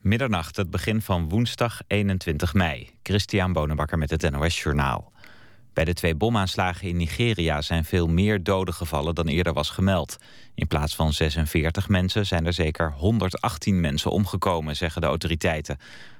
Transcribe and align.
Middernacht, 0.00 0.56
het 0.56 0.70
begin 0.70 1.02
van 1.02 1.28
woensdag 1.28 1.80
21 1.86 2.54
mei. 2.54 2.90
Christian 3.02 3.52
Bonenbakker 3.52 3.98
met 3.98 4.10
het 4.10 4.30
NOS 4.30 4.62
Journaal. 4.62 5.12
Bij 5.72 5.84
de 5.84 5.92
twee 5.92 6.14
bomaanslagen 6.14 6.88
in 6.88 6.96
Nigeria 6.96 7.62
zijn 7.62 7.84
veel 7.84 8.08
meer 8.08 8.42
doden 8.42 8.74
gevallen 8.74 9.14
dan 9.14 9.26
eerder 9.26 9.52
was 9.52 9.70
gemeld. 9.70 10.16
In 10.54 10.66
plaats 10.66 10.94
van 10.94 11.12
46 11.12 11.88
mensen 11.88 12.26
zijn 12.26 12.46
er 12.46 12.52
zeker 12.52 12.92
118 12.92 13.80
mensen 13.80 14.10
omgekomen, 14.10 14.76
zeggen 14.76 15.00
de 15.00 15.06
autoriteiten. 15.06 15.78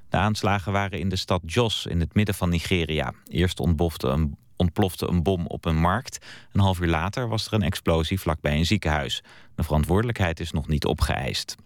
De 0.09 0.17
aanslagen 0.17 0.73
waren 0.73 0.99
in 0.99 1.09
de 1.09 1.17
stad 1.17 1.41
Jos 1.47 1.87
in 1.87 2.01
het 2.01 2.15
midden 2.15 2.35
van 2.35 2.49
Nigeria. 2.49 3.13
Eerst 3.29 3.59
een, 3.59 4.37
ontplofte 4.57 5.09
een 5.09 5.23
bom 5.23 5.47
op 5.47 5.65
een 5.65 5.81
markt. 5.81 6.27
Een 6.53 6.61
half 6.61 6.81
uur 6.81 6.89
later 6.89 7.29
was 7.29 7.47
er 7.47 7.53
een 7.53 7.63
explosie 7.63 8.21
vlakbij 8.21 8.57
een 8.57 8.67
ziekenhuis. 8.67 9.23
De 9.55 9.63
verantwoordelijkheid 9.63 10.41
is 10.41 10.53
nog 10.53 10.69
niet 10.69 10.85
opgeëist. 10.85 11.57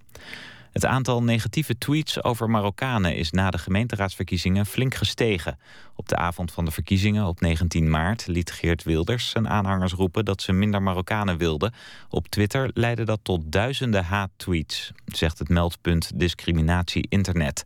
Het 0.75 0.87
aantal 0.87 1.23
negatieve 1.23 1.79
tweets 1.79 2.23
over 2.23 2.51
Marokkanen 2.51 3.17
is 3.17 3.31
na 3.31 3.51
de 3.51 3.59
gemeenteraadsverkiezingen 3.59 4.67
flink 4.67 4.95
gestegen. 4.95 5.59
Op 5.97 6.09
de 6.09 6.17
avond 6.17 6.53
van 6.53 6.65
de 6.65 6.71
verkiezingen 6.71 7.27
op 7.27 7.41
19 7.41 7.91
maart 7.91 8.27
liet 8.27 8.51
Geert 8.51 8.83
Wilders 8.83 9.31
zijn 9.31 9.49
aanhangers 9.49 9.93
roepen 9.93 10.25
dat 10.25 10.43
ze 10.43 10.53
minder 10.53 10.83
Marokkanen 10.83 11.39
wilden. 11.39 11.75
Op 12.09 12.29
Twitter 12.29 12.71
leidde 12.73 13.05
dat 13.05 13.21
tot 13.23 13.53
duizenden 13.53 14.05
haattweets, 14.05 14.93
zegt 15.05 15.39
het 15.39 15.49
meldpunt 15.49 16.11
Discriminatie 16.15 17.07
Internet. 17.09 17.65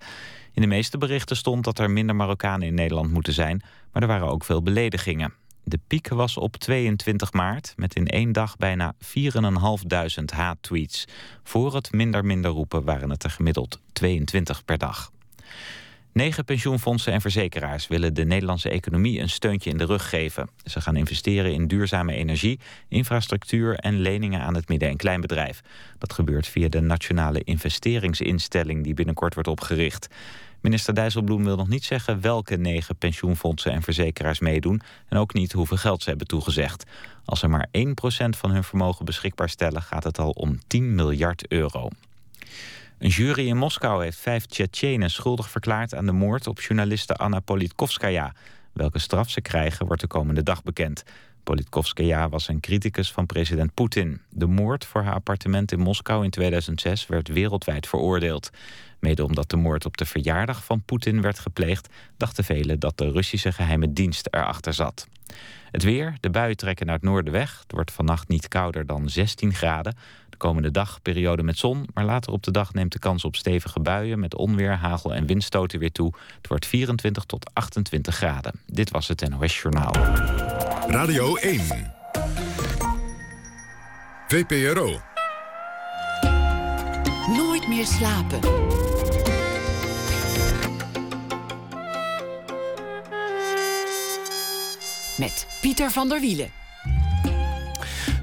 In 0.52 0.62
de 0.62 0.68
meeste 0.68 0.98
berichten 0.98 1.36
stond 1.36 1.64
dat 1.64 1.78
er 1.78 1.90
minder 1.90 2.16
Marokkanen 2.16 2.66
in 2.66 2.74
Nederland 2.74 3.12
moeten 3.12 3.32
zijn, 3.32 3.62
maar 3.92 4.02
er 4.02 4.08
waren 4.08 4.28
ook 4.28 4.44
veel 4.44 4.62
beledigingen. 4.62 5.32
De 5.68 5.80
piek 5.86 6.08
was 6.08 6.36
op 6.36 6.56
22 6.56 7.32
maart 7.32 7.72
met 7.76 7.94
in 7.94 8.06
één 8.06 8.32
dag 8.32 8.56
bijna 8.56 8.94
4.500 8.94 10.24
haattweets. 10.34 11.04
Voor 11.42 11.74
het 11.74 11.92
minder 11.92 12.24
minder 12.24 12.50
roepen 12.50 12.84
waren 12.84 13.10
het 13.10 13.24
er 13.24 13.30
gemiddeld 13.30 13.80
22 13.92 14.64
per 14.64 14.78
dag. 14.78 15.10
Negen 16.12 16.44
pensioenfondsen 16.44 17.12
en 17.12 17.20
verzekeraars 17.20 17.86
willen 17.86 18.14
de 18.14 18.24
Nederlandse 18.24 18.68
economie 18.68 19.20
een 19.20 19.28
steuntje 19.28 19.70
in 19.70 19.76
de 19.76 19.84
rug 19.84 20.08
geven. 20.08 20.48
Ze 20.64 20.80
gaan 20.80 20.96
investeren 20.96 21.52
in 21.52 21.66
duurzame 21.66 22.14
energie, 22.14 22.58
infrastructuur 22.88 23.74
en 23.74 24.00
leningen 24.00 24.40
aan 24.40 24.54
het 24.54 24.68
midden- 24.68 24.88
en 24.88 24.96
kleinbedrijf. 24.96 25.60
Dat 25.98 26.12
gebeurt 26.12 26.46
via 26.46 26.68
de 26.68 26.80
Nationale 26.80 27.44
Investeringsinstelling 27.44 28.84
die 28.84 28.94
binnenkort 28.94 29.34
wordt 29.34 29.48
opgericht. 29.48 30.08
Minister 30.60 30.94
Dijsselbloem 30.94 31.44
wil 31.44 31.56
nog 31.56 31.68
niet 31.68 31.84
zeggen 31.84 32.20
welke 32.20 32.56
negen 32.56 32.96
pensioenfondsen 32.96 33.72
en 33.72 33.82
verzekeraars 33.82 34.38
meedoen 34.38 34.80
en 35.08 35.18
ook 35.18 35.32
niet 35.32 35.52
hoeveel 35.52 35.76
geld 35.76 36.02
ze 36.02 36.08
hebben 36.08 36.26
toegezegd. 36.26 36.84
Als 37.24 37.40
ze 37.40 37.48
maar 37.48 37.68
1% 37.78 37.80
van 38.28 38.50
hun 38.50 38.64
vermogen 38.64 39.04
beschikbaar 39.04 39.48
stellen, 39.48 39.82
gaat 39.82 40.04
het 40.04 40.18
al 40.18 40.30
om 40.30 40.58
10 40.66 40.94
miljard 40.94 41.48
euro. 41.48 41.88
Een 42.98 43.08
jury 43.08 43.46
in 43.46 43.56
Moskou 43.56 44.02
heeft 44.02 44.18
vijf 44.18 44.46
Tsjetsjenen 44.46 45.10
schuldig 45.10 45.50
verklaard 45.50 45.94
aan 45.94 46.06
de 46.06 46.12
moord 46.12 46.46
op 46.46 46.60
journaliste 46.60 47.14
Anna 47.14 47.40
Politkovskaya. 47.40 48.32
Welke 48.72 48.98
straf 48.98 49.30
ze 49.30 49.40
krijgen 49.40 49.86
wordt 49.86 50.00
de 50.00 50.08
komende 50.08 50.42
dag 50.42 50.62
bekend. 50.62 51.04
Politkovskaya 51.44 52.28
was 52.28 52.48
een 52.48 52.60
criticus 52.60 53.12
van 53.12 53.26
president 53.26 53.74
Poetin. 53.74 54.20
De 54.30 54.46
moord 54.46 54.84
voor 54.84 55.02
haar 55.02 55.14
appartement 55.14 55.72
in 55.72 55.78
Moskou 55.78 56.24
in 56.24 56.30
2006 56.30 57.06
werd 57.06 57.28
wereldwijd 57.28 57.86
veroordeeld. 57.86 58.50
Mede 58.98 59.24
omdat 59.24 59.50
de 59.50 59.56
moord 59.56 59.84
op 59.84 59.96
de 59.96 60.06
verjaardag 60.06 60.64
van 60.64 60.82
Poetin 60.82 61.20
werd 61.20 61.38
gepleegd... 61.38 61.88
dachten 62.16 62.44
velen 62.44 62.80
dat 62.80 62.98
de 62.98 63.10
Russische 63.10 63.52
geheime 63.52 63.92
dienst 63.92 64.28
erachter 64.30 64.74
zat. 64.74 65.06
Het 65.70 65.82
weer, 65.82 66.16
de 66.20 66.30
buien 66.30 66.56
trekken 66.56 66.86
naar 66.86 66.94
het 66.94 67.04
noorden 67.04 67.32
weg. 67.32 67.58
Het 67.62 67.72
wordt 67.72 67.92
vannacht 67.92 68.28
niet 68.28 68.48
kouder 68.48 68.86
dan 68.86 69.08
16 69.08 69.54
graden. 69.54 69.96
De 70.30 70.36
komende 70.36 70.70
dag 70.70 71.02
periode 71.02 71.42
met 71.42 71.58
zon, 71.58 71.88
maar 71.94 72.04
later 72.04 72.32
op 72.32 72.42
de 72.42 72.50
dag 72.50 72.72
neemt 72.72 72.92
de 72.92 72.98
kans 72.98 73.24
op 73.24 73.36
stevige 73.36 73.80
buien... 73.80 74.18
met 74.18 74.34
onweer, 74.34 74.76
hagel 74.76 75.14
en 75.14 75.26
windstoten 75.26 75.78
weer 75.78 75.92
toe. 75.92 76.12
Het 76.36 76.48
wordt 76.48 76.66
24 76.66 77.24
tot 77.24 77.50
28 77.52 78.14
graden. 78.14 78.52
Dit 78.66 78.90
was 78.90 79.08
het 79.08 79.28
NOS 79.28 79.60
Journaal. 79.60 79.92
Radio 80.88 81.36
1. 81.36 81.60
VPRO. 84.28 85.00
Nooit 87.36 87.68
meer 87.68 87.86
slapen. 87.86 88.97
Met 95.18 95.46
Pieter 95.60 95.90
van 95.90 96.08
der 96.08 96.20
Wielen. 96.20 96.50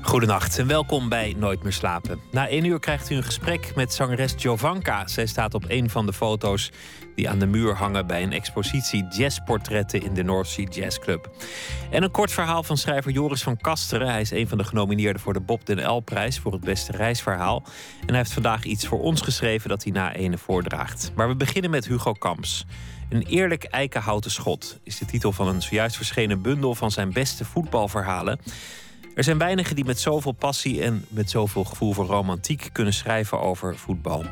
Goedenacht 0.02 0.60
en 0.60 0.68
welkom 0.68 1.10
bij 1.10 1.36
Nooit 1.38 1.64
meer 1.64 1.74
slapen. 1.74 2.20
Na 2.32 2.48
één 2.48 2.66
uur 2.66 2.80
krijgt 2.80 3.10
u 3.10 3.16
een 3.16 3.24
gesprek 3.24 3.76
met 3.76 3.94
zangeres 3.94 4.34
Jovanka. 4.38 5.08
Zij 5.08 5.26
staat 5.26 5.54
op 5.54 5.66
een 5.68 5.90
van 5.90 6.06
de 6.06 6.14
foto's 6.14 6.72
die 7.16 7.30
aan 7.30 7.40
de 7.40 7.46
muur 7.46 7.76
hangen 7.76 8.08
bij 8.08 8.24
een 8.24 8.32
expositie 8.32 9.08
jazzportretten 9.08 10.02
in 10.02 10.14
de 10.14 10.24
North 10.24 10.48
Sea 10.48 10.66
Jazz 10.70 11.00
Club. 11.00 11.30
En 11.92 12.04
een 12.04 12.12
kort 12.12 12.32
verhaal 12.32 12.64
van 12.64 12.78
schrijver 12.78 13.12
Joris 13.12 13.44
van 13.44 13.58
Kasteren. 13.58 14.08
Hij 14.08 14.22
is 14.22 14.32
een 14.32 14.48
van 14.48 14.58
de 14.58 14.64
genomineerden 14.64 15.22
voor 15.22 15.34
de 15.34 15.42
Bob 15.42 15.66
den 15.66 15.92
L-prijs 15.92 16.40
voor 16.40 16.52
het 16.52 16.64
beste 16.64 16.92
reisverhaal. 16.92 17.64
En 18.02 18.08
hij 18.08 18.18
heeft 18.18 18.34
vandaag 18.34 18.64
iets 18.64 18.88
voor 18.88 19.00
ons 19.00 19.22
geschreven 19.22 19.70
dat 19.70 19.84
hij 19.84 19.92
na 19.92 20.14
ene 20.14 20.38
voordraagt. 20.38 21.12
Maar 21.16 21.28
we 21.28 21.36
beginnen 21.36 21.72
met 21.72 21.88
Hugo 21.88 22.14
Kamps. 22.14 22.66
Een 23.10 23.22
eerlijk 23.22 23.64
eikenhouten 23.64 24.32
schot 24.32 24.80
is 24.84 24.98
de 24.98 25.06
titel 25.06 25.32
van 25.32 25.48
een 25.48 25.62
zojuist 25.62 25.96
verschenen 25.96 26.42
bundel 26.42 26.76
van 26.76 26.92
zijn 26.92 27.14
beste 27.14 27.46
voetbalverhalen. 27.46 28.40
Er 29.16 29.24
zijn 29.24 29.38
weinigen 29.38 29.76
die 29.76 29.86
met 29.86 30.00
zoveel 30.00 30.32
passie 30.32 30.84
en 30.84 31.06
met 31.10 31.30
zoveel 31.30 31.64
gevoel 31.64 31.94
voor 31.94 32.06
romantiek 32.06 32.70
kunnen 32.72 32.94
schrijven 32.94 33.40
over 33.40 33.78
voetbal. 33.78 34.24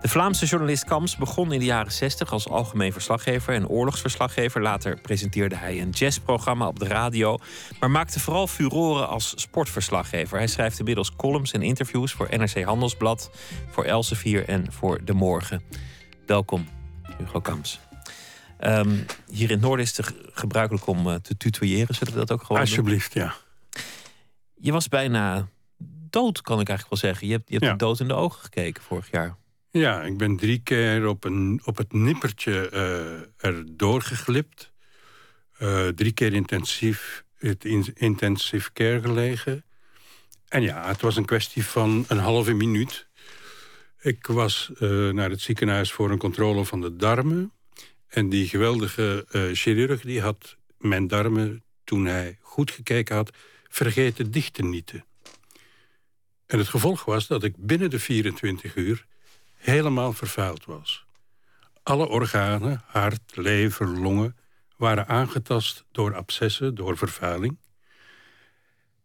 De 0.00 0.08
Vlaamse 0.08 0.46
journalist 0.46 0.84
Kams 0.84 1.16
begon 1.16 1.52
in 1.52 1.58
de 1.58 1.64
jaren 1.64 1.92
60 1.92 2.32
als 2.32 2.48
algemeen 2.48 2.92
verslaggever 2.92 3.54
en 3.54 3.68
oorlogsverslaggever. 3.68 4.62
Later 4.62 5.00
presenteerde 5.00 5.56
hij 5.56 5.80
een 5.80 5.90
jazzprogramma 5.90 6.66
op 6.66 6.78
de 6.78 6.86
radio, 6.86 7.38
maar 7.80 7.90
maakte 7.90 8.20
vooral 8.20 8.46
furoren 8.46 9.08
als 9.08 9.32
sportverslaggever. 9.36 10.38
Hij 10.38 10.46
schrijft 10.46 10.78
inmiddels 10.78 11.16
columns 11.16 11.52
en 11.52 11.62
interviews 11.62 12.12
voor 12.12 12.28
NRC 12.30 12.62
Handelsblad, 12.62 13.30
voor 13.70 13.84
Elsevier 13.84 14.48
en 14.48 14.72
voor 14.72 15.04
De 15.04 15.12
Morgen. 15.12 15.62
Welkom, 16.26 16.66
Hugo 17.18 17.40
Kams. 17.40 17.87
Ehm, 18.58 18.96
hier 19.30 19.48
in 19.48 19.54
het 19.54 19.60
noorden 19.60 19.84
is 19.84 19.96
het 19.96 20.14
gebruikelijk 20.32 20.86
om 20.86 21.06
uh, 21.06 21.14
te 21.14 21.36
tutoyeren. 21.36 21.94
Zullen 21.94 22.12
we 22.12 22.18
dat 22.18 22.32
ook 22.32 22.42
gewoon 22.42 22.60
Alsjeblieft, 22.60 23.12
ja. 23.12 23.34
Je 24.54 24.72
was 24.72 24.88
bijna 24.88 25.48
dood, 26.10 26.42
kan 26.42 26.60
ik 26.60 26.68
eigenlijk 26.68 27.02
wel 27.02 27.10
zeggen. 27.10 27.26
Je 27.26 27.32
hebt, 27.32 27.48
je 27.48 27.56
hebt 27.58 27.70
de 27.70 27.84
dood 27.84 28.00
in 28.00 28.08
de 28.08 28.14
ogen 28.14 28.40
gekeken 28.40 28.82
vorig 28.82 29.10
jaar. 29.10 29.36
Ja, 29.70 30.02
ik 30.02 30.18
ben 30.18 30.36
drie 30.36 30.58
keer 30.58 31.06
op, 31.06 31.24
een, 31.24 31.60
op 31.64 31.76
het 31.76 31.92
nippertje 31.92 32.70
uh, 32.72 33.46
erdoor 33.50 34.02
geglipt. 34.02 34.72
Uh, 35.58 35.88
drie 35.88 36.12
keer 36.12 36.32
intensief, 36.32 37.24
het 37.38 37.64
in, 37.64 37.86
intensive 37.94 38.72
care 38.72 39.00
gelegen. 39.00 39.64
En 40.48 40.62
ja, 40.62 40.86
het 40.86 41.00
was 41.00 41.16
een 41.16 41.24
kwestie 41.24 41.64
van 41.64 42.04
een 42.08 42.18
halve 42.18 42.52
minuut. 42.52 43.06
Ik 44.00 44.26
was 44.26 44.70
uh, 44.78 45.12
naar 45.12 45.30
het 45.30 45.40
ziekenhuis 45.40 45.92
voor 45.92 46.10
een 46.10 46.18
controle 46.18 46.64
van 46.64 46.80
de 46.80 46.96
darmen. 46.96 47.52
En 48.08 48.28
die 48.28 48.48
geweldige 48.48 49.26
chirurg 49.52 50.00
die 50.00 50.20
had 50.20 50.56
mijn 50.78 51.06
darmen, 51.06 51.62
toen 51.84 52.06
hij 52.06 52.38
goed 52.40 52.70
gekeken 52.70 53.16
had 53.16 53.32
vergeten 53.68 54.30
dicht 54.30 54.54
te 54.54 54.62
nieten. 54.62 55.04
En 56.46 56.58
het 56.58 56.68
gevolg 56.68 57.04
was 57.04 57.26
dat 57.26 57.44
ik 57.44 57.54
binnen 57.56 57.90
de 57.90 57.98
24 57.98 58.76
uur 58.76 59.06
helemaal 59.56 60.12
vervuild 60.12 60.64
was. 60.64 61.06
Alle 61.82 62.08
organen, 62.08 62.82
hart, 62.86 63.36
lever, 63.36 63.86
longen, 63.86 64.36
waren 64.76 65.08
aangetast 65.08 65.84
door 65.92 66.14
abscessen, 66.14 66.74
door 66.74 66.96
vervuiling. 66.96 67.58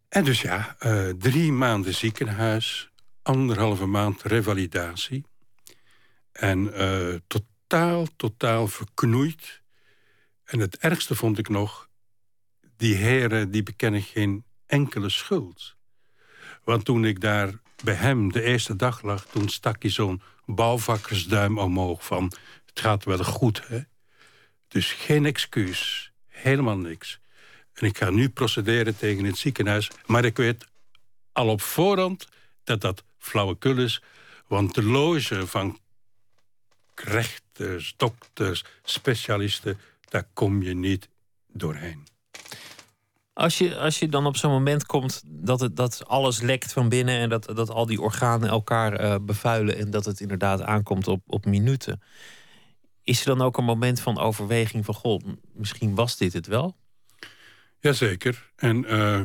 En 0.09 0.23
dus 0.23 0.41
ja, 0.41 0.75
uh, 0.79 1.09
drie 1.09 1.51
maanden 1.51 1.93
ziekenhuis, 1.93 2.89
anderhalve 3.21 3.85
maand 3.85 4.21
revalidatie. 4.21 5.25
En 6.31 6.59
uh, 6.59 7.15
totaal, 7.73 8.07
totaal 8.15 8.67
verknoeid. 8.67 9.61
En 10.43 10.59
het 10.59 10.77
ergste 10.77 11.15
vond 11.15 11.37
ik 11.37 11.49
nog, 11.49 11.89
die 12.77 12.95
heren 12.95 13.51
die 13.51 13.63
bekennen 13.63 14.01
geen 14.01 14.43
enkele 14.65 15.09
schuld. 15.09 15.75
Want 16.63 16.85
toen 16.85 17.05
ik 17.05 17.21
daar 17.21 17.53
bij 17.83 17.93
hem 17.93 18.31
de 18.31 18.41
eerste 18.41 18.75
dag 18.75 19.01
lag... 19.01 19.25
toen 19.25 19.49
stak 19.49 19.81
hij 19.81 19.91
zo'n 19.91 20.21
bouwvakkersduim 20.45 21.57
omhoog 21.57 22.05
van... 22.05 22.23
het 22.65 22.79
gaat 22.79 23.03
wel 23.03 23.23
goed, 23.23 23.67
hè? 23.67 23.79
Dus 24.67 24.91
geen 24.91 25.25
excuus, 25.25 26.11
helemaal 26.27 26.77
niks. 26.77 27.19
En 27.73 27.87
ik 27.87 27.97
ga 27.97 28.09
nu 28.09 28.29
procederen 28.29 28.97
tegen 28.97 29.25
het 29.25 29.37
ziekenhuis... 29.37 29.89
maar 30.05 30.25
ik 30.25 30.37
weet 30.37 30.67
al 31.31 31.47
op 31.47 31.61
voorhand 31.61 32.27
dat 32.63 32.81
dat 32.81 33.03
flauwekul 33.17 33.77
is... 33.77 34.01
want 34.47 34.75
de 34.75 34.83
loge 34.83 35.47
van 35.47 35.79
rechters, 36.95 37.93
dokters, 37.97 38.65
specialisten... 38.83 39.79
daar 40.09 40.27
kom 40.33 40.61
je 40.61 40.73
niet 40.73 41.09
doorheen. 41.47 42.07
Als 43.33 43.57
je, 43.57 43.77
als 43.77 43.99
je 43.99 44.09
dan 44.09 44.25
op 44.25 44.37
zo'n 44.37 44.51
moment 44.51 44.85
komt 44.85 45.21
dat, 45.25 45.59
het, 45.59 45.75
dat 45.75 46.07
alles 46.07 46.41
lekt 46.41 46.73
van 46.73 46.89
binnen 46.89 47.19
en 47.19 47.29
dat, 47.29 47.45
dat 47.55 47.69
al 47.69 47.85
die 47.85 48.01
organen 48.01 48.49
elkaar 48.49 49.01
uh, 49.01 49.15
bevuilen 49.21 49.77
en 49.77 49.91
dat 49.91 50.05
het 50.05 50.19
inderdaad 50.19 50.61
aankomt 50.61 51.07
op, 51.07 51.21
op 51.27 51.45
minuten. 51.45 52.01
Is 53.03 53.19
er 53.19 53.25
dan 53.25 53.41
ook 53.41 53.57
een 53.57 53.63
moment 53.63 53.99
van 53.99 54.19
overweging 54.19 54.85
van 54.85 54.93
god, 54.93 55.23
misschien 55.53 55.95
was 55.95 56.17
dit 56.17 56.33
het 56.33 56.47
wel? 56.47 56.75
Jazeker. 57.79 58.51
En 58.55 58.93
uh, 58.93 59.21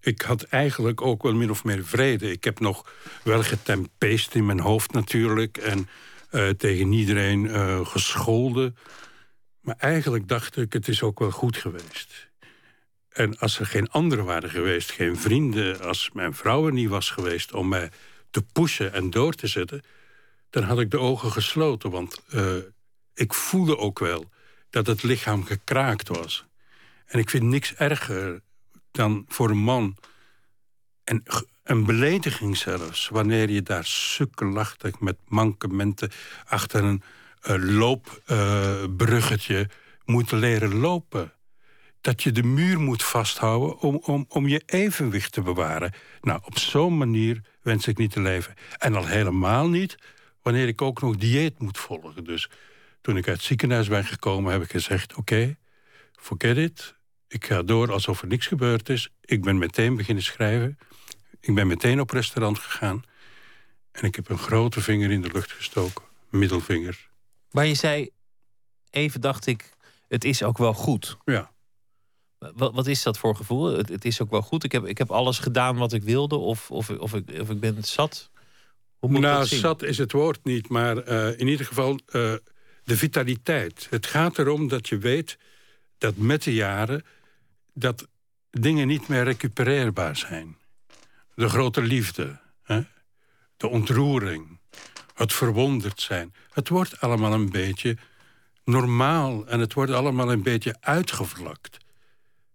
ik 0.00 0.22
had 0.22 0.42
eigenlijk 0.42 1.00
ook 1.00 1.22
wel 1.22 1.34
min 1.34 1.50
of 1.50 1.64
meer 1.64 1.84
vrede. 1.84 2.32
Ik 2.32 2.44
heb 2.44 2.60
nog 2.60 2.92
wel 3.24 3.42
getempeest 3.42 4.34
in 4.34 4.46
mijn 4.46 4.60
hoofd 4.60 4.92
natuurlijk 4.92 5.56
en 5.56 5.88
uh, 6.32 6.48
tegen 6.48 6.92
iedereen 6.92 7.50
gescholden. 7.86 8.76
Maar 9.60 9.76
eigenlijk 9.78 10.28
dacht 10.28 10.56
ik, 10.56 10.72
het 10.72 10.88
is 10.88 11.02
ook 11.02 11.18
wel 11.18 11.30
goed 11.30 11.56
geweest. 11.56 12.30
En 13.12 13.38
als 13.38 13.58
er 13.58 13.66
geen 13.66 13.90
anderen 13.90 14.24
waren 14.24 14.50
geweest, 14.50 14.90
geen 14.90 15.16
vrienden... 15.16 15.80
als 15.80 16.10
mijn 16.12 16.34
vrouw 16.34 16.66
er 16.66 16.72
niet 16.72 16.88
was 16.88 17.10
geweest 17.10 17.52
om 17.52 17.68
mij 17.68 17.90
te 18.30 18.42
pushen 18.52 18.92
en 18.92 19.10
door 19.10 19.34
te 19.34 19.46
zetten... 19.46 19.82
dan 20.50 20.62
had 20.62 20.80
ik 20.80 20.90
de 20.90 20.98
ogen 20.98 21.32
gesloten, 21.32 21.90
want 21.90 22.22
uh, 22.34 22.56
ik 23.14 23.34
voelde 23.34 23.78
ook 23.78 23.98
wel... 23.98 24.30
dat 24.70 24.86
het 24.86 25.02
lichaam 25.02 25.44
gekraakt 25.44 26.08
was. 26.08 26.44
En 27.06 27.18
ik 27.18 27.30
vind 27.30 27.44
niks 27.44 27.74
erger 27.74 28.40
dan 28.90 29.24
voor 29.28 29.50
een 29.50 29.62
man... 29.62 29.96
En 31.04 31.22
een 31.64 31.84
belediging 31.84 32.56
zelfs, 32.56 33.08
wanneer 33.08 33.50
je 33.50 33.62
daar 33.62 33.84
sukkelachtig... 33.84 35.00
met 35.00 35.16
mankementen 35.28 36.10
achter 36.44 36.84
een 36.84 37.02
uh, 37.50 37.56
loopbruggetje 37.78 39.58
uh, 39.58 39.66
moet 40.04 40.30
leren 40.30 40.74
lopen 40.74 41.32
dat 42.00 42.22
je 42.22 42.32
de 42.32 42.42
muur 42.42 42.80
moet 42.80 43.02
vasthouden 43.02 43.78
om, 43.78 44.00
om, 44.04 44.24
om 44.28 44.48
je 44.48 44.62
evenwicht 44.66 45.32
te 45.32 45.42
bewaren. 45.42 45.92
Nou, 46.20 46.40
op 46.44 46.58
zo'n 46.58 46.96
manier 46.96 47.40
wens 47.62 47.86
ik 47.86 47.98
niet 47.98 48.10
te 48.10 48.20
leven. 48.20 48.54
En 48.78 48.94
al 48.94 49.06
helemaal 49.06 49.68
niet 49.68 49.96
wanneer 50.42 50.68
ik 50.68 50.82
ook 50.82 51.00
nog 51.00 51.16
dieet 51.16 51.58
moet 51.58 51.78
volgen. 51.78 52.24
Dus 52.24 52.50
toen 53.00 53.16
ik 53.16 53.28
uit 53.28 53.36
het 53.36 53.46
ziekenhuis 53.46 53.88
ben 53.88 54.04
gekomen, 54.04 54.52
heb 54.52 54.62
ik 54.62 54.70
gezegd... 54.70 55.14
oké, 55.14 55.56
forget 56.12 56.56
it. 56.56 56.94
Ik 57.28 57.44
ga 57.44 57.62
door 57.62 57.92
alsof 57.92 58.22
er 58.22 58.28
niks 58.28 58.46
gebeurd 58.46 58.88
is. 58.88 59.08
Ik 59.20 59.42
ben 59.42 59.58
meteen 59.58 59.96
beginnen 59.96 60.24
schrijven. 60.24 60.78
Ik 61.42 61.54
ben 61.54 61.66
meteen 61.66 62.00
op 62.00 62.10
restaurant 62.10 62.58
gegaan. 62.58 63.04
En 63.92 64.04
ik 64.04 64.14
heb 64.14 64.28
een 64.28 64.38
grote 64.38 64.80
vinger 64.80 65.10
in 65.10 65.22
de 65.22 65.30
lucht 65.32 65.52
gestoken. 65.52 66.04
Middelvinger. 66.28 67.08
Maar 67.50 67.66
je 67.66 67.74
zei, 67.74 68.10
even 68.90 69.20
dacht 69.20 69.46
ik, 69.46 69.70
het 70.08 70.24
is 70.24 70.42
ook 70.42 70.58
wel 70.58 70.74
goed. 70.74 71.16
Ja. 71.24 71.50
Wat, 72.38 72.74
wat 72.74 72.86
is 72.86 73.02
dat 73.02 73.18
voor 73.18 73.36
gevoel? 73.36 73.76
Het, 73.76 73.88
het, 73.88 74.04
is 74.04 74.20
ook 74.20 74.30
wel 74.30 74.42
goed. 74.42 74.64
Ik 74.64 74.72
heb, 74.72 74.84
ik 74.84 74.98
heb 74.98 75.10
alles 75.10 75.38
gedaan 75.38 75.76
wat 75.76 75.92
ik 75.92 76.02
wilde, 76.02 76.36
of, 76.36 76.70
of, 76.70 76.90
of, 76.90 77.14
ik, 77.14 77.40
of 77.40 77.50
ik 77.50 77.60
ben 77.60 77.84
zat. 77.84 78.30
Hoe 78.98 79.10
moet 79.10 79.20
nou, 79.20 79.46
zat 79.46 79.82
is 79.82 79.98
het 79.98 80.12
woord 80.12 80.44
niet, 80.44 80.68
maar 80.68 81.08
uh, 81.08 81.38
in 81.38 81.48
ieder 81.48 81.66
geval 81.66 81.90
uh, 81.92 82.32
de 82.84 82.96
vitaliteit. 82.96 83.86
Het 83.90 84.06
gaat 84.06 84.38
erom 84.38 84.68
dat 84.68 84.88
je 84.88 84.98
weet 84.98 85.38
dat 85.98 86.16
met 86.16 86.42
de 86.42 86.54
jaren 86.54 87.04
dat 87.74 88.08
dingen 88.50 88.86
niet 88.86 89.08
meer 89.08 89.24
recupereerbaar 89.24 90.16
zijn. 90.16 90.56
De 91.34 91.48
grote 91.48 91.82
liefde, 91.82 92.40
hè? 92.62 92.82
de 93.56 93.68
ontroering, 93.68 94.58
het 95.14 95.32
verwonderd 95.32 96.00
zijn. 96.00 96.34
Het 96.52 96.68
wordt 96.68 97.00
allemaal 97.00 97.32
een 97.32 97.50
beetje 97.50 97.96
normaal 98.64 99.46
en 99.46 99.60
het 99.60 99.72
wordt 99.72 99.92
allemaal 99.92 100.32
een 100.32 100.42
beetje 100.42 100.76
uitgevlakt. 100.80 101.78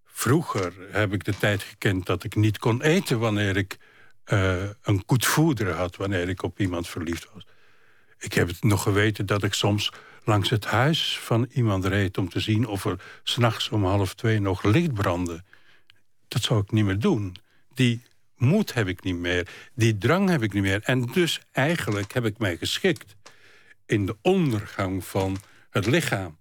Vroeger 0.06 0.74
heb 0.92 1.14
ik 1.14 1.24
de 1.24 1.38
tijd 1.38 1.64
gekend 1.64 2.06
dat 2.06 2.24
ik 2.24 2.36
niet 2.36 2.58
kon 2.58 2.82
eten 2.82 3.20
wanneer 3.20 3.58
ik 3.58 3.78
uh, 4.26 4.64
een 4.82 5.06
koetvoeder 5.06 5.74
had, 5.74 5.96
wanneer 5.96 6.30
ik 6.30 6.44
op 6.44 6.60
iemand 6.60 6.88
verliefd 6.88 7.28
was. 7.34 7.46
Ik 8.20 8.34
heb 8.34 8.48
het 8.48 8.64
nog 8.64 8.84
geweten 8.84 9.26
dat 9.26 9.44
ik 9.44 9.54
soms 9.54 9.92
langs 10.24 10.50
het 10.50 10.66
huis 10.66 11.20
van 11.20 11.48
iemand 11.54 11.86
reed 11.86 12.18
om 12.18 12.30
te 12.30 12.40
zien 12.40 12.68
of 12.68 12.86
er 12.86 13.00
s'nachts 13.24 13.70
om 13.70 13.86
half 13.86 14.14
twee 14.14 14.40
nog 14.40 14.64
licht 14.64 14.94
brandde. 14.94 15.44
Dat 16.28 16.42
zou 16.42 16.62
ik 16.62 16.72
niet 16.72 16.86
meer 16.86 17.00
doen. 17.00 17.36
Die 17.74 18.02
moed 18.38 18.74
heb 18.74 18.88
ik 18.88 19.04
niet 19.04 19.16
meer, 19.16 19.48
die 19.74 19.98
drang 19.98 20.30
heb 20.30 20.44
ik 20.44 20.54
niet 20.54 20.64
meer. 20.64 20.82
En 20.84 21.02
dus 21.02 21.42
eigenlijk 21.52 22.14
heb 22.14 22.26
ik 22.26 22.38
mij 22.38 22.58
geschikt 22.58 23.16
in 23.86 24.06
de 24.06 24.18
ondergang 24.22 25.06
van 25.06 25.38
het 25.70 25.86
lichaam. 25.86 26.38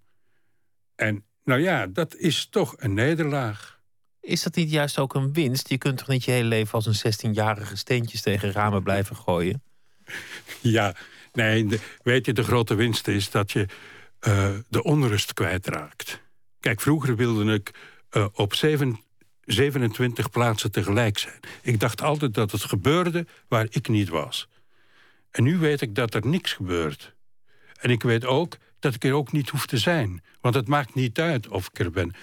En 0.95 1.25
nou 1.43 1.61
ja, 1.61 1.87
dat 1.87 2.15
is 2.15 2.47
toch 2.49 2.73
een 2.77 2.93
nederlaag. 2.93 3.79
Is 4.21 4.43
dat 4.43 4.55
niet 4.55 4.71
juist 4.71 4.99
ook 4.99 5.13
een 5.13 5.33
winst? 5.33 5.69
Je 5.69 5.77
kunt 5.77 5.97
toch 5.97 6.07
niet 6.07 6.23
je 6.23 6.31
hele 6.31 6.47
leven 6.47 6.73
als 6.73 6.85
een 6.85 7.13
16-jarige 7.13 7.77
steentjes 7.77 8.21
tegen 8.21 8.51
ramen 8.51 8.83
blijven 8.83 9.15
gooien? 9.15 9.61
Ja, 10.61 10.95
nee, 11.33 11.67
weet 12.03 12.25
je, 12.25 12.33
de 12.33 12.43
grote 12.43 12.75
winst 12.75 13.07
is 13.07 13.31
dat 13.31 13.51
je 13.51 13.65
uh, 14.27 14.49
de 14.69 14.83
onrust 14.83 15.33
kwijtraakt. 15.33 16.21
Kijk, 16.59 16.81
vroeger 16.81 17.15
wilde 17.15 17.53
ik 17.53 17.71
uh, 18.11 18.25
op 18.33 18.53
7, 18.53 18.99
27 19.47 20.29
plaatsen 20.29 20.71
tegelijk 20.71 21.17
zijn. 21.17 21.39
Ik 21.61 21.79
dacht 21.79 22.01
altijd 22.01 22.33
dat 22.33 22.51
het 22.51 22.63
gebeurde 22.63 23.25
waar 23.47 23.67
ik 23.69 23.87
niet 23.87 24.09
was. 24.09 24.47
En 25.31 25.43
nu 25.43 25.57
weet 25.57 25.81
ik 25.81 25.95
dat 25.95 26.13
er 26.13 26.27
niks 26.27 26.53
gebeurt. 26.53 27.15
En 27.79 27.89
ik 27.89 28.03
weet 28.03 28.25
ook 28.25 28.57
dat 28.79 28.93
ik 28.93 29.03
er 29.03 29.13
ook 29.13 29.31
niet 29.31 29.49
hoef 29.49 29.65
te 29.65 29.77
zijn. 29.77 30.23
Want 30.41 30.55
het 30.55 30.67
maakt 30.67 30.95
niet 30.95 31.19
uit 31.19 31.47
of 31.47 31.67
ik 31.67 31.79
er 31.79 31.91
ben. 31.91 32.13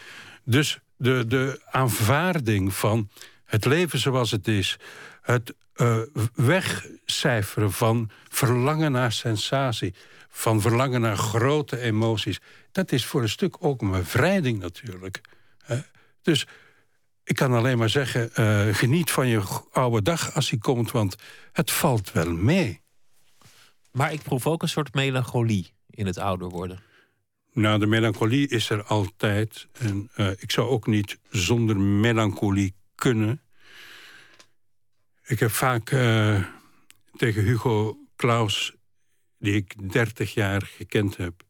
Dus 0.44 0.78
de, 0.96 1.26
de 1.26 1.60
aanvaarding 1.70 2.74
van 2.74 3.10
het 3.44 3.64
leven 3.64 3.98
zoals 3.98 4.30
het 4.30 4.48
is... 4.48 4.76
het 5.22 5.54
uh, 5.76 5.98
wegcijferen 6.34 7.72
van 7.72 8.10
verlangen 8.28 8.92
naar 8.92 9.12
sensatie... 9.12 9.94
van 10.28 10.60
verlangen 10.60 11.00
naar 11.00 11.16
grote 11.16 11.80
emoties... 11.80 12.40
dat 12.72 12.92
is 12.92 13.06
voor 13.06 13.22
een 13.22 13.28
stuk 13.28 13.56
ook 13.58 13.82
een 13.82 13.90
bevrijding 13.90 14.58
natuurlijk. 14.58 15.20
dus 16.22 16.46
ik 17.24 17.36
kan 17.36 17.52
alleen 17.52 17.78
maar 17.78 17.88
zeggen, 17.88 18.30
uh, 18.38 18.74
geniet 18.74 19.10
van 19.10 19.28
je 19.28 19.42
oude 19.72 20.02
dag 20.02 20.34
als 20.34 20.50
die 20.50 20.58
komt... 20.58 20.90
want 20.90 21.16
het 21.52 21.70
valt 21.70 22.12
wel 22.12 22.32
mee. 22.32 22.82
Maar 23.90 24.12
ik 24.12 24.22
proef 24.22 24.46
ook 24.46 24.62
een 24.62 24.68
soort 24.68 24.94
melancholie 24.94 25.72
in 25.90 26.06
het 26.06 26.18
ouder 26.18 26.48
worden? 26.48 26.82
Nou, 27.52 27.78
de 27.78 27.86
melancholie 27.86 28.48
is 28.48 28.70
er 28.70 28.84
altijd. 28.84 29.68
En 29.72 30.10
uh, 30.16 30.30
ik 30.30 30.50
zou 30.50 30.68
ook 30.68 30.86
niet 30.86 31.18
zonder 31.30 31.76
melancholie 31.76 32.74
kunnen. 32.94 33.42
Ik 35.24 35.38
heb 35.38 35.50
vaak 35.50 35.90
uh, 35.90 36.44
tegen 37.16 37.42
Hugo 37.42 37.98
Claus, 38.16 38.74
die 39.38 39.54
ik 39.54 39.92
30 39.92 40.34
jaar 40.34 40.62
gekend 40.62 41.16
heb... 41.16 41.42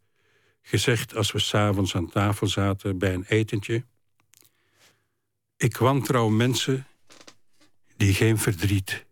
gezegd 0.62 1.14
als 1.14 1.32
we 1.32 1.38
s'avonds 1.38 1.96
aan 1.96 2.10
tafel 2.10 2.46
zaten 2.46 2.98
bij 2.98 3.14
een 3.14 3.24
etentje... 3.28 3.84
ik 5.56 5.76
wantrouw 5.76 6.28
mensen 6.28 6.86
die 7.96 8.14
geen 8.14 8.38
verdriet 8.38 9.04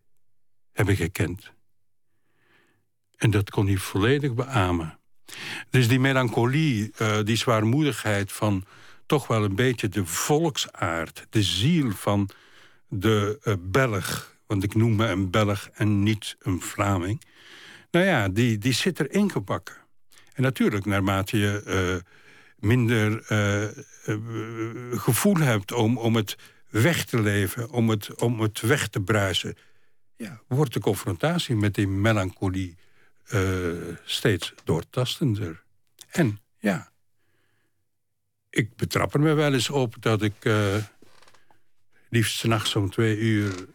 hebben 0.73 0.97
gekend. 0.97 1.53
En 3.17 3.31
dat 3.31 3.51
kon 3.51 3.67
hij 3.67 3.77
volledig 3.77 4.35
beamen. 4.35 4.99
Dus 5.71 5.89
die 5.89 6.01
melancholie, 6.01 6.93
uh, 6.99 7.23
die 7.25 7.37
zwaarmoedigheid 7.37 8.33
van 8.33 8.65
toch 9.07 9.27
wel 9.27 9.45
een 9.45 9.55
beetje 9.55 9.89
de 9.89 10.07
volksaard, 10.07 11.27
de 11.31 11.43
ziel 11.43 11.91
van 11.91 12.29
de 12.89 13.39
uh, 13.45 13.55
Belg, 13.61 14.37
want 14.47 14.63
ik 14.63 14.75
noem 14.75 14.97
me 14.97 15.07
een 15.07 15.31
Belg 15.31 15.69
en 15.73 16.03
niet 16.03 16.37
een 16.39 16.61
Vlaming. 16.61 17.23
Nou 17.91 18.07
ja, 18.07 18.29
die, 18.29 18.59
die 18.59 18.73
zit 18.73 18.99
er 18.99 19.13
ingebakken. 19.13 19.77
En 20.33 20.43
natuurlijk, 20.43 20.85
naarmate 20.85 21.39
je 21.39 21.63
uh, 21.67 22.13
minder 22.63 23.23
gevoel 24.93 25.37
hebt 25.37 25.73
om, 25.73 25.99
om 25.99 26.17
het 26.17 26.37
weg 26.69 27.05
te 27.05 27.21
leven, 27.21 27.71
om 27.71 27.89
het, 27.89 28.15
om 28.15 28.41
het 28.41 28.61
weg 28.61 28.89
te 28.89 29.01
bruisen, 29.01 29.57
ja, 30.17 30.43
wordt 30.49 30.73
de 30.73 30.81
confrontatie 30.81 31.57
met 31.57 31.75
die 31.75 31.89
melancholie 31.89 32.77
uh, 33.33 33.73
steeds 34.05 34.55
doortastender. 34.65 35.63
En 36.11 36.41
ja, 36.59 36.93
ik 38.51 38.77
betrap 38.77 39.15
er 39.15 39.21
me 39.21 39.33
wel 39.33 39.53
eens 39.53 39.71
op 39.71 39.95
dat 40.01 40.23
ik 40.23 40.45
uh, 40.45 40.77
liefst 42.09 42.39
s'nachts 42.39 42.77
om 42.77 42.91
twee 42.91 43.19
uur 43.19 43.67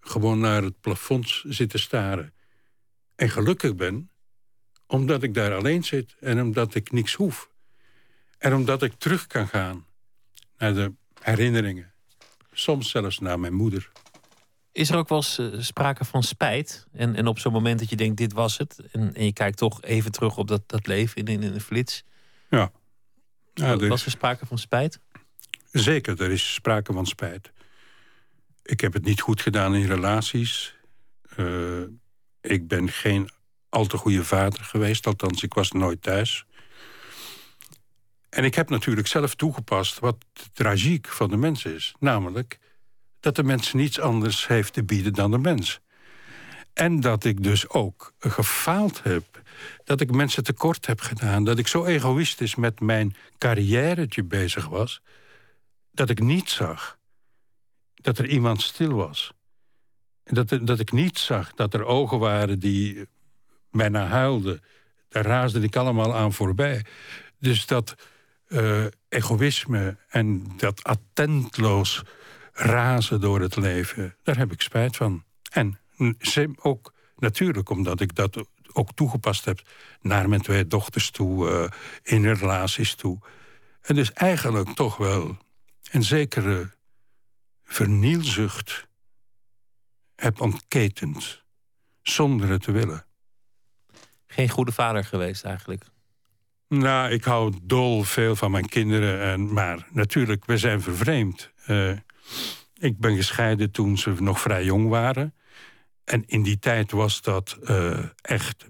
gewoon 0.00 0.38
naar 0.38 0.62
het 0.62 0.80
plafond 0.80 1.42
zit 1.44 1.70
te 1.70 1.78
staren. 1.78 2.34
En 3.14 3.30
gelukkig 3.30 3.74
ben, 3.74 4.10
omdat 4.86 5.22
ik 5.22 5.34
daar 5.34 5.54
alleen 5.54 5.84
zit 5.84 6.16
en 6.20 6.40
omdat 6.40 6.74
ik 6.74 6.92
niks 6.92 7.14
hoef. 7.14 7.50
En 8.38 8.54
omdat 8.54 8.82
ik 8.82 8.92
terug 8.98 9.26
kan 9.26 9.48
gaan 9.48 9.86
naar 10.58 10.74
de 10.74 10.92
herinneringen. 11.22 11.92
Soms 12.52 12.90
zelfs 12.90 13.18
naar 13.18 13.40
mijn 13.40 13.54
moeder. 13.54 13.90
Is 14.72 14.90
er 14.90 14.96
ook 14.96 15.08
wel 15.08 15.18
eens 15.18 15.38
uh, 15.38 15.60
sprake 15.60 16.04
van 16.04 16.22
spijt? 16.22 16.86
En, 16.92 17.14
en 17.14 17.26
op 17.26 17.38
zo'n 17.38 17.52
moment 17.52 17.78
dat 17.78 17.90
je 17.90 17.96
denkt, 17.96 18.16
dit 18.16 18.32
was 18.32 18.58
het. 18.58 18.80
En, 18.92 19.14
en 19.14 19.24
je 19.24 19.32
kijkt 19.32 19.58
toch 19.58 19.82
even 19.82 20.12
terug 20.12 20.36
op 20.36 20.48
dat, 20.48 20.62
dat 20.66 20.86
leven 20.86 21.16
in, 21.16 21.26
in, 21.26 21.42
in 21.42 21.52
een 21.52 21.60
flits. 21.60 22.04
Ja. 22.50 22.70
ja 23.54 23.76
was 23.76 24.04
er 24.04 24.10
sprake 24.10 24.46
van 24.46 24.58
spijt? 24.58 25.00
Zeker, 25.72 26.22
er 26.22 26.30
is 26.30 26.54
sprake 26.54 26.92
van 26.92 27.06
spijt. 27.06 27.52
Ik 28.62 28.80
heb 28.80 28.92
het 28.92 29.04
niet 29.04 29.20
goed 29.20 29.40
gedaan 29.40 29.74
in 29.74 29.86
relaties. 29.86 30.76
Uh, 31.36 31.82
ik 32.40 32.68
ben 32.68 32.88
geen 32.88 33.30
al 33.68 33.86
te 33.86 33.96
goede 33.96 34.24
vader 34.24 34.60
geweest, 34.60 35.06
althans, 35.06 35.42
ik 35.42 35.54
was 35.54 35.72
nooit 35.72 36.02
thuis. 36.02 36.44
En 38.36 38.44
ik 38.44 38.54
heb 38.54 38.68
natuurlijk 38.70 39.06
zelf 39.06 39.34
toegepast 39.34 39.98
wat 39.98 40.16
tragiek 40.52 41.08
van 41.08 41.30
de 41.30 41.36
mens 41.36 41.64
is. 41.64 41.94
Namelijk 41.98 42.58
dat 43.20 43.36
de 43.36 43.42
mens 43.42 43.72
niets 43.72 44.00
anders 44.00 44.46
heeft 44.46 44.72
te 44.72 44.84
bieden 44.84 45.12
dan 45.12 45.30
de 45.30 45.38
mens. 45.38 45.80
En 46.72 47.00
dat 47.00 47.24
ik 47.24 47.42
dus 47.42 47.68
ook 47.68 48.12
gefaald 48.18 49.02
heb. 49.02 49.42
Dat 49.84 50.00
ik 50.00 50.10
mensen 50.10 50.44
tekort 50.44 50.86
heb 50.86 51.00
gedaan. 51.00 51.44
Dat 51.44 51.58
ik 51.58 51.66
zo 51.66 51.84
egoïstisch 51.84 52.54
met 52.54 52.80
mijn 52.80 53.16
carrièretje 53.38 54.24
bezig 54.24 54.68
was. 54.68 55.00
Dat 55.90 56.10
ik 56.10 56.20
niet 56.20 56.50
zag 56.50 56.98
dat 57.94 58.18
er 58.18 58.26
iemand 58.26 58.62
stil 58.62 58.92
was. 58.92 59.32
Dat, 60.24 60.58
dat 60.62 60.80
ik 60.80 60.92
niet 60.92 61.18
zag 61.18 61.54
dat 61.54 61.74
er 61.74 61.84
ogen 61.84 62.18
waren 62.18 62.58
die 62.58 63.06
bijna 63.70 64.06
huilden. 64.06 64.62
Daar 65.08 65.24
raasde 65.24 65.60
ik 65.60 65.76
allemaal 65.76 66.14
aan 66.14 66.32
voorbij. 66.32 66.84
Dus 67.38 67.66
dat 67.66 67.94
uh, 68.48 68.84
egoïsme 69.08 69.98
en 70.08 70.52
dat 70.56 70.84
attentloos 70.84 72.02
razen 72.52 73.20
door 73.20 73.40
het 73.40 73.56
leven, 73.56 74.16
daar 74.22 74.36
heb 74.36 74.52
ik 74.52 74.60
spijt 74.60 74.96
van. 74.96 75.24
En 75.50 75.78
ook 76.56 76.92
natuurlijk 77.16 77.70
omdat 77.70 78.00
ik 78.00 78.14
dat 78.14 78.46
ook 78.72 78.92
toegepast 78.94 79.44
heb 79.44 79.62
naar 80.00 80.28
mijn 80.28 80.40
twee 80.40 80.66
dochters 80.66 81.10
toe, 81.10 81.50
uh, 81.50 81.68
in 82.02 82.32
relaties 82.32 82.94
toe. 82.94 83.18
En 83.82 83.94
dus 83.94 84.12
eigenlijk 84.12 84.68
toch 84.68 84.96
wel 84.96 85.36
een 85.90 86.02
zekere 86.02 86.70
vernielzucht 87.64 88.86
heb 90.16 90.40
ontketend, 90.40 91.42
zonder 92.02 92.48
het 92.48 92.62
te 92.62 92.72
willen. 92.72 93.06
Geen 94.26 94.48
goede 94.48 94.72
vader 94.72 95.04
geweest 95.04 95.44
eigenlijk? 95.44 95.84
Nou, 96.68 97.10
ik 97.10 97.24
hou 97.24 97.54
dol 97.62 98.02
veel 98.02 98.36
van 98.36 98.50
mijn 98.50 98.68
kinderen. 98.68 99.20
En, 99.20 99.52
maar 99.52 99.86
natuurlijk, 99.90 100.44
we 100.44 100.58
zijn 100.58 100.80
vervreemd. 100.80 101.52
Uh, 101.68 101.90
ik 102.74 102.98
ben 102.98 103.16
gescheiden 103.16 103.70
toen 103.70 103.98
ze 103.98 104.14
nog 104.18 104.40
vrij 104.40 104.64
jong 104.64 104.88
waren. 104.88 105.34
En 106.04 106.26
in 106.26 106.42
die 106.42 106.58
tijd 106.58 106.90
was 106.90 107.22
dat 107.22 107.58
uh, 107.62 107.98
echt 108.20 108.66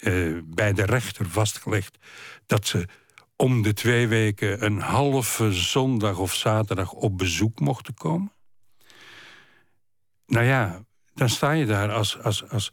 uh, 0.00 0.40
bij 0.44 0.72
de 0.72 0.84
rechter 0.84 1.28
vastgelegd... 1.28 1.98
dat 2.46 2.66
ze 2.66 2.88
om 3.36 3.62
de 3.62 3.72
twee 3.72 4.08
weken 4.08 4.64
een 4.64 4.80
halve 4.80 5.52
zondag 5.52 6.18
of 6.18 6.34
zaterdag 6.34 6.92
op 6.92 7.18
bezoek 7.18 7.60
mochten 7.60 7.94
komen. 7.94 8.32
Nou 10.26 10.44
ja, 10.44 10.84
dan 11.14 11.28
sta 11.28 11.50
je 11.50 11.66
daar 11.66 11.92
als, 11.92 12.18
als, 12.18 12.48
als 12.48 12.72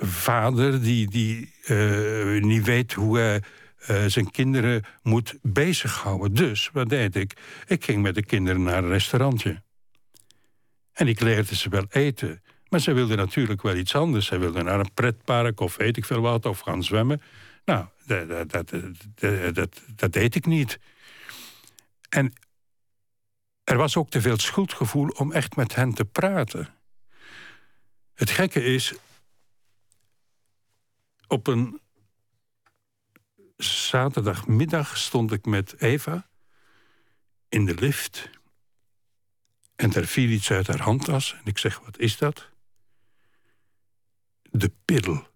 vader 0.00 0.82
die, 0.82 1.10
die 1.10 1.54
uh, 1.66 2.42
niet 2.42 2.64
weet 2.64 2.92
hoe 2.92 3.18
hij 3.18 3.42
uh, 3.90 4.04
zijn 4.06 4.30
kinderen 4.30 4.84
moet 5.02 5.38
bezighouden. 5.42 6.34
Dus, 6.34 6.70
wat 6.72 6.88
deed 6.88 7.16
ik? 7.16 7.36
Ik 7.66 7.84
ging 7.84 8.02
met 8.02 8.14
de 8.14 8.24
kinderen 8.24 8.62
naar 8.62 8.84
een 8.84 8.90
restaurantje. 8.90 9.62
En 10.92 11.08
ik 11.08 11.20
leerde 11.20 11.56
ze 11.56 11.68
wel 11.68 11.86
eten. 11.88 12.42
Maar 12.68 12.80
ze 12.80 12.92
wilden 12.92 13.16
natuurlijk 13.16 13.62
wel 13.62 13.76
iets 13.76 13.94
anders. 13.94 14.26
Ze 14.26 14.38
wilden 14.38 14.64
naar 14.64 14.80
een 14.80 14.94
pretpark 14.94 15.60
of 15.60 15.76
weet 15.76 15.96
ik 15.96 16.04
veel 16.04 16.20
wat, 16.20 16.46
of 16.46 16.58
gaan 16.60 16.84
zwemmen. 16.84 17.22
Nou, 17.64 17.86
dat, 18.06 18.28
dat, 18.28 18.50
dat, 18.50 19.54
dat, 19.54 19.82
dat 19.96 20.12
deed 20.12 20.34
ik 20.34 20.46
niet. 20.46 20.78
En 22.08 22.32
er 23.64 23.76
was 23.76 23.96
ook 23.96 24.10
te 24.10 24.20
veel 24.20 24.38
schuldgevoel 24.38 25.08
om 25.08 25.32
echt 25.32 25.56
met 25.56 25.74
hen 25.74 25.94
te 25.94 26.04
praten. 26.04 26.68
Het 28.14 28.30
gekke 28.30 28.64
is, 28.64 28.94
op 31.32 31.46
een 31.46 31.80
zaterdagmiddag 33.56 34.98
stond 34.98 35.32
ik 35.32 35.44
met 35.46 35.80
Eva 35.80 36.28
in 37.48 37.64
de 37.64 37.74
lift. 37.74 38.30
En 39.76 39.92
er 39.92 40.06
viel 40.06 40.28
iets 40.28 40.50
uit 40.50 40.66
haar 40.66 40.80
handtas. 40.80 41.32
En 41.32 41.44
ik 41.44 41.58
zeg, 41.58 41.78
wat 41.78 41.98
is 41.98 42.16
dat? 42.16 42.48
De 44.42 44.72
pil. 44.84 45.26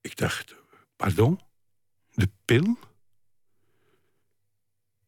Ik 0.00 0.16
dacht, 0.16 0.54
pardon? 0.96 1.40
De 2.14 2.30
pil? 2.44 2.78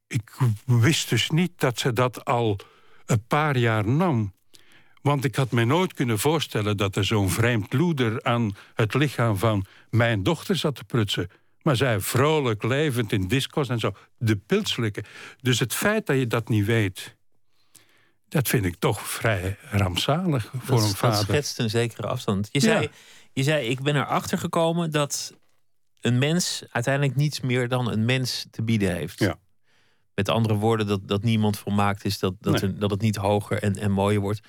Ik 0.07 0.39
wist 0.65 1.09
dus 1.09 1.31
niet 1.31 1.61
dat 1.61 1.79
ze 1.79 1.93
dat 1.93 2.25
al 2.25 2.59
een 3.07 3.27
paar 3.27 3.57
jaar 3.57 3.89
nam. 3.89 4.35
Want 5.03 5.25
ik 5.25 5.37
had 5.37 5.51
me 5.51 5.65
nooit 5.65 5.95
kunnen 5.95 6.19
voorstellen 6.19 6.77
dat 6.77 6.97
er 6.97 7.05
zo'n 7.05 7.31
vreemd 7.31 7.73
loeder 7.73 8.23
aan 8.23 8.57
het 8.75 8.95
lichaam 8.95 9.37
van 9.37 9.67
mijn 9.91 10.23
dochter 10.23 10.57
zat 10.57 10.75
te 10.75 10.85
prutsen. 10.85 11.31
Maar 11.63 11.77
zij 11.77 12.01
vrolijk, 12.01 12.63
levend 12.63 13.13
in 13.13 13.29
disco's 13.29 13.69
en 13.69 13.79
zo, 13.79 13.93
de 14.19 14.37
pilselijke. 14.37 15.05
Dus 15.41 15.59
het 15.59 15.75
feit 15.75 16.07
dat 16.07 16.17
je 16.17 16.27
dat 16.27 16.49
niet 16.49 16.65
weet, 16.65 17.17
dat 18.29 18.49
vind 18.49 18.65
ik 18.65 18.77
toch 18.79 19.09
vrij 19.09 19.57
rampzalig 19.71 20.53
voor 20.59 20.83
een 20.83 20.89
vader. 20.89 21.17
Dat 21.17 21.27
schetst 21.27 21.59
een 21.59 21.71
zekere 21.71 22.07
afstand. 22.07 22.49
Je, 22.53 22.61
zei, 22.61 22.89
je 23.33 23.43
zei, 23.43 23.69
ik 23.69 23.83
ben 23.83 23.97
erachter 23.97 24.39
gekomen 24.39 24.91
dat 24.91 25.35
een 26.01 26.19
mens 26.19 26.63
uiteindelijk 26.71 27.17
niets 27.17 27.41
meer 27.41 27.69
dan 27.69 27.91
een 27.91 28.05
mens 28.05 28.47
te 28.51 28.63
bieden 28.63 28.95
heeft. 28.95 29.19
Ja. 29.19 29.39
Met 30.15 30.29
andere 30.29 30.55
woorden, 30.55 30.87
dat, 30.87 31.09
dat 31.09 31.23
niemand 31.23 31.59
volmaakt 31.59 32.05
is, 32.05 32.19
dat, 32.19 32.35
dat, 32.41 32.81
dat 32.81 32.91
het 32.91 33.01
niet 33.01 33.17
hoger 33.17 33.63
en, 33.63 33.77
en 33.77 33.91
mooier 33.91 34.21
wordt 34.21 34.41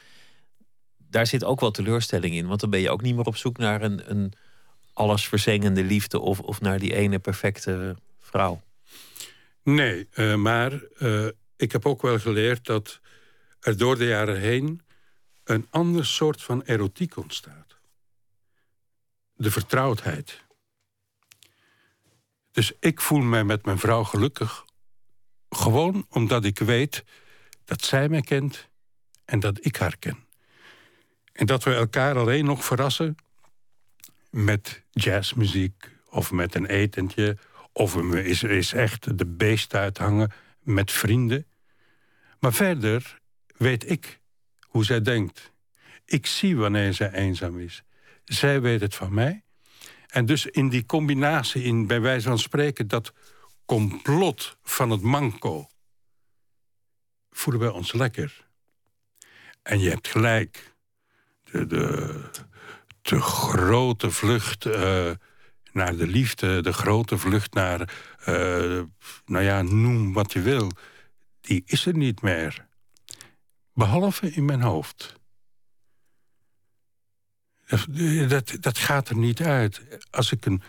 daar 1.10 1.28
zit 1.28 1.44
ook 1.44 1.60
wel 1.60 1.72
teleurstelling 1.72 2.36
in. 2.36 2.48
Want 2.48 2.60
dan 2.60 2.70
ben 2.70 2.80
je 2.80 2.90
ook 2.90 3.02
niet 3.02 3.16
meer 3.16 3.26
op 3.26 3.36
zoek 3.36 3.58
naar 3.58 3.82
een, 3.82 4.12
een 4.12 4.34
allesverzengende 4.94 5.84
liefde 5.84 6.20
of, 6.20 6.40
of 6.40 6.62
naar 6.62 6.80
die 6.80 6.96
ene 6.96 7.20
perfecte 7.20 7.96
vrouw. 8.20 8.62
Nee, 9.64 10.08
uh, 10.14 10.36
maar 10.36 10.82
uh, 11.00 11.28
ik 11.58 11.72
heb 11.72 11.86
ook 11.86 12.02
wel 12.02 12.20
geleerd 12.20 12.66
dat 12.66 13.00
er 13.60 13.78
door 13.78 13.98
de 13.98 14.06
jaren 14.06 14.40
heen 14.40 14.82
een 15.44 15.68
ander 15.70 16.06
soort 16.06 16.42
van 16.42 16.62
erotiek 16.64 17.18
ontstaat. 17.18 17.78
De 19.34 19.52
vertrouwdheid. 19.52 20.42
Dus 22.52 22.72
ik 22.80 23.02
voel 23.02 23.20
mij 23.20 23.44
met 23.44 23.66
mijn 23.66 23.80
vrouw 23.80 24.04
gelukkig. 24.04 24.66
Gewoon 25.50 26.06
omdat 26.10 26.46
ik 26.46 26.60
weet 26.60 27.04
dat 27.66 27.82
zij 27.82 28.10
mij 28.10 28.22
kent 28.22 28.68
en 29.26 29.40
dat 29.40 29.66
ik 29.66 29.76
haar 29.76 29.98
ken. 29.98 30.28
En 31.40 31.46
dat 31.46 31.64
we 31.64 31.74
elkaar 31.74 32.18
alleen 32.18 32.46
nog 32.46 32.66
verrassen 32.66 33.16
met 34.30 34.84
jazzmuziek 34.92 35.90
of 36.10 36.32
met 36.32 36.56
een 36.56 36.66
etentje. 36.66 37.38
Of 37.72 37.96
is, 37.96 38.44
is 38.44 38.74
echt 38.74 39.18
de 39.18 39.26
beest 39.26 39.74
uithangen 39.74 40.32
met 40.60 40.92
vrienden. 40.92 41.46
Maar 42.40 42.54
verder 42.54 43.20
weet 43.58 43.90
ik 43.90 44.20
hoe 44.62 44.86
zij 44.86 45.02
denkt. 45.02 45.52
Ik 46.06 46.26
zie 46.26 46.58
wanneer 46.58 46.94
zij 46.94 47.12
eenzaam 47.12 47.60
is. 47.60 47.84
Zij 48.24 48.62
weet 48.62 48.82
het 48.82 48.96
van 48.96 49.14
mij. 49.14 49.44
En 50.08 50.26
dus 50.26 50.46
in 50.46 50.70
die 50.70 50.86
combinatie, 50.86 51.64
in, 51.64 51.88
bij 51.88 52.02
wijze 52.02 52.28
van 52.28 52.40
spreken, 52.40 52.88
dat 52.88 53.14
complot 53.66 54.58
van 54.64 54.90
het 54.90 55.02
manco, 55.02 55.68
voelen 57.32 57.62
wij 57.62 57.72
ons 57.72 57.94
lekker. 57.94 58.48
En 59.64 59.80
je 59.80 59.90
hebt 59.90 60.08
gelijk 60.08 60.69
de, 61.52 62.30
de, 63.02 63.22
grote 63.22 64.12
vlucht 64.12 64.66
uh, 64.66 65.12
naar 65.72 65.96
de 65.96 66.08
liefde, 66.08 66.62
de 66.62 66.74
grote 66.74 67.18
vlucht 67.18 67.54
naar, 67.54 67.80
uh, 68.20 68.82
nou 69.26 69.44
ja, 69.44 69.62
noem 69.62 70.14
wat 70.14 70.34
je 70.34 70.42
wil, 70.42 70.72
die 71.42 71.64
is 71.66 71.86
er 71.86 71.96
niet 71.96 72.22
meer. 72.22 72.68
Behalve 73.74 74.32
in 74.32 74.46
mijn 74.46 74.62
hoofd. 74.62 75.18
Dat, 78.28 78.58
dat 78.60 78.78
gaat 78.78 79.10
er 79.10 79.18
niet 79.18 79.42
uit. 79.42 79.82
Als 80.12 80.32
ik 80.32 80.46
een 80.46 80.62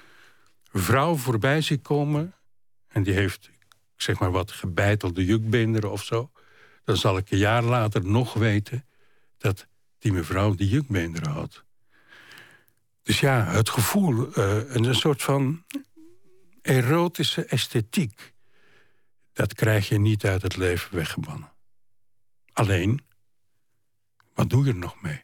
vrouw 0.73 1.17
voorbij 1.17 1.61
zie 1.61 1.79
komen... 1.79 2.35
en 2.89 3.03
die 3.03 3.15
heeft, 3.15 3.51
zeg 3.97 4.19
maar 4.19 4.31
wat, 4.31 4.53
gebeitelde 4.53 5.25
jukbeenderen 5.25 5.91
of 5.91 6.05
zo... 6.05 6.31
dan 6.85 6.97
zal 6.97 7.17
ik 7.17 7.31
een 7.31 7.39
jaar 7.39 7.63
later 7.63 8.05
nog 8.05 8.33
weten... 8.33 8.87
dat 9.39 9.67
die 10.01 10.13
mevrouw 10.13 10.55
die 10.55 10.69
jukbeenderen 10.69 11.31
had. 11.31 11.65
Dus 13.03 13.21
ja, 13.21 13.45
het 13.45 13.71
gevoel, 13.71 14.39
uh, 14.39 14.75
een 14.75 14.95
soort 14.95 15.23
van 15.23 15.65
erotische 16.63 17.45
esthetiek... 17.45 18.35
dat 19.33 19.55
krijg 19.55 19.89
je 19.89 19.99
niet 19.99 20.25
uit 20.25 20.43
het 20.43 20.57
leven 20.57 20.97
weggebannen. 20.97 21.53
Alleen, 22.53 23.01
wat 24.35 24.51
doe 24.51 24.65
je 24.65 24.71
er 24.71 24.77
nog 24.77 25.03
mee? 25.03 25.23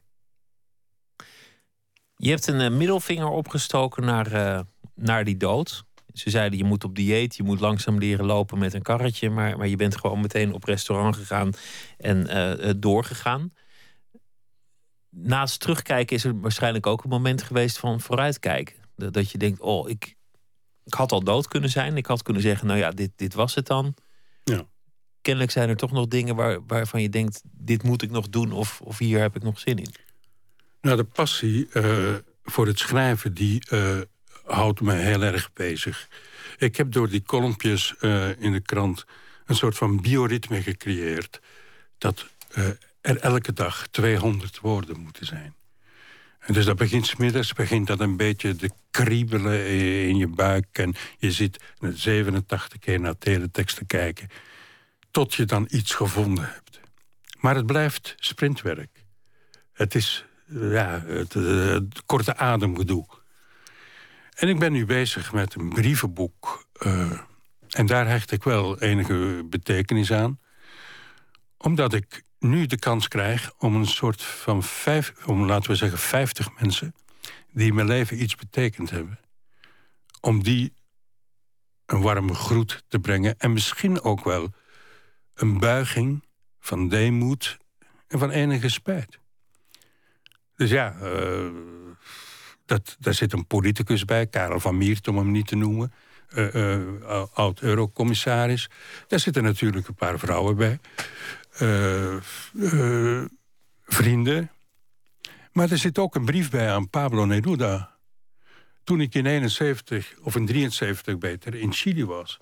Je 2.16 2.30
hebt 2.30 2.46
een 2.46 2.60
uh, 2.60 2.78
middelvinger 2.78 3.28
opgestoken 3.28 4.04
naar, 4.04 4.32
uh, 4.32 4.60
naar 4.94 5.24
die 5.24 5.36
dood. 5.36 5.84
ze 6.12 6.30
zeiden 6.30 6.58
je 6.58 6.64
moet 6.64 6.84
op 6.84 6.94
dieet, 6.94 7.36
je 7.36 7.42
moet 7.42 7.60
langzaam 7.60 7.98
leren 7.98 8.24
lopen 8.24 8.58
met 8.58 8.74
een 8.74 8.82
karretje, 8.82 9.30
maar, 9.30 9.56
maar 9.56 9.68
je 9.68 9.76
bent 9.76 9.96
gewoon 9.96 10.20
meteen 10.20 10.52
op 10.52 10.64
restaurant 10.64 11.16
gegaan 11.16 11.52
en 11.98 12.80
doorgegaan. 12.80 13.52
Naast 15.18 15.60
terugkijken 15.60 16.16
is 16.16 16.24
er 16.24 16.40
waarschijnlijk 16.40 16.86
ook 16.86 17.04
een 17.04 17.10
moment 17.10 17.42
geweest 17.42 17.78
van 17.78 18.00
vooruitkijken. 18.00 18.76
Dat 18.96 19.30
je 19.30 19.38
denkt, 19.38 19.60
oh, 19.60 19.88
ik, 19.88 20.14
ik 20.84 20.94
had 20.94 21.12
al 21.12 21.24
dood 21.24 21.48
kunnen 21.48 21.70
zijn. 21.70 21.96
Ik 21.96 22.06
had 22.06 22.22
kunnen 22.22 22.42
zeggen, 22.42 22.66
nou 22.66 22.78
ja, 22.78 22.90
dit, 22.90 23.10
dit 23.16 23.34
was 23.34 23.54
het 23.54 23.66
dan. 23.66 23.94
Ja. 24.44 24.66
Kennelijk 25.20 25.52
zijn 25.52 25.68
er 25.68 25.76
toch 25.76 25.92
nog 25.92 26.06
dingen 26.06 26.36
waar, 26.36 26.66
waarvan 26.66 27.02
je 27.02 27.08
denkt, 27.08 27.42
dit 27.44 27.82
moet 27.82 28.02
ik 28.02 28.10
nog 28.10 28.28
doen 28.28 28.52
of, 28.52 28.80
of 28.80 28.98
hier 28.98 29.20
heb 29.20 29.36
ik 29.36 29.42
nog 29.42 29.58
zin 29.58 29.78
in. 29.78 29.94
Nou, 30.80 30.96
de 30.96 31.04
passie 31.04 31.68
uh, 31.72 32.14
voor 32.44 32.66
het 32.66 32.78
schrijven, 32.78 33.34
die 33.34 33.62
uh, 33.70 34.00
houdt 34.44 34.80
me 34.80 34.92
heel 34.92 35.22
erg 35.22 35.52
bezig. 35.52 36.08
Ik 36.58 36.76
heb 36.76 36.92
door 36.92 37.08
die 37.08 37.22
kolompjes 37.22 37.94
uh, 38.00 38.40
in 38.40 38.52
de 38.52 38.60
krant 38.60 39.04
een 39.46 39.54
soort 39.54 39.76
van 39.76 40.00
bioritme 40.00 40.62
gecreëerd. 40.62 41.40
Dat 41.98 42.26
er 43.06 43.16
elke 43.20 43.52
dag 43.52 43.86
200 43.90 44.60
woorden 44.60 45.00
moeten 45.00 45.26
zijn. 45.26 45.54
En 46.38 46.54
dus 46.54 46.64
dat 46.64 46.76
begint 46.76 47.06
smiddags, 47.06 47.52
begint 47.52 47.86
dat 47.86 48.00
een 48.00 48.16
beetje 48.16 48.56
te 48.56 48.70
kriebelen 48.90 49.66
in 50.08 50.16
je 50.16 50.26
buik. 50.26 50.66
En 50.72 50.94
je 51.18 51.32
zit 51.32 51.62
87 51.80 52.78
keer 52.78 53.00
naar 53.00 53.18
teletext 53.18 53.76
te 53.76 53.84
kijken. 53.84 54.28
Tot 55.10 55.34
je 55.34 55.44
dan 55.44 55.68
iets 55.70 55.94
gevonden 55.94 56.44
hebt. 56.44 56.80
Maar 57.40 57.54
het 57.54 57.66
blijft 57.66 58.14
sprintwerk. 58.16 59.04
Het 59.72 59.94
is 59.94 60.24
ja, 60.46 61.02
het, 61.06 61.32
het 61.32 62.02
korte 62.06 62.36
ademgedoe. 62.36 63.06
En 64.34 64.48
ik 64.48 64.58
ben 64.58 64.72
nu 64.72 64.86
bezig 64.86 65.32
met 65.32 65.54
een 65.54 65.68
brievenboek. 65.68 66.66
Uh, 66.86 67.20
en 67.70 67.86
daar 67.86 68.08
hecht 68.08 68.32
ik 68.32 68.42
wel 68.42 68.80
enige 68.80 69.46
betekenis 69.50 70.12
aan. 70.12 70.38
Omdat 71.58 71.92
ik 71.92 72.24
nu 72.48 72.66
de 72.66 72.78
kans 72.78 73.08
krijg 73.08 73.52
om 73.58 73.74
een 73.74 73.86
soort 73.86 74.22
van 74.22 74.62
vijf, 74.62 75.12
om 75.24 75.44
laten 75.44 75.70
we 75.70 75.76
zeggen, 75.76 75.98
vijftig 75.98 76.60
mensen 76.60 76.94
die 77.52 77.72
mijn 77.72 77.86
leven 77.86 78.22
iets 78.22 78.34
betekend 78.34 78.90
hebben, 78.90 79.18
om 80.20 80.42
die 80.42 80.72
een 81.86 82.00
warme 82.00 82.34
groet 82.34 82.84
te 82.88 82.98
brengen 82.98 83.38
en 83.38 83.52
misschien 83.52 84.02
ook 84.02 84.24
wel 84.24 84.52
een 85.34 85.58
buiging 85.58 86.24
van 86.60 86.88
deemoed 86.88 87.58
en 88.08 88.18
van 88.18 88.30
enige 88.30 88.68
spijt. 88.68 89.18
Dus 90.56 90.70
ja, 90.70 90.96
uh, 91.02 91.50
dat, 92.64 92.96
daar 92.98 93.14
zit 93.14 93.32
een 93.32 93.46
politicus 93.46 94.04
bij, 94.04 94.26
Karel 94.26 94.60
van 94.60 94.76
Miert 94.76 95.08
om 95.08 95.16
hem 95.16 95.30
niet 95.30 95.46
te 95.46 95.56
noemen. 95.56 95.92
Uh, 96.34 96.54
uh, 96.54 97.24
oud-eurocommissaris. 97.32 98.68
Daar 99.08 99.20
zitten 99.20 99.42
natuurlijk 99.42 99.88
een 99.88 99.94
paar 99.94 100.18
vrouwen 100.18 100.56
bij. 100.56 100.78
Vrienden. 103.86 104.50
Maar 105.52 105.70
er 105.70 105.78
zit 105.78 105.98
ook 105.98 106.14
een 106.14 106.24
brief 106.24 106.50
bij 106.50 106.72
aan 106.72 106.90
Pablo 106.90 107.24
Neruda. 107.24 107.96
Toen 108.84 109.00
ik 109.00 109.14
in 109.14 109.26
71, 109.26 110.14
of 110.22 110.36
in 110.36 110.46
73 110.46 111.18
beter, 111.18 111.54
in 111.54 111.72
Chili 111.72 112.04
was... 112.04 112.38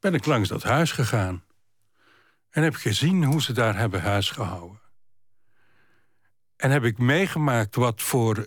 ben 0.00 0.14
ik 0.14 0.26
langs 0.26 0.48
dat 0.48 0.62
huis 0.62 0.92
gegaan. 0.92 1.44
En 2.50 2.62
heb 2.62 2.74
gezien 2.74 3.24
hoe 3.24 3.42
ze 3.42 3.52
daar 3.52 3.76
hebben 3.76 4.02
huisgehouden. 4.02 4.80
En 6.56 6.70
heb 6.70 6.84
ik 6.84 6.98
meegemaakt 6.98 7.74
wat, 7.74 8.02
voor 8.02 8.46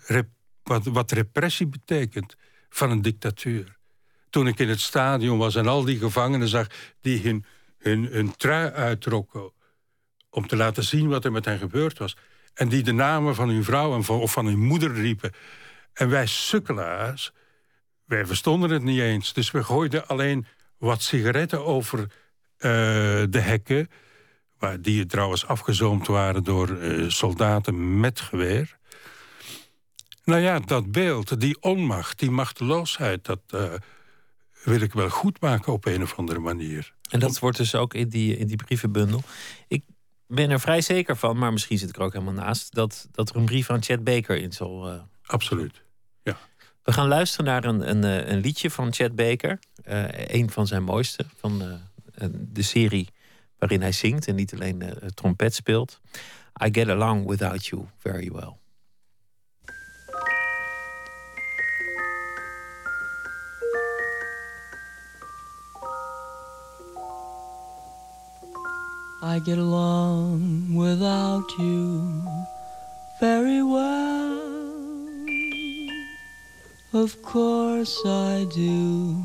wat, 0.63 0.85
wat 0.85 1.11
repressie 1.11 1.67
betekent 1.67 2.35
van 2.69 2.91
een 2.91 3.01
dictatuur. 3.01 3.77
Toen 4.29 4.47
ik 4.47 4.59
in 4.59 4.69
het 4.69 4.79
stadion 4.79 5.37
was 5.37 5.55
en 5.55 5.67
al 5.67 5.83
die 5.83 5.97
gevangenen 5.97 6.47
zag 6.47 6.67
die 7.01 7.21
hun, 7.21 7.45
hun, 7.77 8.05
hun 8.05 8.35
trui 8.35 8.71
uittrokken 8.71 9.51
om 10.29 10.47
te 10.47 10.55
laten 10.55 10.83
zien 10.83 11.07
wat 11.07 11.25
er 11.25 11.31
met 11.31 11.45
hen 11.45 11.57
gebeurd 11.57 11.97
was. 11.97 12.17
En 12.53 12.69
die 12.69 12.83
de 12.83 12.91
namen 12.91 13.35
van 13.35 13.49
hun 13.49 13.63
vrouw 13.63 13.95
en 13.95 14.03
van, 14.03 14.19
of 14.19 14.31
van 14.31 14.45
hun 14.45 14.59
moeder 14.59 14.93
riepen. 14.93 15.31
En 15.93 16.09
wij 16.09 16.25
sukkelaars, 16.25 17.31
wij 18.05 18.25
verstonden 18.25 18.69
het 18.69 18.83
niet 18.83 18.99
eens. 18.99 19.33
Dus 19.33 19.51
we 19.51 19.63
gooiden 19.63 20.07
alleen 20.07 20.45
wat 20.77 21.01
sigaretten 21.01 21.65
over 21.65 21.99
uh, 21.99 22.07
de 23.29 23.39
hekken 23.39 23.89
waar 24.57 24.81
die 24.81 25.05
trouwens 25.05 25.45
afgezoomd 25.45 26.07
waren 26.07 26.43
door 26.43 26.69
uh, 26.69 27.09
soldaten 27.09 27.99
met 27.99 28.19
geweer. 28.19 28.77
Nou 30.23 30.41
ja, 30.41 30.59
dat 30.59 30.91
beeld, 30.91 31.39
die 31.39 31.61
onmacht, 31.61 32.19
die 32.19 32.31
machteloosheid... 32.31 33.25
dat 33.25 33.41
uh, 33.55 33.73
wil 34.63 34.81
ik 34.81 34.93
wel 34.93 35.09
goed 35.09 35.41
maken 35.41 35.73
op 35.73 35.85
een 35.85 36.01
of 36.01 36.17
andere 36.17 36.39
manier. 36.39 36.93
En 37.09 37.19
dat 37.19 37.39
wordt 37.39 37.57
dus 37.57 37.75
ook 37.75 37.93
in 37.93 38.09
die, 38.09 38.37
in 38.37 38.47
die 38.47 38.55
brievenbundel. 38.55 39.23
Ik 39.67 39.83
ben 40.35 40.49
er 40.49 40.59
vrij 40.59 40.81
zeker 40.81 41.17
van, 41.17 41.37
maar 41.37 41.51
misschien 41.51 41.77
zit 41.77 41.89
ik 41.89 41.95
er 41.95 42.01
ook 42.01 42.13
helemaal 42.13 42.33
naast... 42.33 42.73
dat, 42.73 43.07
dat 43.11 43.29
er 43.29 43.35
een 43.35 43.45
brief 43.45 43.65
van 43.65 43.83
Chad 43.83 44.03
Baker 44.03 44.37
in 44.37 44.53
zal... 44.53 44.93
Uh... 44.93 45.01
Absoluut, 45.25 45.81
ja. 46.23 46.37
We 46.83 46.91
gaan 46.91 47.07
luisteren 47.07 47.45
naar 47.45 47.63
een, 47.63 47.89
een, 47.89 48.31
een 48.31 48.39
liedje 48.39 48.71
van 48.71 48.93
Chad 48.93 49.15
Baker. 49.15 49.59
een 50.27 50.49
van 50.49 50.67
zijn 50.67 50.83
mooiste 50.83 51.25
van 51.35 51.81
de 52.31 52.61
serie 52.61 53.09
waarin 53.59 53.81
hij 53.81 53.91
zingt 53.91 54.27
en 54.27 54.35
niet 54.35 54.53
alleen 54.53 54.83
uh, 54.83 54.89
trompet 54.91 55.55
speelt. 55.55 56.01
I 56.63 56.69
get 56.71 56.89
along 56.89 57.27
without 57.27 57.65
you 57.65 57.85
very 57.97 58.31
well. 58.31 58.57
I 69.21 69.39
get 69.39 69.57
along 69.57 70.75
without 70.75 71.51
you 71.59 72.23
very 73.19 73.61
well. 73.61 74.39
Of 76.93 77.21
course 77.21 78.01
I 78.05 78.47
do. 78.55 79.21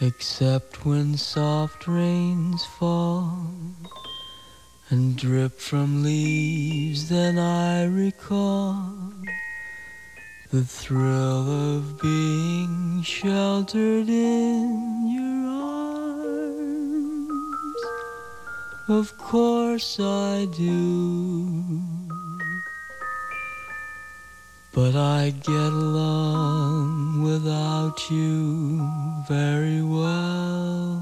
Except 0.00 0.84
when 0.84 1.16
soft 1.16 1.86
rains 1.86 2.64
fall 2.64 3.46
and 4.88 5.16
drip 5.16 5.60
from 5.60 6.02
leaves, 6.02 7.08
then 7.08 7.38
I 7.38 7.84
recall 7.84 8.92
the 10.50 10.64
thrill 10.64 11.76
of 11.76 12.00
being 12.02 13.02
sheltered 13.02 14.08
in 14.08 15.06
your 15.14 15.48
arms. 15.48 16.19
Of 18.90 19.16
course 19.18 20.00
I 20.00 20.46
do. 20.46 21.80
But 24.74 24.96
I 24.96 25.30
get 25.30 25.72
along 25.86 27.22
without 27.22 28.10
you 28.10 28.84
very 29.28 29.80
well. 29.80 31.00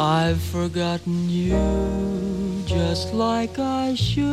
I've 0.00 0.42
forgotten 0.42 1.30
you 1.30 2.64
just 2.66 3.14
like 3.14 3.60
I 3.60 3.94
should. 3.94 4.26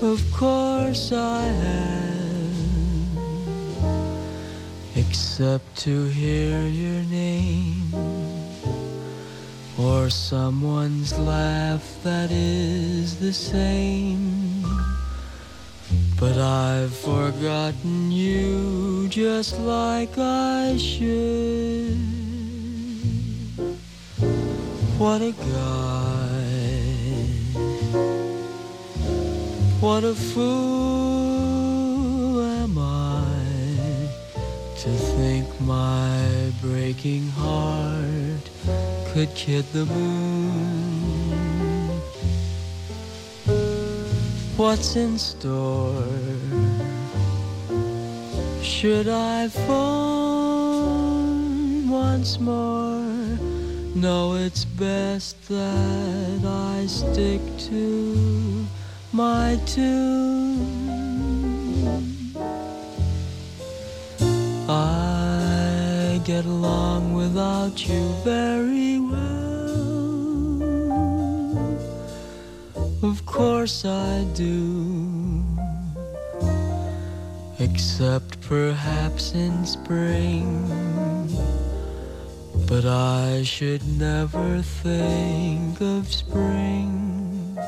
Of 0.00 0.20
course 0.32 1.10
I 1.10 1.42
have, 1.42 2.19
except 5.40 5.74
to 5.78 6.04
hear 6.08 6.66
your 6.66 7.02
name 7.04 7.94
or 9.78 10.10
someone's 10.10 11.18
laugh 11.18 11.82
that 12.02 12.30
is 12.30 13.18
the 13.20 13.32
same. 13.32 14.62
But 16.18 16.36
I've 16.36 16.94
forgotten 16.94 18.12
you 18.12 19.08
just 19.08 19.58
like 19.60 20.18
I 20.18 20.76
should. 20.76 21.96
What 24.98 25.22
a 25.22 25.32
guy. 25.32 26.50
What 29.80 30.04
a 30.04 30.14
fool 30.14 31.19
my 35.60 36.52
breaking 36.62 37.28
heart 37.28 38.50
could 39.12 39.34
kid 39.34 39.64
the 39.72 39.84
moon. 39.86 41.40
What's 44.56 44.96
in 44.96 45.18
store? 45.18 46.04
Should 48.62 49.08
I 49.08 49.48
phone 49.48 50.30
once 51.90 52.38
more? 52.38 53.00
No, 53.94 54.34
it's 54.34 54.64
best 54.64 55.48
that 55.48 56.44
I 56.44 56.86
stick 56.86 57.40
to 57.70 58.66
my 59.12 59.58
tune. 59.66 61.00
I 64.68 65.09
get 66.34 66.44
along 66.44 67.12
without 67.12 67.76
you 67.88 68.02
very 68.22 69.00
well. 69.00 69.82
Of 73.02 73.26
course 73.26 73.84
I 73.84 74.24
do. 74.34 75.42
Except 77.58 78.40
perhaps 78.42 79.34
in 79.34 79.66
spring. 79.66 80.46
But 82.70 82.84
I 82.84 83.42
should 83.42 83.84
never 83.98 84.62
think 84.84 85.80
of 85.80 86.02
spring, 86.12 87.58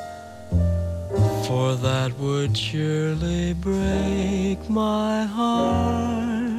for 1.47 1.75
that 1.87 2.11
would 2.17 2.57
surely 2.57 3.55
break 3.55 4.61
my 4.71 5.25
heart 5.25 6.52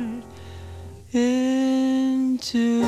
in 1.13 2.38
two. 2.41 2.84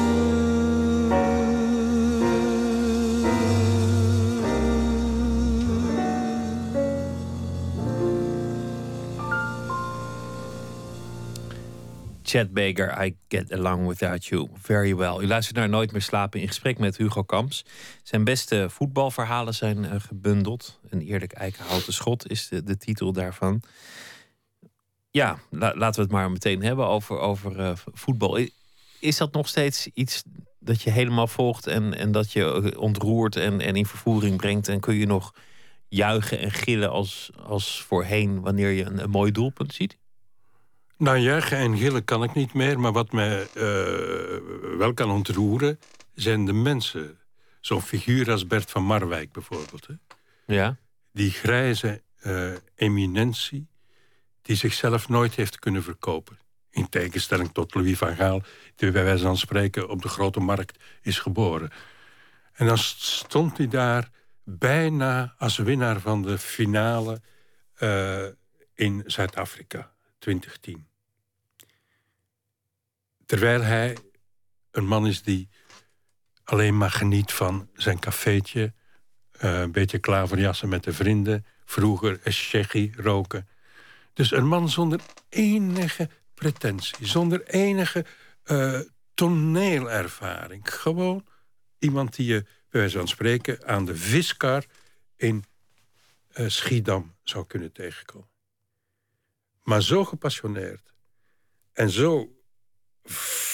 Chad 12.23 12.53
Baker, 12.53 12.91
I 13.05 13.15
Get 13.27 13.51
Along 13.51 13.88
Without 13.88 14.25
You 14.25 14.49
Very 14.61 14.95
Well. 14.95 15.21
U 15.21 15.27
luistert 15.27 15.57
naar 15.57 15.69
Nooit 15.69 15.91
meer 15.91 16.01
slapen 16.01 16.39
in 16.39 16.47
gesprek 16.47 16.77
met 16.77 16.97
Hugo 16.97 17.23
Kamps. 17.23 17.65
Zijn 18.03 18.23
beste 18.23 18.69
voetbalverhalen 18.69 19.53
zijn 19.53 19.85
eh, 19.85 19.99
gebundeld. 19.99 20.79
Een 20.89 21.01
eerlijk 21.01 21.31
eikenhouten 21.31 21.93
schot 21.93 22.29
is 22.29 22.47
de 22.47 22.77
titel 22.77 23.13
daarvan. 23.13 23.61
Ja, 25.15 25.39
la- 25.49 25.75
laten 25.75 25.95
we 25.95 26.01
het 26.01 26.12
maar 26.12 26.32
meteen 26.32 26.63
hebben 26.63 26.88
over, 26.88 27.19
over 27.19 27.60
eh, 27.60 27.71
voetbal. 27.93 28.39
Is 28.99 29.17
dat 29.17 29.34
nog 29.34 29.47
steeds 29.47 29.88
iets 29.93 30.23
dat 30.60 30.82
je 30.82 30.89
helemaal 30.89 31.28
volgt 31.28 31.67
en, 31.67 31.93
en 31.93 32.12
dat 32.12 32.32
je 32.32 32.71
eh, 32.73 32.80
ontroert 32.80 33.36
en, 33.36 33.62
en 33.62 33.75
in 33.75 33.86
vervoering 33.86 34.38
brengt? 34.38 34.67
En 34.67 34.80
kun 34.80 34.95
je 34.95 35.06
nog 35.06 35.34
juichen 35.88 36.39
en 36.39 36.51
gillen 36.51 36.89
als, 36.89 37.32
als 37.45 37.82
voorheen 37.82 38.41
wanneer 38.41 38.69
je 38.69 38.84
een, 38.84 39.04
een 39.04 39.10
mooi 39.10 39.32
doelpunt 39.32 39.73
ziet? 39.73 39.97
Nou, 40.97 41.17
juichen 41.17 41.58
en 41.58 41.78
gillen 41.78 42.04
kan 42.04 42.23
ik 42.23 42.34
niet 42.34 42.54
meer. 42.54 42.80
Maar 42.80 42.91
wat 42.91 43.12
mij 43.12 43.41
eh, 43.41 43.63
wel 44.78 44.93
kan 44.93 45.12
ontroeren, 45.12 45.80
zijn 46.13 46.45
de 46.45 46.54
mensen. 46.54 47.17
Zo'n 47.60 47.82
figuur 47.82 48.32
als 48.32 48.47
Bert 48.47 48.71
van 48.71 48.84
Marwijk 48.84 49.32
bijvoorbeeld. 49.32 49.88
Hè? 49.88 49.93
Ja. 50.56 50.78
Die 51.12 51.32
grijze 51.32 52.01
eminentie 52.75 53.67
die 54.45 54.55
zichzelf 54.55 55.10
nooit 55.10 55.36
heeft 55.36 55.60
kunnen 55.60 55.84
verkopen. 55.84 56.39
In 56.69 56.89
tegenstelling 56.89 57.51
tot 57.53 57.73
Louis 57.73 57.97
van 57.97 58.15
Gaal, 58.15 58.41
die 58.75 58.91
bij 58.91 59.03
wijze 59.03 59.23
van 59.23 59.38
spreken 59.38 59.89
op 59.89 60.01
de 60.01 60.08
grote 60.08 60.39
markt 60.39 60.84
is 61.01 61.19
geboren. 61.19 61.71
En 62.53 62.65
dan 62.65 62.77
stond 62.77 63.58
hij 63.58 63.67
daar 63.67 64.10
bijna 64.43 65.36
als 65.38 65.58
winnaar 65.58 65.99
van 65.99 66.21
de 66.21 66.38
finale 66.38 67.21
eh, 67.75 68.25
in 68.73 69.03
Zuid-Afrika, 69.05 69.91
2010. 70.19 70.88
Terwijl 73.25 73.62
hij 73.62 73.97
een 74.71 74.88
man 74.88 75.08
is 75.08 75.21
die 75.21 75.49
alleen 76.43 76.77
maar 76.77 76.91
geniet 76.91 77.31
van 77.31 77.69
zijn 77.73 77.99
cafeetje, 77.99 78.73
eh, 79.31 79.60
een 79.60 79.71
beetje 79.71 79.99
klaverjassen 79.99 80.69
met 80.69 80.84
de 80.84 80.93
vrienden, 80.93 81.45
vroeger 81.65 82.19
een 82.23 82.93
roken. 82.95 83.47
Dus 84.15 84.32
een 84.32 84.47
man 84.47 84.69
zonder 84.69 84.99
enige 85.30 86.10
pretentie, 86.34 87.08
zonder 87.08 87.45
enige 87.47 88.06
eh, 88.43 88.80
toneelervaring. 89.13 90.73
Gewoon 90.73 91.25
iemand 91.80 92.15
die 92.15 92.25
je, 92.25 92.41
bij 92.43 92.82
wijze 92.82 92.97
van 92.97 93.08
spreken, 93.08 93.67
aan 93.67 93.86
de 93.86 93.95
viskar 93.95 94.65
in 95.15 95.45
eh, 96.28 96.47
Schiedam 96.47 97.15
zou 97.23 97.45
kunnen 97.45 97.71
tegenkomen. 97.71 98.30
Maar 99.63 99.82
zo 99.82 100.06
gepassioneerd 100.06 100.93
en 101.73 101.89
zo 101.89 102.41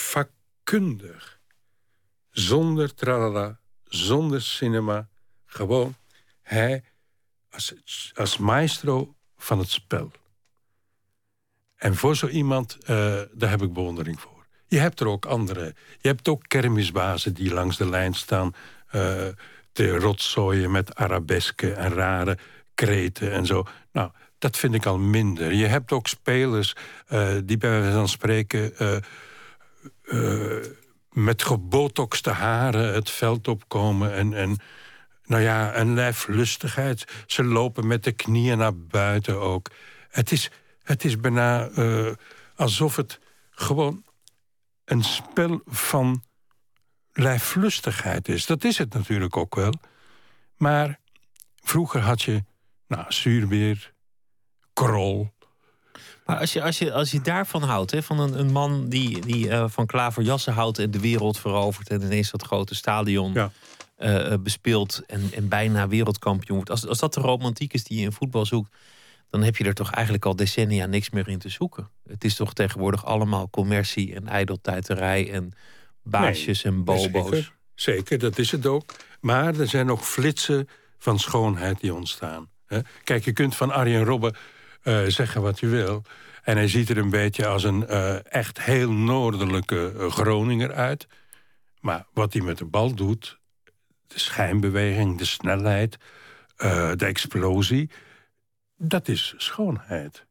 vakkundig, 0.10 1.40
zonder 2.30 2.94
tralala, 2.94 3.60
zonder 3.84 4.42
cinema, 4.42 5.10
gewoon 5.46 5.96
hij 6.42 6.84
als, 7.50 7.74
als 8.14 8.38
maestro 8.38 9.16
van 9.38 9.60
het 9.60 9.70
spel. 9.70 10.12
En 11.82 11.96
voor 11.96 12.16
zo 12.16 12.28
iemand, 12.28 12.78
eh, 12.86 13.20
daar 13.32 13.50
heb 13.50 13.62
ik 13.62 13.74
bewondering 13.74 14.20
voor. 14.20 14.46
Je 14.68 14.80
hebt 14.80 15.00
er 15.00 15.08
ook 15.08 15.26
andere. 15.26 15.74
Je 16.00 16.08
hebt 16.08 16.28
ook 16.28 16.44
kermisbazen 16.48 17.34
die 17.34 17.54
langs 17.54 17.78
de 17.78 17.90
lijn 17.90 18.14
staan... 18.14 18.54
eh, 18.88 19.28
te 19.72 19.98
rotzooien 19.98 20.72
met 20.72 20.96
arabesken 20.96 21.78
en 21.78 21.94
rare 21.94 22.38
kreten 22.76 23.32
en 23.32 23.46
zo. 23.46 23.66
Nou, 23.92 24.12
dat 24.38 24.58
vind 24.58 24.74
ik 24.74 24.86
al 24.86 24.98
minder. 24.98 25.54
Je 25.54 25.66
hebt 25.66 25.92
ook 25.92 26.08
spelers 26.08 26.76
eh, 27.08 27.36
die 27.44 27.58
bij 27.58 27.70
wijze 27.70 27.92
van 27.92 28.08
spreken... 28.10 28.74
met 31.12 31.44
gebotoxte 31.44 32.30
haren 32.30 32.94
het 32.94 33.10
veld 33.10 33.48
opkomen 33.48 34.14
en... 34.14 34.34
en 34.34 34.58
nou 35.24 35.44
ja, 35.44 35.78
een 35.78 35.94
lijflustigheid. 35.94 37.06
Ze 37.26 37.44
lopen 37.44 37.88
met 37.88 38.04
de 38.04 38.12
knieën 38.12 38.58
naar 38.58 38.78
buiten 38.78 39.40
ook. 39.40 39.70
Het 40.10 40.32
is, 40.32 40.52
het 40.84 41.04
is 41.06 41.20
bijna 41.20 41.68
eh, 41.68 42.12
alsof 42.56 42.96
het 42.96 43.20
gewoon 43.52 44.04
een 44.86 45.04
spel 45.04 45.62
van 45.66 46.24
lijflustigheid 47.14 48.28
is. 48.28 48.46
Dat 48.46 48.64
is 48.64 48.78
het 48.78 48.94
natuurlijk 48.94 49.38
ook 49.38 49.56
wel. 49.56 49.74
Maar 50.58 51.00
vroeger 51.56 52.02
had 52.02 52.22
je 52.22 52.44
nou, 52.88 53.06
zuurbeer, 53.08 53.94
krol. 54.74 55.32
Maar 56.26 56.38
als 56.40 56.54
je, 56.54 56.64
als 56.64 56.78
je, 56.78 56.94
als 56.94 57.12
je 57.12 57.22
daarvan 57.22 57.64
houdt, 57.64 57.92
hè, 57.92 58.04
van 58.04 58.20
een, 58.20 58.40
een 58.40 58.52
man 58.52 58.90
die, 58.90 59.22
die 59.22 59.50
eh, 59.50 59.66
van 59.68 59.86
klaverjassen 59.86 60.54
houdt 60.54 60.80
en 60.80 60.92
de 60.92 61.00
wereld 61.00 61.40
verovert 61.40 61.90
en 61.90 62.02
ineens 62.02 62.32
dat 62.32 62.44
grote 62.44 62.76
stadion 62.76 63.34
Ja. 63.34 63.52
eh, 63.96 64.34
bespeelt 64.40 65.02
en, 65.08 65.30
en 65.34 65.48
bijna 65.48 65.88
wereldkampioen 65.88 66.56
wordt. 66.56 66.72
Als, 66.72 66.88
als 66.88 67.00
dat 67.00 67.14
de 67.14 67.20
romantiek 67.20 67.74
is 67.74 67.84
die 67.84 67.98
je 68.00 68.06
in 68.06 68.12
voetbal 68.12 68.46
zoekt, 68.46 68.76
dan 69.32 69.44
heb 69.44 69.58
je 69.58 69.64
er 69.64 69.74
toch 69.74 69.92
eigenlijk 69.92 70.26
al 70.26 70.36
decennia 70.36 70.86
niks 70.86 71.10
meer 71.10 71.28
in 71.28 71.40
te 71.40 71.50
zoeken. 71.50 71.90
Het 72.08 72.24
is 72.24 72.36
toch 72.36 72.54
tegenwoordig 72.54 73.06
allemaal 73.06 73.50
commercie 73.50 74.16
en 74.16 74.28
ijdeltuiterij 74.28 75.32
en 75.32 75.54
baasjes 76.04 76.64
en 76.64 76.84
bobo's. 76.84 77.30
Zeker, 77.30 77.54
zeker, 77.76 78.20
dat 78.20 78.38
is 78.38 78.52
het 78.52 78.66
ook. 78.66 78.94
Maar 79.22 79.60
er 79.60 79.68
zijn 79.68 79.92
ook 79.92 80.02
flitsen 80.02 80.68
van 80.98 81.20
schoonheid 81.20 81.80
die 81.80 81.94
ontstaan. 81.94 82.50
Kijk, 83.04 83.26
je 83.26 83.32
kunt 83.32 83.56
van 83.56 83.72
Arjen 83.72 84.04
Robben 84.04 84.36
eh, 84.82 85.04
zeggen 85.08 85.42
wat 85.42 85.60
je 85.60 85.68
wil. 85.68 86.04
En 86.44 86.56
hij 86.56 86.68
ziet 86.68 86.90
er 86.90 86.98
een 86.98 87.10
beetje 87.10 87.48
als 87.48 87.64
een 87.64 87.88
eh, 87.88 88.34
echt 88.34 88.62
heel 88.62 88.92
noordelijke 88.92 89.94
eh, 89.98 90.12
Groninger 90.12 90.74
uit. 90.74 91.08
Maar 91.80 92.06
wat 92.14 92.34
hij 92.34 92.42
met 92.42 92.58
de 92.58 92.66
bal 92.66 92.94
doet, 92.94 93.40
de 94.08 94.20
schijnbeweging, 94.20 95.18
de 95.18 95.26
snelheid, 95.26 95.98
de 96.96 97.06
explosie, 97.06 97.90
dat 98.82 99.08
is 99.08 99.34
schoonheid. 99.38 100.26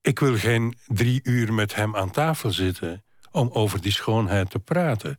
Ik 0.00 0.18
wil 0.18 0.36
geen 0.36 0.76
drie 0.86 1.20
uur 1.22 1.52
met 1.52 1.74
hem 1.74 1.96
aan 1.96 2.10
tafel 2.10 2.50
zitten 2.50 3.04
om 3.30 3.50
over 3.52 3.80
die 3.80 3.92
schoonheid 3.92 4.50
te 4.50 4.58
praten. 4.58 5.18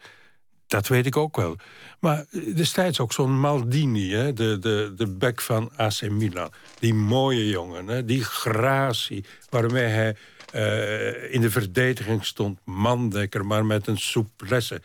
Dat 0.68 0.88
weet 0.88 1.06
ik 1.06 1.18
ook 1.18 1.36
wel. 1.36 1.56
Maar 2.00 2.26
destijds 2.56 3.00
ook 3.00 3.14
zo'n 3.14 3.40
Maldini, 3.40 4.14
hè, 4.14 4.34
de, 4.34 4.60
de, 4.60 4.94
de 4.96 5.08
bek 5.08 5.42
van 5.42 5.72
AC 5.76 6.10
Milan. 6.10 6.52
Die 6.80 6.94
mooie 6.94 7.50
jongen, 7.50 7.88
hè, 7.88 8.06
die 8.06 8.24
gratie 8.24 9.26
waarmee 9.50 9.88
hij 9.88 10.16
eh, 10.52 11.34
in 11.34 11.42
de 11.42 11.52
verdediging 11.52 12.26
stond. 12.26 12.60
Mandekker, 12.64 13.46
maar 13.46 13.66
met 13.66 13.88
een 13.88 13.98
souplesse. 13.98 14.82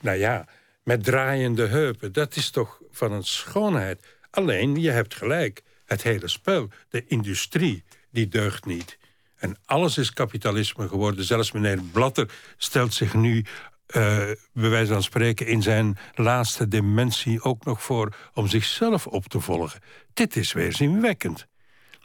Nou 0.00 0.18
ja, 0.18 0.46
met 0.82 1.04
draaiende 1.04 1.66
heupen. 1.66 2.12
Dat 2.12 2.36
is 2.36 2.50
toch 2.50 2.80
van 2.90 3.12
een 3.12 3.24
schoonheid. 3.24 4.06
Alleen, 4.30 4.80
je 4.80 4.90
hebt 4.90 5.14
gelijk. 5.14 5.62
Het 5.84 6.02
hele 6.02 6.28
spel, 6.28 6.68
de 6.88 7.06
industrie, 7.06 7.84
die 8.10 8.28
deugt 8.28 8.64
niet. 8.64 8.98
En 9.36 9.56
alles 9.64 9.98
is 9.98 10.12
kapitalisme 10.12 10.88
geworden. 10.88 11.24
Zelfs 11.24 11.52
meneer 11.52 11.82
Blatter 11.82 12.30
stelt 12.56 12.94
zich 12.94 13.14
nu, 13.14 13.44
eh 13.86 14.30
bij 14.52 14.70
wijze 14.70 14.92
van 14.92 15.02
spreken, 15.02 15.46
in 15.46 15.62
zijn 15.62 15.98
laatste 16.14 16.68
dimensie 16.68 17.42
ook 17.42 17.64
nog 17.64 17.82
voor 17.82 18.16
om 18.34 18.48
zichzelf 18.48 19.06
op 19.06 19.26
te 19.28 19.40
volgen. 19.40 19.80
Dit 20.12 20.36
is 20.36 20.52
weerzinwekkend. 20.52 21.46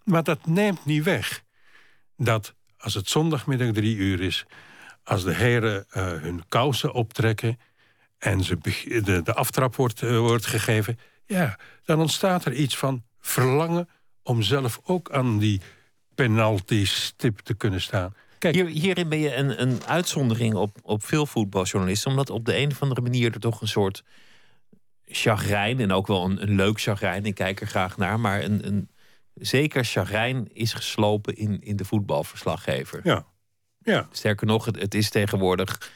Maar 0.03 0.23
dat 0.23 0.45
neemt 0.45 0.85
niet 0.85 1.03
weg 1.03 1.43
dat 2.17 2.53
als 2.77 2.93
het 2.93 3.09
zondagmiddag 3.09 3.71
drie 3.71 3.95
uur 3.95 4.21
is, 4.21 4.45
als 5.03 5.23
de 5.23 5.33
heren 5.33 5.85
eh, 5.89 6.03
hun 6.07 6.43
kousen 6.47 6.93
optrekken 6.93 7.59
en 8.17 8.43
ze 8.43 8.57
de, 9.03 9.21
de 9.23 9.33
aftrap 9.33 9.75
wordt, 9.75 10.01
eh, 10.01 10.17
wordt 10.17 10.45
gegeven, 10.45 10.99
ja, 11.25 11.59
dan 11.83 11.99
ontstaat 11.99 12.45
er 12.45 12.53
iets 12.53 12.77
van 12.77 13.03
verlangen 13.29 13.89
om 14.23 14.41
zelf 14.41 14.79
ook 14.83 15.11
aan 15.11 15.39
die 15.39 15.61
penalty-stip 16.15 17.39
te 17.39 17.53
kunnen 17.53 17.81
staan. 17.81 18.13
Kijk, 18.37 18.55
Hier, 18.55 18.65
hierin 18.65 19.09
ben 19.09 19.19
je 19.19 19.35
een, 19.35 19.61
een 19.61 19.83
uitzondering 19.85 20.53
op, 20.53 20.77
op 20.81 21.03
veel 21.03 21.25
voetbaljournalisten, 21.25 22.11
omdat 22.11 22.29
op 22.29 22.45
de 22.45 22.57
een 22.57 22.71
of 22.71 22.81
andere 22.81 23.01
manier 23.01 23.33
er 23.33 23.39
toch 23.39 23.61
een 23.61 23.67
soort 23.67 24.03
chagrijn, 25.05 25.79
en 25.79 25.91
ook 25.91 26.07
wel 26.07 26.25
een, 26.25 26.41
een 26.41 26.55
leuk 26.55 26.81
chagrijn, 26.81 27.25
ik 27.25 27.35
kijk 27.35 27.61
er 27.61 27.67
graag 27.67 27.97
naar, 27.97 28.19
maar 28.19 28.43
een, 28.43 28.67
een 28.67 28.89
zeker 29.33 29.85
chagrijn 29.85 30.49
is 30.53 30.73
geslopen 30.73 31.35
in, 31.35 31.61
in 31.61 31.75
de 31.75 31.85
voetbalverslaggever. 31.85 32.99
Ja. 33.03 33.25
ja. 33.77 34.07
Sterker 34.11 34.47
nog, 34.47 34.65
het, 34.65 34.79
het 34.79 34.93
is 34.93 35.09
tegenwoordig 35.09 35.91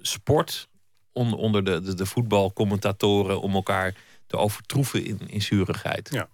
sport 0.00 0.68
on, 1.12 1.34
onder 1.34 1.64
de, 1.64 1.80
de, 1.80 1.94
de 1.94 2.06
voetbalcommentatoren 2.06 3.40
om 3.40 3.54
elkaar 3.54 3.94
te 4.26 4.36
overtroeven 4.36 5.04
in, 5.04 5.20
in 5.26 5.42
zurigheid. 5.42 6.08
Ja. 6.12 6.28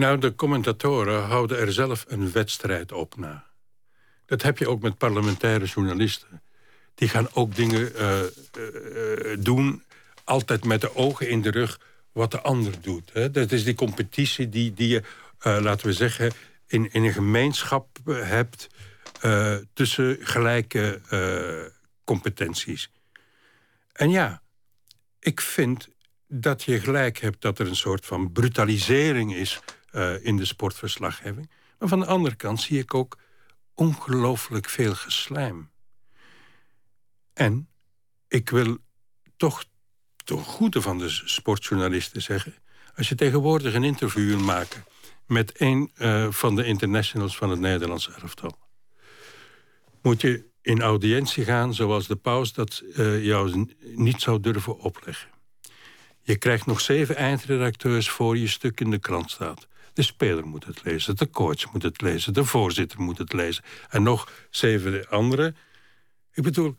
Nou, 0.00 0.18
de 0.18 0.34
commentatoren 0.34 1.22
houden 1.22 1.58
er 1.58 1.72
zelf 1.72 2.04
een 2.08 2.32
wedstrijd 2.32 2.92
op 2.92 3.16
na. 3.16 3.46
Dat 4.26 4.42
heb 4.42 4.58
je 4.58 4.68
ook 4.68 4.82
met 4.82 4.98
parlementaire 4.98 5.64
journalisten. 5.64 6.42
Die 6.94 7.08
gaan 7.08 7.28
ook 7.32 7.54
dingen 7.54 7.92
uh, 7.96 8.20
uh, 8.58 9.36
doen, 9.38 9.82
altijd 10.24 10.64
met 10.64 10.80
de 10.80 10.96
ogen 10.96 11.28
in 11.28 11.42
de 11.42 11.50
rug, 11.50 11.80
wat 12.12 12.30
de 12.30 12.40
ander 12.40 12.80
doet. 12.80 13.10
Hè? 13.12 13.30
Dat 13.30 13.52
is 13.52 13.64
die 13.64 13.74
competitie 13.74 14.48
die, 14.48 14.74
die 14.74 14.88
je, 14.88 15.02
laten 15.38 15.86
we 15.86 15.92
zeggen, 15.92 16.32
in, 16.66 16.92
in 16.92 17.04
een 17.04 17.12
gemeenschap 17.12 17.98
hebt 18.04 18.68
tussen 19.72 20.16
gelijke 20.20 21.00
competenties. 22.04 22.90
En 23.92 24.10
ja, 24.10 24.42
ik 25.18 25.40
vind 25.40 25.88
dat 26.26 26.62
je 26.62 26.80
gelijk 26.80 27.18
hebt 27.18 27.40
dat 27.40 27.58
er 27.58 27.66
een 27.66 27.76
soort 27.76 28.06
van 28.06 28.32
brutalisering 28.32 29.34
is 29.34 29.60
uh, 29.92 30.24
in 30.24 30.36
de 30.36 30.44
sportverslaggeving. 30.44 31.50
Maar 31.78 31.88
van 31.88 32.00
de 32.00 32.06
andere 32.06 32.34
kant 32.34 32.60
zie 32.60 32.78
ik 32.78 32.94
ook 32.94 33.18
ongelooflijk 33.74 34.68
veel 34.68 34.94
geslijm. 34.94 35.70
En 37.32 37.68
ik 38.28 38.50
wil 38.50 38.78
toch 39.36 39.64
ten 40.24 40.38
goede 40.38 40.82
van 40.82 40.98
de 40.98 41.08
sportjournalisten 41.08 42.22
zeggen... 42.22 42.54
als 42.94 43.08
je 43.08 43.14
tegenwoordig 43.14 43.74
een 43.74 43.84
interview 43.84 44.28
wil 44.28 44.44
maken... 44.44 44.84
met 45.26 45.60
een 45.60 45.90
uh, 45.96 46.30
van 46.30 46.56
de 46.56 46.64
internationals 46.64 47.36
van 47.36 47.50
het 47.50 47.60
Nederlandse 47.60 48.12
elftal... 48.22 48.58
moet 50.02 50.20
je 50.20 50.48
in 50.62 50.82
audiëntie 50.82 51.44
gaan 51.44 51.74
zoals 51.74 52.06
de 52.06 52.16
paus 52.16 52.52
dat 52.52 52.82
uh, 52.84 53.24
jou 53.24 53.74
niet 53.80 54.22
zou 54.22 54.40
durven 54.40 54.78
opleggen. 54.78 55.30
Je 56.22 56.36
krijgt 56.36 56.66
nog 56.66 56.80
zeven 56.80 57.16
eindredacteurs 57.16 58.10
voor 58.10 58.36
je 58.36 58.48
stuk 58.48 58.80
in 58.80 58.90
de 58.90 58.98
krant 58.98 59.30
staat. 59.30 59.68
De 60.00 60.06
speler 60.06 60.46
moet 60.46 60.64
het 60.64 60.84
lezen, 60.84 61.16
de 61.16 61.30
coach 61.30 61.72
moet 61.72 61.82
het 61.82 62.00
lezen, 62.00 62.32
de 62.32 62.44
voorzitter 62.44 63.00
moet 63.00 63.18
het 63.18 63.32
lezen. 63.32 63.64
En 63.88 64.02
nog 64.02 64.32
zeven 64.50 65.08
andere. 65.08 65.54
Ik 66.32 66.42
bedoel, 66.42 66.76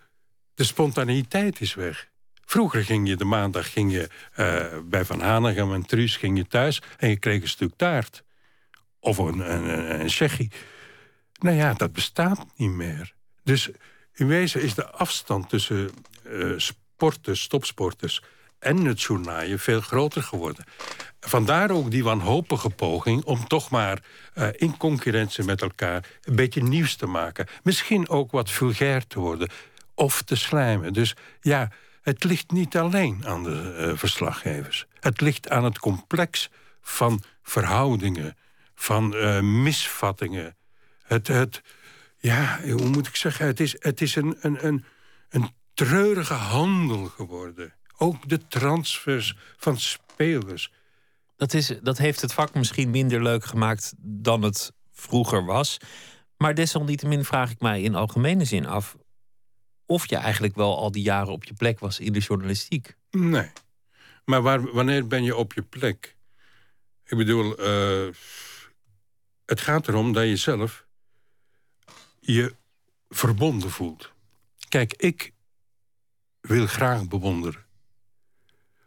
de 0.54 0.64
spontaniteit 0.64 1.62
is 1.62 1.74
weg. 1.74 2.10
Vroeger 2.46 2.86
ging 2.86 3.08
je 3.08 3.16
de 3.16 3.26
maandag 3.26 3.72
ging 3.72 3.92
je, 3.92 4.10
uh, 4.38 4.80
bij 4.90 5.06
Van 5.06 5.22
Hanegem 5.22 5.74
en 5.74 5.86
Truus 5.86 6.18
ging 6.18 6.38
je 6.38 6.48
thuis... 6.48 6.82
en 6.98 7.10
je 7.10 7.18
kreeg 7.18 7.42
een 7.42 7.48
stuk 7.48 7.74
taart. 7.76 8.24
Of 9.00 9.18
een, 9.18 9.54
een, 9.54 9.70
een, 9.70 10.20
een 10.20 10.52
Nou 11.40 11.56
ja, 11.56 11.74
dat 11.74 11.94
bestaat 11.94 12.46
niet 12.56 12.72
meer. 12.72 13.14
Dus 13.44 13.70
in 14.14 14.28
wezen 14.28 14.62
is 14.62 14.74
de 14.74 14.86
afstand 14.86 15.50
tussen 15.50 15.90
uh, 16.28 16.54
sporters, 16.58 17.48
topsporters 17.48 18.24
en 18.62 18.86
het 18.86 19.02
journaal 19.02 19.58
veel 19.58 19.82
groter 19.82 20.24
geworden. 20.24 20.66
Vandaar 21.20 21.72
ook 21.72 21.92
die 21.92 22.04
wanhopige 22.04 22.70
poging 22.70 23.24
om 23.24 23.48
toch 23.48 23.70
maar 23.70 24.04
uh, 24.36 24.48
in 24.56 24.78
concurrentie 24.78 25.44
met 25.44 25.62
elkaar 25.62 26.06
een 26.24 26.36
beetje 26.36 26.64
nieuws 26.64 26.96
te 26.96 27.06
maken. 27.06 27.48
Misschien 27.64 28.10
ook 28.10 28.32
wat 28.32 28.50
vulgair 28.50 29.08
te 29.08 29.20
worden 29.20 29.50
of 29.94 30.22
te 30.22 30.36
slijmen. 30.36 30.94
Dus 30.94 31.16
ja, 31.42 31.70
het 32.02 32.24
ligt 32.24 32.52
niet 32.52 32.78
alleen 32.78 33.26
aan 33.26 33.44
de 33.44 33.78
uh, 33.80 33.98
verslaggevers. 33.98 34.86
Het 35.00 35.22
ligt 35.22 35.50
aan 35.50 35.64
het 35.64 35.80
complex 35.80 36.50
van 36.82 37.24
verhoudingen, 37.44 38.38
van 38.76 39.16
uh, 39.16 39.40
misvattingen. 39.40 40.56
Het, 41.04 41.28
het, 41.28 41.62
ja, 42.18 42.60
hoe 42.64 42.90
moet 42.90 43.08
ik 43.08 43.16
zeggen? 43.16 43.46
Het 43.46 43.60
is, 43.60 43.76
het 43.80 44.02
is 44.02 44.16
een, 44.16 44.38
een, 44.42 44.66
een, 44.66 44.86
een 45.30 45.50
treurige 45.74 46.34
handel 46.34 47.06
geworden. 47.06 47.74
Ook 48.02 48.30
de 48.30 48.48
transfers 48.48 49.36
van 49.58 49.80
spelers. 49.80 50.72
Dat, 51.36 51.54
is, 51.54 51.74
dat 51.82 51.98
heeft 51.98 52.22
het 52.22 52.34
vak 52.34 52.54
misschien 52.54 52.90
minder 52.90 53.24
leuk 53.24 53.46
gemaakt 53.46 53.94
dan 53.98 54.42
het 54.42 54.72
vroeger 54.92 55.46
was. 55.46 55.78
Maar 56.38 56.54
desalniettemin 56.56 57.26
vraag 57.26 57.52
ik 57.52 57.60
mij 57.60 57.82
in 57.82 57.96
algemene 57.96 58.46
zin 58.46 58.66
af 58.66 58.98
of 59.86 60.10
je 60.10 60.16
eigenlijk 60.16 60.56
wel 60.56 60.78
al 60.78 60.92
die 60.92 61.04
jaren 61.04 61.34
op 61.34 61.44
je 61.44 61.54
plek 61.54 61.80
was 61.80 62.00
in 62.00 62.14
de 62.14 62.20
journalistiek. 62.20 62.96
Nee. 63.12 63.52
Maar 64.26 64.42
waar, 64.42 64.72
wanneer 64.74 65.08
ben 65.08 65.24
je 65.24 65.36
op 65.36 65.54
je 65.54 65.62
plek? 65.62 66.16
Ik 67.06 67.18
bedoel, 67.18 67.60
uh, 67.60 68.14
het 69.46 69.62
gaat 69.62 69.88
erom 69.88 70.14
dat 70.14 70.24
je 70.24 70.36
zelf 70.36 70.86
je 72.20 72.56
verbonden 73.10 73.70
voelt. 73.70 74.12
Kijk, 74.70 74.94
ik 74.94 75.34
wil 76.42 76.68
graag 76.68 77.08
bewonderen. 77.08 77.70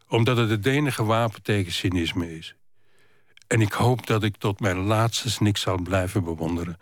Omdat 0.08 0.36
het 0.36 0.50
het 0.50 0.66
enige 0.66 1.04
wapen 1.04 1.42
tegen 1.42 1.72
cynisme 1.72 2.36
is. 2.36 2.54
En 3.46 3.60
ik 3.60 3.72
hoop 3.72 4.06
dat 4.06 4.22
ik 4.22 4.36
tot 4.36 4.60
mijn 4.60 4.76
laatste 4.76 5.42
niks 5.42 5.60
zal 5.60 5.78
blijven 5.82 6.24
bewonderen. 6.24 6.78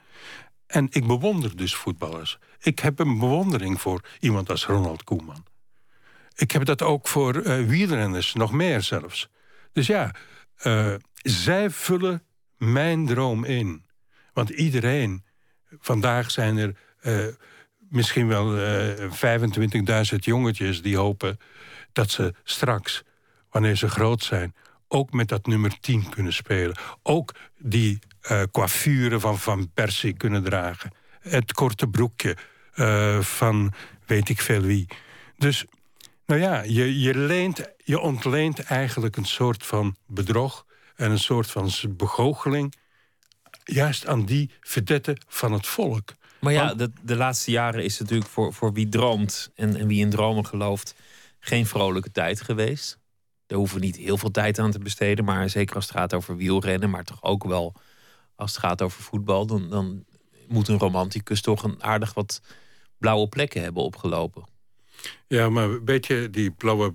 En 0.66 0.86
ik 0.90 1.06
bewonder 1.06 1.56
dus 1.56 1.74
voetballers. 1.74 2.38
Ik 2.60 2.78
heb 2.78 2.98
een 2.98 3.18
bewondering 3.18 3.80
voor 3.80 4.04
iemand 4.20 4.50
als 4.50 4.66
Ronald 4.66 5.04
Koeman. 5.04 5.44
Ik 6.34 6.50
heb 6.50 6.64
dat 6.64 6.82
ook 6.82 7.08
voor 7.08 7.36
uh, 7.36 7.68
wielrenners, 7.68 8.34
nog 8.34 8.52
meer 8.52 8.82
zelfs. 8.82 9.28
Dus 9.72 9.86
ja, 9.86 10.14
uh, 10.66 10.94
zij 11.22 11.70
vullen 11.70 12.22
mijn 12.56 13.06
droom 13.06 13.44
in. 13.44 13.84
Want 14.32 14.48
iedereen 14.48 15.24
vandaag 15.78 16.30
zijn 16.30 16.56
er 16.56 16.76
uh, 17.02 17.26
misschien 17.78 18.28
wel 18.28 18.58
uh, 18.58 20.12
25.000 20.12 20.18
jongetjes 20.18 20.82
die 20.82 20.96
hopen 20.96 21.38
dat 21.92 22.10
ze 22.10 22.34
straks, 22.44 23.02
wanneer 23.52 23.76
ze 23.76 23.88
groot 23.88 24.22
zijn, 24.22 24.54
ook 24.88 25.12
met 25.12 25.28
dat 25.28 25.46
nummer 25.46 25.80
10 25.80 26.08
kunnen 26.08 26.32
spelen. 26.32 26.76
Ook 27.02 27.34
die 27.58 27.98
uh, 28.30 28.42
coiffure 28.52 29.20
van 29.20 29.38
Van 29.38 29.70
Persie 29.74 30.12
kunnen 30.12 30.42
dragen. 30.42 30.90
Het 31.20 31.52
korte 31.52 31.88
broekje 31.88 32.36
uh, 32.74 33.20
van 33.20 33.72
weet 34.06 34.28
ik 34.28 34.40
veel 34.40 34.60
wie. 34.60 34.86
Dus, 35.36 35.64
nou 36.26 36.40
ja, 36.40 36.62
je, 36.62 37.00
je, 37.00 37.14
leent, 37.14 37.62
je 37.84 38.00
ontleent 38.00 38.60
eigenlijk 38.60 39.16
een 39.16 39.24
soort 39.24 39.66
van 39.66 39.96
bedrog... 40.06 40.66
en 40.96 41.10
een 41.10 41.18
soort 41.18 41.50
van 41.50 41.70
begoocheling 41.90 42.74
juist 43.64 44.06
aan 44.06 44.24
die 44.24 44.50
verdetten 44.60 45.24
van 45.28 45.52
het 45.52 45.66
volk. 45.66 46.14
Maar 46.40 46.52
ja, 46.52 46.74
de, 46.74 46.92
de 47.02 47.16
laatste 47.16 47.50
jaren 47.50 47.84
is 47.84 47.98
natuurlijk 47.98 48.30
voor, 48.30 48.52
voor 48.52 48.72
wie 48.72 48.88
droomt 48.88 49.50
en, 49.54 49.76
en 49.76 49.86
wie 49.86 50.00
in 50.00 50.10
dromen 50.10 50.46
gelooft 50.46 50.94
geen 51.40 51.66
vrolijke 51.66 52.10
tijd 52.10 52.40
geweest. 52.40 52.98
Daar 53.52 53.60
hoeven 53.60 53.80
we 53.80 53.86
niet 53.86 53.96
heel 53.96 54.18
veel 54.18 54.30
tijd 54.30 54.58
aan 54.58 54.70
te 54.70 54.78
besteden, 54.78 55.24
maar 55.24 55.50
zeker 55.50 55.74
als 55.76 55.84
het 55.84 55.96
gaat 55.96 56.14
over 56.14 56.36
wielrennen, 56.36 56.90
maar 56.90 57.04
toch 57.04 57.22
ook 57.22 57.44
wel 57.44 57.74
als 58.34 58.50
het 58.50 58.60
gaat 58.60 58.82
over 58.82 59.02
voetbal, 59.02 59.46
dan, 59.46 59.68
dan 59.70 60.04
moet 60.48 60.68
een 60.68 60.78
romanticus 60.78 61.40
toch 61.40 61.62
een 61.62 61.82
aardig 61.82 62.14
wat 62.14 62.40
blauwe 62.98 63.28
plekken 63.28 63.62
hebben 63.62 63.82
opgelopen. 63.82 64.44
Ja, 65.26 65.48
maar 65.48 65.84
weet 65.84 66.06
je, 66.06 66.28
die 66.30 66.50
blauwe 66.50 66.92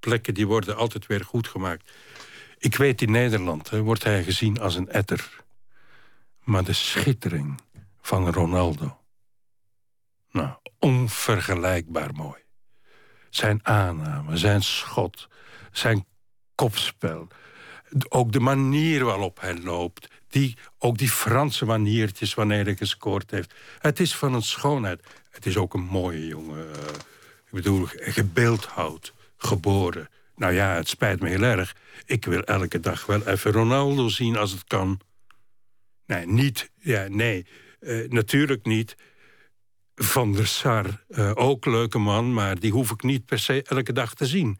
plekken 0.00 0.34
die 0.34 0.46
worden 0.46 0.76
altijd 0.76 1.06
weer 1.06 1.24
goed 1.24 1.48
gemaakt. 1.48 1.90
Ik 2.58 2.76
weet 2.76 3.02
in 3.02 3.10
Nederland 3.10 3.70
hè, 3.70 3.80
wordt 3.80 4.04
hij 4.04 4.24
gezien 4.24 4.60
als 4.60 4.74
een 4.74 4.88
etter. 4.88 5.42
Maar 6.42 6.64
de 6.64 6.72
schittering 6.72 7.60
van 8.00 8.32
Ronaldo. 8.32 8.98
Nou, 10.30 10.50
onvergelijkbaar 10.78 12.14
mooi. 12.14 12.40
Zijn 13.28 13.60
aanname, 13.62 14.36
zijn 14.36 14.62
schot, 14.62 15.28
zijn 15.72 16.06
kopspel. 16.54 17.28
Ook 18.08 18.32
de 18.32 18.40
manier 18.40 19.04
waarop 19.04 19.40
hij 19.40 19.58
loopt. 19.58 20.08
Die, 20.28 20.56
ook 20.78 20.98
die 20.98 21.10
Franse 21.10 21.64
maniertjes 21.64 22.34
wanneer 22.34 22.64
hij 22.64 22.76
gescoord 22.76 23.30
heeft. 23.30 23.54
Het 23.78 24.00
is 24.00 24.16
van 24.16 24.34
een 24.34 24.42
schoonheid. 24.42 25.02
Het 25.30 25.46
is 25.46 25.56
ook 25.56 25.74
een 25.74 25.84
mooie 25.84 26.26
jongen. 26.26 26.72
Eh, 26.72 26.84
ik 27.46 27.50
bedoel, 27.50 27.86
gebeeldhouwd, 27.86 29.14
geboren. 29.36 30.08
Nou 30.36 30.52
ja, 30.52 30.74
het 30.74 30.88
spijt 30.88 31.20
me 31.20 31.28
heel 31.28 31.42
erg. 31.42 31.76
Ik 32.04 32.24
wil 32.24 32.42
elke 32.42 32.80
dag 32.80 33.06
wel 33.06 33.26
even 33.26 33.52
Ronaldo 33.52 34.08
zien 34.08 34.36
als 34.36 34.50
het 34.50 34.64
kan. 34.64 35.00
Nee, 36.06 36.26
niet. 36.26 36.70
Ja, 36.78 37.08
nee, 37.08 37.46
uh, 37.80 38.10
natuurlijk 38.10 38.64
niet. 38.64 38.96
Van 39.94 40.32
der 40.32 40.46
Sar, 40.46 41.04
uh, 41.08 41.30
ook 41.34 41.66
leuke 41.66 41.98
man, 41.98 42.32
maar 42.32 42.60
die 42.60 42.72
hoef 42.72 42.90
ik 42.90 43.02
niet 43.02 43.24
per 43.26 43.38
se 43.38 43.62
elke 43.62 43.92
dag 43.92 44.14
te 44.14 44.26
zien. 44.26 44.58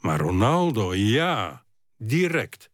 Maar 0.00 0.20
Ronaldo, 0.20 0.94
ja, 0.94 1.64
direct. 1.96 2.70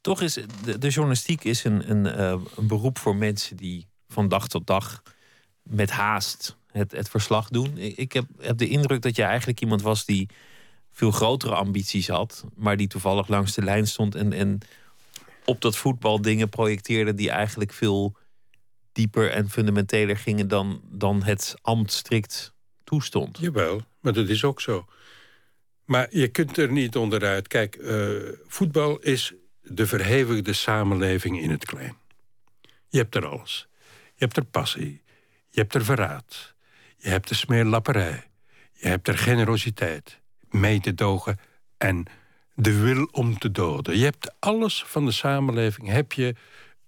Toch 0.00 0.20
is 0.20 0.38
de, 0.64 0.78
de 0.78 0.88
journalistiek 0.88 1.44
is 1.44 1.64
een, 1.64 1.90
een, 1.90 2.06
eh, 2.06 2.40
een 2.56 2.66
beroep 2.66 2.98
voor 2.98 3.16
mensen 3.16 3.56
die 3.56 3.86
van 4.08 4.28
dag 4.28 4.48
tot 4.48 4.66
dag 4.66 5.02
met 5.62 5.90
haast 5.90 6.56
het, 6.66 6.92
het 6.92 7.08
verslag 7.08 7.48
doen. 7.48 7.78
Ik, 7.78 7.96
ik 7.96 8.12
heb, 8.12 8.24
heb 8.38 8.58
de 8.58 8.68
indruk 8.68 9.02
dat 9.02 9.16
jij 9.16 9.26
eigenlijk 9.26 9.60
iemand 9.60 9.82
was 9.82 10.04
die 10.04 10.28
veel 10.92 11.10
grotere 11.10 11.54
ambities 11.54 12.08
had, 12.08 12.44
maar 12.54 12.76
die 12.76 12.88
toevallig 12.88 13.28
langs 13.28 13.54
de 13.54 13.62
lijn 13.62 13.86
stond 13.86 14.14
en, 14.14 14.32
en 14.32 14.58
op 15.44 15.60
dat 15.60 15.76
voetbal 15.76 16.20
dingen 16.20 16.48
projecteerde 16.48 17.14
die 17.14 17.30
eigenlijk 17.30 17.72
veel 17.72 18.16
dieper 18.92 19.30
en 19.30 19.50
fundamenteler 19.50 20.16
gingen 20.16 20.48
dan, 20.48 20.80
dan 20.90 21.22
het 21.22 21.54
ambt 21.62 21.92
strikt 21.92 22.52
toestond. 22.84 23.38
Jawel, 23.38 23.82
maar 24.00 24.12
dat 24.12 24.28
is 24.28 24.44
ook 24.44 24.60
zo. 24.60 24.86
Maar 25.84 26.06
je 26.10 26.28
kunt 26.28 26.56
er 26.56 26.72
niet 26.72 26.96
onderuit. 26.96 27.48
Kijk, 27.48 27.76
uh, 27.76 28.28
voetbal 28.46 28.98
is 28.98 29.34
de 29.60 29.86
verhevigde 29.86 30.52
samenleving 30.52 31.40
in 31.40 31.50
het 31.50 31.64
klein. 31.64 31.96
Je 32.88 32.98
hebt 32.98 33.14
er 33.14 33.26
alles. 33.26 33.68
Je 34.04 34.24
hebt 34.24 34.36
er 34.36 34.44
passie. 34.44 35.02
Je 35.50 35.60
hebt 35.60 35.74
er 35.74 35.84
verraad. 35.84 36.54
Je 36.96 37.08
hebt 37.08 37.30
er 37.30 37.36
smeerlapperij. 37.36 38.24
Je 38.72 38.88
hebt 38.88 39.08
er 39.08 39.18
generositeit, 39.18 40.20
mededogen 40.50 41.38
en 41.76 42.06
de 42.54 42.80
wil 42.80 43.08
om 43.12 43.38
te 43.38 43.50
doden. 43.50 43.98
Je 43.98 44.04
hebt 44.04 44.34
alles 44.38 44.84
van 44.86 45.04
de 45.04 45.12
samenleving 45.12 45.88
heb 45.88 46.12
je 46.12 46.34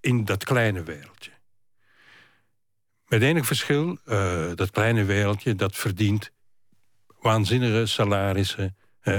in 0.01 0.25
dat 0.25 0.45
kleine 0.45 0.83
wereldje. 0.83 1.31
Met 3.09 3.23
enig 3.23 3.47
verschil, 3.47 3.99
uh, 4.05 4.51
dat 4.55 4.71
kleine 4.71 5.05
wereldje 5.05 5.55
dat 5.55 5.77
verdient 5.77 6.31
waanzinnige 7.21 7.87
salarissen. 7.87 8.77
Uh, 9.09 9.19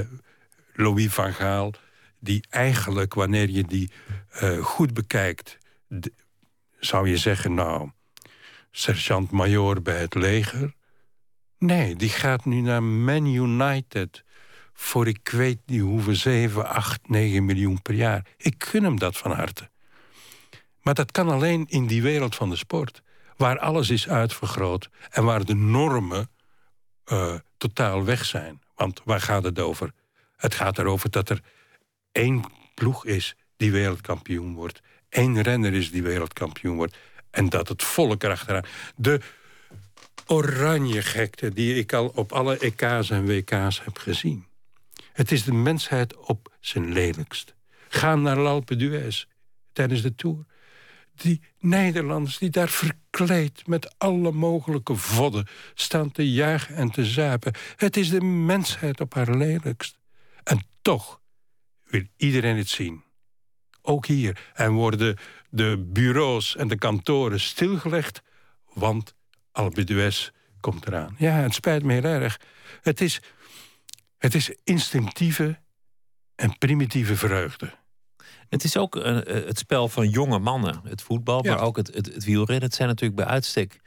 Louis 0.73 1.13
van 1.13 1.33
Gaal, 1.33 1.73
die 2.19 2.45
eigenlijk, 2.49 3.13
wanneer 3.13 3.49
je 3.49 3.63
die 3.63 3.91
uh, 4.43 4.65
goed 4.65 4.93
bekijkt... 4.93 5.57
zou 6.79 7.09
je 7.09 7.17
zeggen, 7.17 7.53
nou, 7.53 7.89
sergeant-majoor 8.71 9.81
bij 9.81 9.99
het 9.99 10.15
leger. 10.15 10.73
Nee, 11.57 11.95
die 11.95 12.09
gaat 12.09 12.45
nu 12.45 12.61
naar 12.61 12.83
Man 12.83 13.25
United 13.25 14.23
voor 14.73 15.07
ik 15.07 15.29
weet 15.29 15.59
niet 15.65 15.81
hoeveel, 15.81 16.15
7, 16.15 16.69
8, 16.69 17.09
9 17.09 17.45
miljoen 17.45 17.81
per 17.81 17.93
jaar. 17.93 18.25
Ik 18.37 18.63
gun 18.63 18.83
hem 18.83 18.99
dat 18.99 19.17
van 19.17 19.31
harte. 19.31 19.69
Maar 20.81 20.93
dat 20.93 21.11
kan 21.11 21.29
alleen 21.29 21.65
in 21.67 21.87
die 21.87 22.01
wereld 22.01 22.35
van 22.35 22.49
de 22.49 22.55
sport. 22.55 23.01
Waar 23.37 23.59
alles 23.59 23.89
is 23.89 24.09
uitvergroot 24.09 24.89
en 25.09 25.23
waar 25.23 25.45
de 25.45 25.55
normen 25.55 26.29
uh, 27.11 27.33
totaal 27.57 28.03
weg 28.05 28.25
zijn. 28.25 28.61
Want 28.77 29.01
waar 29.03 29.21
gaat 29.21 29.43
het 29.43 29.59
over? 29.59 29.91
Het 30.35 30.55
gaat 30.55 30.77
erover 30.77 31.09
dat 31.09 31.29
er 31.29 31.41
één 32.11 32.43
ploeg 32.73 33.05
is 33.05 33.35
die 33.57 33.71
wereldkampioen 33.71 34.53
wordt. 34.53 34.81
Eén 35.09 35.41
renner 35.41 35.73
is 35.73 35.91
die 35.91 36.03
wereldkampioen 36.03 36.75
wordt. 36.75 36.97
En 37.29 37.49
dat 37.49 37.67
het 37.67 37.83
volk 37.83 38.23
erachteraan... 38.23 38.65
De 38.95 39.19
oranje 40.25 41.01
gekte 41.01 41.53
die 41.53 41.75
ik 41.75 41.93
al 41.93 42.11
op 42.15 42.31
alle 42.31 42.57
EK's 42.57 43.09
en 43.09 43.25
WK's 43.25 43.83
heb 43.83 43.97
gezien. 43.97 44.45
Het 45.13 45.31
is 45.31 45.43
de 45.43 45.53
mensheid 45.53 46.17
op 46.17 46.51
zijn 46.59 46.93
lelijkst. 46.93 47.55
Ga 47.87 48.15
naar 48.15 48.37
l'Alpe 48.37 48.75
d'Huez 48.75 49.25
tijdens 49.73 50.01
de 50.01 50.15
Tour. 50.15 50.45
Die 51.21 51.41
Nederlanders 51.59 52.37
die 52.37 52.49
daar 52.49 52.69
verkleed 52.69 53.67
met 53.67 53.95
alle 53.97 54.31
mogelijke 54.31 54.95
vodden... 54.95 55.47
staan 55.73 56.11
te 56.11 56.31
juichen 56.31 56.75
en 56.75 56.91
te 56.91 57.05
zuipen. 57.05 57.53
Het 57.75 57.97
is 57.97 58.09
de 58.09 58.21
mensheid 58.21 59.01
op 59.01 59.13
haar 59.13 59.35
lelijkst. 59.35 59.97
En 60.43 60.63
toch 60.81 61.21
wil 61.83 62.03
iedereen 62.17 62.57
het 62.57 62.69
zien. 62.69 63.03
Ook 63.81 64.05
hier. 64.05 64.51
En 64.53 64.71
worden 64.71 65.17
de 65.49 65.85
bureaus 65.87 66.55
en 66.55 66.67
de 66.67 66.77
kantoren 66.77 67.39
stilgelegd... 67.39 68.21
want 68.73 69.15
Alpe 69.51 69.83
d'Huez 69.83 70.29
komt 70.59 70.87
eraan. 70.87 71.15
Ja, 71.17 71.31
het 71.31 71.53
spijt 71.53 71.83
me 71.83 71.93
heel 71.93 72.03
erg. 72.03 72.39
Het 72.81 73.01
is 73.01 73.21
het 74.17 74.35
is 74.35 74.55
instinctieve 74.63 75.59
en 76.35 76.57
primitieve 76.57 77.15
vreugde. 77.15 77.73
Het 78.49 78.63
is 78.63 78.77
ook 78.77 78.95
uh, 78.95 79.03
het 79.23 79.57
spel 79.57 79.87
van 79.87 80.09
jonge 80.09 80.39
mannen, 80.39 80.81
het 80.83 81.01
voetbal, 81.01 81.41
maar 81.41 81.61
ook 81.61 81.77
het, 81.77 81.93
het, 81.93 82.13
het 82.13 82.23
wielrennen. 82.23 82.65
Het 82.65 82.75
zijn 82.75 82.87
natuurlijk 82.87 83.19
bij 83.19 83.29
uitstek 83.29 83.79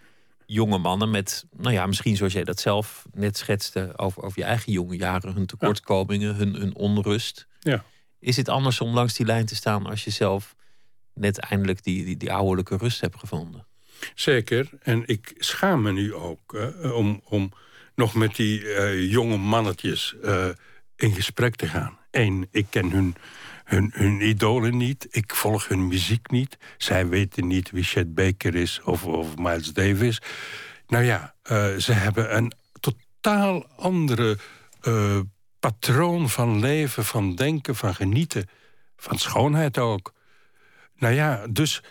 jonge 0.46 0.78
mannen 0.78 1.10
met, 1.10 1.46
nou 1.56 1.74
ja, 1.74 1.86
misschien 1.86 2.16
zoals 2.16 2.32
jij 2.32 2.44
dat 2.44 2.60
zelf 2.60 3.06
net 3.12 3.36
schetste 3.36 3.92
over, 3.96 4.22
over 4.22 4.38
je 4.38 4.44
eigen 4.44 4.72
jonge 4.72 4.96
jaren, 4.96 5.34
hun 5.34 5.46
tekortkomingen, 5.46 6.34
hun, 6.34 6.54
hun 6.54 6.74
onrust. 6.74 7.46
Ja. 7.60 7.84
Is 8.18 8.36
het 8.36 8.48
anders 8.48 8.80
om 8.80 8.94
langs 8.94 9.14
die 9.14 9.26
lijn 9.26 9.46
te 9.46 9.54
staan 9.54 9.86
als 9.86 10.04
je 10.04 10.10
zelf 10.10 10.54
net 11.14 11.38
eindelijk 11.38 11.82
die, 11.82 12.04
die, 12.04 12.16
die 12.16 12.32
ouderlijke 12.32 12.76
rust 12.76 13.00
hebt 13.00 13.18
gevonden? 13.18 13.66
Zeker. 14.14 14.68
En 14.82 15.02
ik 15.06 15.34
schaam 15.36 15.82
me 15.82 15.92
nu 15.92 16.14
ook 16.14 16.72
om, 16.82 17.20
om 17.24 17.52
nog 17.94 18.14
met 18.14 18.36
die 18.36 18.60
uh, 18.60 19.10
jonge 19.10 19.36
mannetjes 19.36 20.14
uh, 20.24 20.48
in 20.96 21.12
gesprek 21.12 21.56
te 21.56 21.66
gaan. 21.66 21.98
Eén, 22.10 22.48
ik 22.50 22.66
ken 22.70 22.90
hun, 22.90 23.16
hun, 23.76 24.20
idolen 24.20 24.76
niet. 24.76 25.06
Ik 25.10 25.34
volg 25.34 25.68
hun 25.68 25.86
muziek 25.86 26.30
niet. 26.30 26.58
Zij 26.78 27.08
weten 27.08 27.46
niet 27.46 27.70
wie 27.70 27.84
Chet 27.84 28.14
Baker 28.14 28.54
is 28.54 28.80
of, 28.84 29.04
of 29.04 29.36
Miles 29.36 29.72
Davis. 29.72 30.20
Nou 30.86 31.04
ja, 31.04 31.34
uh, 31.50 31.76
ze 31.76 31.92
hebben 31.92 32.36
een 32.36 32.52
totaal 32.80 33.66
andere 33.76 34.38
patroon 35.60 36.28
van 36.28 36.60
leven, 36.60 37.04
van 37.04 37.34
denken, 37.34 37.76
van 37.76 37.94
genieten. 37.94 38.48
Van 38.96 39.18
schoonheid 39.18 39.78
ook. 39.78 40.12
Nou 40.96 41.14
ja, 41.14 41.46
dus 41.50 41.82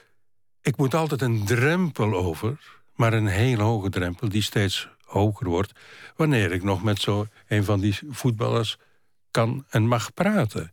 ik 0.61 0.77
moet 0.77 0.93
altijd 0.93 1.21
een 1.21 1.45
drempel 1.45 2.13
over... 2.13 2.57
maar 2.95 3.13
een 3.13 3.27
hele 3.27 3.63
hoge 3.63 3.89
drempel 3.89 4.29
die 4.29 4.41
steeds 4.41 4.89
hoger 5.03 5.47
wordt... 5.49 5.71
wanneer 6.15 6.51
ik 6.51 6.63
nog 6.63 6.83
met 6.83 7.01
zo 7.01 7.25
een 7.47 7.63
van 7.63 7.79
die 7.79 7.99
voetballers 8.09 8.77
kan 9.31 9.65
en 9.69 9.87
mag 9.87 10.13
praten. 10.13 10.71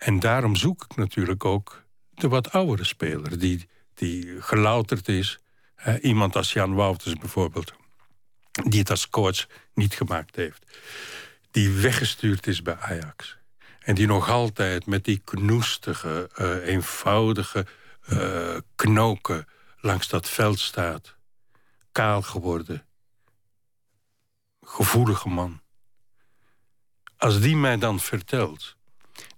En 0.00 0.20
daarom 0.20 0.56
zoek 0.56 0.84
ik 0.84 0.96
natuurlijk 0.96 1.44
ook 1.44 1.84
de 2.10 2.28
wat 2.28 2.52
oudere 2.52 2.84
speler... 2.84 3.38
die, 3.38 3.68
die 3.94 4.42
gelouterd 4.42 5.08
is. 5.08 5.38
iemand 6.00 6.36
als 6.36 6.52
Jan 6.52 6.74
Wouters 6.74 7.14
bijvoorbeeld... 7.14 7.72
die 8.64 8.80
het 8.80 8.90
als 8.90 9.08
coach 9.08 9.46
niet 9.74 9.94
gemaakt 9.94 10.36
heeft. 10.36 10.78
Die 11.50 11.70
weggestuurd 11.70 12.46
is 12.46 12.62
bij 12.62 12.76
Ajax. 12.76 13.38
En 13.80 13.94
die 13.94 14.06
nog 14.06 14.28
altijd 14.28 14.86
met 14.86 15.04
die 15.04 15.18
knoestige, 15.24 16.30
uh, 16.38 16.66
eenvoudige 16.66 17.66
uh, 18.08 18.56
knoken 18.74 19.46
langs 19.80 20.08
dat 20.08 20.28
veld 20.28 20.58
staat. 20.58 21.16
Kaal 21.92 22.22
geworden, 22.22 22.86
gevoelige 24.60 25.28
man. 25.28 25.60
Als 27.16 27.40
die 27.40 27.56
mij 27.56 27.78
dan 27.78 28.00
vertelt 28.00 28.78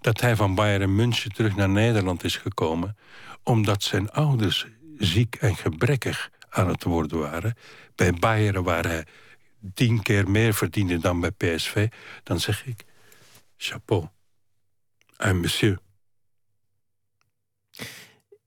dat 0.00 0.20
hij 0.20 0.36
van 0.36 0.54
Bayern 0.54 0.94
München 0.94 1.32
terug 1.32 1.56
naar 1.56 1.68
Nederland 1.68 2.24
is 2.24 2.36
gekomen... 2.36 2.96
omdat 3.42 3.82
zijn 3.82 4.10
ouders 4.10 4.66
ziek 4.98 5.34
en 5.34 5.56
gebrekkig 5.56 6.30
aan 6.48 6.68
het 6.68 6.84
worden 6.84 7.18
waren... 7.18 7.56
bij 7.94 8.12
Bayern 8.12 8.62
waar 8.62 8.86
hij 8.86 9.06
tien 9.74 10.02
keer 10.02 10.30
meer 10.30 10.54
verdiende 10.54 10.98
dan 10.98 11.20
bij 11.20 11.30
PSV... 11.30 11.88
dan 12.22 12.40
zeg 12.40 12.66
ik, 12.66 12.84
chapeau, 13.56 14.08
un 15.18 15.40
monsieur. 15.40 15.78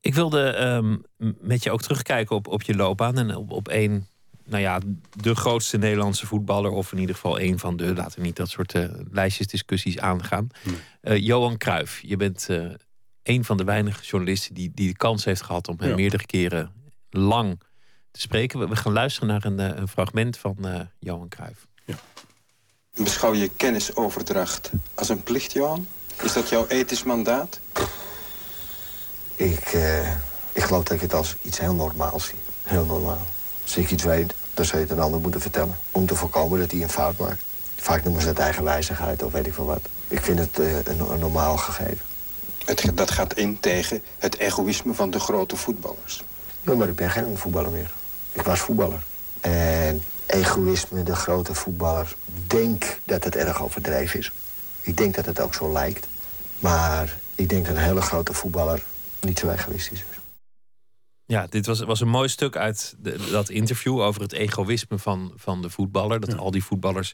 Ik 0.02 0.14
wilde 0.14 0.58
um, 0.58 1.04
met 1.40 1.64
je 1.64 1.72
ook 1.72 1.82
terugkijken 1.82 2.36
op, 2.36 2.48
op 2.48 2.62
je 2.62 2.76
loopbaan... 2.76 3.18
en 3.18 3.36
op, 3.36 3.52
op 3.52 3.68
één 3.68 4.08
nou 4.46 4.62
ja, 4.62 4.80
de 5.10 5.36
grootste 5.36 5.78
Nederlandse 5.78 6.26
voetballer, 6.26 6.72
of 6.72 6.92
in 6.92 7.00
ieder 7.00 7.16
geval 7.16 7.40
een 7.40 7.60
van 7.60 7.78
de, 7.78 7.94
laten 7.94 8.20
we 8.20 8.26
niet 8.26 8.36
dat 8.36 8.50
soort 8.50 8.74
uh, 8.74 8.86
lijstjesdiscussies 9.12 10.00
aangaan. 10.00 10.48
Uh, 11.02 11.18
Johan 11.18 11.58
Cruijff, 11.58 12.02
je 12.02 12.18
bent 12.18 12.48
uh, 12.50 12.74
een 13.24 13.46
van 13.46 13.58
de 13.58 13.64
weinige 13.64 14.04
journalisten 14.04 14.54
die, 14.54 14.72
die 14.74 14.88
de 14.88 14.98
kans 14.98 15.26
heeft 15.26 15.42
gehad 15.42 15.68
om 15.68 15.76
hem 15.80 15.96
meerdere 15.96 16.26
keren 16.26 16.72
lang 17.10 17.62
te 18.12 18.20
spreken. 18.20 18.70
We, 18.70 18.76
gaan 18.76 18.94
luisteren 18.94 19.28
naar 19.28 19.46
een, 19.46 19.60
een 19.60 19.88
fragment 19.88 20.38
van 20.38 20.88
Johan 21.00 21.28
Cruijff. 21.28 21.68
Ja. 21.86 21.96
Beschouw 23.04 23.34
je 23.34 23.50
kennisoverdracht 23.56 24.72
als 24.94 25.10
een 25.10 25.24
plicht, 25.24 25.52
Johan? 25.52 25.88
Is 26.24 26.34
dat 26.34 26.50
jouw 26.50 26.68
ethisch 26.68 27.04
mandaat? 27.04 27.60
Ik, 29.36 29.78
ik 30.52 30.64
geloof 30.64 30.84
dat 30.84 30.92
ik 30.92 31.02
het 31.02 31.14
als 31.14 31.36
iets 31.42 31.60
heel 31.60 31.74
normaals 31.74 32.26
zie. 32.26 32.38
Heel 32.64 32.86
normaal. 32.86 33.26
Als 33.66 33.78
ik 33.78 33.92
iets 33.92 34.04
weet, 34.04 34.34
dan 34.54 34.66
zou 34.66 34.78
je 34.78 34.88
het 34.88 34.98
een 34.98 35.04
ander 35.04 35.20
moeten 35.20 35.42
vertellen. 35.42 35.78
Om 35.92 36.06
te 36.06 36.16
voorkomen 36.16 36.60
dat 36.60 36.72
hij 36.72 36.82
een 36.82 36.90
fout 36.90 37.18
maakt. 37.18 37.42
Vaak 37.76 38.04
noemen 38.04 38.22
ze 38.22 38.28
het 38.28 38.40
eigenwijzigheid 38.40 39.24
of 39.24 39.32
weet 39.32 39.48
ik 39.48 39.54
veel 39.54 39.66
wat. 39.66 39.82
Ik 40.08 40.22
vind 40.22 40.40
het 40.40 40.60
uh, 40.60 40.78
een, 40.78 41.12
een, 41.12 41.20
normaal 41.20 41.58
gegeven. 41.58 42.02
Het, 42.66 42.92
dat 42.94 43.12
gaat 43.12 43.34
in 43.34 43.60
tegen 43.60 44.04
het 44.18 44.38
egoïsme 44.38 44.94
van 44.94 45.10
de 45.10 45.20
grote 45.20 45.56
voetballers. 45.56 46.24
Ja, 46.62 46.74
maar 46.74 46.90
ik 46.90 46.96
ben 46.96 47.10
geen 47.10 47.38
voetballer 47.38 47.72
meer. 47.72 47.92
Ik 48.32 48.42
was 48.42 48.60
voetballer. 48.60 49.04
En 49.42 50.04
egoïsme, 50.26 51.04
de 51.04 51.16
grote 51.16 51.54
voetballer, 51.54 52.16
denk 52.48 53.00
dat 53.04 53.24
het 53.24 53.36
erg 53.36 53.64
overdreven 53.64 54.20
is. 54.20 54.32
Ik 54.82 54.98
denk 54.98 55.16
dat 55.16 55.26
het 55.26 55.40
ook 55.40 55.54
zo 55.54 55.72
lijkt. 55.72 56.08
Maar 56.60 57.18
ik 57.36 57.50
denk 57.50 57.66
dat 57.66 57.76
een 57.76 57.82
hele 57.82 58.02
grote 58.02 58.34
voetballer 58.34 58.84
niet 59.20 59.40
zo 59.40 59.50
egoïstisch 59.50 60.00
is. 60.00 60.15
Ja, 61.28 61.48
dit 61.48 61.66
was, 61.66 61.80
was 61.80 62.02
een 62.02 62.08
mooi 62.08 62.28
stuk 62.28 62.56
uit 62.56 62.96
de, 63.00 63.28
dat 63.32 63.50
interview 63.50 64.00
over 64.00 64.22
het 64.22 64.32
egoïsme 64.32 65.00
van, 65.00 65.34
van 65.36 65.62
de 65.62 65.70
voetballer. 65.70 66.20
Dat 66.20 66.38
al 66.38 66.52
die 66.52 66.64
voetballers 66.64 67.14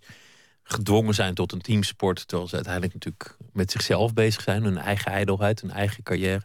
gedwongen 0.63 1.13
zijn 1.13 1.33
tot 1.33 1.51
een 1.51 1.61
teamsport. 1.61 2.27
Terwijl 2.27 2.49
ze 2.49 2.55
uiteindelijk 2.55 2.93
natuurlijk 2.93 3.37
met 3.53 3.71
zichzelf 3.71 4.13
bezig 4.13 4.41
zijn. 4.41 4.63
Hun 4.63 4.77
eigen 4.77 5.11
ijdelheid, 5.11 5.61
hun 5.61 5.71
eigen 5.71 6.03
carrière. 6.03 6.43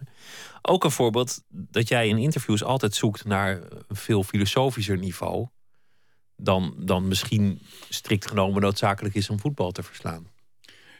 Ook 0.62 0.84
een 0.84 0.90
voorbeeld 0.90 1.42
dat 1.48 1.88
jij 1.88 2.08
in 2.08 2.18
interviews 2.18 2.64
altijd 2.64 2.94
zoekt 2.94 3.24
naar 3.24 3.60
een 3.88 3.96
veel 3.96 4.22
filosofischer 4.22 4.98
niveau. 4.98 5.46
Dan, 6.36 6.74
dan 6.78 7.08
misschien 7.08 7.60
strikt 7.88 8.28
genomen 8.28 8.60
noodzakelijk 8.60 9.14
is 9.14 9.30
om 9.30 9.40
voetbal 9.40 9.72
te 9.72 9.82
verslaan. 9.82 10.26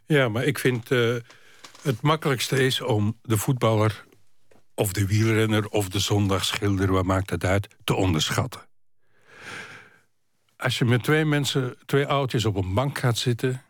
Ja, 0.07 0.29
maar 0.29 0.45
ik 0.45 0.59
vind 0.59 0.91
uh, 0.91 1.17
het 1.83 2.01
makkelijkste 2.01 2.65
is 2.65 2.81
om 2.81 3.19
de 3.23 3.37
voetballer 3.37 4.06
of 4.79 4.93
de 4.93 5.07
wielrenner 5.07 5.69
of 5.69 5.89
de 5.89 5.99
zondagschilder, 5.99 6.93
wat 6.93 7.05
maakt 7.05 7.31
het 7.31 7.45
uit, 7.45 7.77
te 7.85 7.95
onderschatten. 7.95 8.61
Als 10.57 10.79
je 10.79 10.85
met 10.85 11.03
twee 11.03 11.25
mensen, 11.25 11.77
twee 11.87 12.07
oudjes 12.07 12.45
op 12.45 12.57
een 12.57 12.75
bank 12.75 12.99
gaat 12.99 13.19
zitten... 13.19 13.63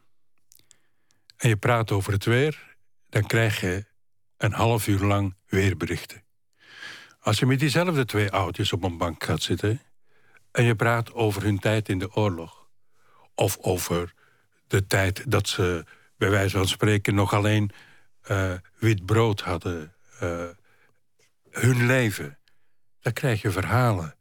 en 1.36 1.48
je 1.48 1.56
praat 1.56 1.90
over 1.90 2.12
het 2.12 2.24
weer... 2.24 2.76
dan 3.08 3.26
krijg 3.26 3.60
je 3.60 3.84
een 4.36 4.52
half 4.52 4.86
uur 4.86 5.00
lang 5.00 5.34
weerberichten. 5.46 6.24
Als 7.20 7.38
je 7.38 7.46
met 7.46 7.58
diezelfde 7.58 8.04
twee 8.04 8.30
oudjes 8.30 8.72
op 8.72 8.82
een 8.82 8.96
bank 8.96 9.24
gaat 9.24 9.42
zitten... 9.42 9.82
en 10.50 10.64
je 10.64 10.74
praat 10.74 11.12
over 11.12 11.42
hun 11.42 11.58
tijd 11.58 11.88
in 11.88 11.98
de 11.98 12.14
oorlog... 12.14 12.66
of 13.34 13.58
over 13.60 14.14
de 14.66 14.86
tijd 14.86 15.30
dat 15.30 15.48
ze 15.48 15.84
bij 16.16 16.30
wijze 16.30 16.56
van 16.56 16.68
spreken 16.68 17.14
nog 17.14 17.34
alleen 17.34 17.70
uh, 18.30 18.52
wit 18.78 19.06
brood 19.06 19.40
hadden... 19.40 19.94
Uh, 20.22 20.44
hun 21.60 21.86
leven, 21.86 22.38
dan 23.00 23.12
krijg 23.12 23.42
je 23.42 23.50
verhalen. 23.50 24.14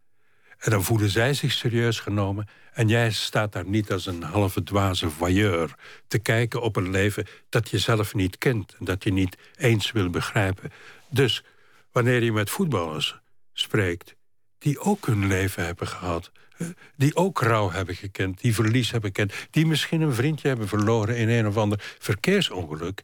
En 0.58 0.72
dan 0.72 0.84
voelen 0.84 1.10
zij 1.10 1.34
zich 1.34 1.52
serieus 1.52 2.00
genomen. 2.00 2.48
En 2.74 2.88
jij 2.88 3.12
staat 3.12 3.52
daar 3.52 3.66
niet 3.66 3.92
als 3.92 4.06
een 4.06 4.24
halve 4.24 4.64
dwaze 4.64 5.10
voyeur 5.10 5.76
te 6.08 6.20
kijken 6.20 6.62
op 6.62 6.76
een 6.76 6.90
leven 6.90 7.26
dat 7.50 7.70
je 7.70 7.80
zelf 7.80 8.14
niet 8.14 8.38
kent. 8.38 8.76
En 8.80 8.86
dat 8.86 9.04
je 9.04 9.14
niet 9.14 9.38
eens 9.56 9.92
wil 9.92 10.10
begrijpen. 10.10 10.72
Dus 11.10 11.44
wanneer 11.92 12.24
je 12.24 12.32
met 12.32 12.50
voetballers 12.50 13.20
spreekt, 13.54 14.16
die 14.58 14.80
ook 14.80 15.06
hun 15.06 15.28
leven 15.28 15.66
hebben 15.66 15.88
gehad. 15.88 16.32
Die 16.96 17.16
ook 17.16 17.42
rouw 17.42 17.72
hebben 17.72 17.96
gekend, 17.96 18.42
die 18.42 18.54
verlies 18.54 18.92
hebben 18.92 19.10
gekend. 19.16 19.34
Die 19.52 19.66
misschien 19.66 20.02
een 20.02 20.14
vriendje 20.14 20.48
hebben 20.48 20.68
verloren 20.68 21.18
in 21.18 21.30
een 21.30 21.48
of 21.48 21.58
ander 21.58 21.96
verkeersongeluk. 22.00 23.04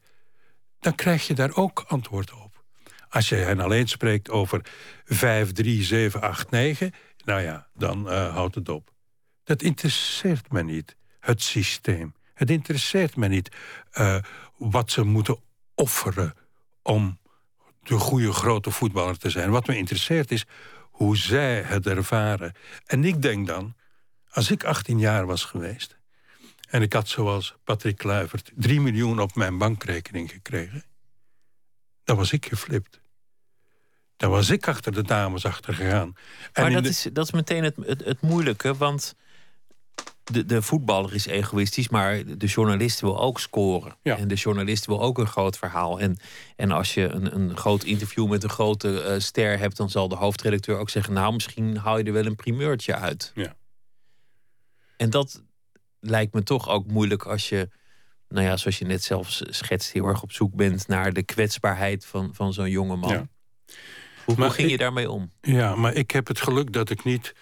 Dan 0.79 0.95
krijg 0.95 1.27
je 1.27 1.33
daar 1.33 1.55
ook 1.55 1.83
antwoord. 1.87 2.31
Als 3.11 3.29
je 3.29 3.35
hen 3.35 3.59
alleen 3.59 3.87
spreekt 3.87 4.29
over 4.29 4.65
5, 5.05 5.51
3, 5.51 5.83
7, 5.83 6.21
8, 6.21 6.49
9... 6.49 6.91
nou 7.25 7.41
ja, 7.41 7.67
dan 7.73 8.07
uh, 8.07 8.33
houdt 8.33 8.55
het 8.55 8.69
op. 8.69 8.93
Dat 9.43 9.61
interesseert 9.61 10.51
me 10.51 10.63
niet, 10.63 10.95
het 11.19 11.41
systeem. 11.41 12.15
Het 12.33 12.49
interesseert 12.49 13.15
me 13.15 13.27
niet 13.27 13.55
uh, 13.93 14.17
wat 14.57 14.91
ze 14.91 15.03
moeten 15.03 15.39
offeren... 15.75 16.33
om 16.81 17.19
de 17.83 17.95
goede 17.95 18.31
grote 18.31 18.71
voetballer 18.71 19.17
te 19.17 19.29
zijn. 19.29 19.49
Wat 19.49 19.67
me 19.67 19.77
interesseert 19.77 20.31
is 20.31 20.45
hoe 20.81 21.17
zij 21.17 21.61
het 21.61 21.87
ervaren. 21.87 22.53
En 22.85 23.03
ik 23.03 23.21
denk 23.21 23.47
dan, 23.47 23.75
als 24.29 24.51
ik 24.51 24.63
18 24.63 24.99
jaar 24.99 25.25
was 25.25 25.43
geweest... 25.43 25.97
en 26.69 26.81
ik 26.81 26.93
had 26.93 27.07
zoals 27.07 27.55
Patrick 27.63 27.97
Kluivert 27.97 28.51
3 28.55 28.81
miljoen 28.81 29.19
op 29.19 29.35
mijn 29.35 29.57
bankrekening 29.57 30.31
gekregen... 30.31 30.83
dan 32.03 32.15
was 32.15 32.31
ik 32.31 32.45
geflipt. 32.45 33.00
Daar 34.21 34.29
was 34.29 34.49
ik 34.49 34.67
achter 34.67 34.91
de 34.91 35.03
dames 35.03 35.45
achter 35.45 35.73
gegaan. 35.73 36.13
maar 36.53 36.71
dat, 36.71 36.85
is, 36.85 37.07
dat 37.13 37.25
is 37.25 37.31
meteen 37.31 37.63
het, 37.63 37.75
het, 37.85 38.03
het 38.05 38.21
moeilijke, 38.21 38.75
want 38.75 39.15
de, 40.23 40.45
de 40.45 40.61
voetballer 40.61 41.13
is 41.13 41.25
egoïstisch, 41.25 41.89
maar 41.89 42.37
de 42.37 42.45
journalist 42.45 42.99
wil 42.99 43.19
ook 43.19 43.39
scoren. 43.39 43.95
En 44.03 44.27
de 44.27 44.35
journalist 44.35 44.85
wil 44.85 45.01
ook 45.01 45.17
een 45.17 45.27
groot 45.27 45.57
verhaal. 45.57 45.99
En, 45.99 46.17
en 46.55 46.71
als 46.71 46.93
je 46.93 47.07
een, 47.07 47.35
een 47.35 47.57
groot 47.57 47.83
interview 47.83 48.29
met 48.29 48.43
een 48.43 48.49
grote 48.49 49.03
uh, 49.07 49.19
ster 49.19 49.59
hebt, 49.59 49.77
dan 49.77 49.89
zal 49.89 50.07
de 50.07 50.15
hoofdredacteur 50.15 50.77
ook 50.77 50.89
zeggen: 50.89 51.13
Nou, 51.13 51.33
misschien 51.33 51.77
haal 51.77 51.97
je 51.97 52.03
er 52.03 52.13
wel 52.13 52.25
een 52.25 52.35
primeurtje 52.35 52.95
uit. 52.95 53.31
Ja. 53.35 53.55
En 54.97 55.09
dat 55.09 55.43
lijkt 55.99 56.33
me 56.33 56.43
toch 56.43 56.69
ook 56.69 56.87
moeilijk 56.87 57.23
als 57.23 57.49
je, 57.49 57.69
nou 58.27 58.45
ja, 58.45 58.57
zoals 58.57 58.79
je 58.79 58.85
net 58.85 59.03
zelf 59.03 59.41
schetst, 59.49 59.91
heel 59.91 60.05
erg 60.05 60.21
op 60.21 60.31
zoek 60.31 60.55
bent 60.55 60.87
naar 60.87 61.13
de 61.13 61.23
kwetsbaarheid 61.23 62.05
van, 62.05 62.29
van 62.33 62.53
zo'n 62.53 62.69
jonge 62.69 62.95
man. 62.95 63.09
Ja. 63.09 63.27
Hoe, 64.25 64.35
hoe 64.35 64.49
ging 64.49 64.69
je 64.69 64.77
daarmee 64.77 65.11
om? 65.11 65.31
Ja, 65.41 65.75
maar 65.75 65.93
ik 65.93 66.11
heb 66.11 66.27
het 66.27 66.41
geluk 66.41 66.73
dat 66.73 66.89
ik 66.89 67.03
niet 67.03 67.33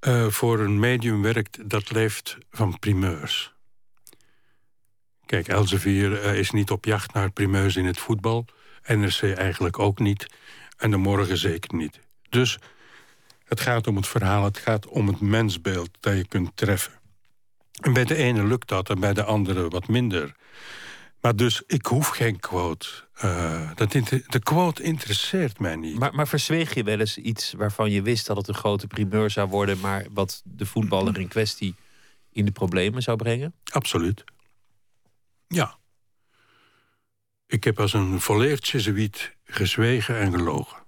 uh, 0.00 0.26
voor 0.26 0.60
een 0.60 0.78
medium 0.78 1.22
werkt 1.22 1.70
dat 1.70 1.90
leeft 1.90 2.38
van 2.50 2.78
primeurs. 2.78 3.52
Kijk, 5.26 5.48
Elsevier 5.48 6.24
uh, 6.24 6.38
is 6.38 6.50
niet 6.50 6.70
op 6.70 6.84
jacht 6.84 7.12
naar 7.12 7.30
primeurs 7.30 7.76
in 7.76 7.84
het 7.84 7.98
voetbal. 7.98 8.44
NRC 8.86 9.22
eigenlijk 9.22 9.78
ook 9.78 9.98
niet. 9.98 10.26
En 10.76 10.90
de 10.90 10.96
morgen 10.96 11.36
zeker 11.36 11.74
niet. 11.74 12.00
Dus 12.28 12.58
het 13.44 13.60
gaat 13.60 13.86
om 13.86 13.96
het 13.96 14.06
verhaal, 14.06 14.44
het 14.44 14.58
gaat 14.58 14.86
om 14.86 15.06
het 15.06 15.20
mensbeeld 15.20 15.90
dat 16.00 16.16
je 16.16 16.28
kunt 16.28 16.50
treffen. 16.54 16.92
En 17.80 17.92
bij 17.92 18.04
de 18.04 18.16
ene 18.16 18.44
lukt 18.44 18.68
dat 18.68 18.90
en 18.90 19.00
bij 19.00 19.14
de 19.14 19.24
andere 19.24 19.68
wat 19.68 19.88
minder. 19.88 20.34
Maar 21.24 21.36
dus 21.36 21.62
ik 21.66 21.86
hoef 21.86 22.08
geen 22.08 22.40
quote. 22.40 22.88
Uh, 23.24 23.70
dat 23.74 23.92
de 23.92 24.40
quote 24.42 24.82
interesseert 24.82 25.58
mij 25.58 25.76
niet. 25.76 25.98
Maar, 25.98 26.14
maar 26.14 26.28
verzweeg 26.28 26.74
je 26.74 26.82
wel 26.82 27.00
eens 27.00 27.18
iets 27.18 27.52
waarvan 27.52 27.90
je 27.90 28.02
wist 28.02 28.26
dat 28.26 28.36
het 28.36 28.48
een 28.48 28.54
grote 28.54 28.86
primeur 28.86 29.30
zou 29.30 29.48
worden, 29.48 29.80
maar 29.80 30.06
wat 30.10 30.42
de 30.44 30.66
voetballer 30.66 31.18
in 31.18 31.28
kwestie 31.28 31.74
in 32.32 32.44
de 32.44 32.50
problemen 32.50 33.02
zou 33.02 33.16
brengen? 33.16 33.54
Absoluut. 33.72 34.24
Ja. 35.48 35.78
Ik 37.46 37.64
heb 37.64 37.80
als 37.80 37.92
een 37.92 38.20
volleerd 38.20 38.68
jezuïet 38.68 39.36
gezwegen 39.44 40.18
en 40.18 40.32
gelogen. 40.32 40.78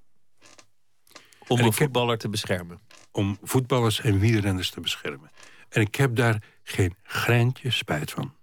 Om 1.47 1.61
een 1.61 1.73
voetballer 1.73 2.19
te 2.19 2.29
beschermen? 2.29 2.81
Om 3.11 3.39
voetballers 3.43 4.01
en 4.01 4.19
wielrenners 4.19 4.71
te 4.71 4.81
beschermen. 4.81 5.31
En 5.69 5.81
ik 5.81 5.95
heb 5.95 6.17
daar 6.17 6.43
geen 6.63 6.95
greintje 7.03 7.71
spijt 7.71 8.11
van. 8.11 8.36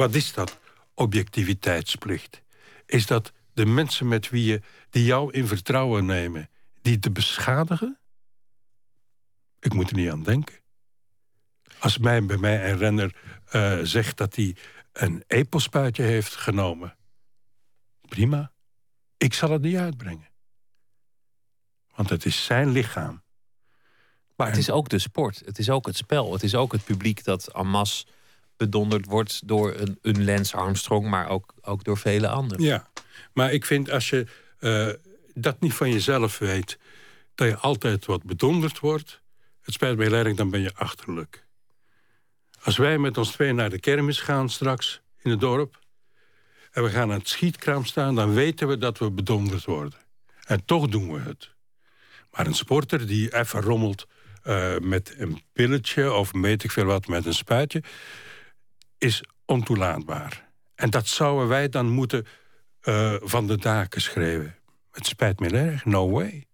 Wat 0.00 0.14
is 0.14 0.32
dat, 0.32 0.58
objectiviteitsplicht? 0.94 2.42
Is 2.86 3.06
dat 3.06 3.32
de 3.52 3.66
mensen 3.66 4.08
met 4.08 4.30
wie 4.30 4.44
je, 4.44 4.60
die 4.90 5.04
jou 5.04 5.32
in 5.32 5.46
vertrouwen 5.46 6.04
nemen... 6.04 6.50
die 6.82 6.98
te 6.98 7.10
beschadigen? 7.10 7.98
Ik 9.58 9.72
moet 9.72 9.90
er 9.90 9.96
niet 9.96 10.10
aan 10.10 10.22
denken. 10.22 10.58
Als 11.78 11.98
mij, 11.98 12.24
bij 12.24 12.36
mij 12.36 12.70
een 12.70 12.78
renner 12.78 13.16
uh, 13.52 13.78
zegt 13.82 14.16
dat 14.16 14.36
hij 14.36 14.56
een 14.92 15.24
epelspuitje 15.26 16.02
heeft 16.02 16.36
genomen... 16.36 16.96
prima. 18.08 18.52
Ik 19.16 19.34
zal 19.34 19.50
het 19.50 19.62
niet 19.62 19.76
uitbrengen. 19.76 20.28
Want 21.94 22.10
het 22.10 22.24
is 22.24 22.44
zijn 22.44 22.70
lichaam. 22.70 23.22
Maar 24.36 24.46
het 24.46 24.56
is 24.56 24.70
ook 24.70 24.88
de 24.88 24.98
sport. 24.98 25.42
Het 25.44 25.58
is 25.58 25.70
ook 25.70 25.86
het 25.86 25.96
spel. 25.96 26.32
Het 26.32 26.42
is 26.42 26.54
ook 26.54 26.72
het 26.72 26.84
publiek 26.84 27.24
dat 27.24 27.62
masse 27.62 28.06
bedonderd 28.60 29.06
wordt 29.06 29.48
door 29.48 29.74
een, 30.02 30.24
Lance 30.24 30.56
Armstrong, 30.56 31.08
maar 31.08 31.28
ook, 31.28 31.54
ook 31.62 31.84
door 31.84 31.98
vele 31.98 32.28
anderen. 32.28 32.64
Ja, 32.64 32.90
maar 33.32 33.52
ik 33.52 33.64
vind 33.64 33.90
als 33.90 34.10
je 34.10 34.26
uh, 34.60 34.88
dat 35.34 35.60
niet 35.60 35.74
van 35.74 35.90
jezelf 35.90 36.38
weet, 36.38 36.78
dat 37.34 37.48
je 37.48 37.56
altijd 37.56 38.06
wat 38.06 38.22
bedonderd 38.22 38.78
wordt, 38.78 39.20
het 39.62 39.74
spijt 39.74 39.98
heel 39.98 40.12
erg, 40.12 40.34
dan 40.34 40.50
ben 40.50 40.60
je 40.60 40.74
achterlijk. 40.74 41.46
Als 42.62 42.76
wij 42.76 42.98
met 42.98 43.18
ons 43.18 43.30
twee 43.30 43.52
naar 43.52 43.70
de 43.70 43.80
kermis 43.80 44.20
gaan 44.20 44.48
straks 44.50 45.00
in 45.22 45.30
het 45.30 45.40
dorp, 45.40 45.78
en 46.70 46.82
we 46.82 46.90
gaan 46.90 47.10
aan 47.12 47.18
het 47.18 47.28
schietkraam 47.28 47.84
staan, 47.84 48.14
dan 48.14 48.34
weten 48.34 48.68
we 48.68 48.78
dat 48.78 48.98
we 48.98 49.10
bedonderd 49.10 49.64
worden. 49.64 49.98
En 50.44 50.64
toch 50.64 50.88
doen 50.88 51.12
we 51.12 51.20
het. 51.20 51.50
Maar 52.30 52.46
een 52.46 52.54
sporter 52.54 53.06
die 53.06 53.34
even 53.34 53.60
rommelt 53.60 54.06
uh, 54.44 54.78
met 54.78 55.14
een 55.18 55.42
pilletje 55.52 56.12
of 56.12 56.30
weet 56.32 56.64
ik 56.64 56.70
veel 56.70 56.84
wat 56.84 57.06
met 57.06 57.26
een 57.26 57.34
spuitje 57.34 57.82
is 59.00 59.24
ontoelaatbaar. 59.44 60.48
En 60.74 60.90
dat 60.90 61.06
zouden 61.06 61.48
wij 61.48 61.68
dan 61.68 61.88
moeten 61.88 62.26
uh, 62.82 63.14
van 63.20 63.46
de 63.46 63.56
daken 63.56 64.00
schreeuwen. 64.00 64.56
Het 64.90 65.06
spijt 65.06 65.40
me 65.40 65.48
erg, 65.48 65.84
no 65.84 66.10
way. 66.10 66.44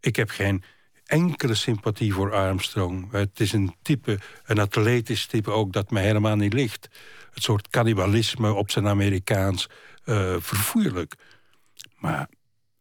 Ik 0.00 0.16
heb 0.16 0.30
geen 0.30 0.62
enkele 1.04 1.54
sympathie 1.54 2.12
voor 2.12 2.34
Armstrong. 2.34 3.12
Het 3.12 3.40
is 3.40 3.52
een 3.52 3.74
type, 3.82 4.18
een 4.44 4.58
atletisch 4.58 5.26
type 5.26 5.50
ook, 5.50 5.72
dat 5.72 5.90
mij 5.90 6.02
helemaal 6.02 6.36
niet 6.36 6.52
ligt. 6.52 6.88
Het 7.32 7.42
soort 7.42 7.68
cannibalisme 7.68 8.52
op 8.52 8.70
zijn 8.70 8.86
Amerikaans. 8.86 9.68
Uh, 10.04 10.36
verfoeilijk. 10.38 11.14
Maar 11.96 12.28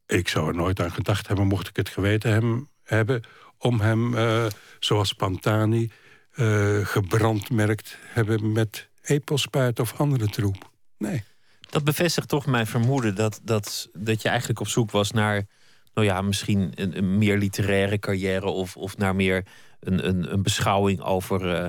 ik 0.06 0.28
zou 0.28 0.48
er 0.48 0.56
nooit 0.56 0.80
aan 0.80 0.91
gedacht 0.91 1.28
hebben, 1.28 1.48
mocht 1.48 1.68
ik 1.68 1.76
het 1.76 1.89
geweten 1.89 2.32
hem, 2.32 2.70
hebben... 2.84 3.24
om 3.58 3.80
hem, 3.80 4.14
uh, 4.14 4.45
zoals 4.80 5.14
Pantani, 5.14 5.91
uh, 6.38 6.86
gebrandmerkt 6.86 7.98
hebben 8.02 8.52
met 8.52 8.88
epelspuit 9.02 9.80
of 9.80 10.00
andere 10.00 10.28
troep. 10.28 10.72
Nee. 10.98 11.24
Dat 11.70 11.84
bevestigt 11.84 12.28
toch 12.28 12.46
mijn 12.46 12.68
vermoeden 12.68 13.16
dat, 13.16 13.40
dat, 13.44 13.90
dat 13.94 14.22
je 14.22 14.30
eigenlijk 14.30 14.60
op 14.60 14.68
zoek 14.68 14.92
was 14.92 15.12
naar, 15.12 15.46
nou 15.94 16.08
ja, 16.08 16.22
misschien 16.22 16.72
een, 16.76 16.98
een 16.98 17.18
meer 17.18 17.38
literaire 17.38 18.00
carrière 18.00 18.46
of, 18.46 18.78
of 18.78 18.98
naar 18.98 19.16
meer 19.16 19.46
een, 19.80 20.08
een, 20.08 20.34
een 20.34 20.44
beschouwing 20.44 21.02
over 21.02 21.62
uh, 21.62 21.66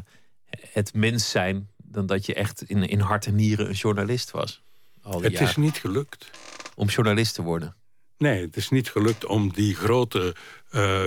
het 0.73 0.95
mens 0.95 1.31
zijn, 1.31 1.69
dan 1.77 2.07
dat 2.07 2.27
je 2.27 2.35
echt 2.35 2.63
in, 2.63 2.83
in 2.89 3.01
hart 3.01 3.27
en 3.27 3.35
nieren 3.35 3.69
een 3.69 3.75
journalist 3.75 4.31
was. 4.31 4.63
het 5.03 5.41
is 5.41 5.57
niet 5.57 5.77
gelukt. 5.77 6.31
Om 6.75 6.89
journalist 6.89 7.35
te 7.35 7.43
worden? 7.43 7.77
Nee, 8.19 8.41
het 8.41 8.57
is 8.57 8.69
niet 8.69 8.91
gelukt 8.91 9.27
om 9.27 9.53
die 9.53 9.75
grote 9.75 10.35
uh, 10.71 11.03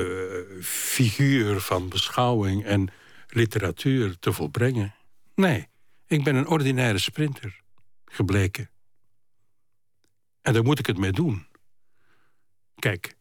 figuur 0.62 1.60
van 1.60 1.90
beschouwing 1.90 2.66
en 2.66 2.90
literatuur 3.34 4.20
te 4.20 4.34
volbrengen. 4.34 4.96
Nee, 5.36 5.68
ik 6.06 6.24
ben 6.24 6.36
een 6.36 6.48
ordinaire 6.48 6.98
sprinter 6.98 7.62
gebleken. 8.06 8.70
En 10.42 10.54
daar 10.54 10.64
moet 10.64 10.80
ik 10.80 10.86
het 10.86 10.98
mee 10.98 11.12
doen. 11.12 11.48
Kijk, 12.76 13.16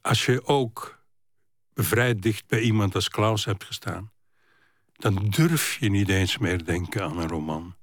als 0.00 0.26
je 0.26 0.44
ook 0.44 1.02
vrij 1.74 2.14
dicht 2.14 2.46
bij 2.46 2.60
iemand 2.60 2.94
als 2.94 3.08
Klaus 3.08 3.44
hebt 3.44 3.64
gestaan, 3.64 4.12
dan 4.92 5.28
durf 5.28 5.78
je 5.78 5.90
niet 5.90 6.08
eens 6.08 6.38
meer 6.38 6.64
denken 6.64 7.02
aan 7.02 7.18
een 7.18 7.28
roman. 7.28 7.76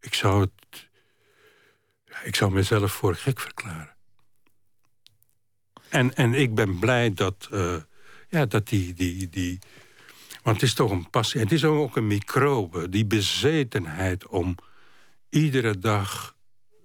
Ik 0.00 0.14
zou 0.14 0.40
het. 0.40 0.88
Ik 2.22 2.34
zou 2.34 2.52
mezelf 2.52 2.92
voor 2.92 3.14
gek 3.14 3.40
verklaren. 3.40 3.96
En, 5.88 6.14
en 6.14 6.34
ik 6.34 6.54
ben 6.54 6.78
blij 6.78 7.14
dat, 7.14 7.48
uh, 7.52 7.82
ja, 8.28 8.46
dat 8.46 8.68
die, 8.68 8.94
die, 8.94 9.28
die. 9.28 9.58
Want 10.42 10.60
het 10.60 10.68
is 10.68 10.74
toch 10.74 10.90
een 10.90 11.10
passie. 11.10 11.40
Het 11.40 11.52
is 11.52 11.64
ook 11.64 11.96
een 11.96 12.06
microbe. 12.06 12.88
Die 12.88 13.06
bezetenheid 13.06 14.26
om 14.26 14.54
iedere 15.28 15.78
dag 15.78 16.36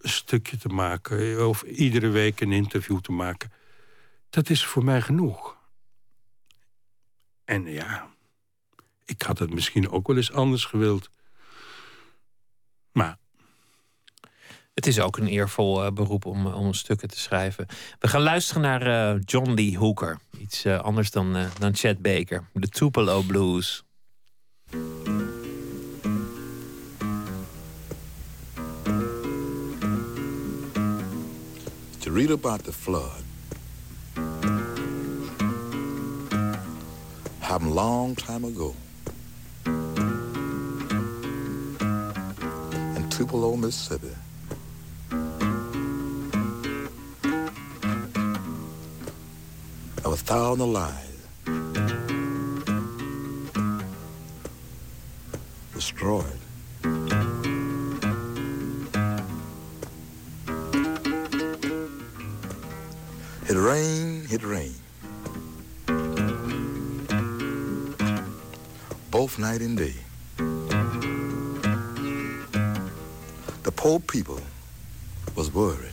een 0.02 0.10
stukje 0.10 0.58
te 0.58 0.70
maken. 0.70 1.48
Of 1.48 1.62
iedere 1.62 2.10
week 2.10 2.42
een 2.42 2.52
interview 2.52 3.00
te 3.00 3.12
maken. 3.12 3.52
Dat 4.30 4.50
is 4.50 4.66
voor 4.66 4.84
mij 4.84 5.02
genoeg. 5.02 5.58
En 7.46 7.66
ja, 7.66 8.10
ik 9.06 9.22
had 9.22 9.40
het 9.40 9.54
misschien 9.54 9.90
ook 9.90 10.08
wel 10.08 10.16
eens 10.16 10.32
anders 10.32 10.66
gewild. 10.66 11.10
Maar 12.92 13.18
het 14.74 14.88
is 14.88 15.00
ook 15.00 15.18
een 15.18 15.28
eervol 15.28 15.86
uh, 15.86 15.92
beroep 15.92 16.26
om, 16.26 16.46
om 16.46 16.74
stukken 16.74 17.08
te 17.08 17.20
schrijven. 17.20 17.68
We 18.00 18.08
gaan 18.08 18.22
luisteren 18.22 18.62
naar 18.62 18.88
uh, 18.88 19.22
John 19.26 19.52
Lee 19.52 19.78
Hooker. 19.78 20.20
Iets 20.40 20.66
uh, 20.66 20.80
anders 20.80 21.12
dan, 21.12 21.36
dan 21.60 21.76
Chet 21.76 22.02
Baker. 22.02 22.48
De 22.54 22.68
Tupelo 22.68 23.22
Blues. 23.22 23.84
To 32.00 32.14
read 32.14 32.32
about 32.32 32.64
the 32.64 32.74
flood 32.74 33.24
happened 37.54 37.74
long 37.74 38.16
time 38.16 38.46
ago. 38.46 38.74
In 42.96 43.10
Tupelo, 43.10 43.56
Mississippi. 43.56 44.23
A 50.24 50.26
thousand 50.26 50.72
lives 50.72 51.20
destroyed. 55.74 56.40
It 63.50 63.58
rained, 63.58 64.32
it 64.32 64.44
rained. 64.44 64.80
Both 69.12 69.38
night 69.40 69.62
and 69.62 69.78
day. 69.78 69.96
The 73.64 73.72
poor 73.76 74.00
people 74.00 74.40
was 75.36 75.54
worried. 75.54 75.93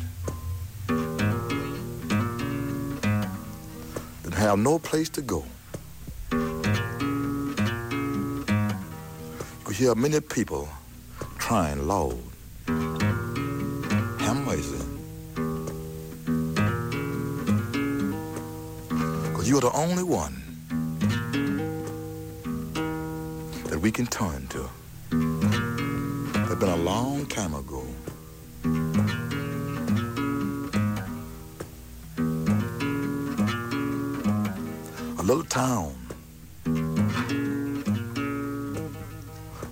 Have 4.51 4.59
no 4.59 4.81
place 4.81 5.09
to 5.09 5.23
go. 5.23 5.45
You 9.69 9.71
hear 9.73 9.95
many 9.95 10.19
people 10.21 10.69
trying 11.39 11.87
loud. 11.87 12.19
Have 12.67 14.39
mercy. 14.45 14.85
Because 19.29 19.49
you're 19.49 19.61
the 19.61 19.71
only 19.73 20.03
one 20.03 20.43
that 23.67 23.79
we 23.81 23.93
can 23.93 24.07
turn 24.09 24.49
to. 24.49 24.69
It's 25.13 26.55
been 26.57 26.71
a 26.71 26.77
long 26.77 27.25
time 27.27 27.55
ago. 27.55 27.80
Little 35.31 35.45
town 35.45 35.95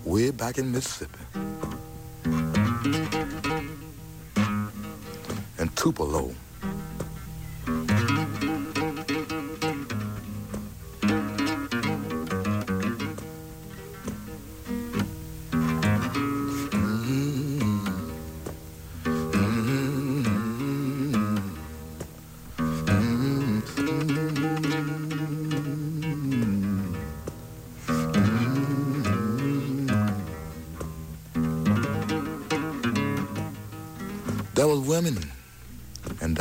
way 0.05 0.31
back 0.31 0.57
in 0.57 0.71
Mississippi. 0.71 1.19
In 5.59 5.69
Tupelo. 5.75 6.48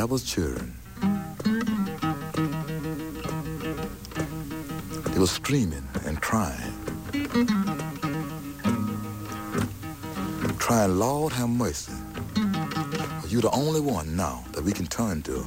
Was 0.09 0.23
children. 0.23 0.73
They 5.11 5.19
were 5.19 5.27
screaming 5.27 5.87
and 6.05 6.19
crying. 6.19 6.73
Crying, 10.57 10.97
Lord 10.97 11.33
have 11.33 11.49
mercy. 11.49 11.93
You're 13.27 13.41
the 13.41 13.51
only 13.51 13.79
one 13.79 14.15
now 14.15 14.43
that 14.53 14.63
we 14.63 14.71
can 14.71 14.87
turn 14.87 15.21
to. 15.23 15.45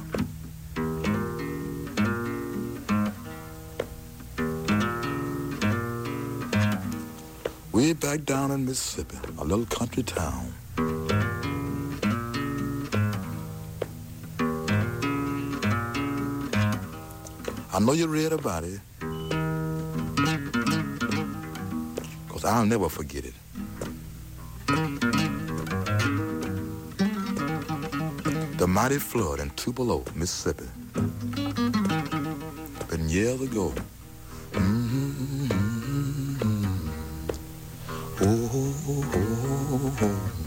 Way 7.73 7.91
back 7.91 8.23
down 8.23 8.51
in 8.51 8.65
Mississippi, 8.65 9.17
a 9.37 9.43
little 9.43 9.65
country 9.65 10.03
town. 10.03 10.50
Know 17.85 17.93
you 17.93 18.07
read 18.07 18.31
about 18.31 18.63
it. 18.63 18.79
Because 22.27 22.45
I'll 22.45 22.65
never 22.65 22.89
forget 22.89 23.25
it. 23.25 23.33
The 28.57 28.67
mighty 28.67 28.99
flood 28.99 29.39
in 29.39 29.49
Tupelo, 29.51 30.03
Mississippi. 30.15 30.65
Been 32.89 33.09
years 33.09 33.41
ago. 33.41 33.73
Mm-hmm. 34.51 35.51
Oh, 38.21 38.49
oh, 38.53 38.75
oh, 39.15 39.97
oh. 40.01 40.40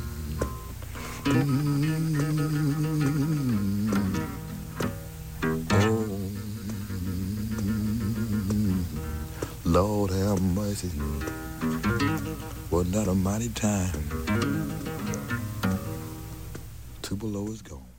Gone. 17.62 17.92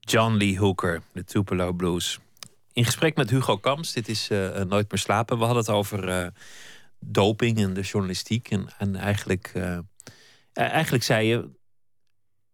John 0.00 0.32
Lee 0.32 0.58
Hooker, 0.58 1.02
de 1.12 1.24
Tupelo 1.24 1.72
Blues. 1.72 2.18
In 2.72 2.84
gesprek 2.84 3.16
met 3.16 3.30
Hugo 3.30 3.56
Kamps, 3.56 3.92
dit 3.92 4.08
is 4.08 4.30
uh, 4.30 4.62
Nooit 4.62 4.90
meer 4.90 5.00
slapen. 5.00 5.38
We 5.38 5.44
hadden 5.44 5.62
het 5.62 5.72
over 5.72 6.08
uh, 6.08 6.26
doping 6.98 7.58
en 7.58 7.74
de 7.74 7.80
journalistiek. 7.80 8.50
En, 8.50 8.68
en 8.78 8.96
eigenlijk, 8.96 9.52
uh, 9.56 9.78
eigenlijk 10.52 11.04
zei 11.04 11.26
je 11.26 11.48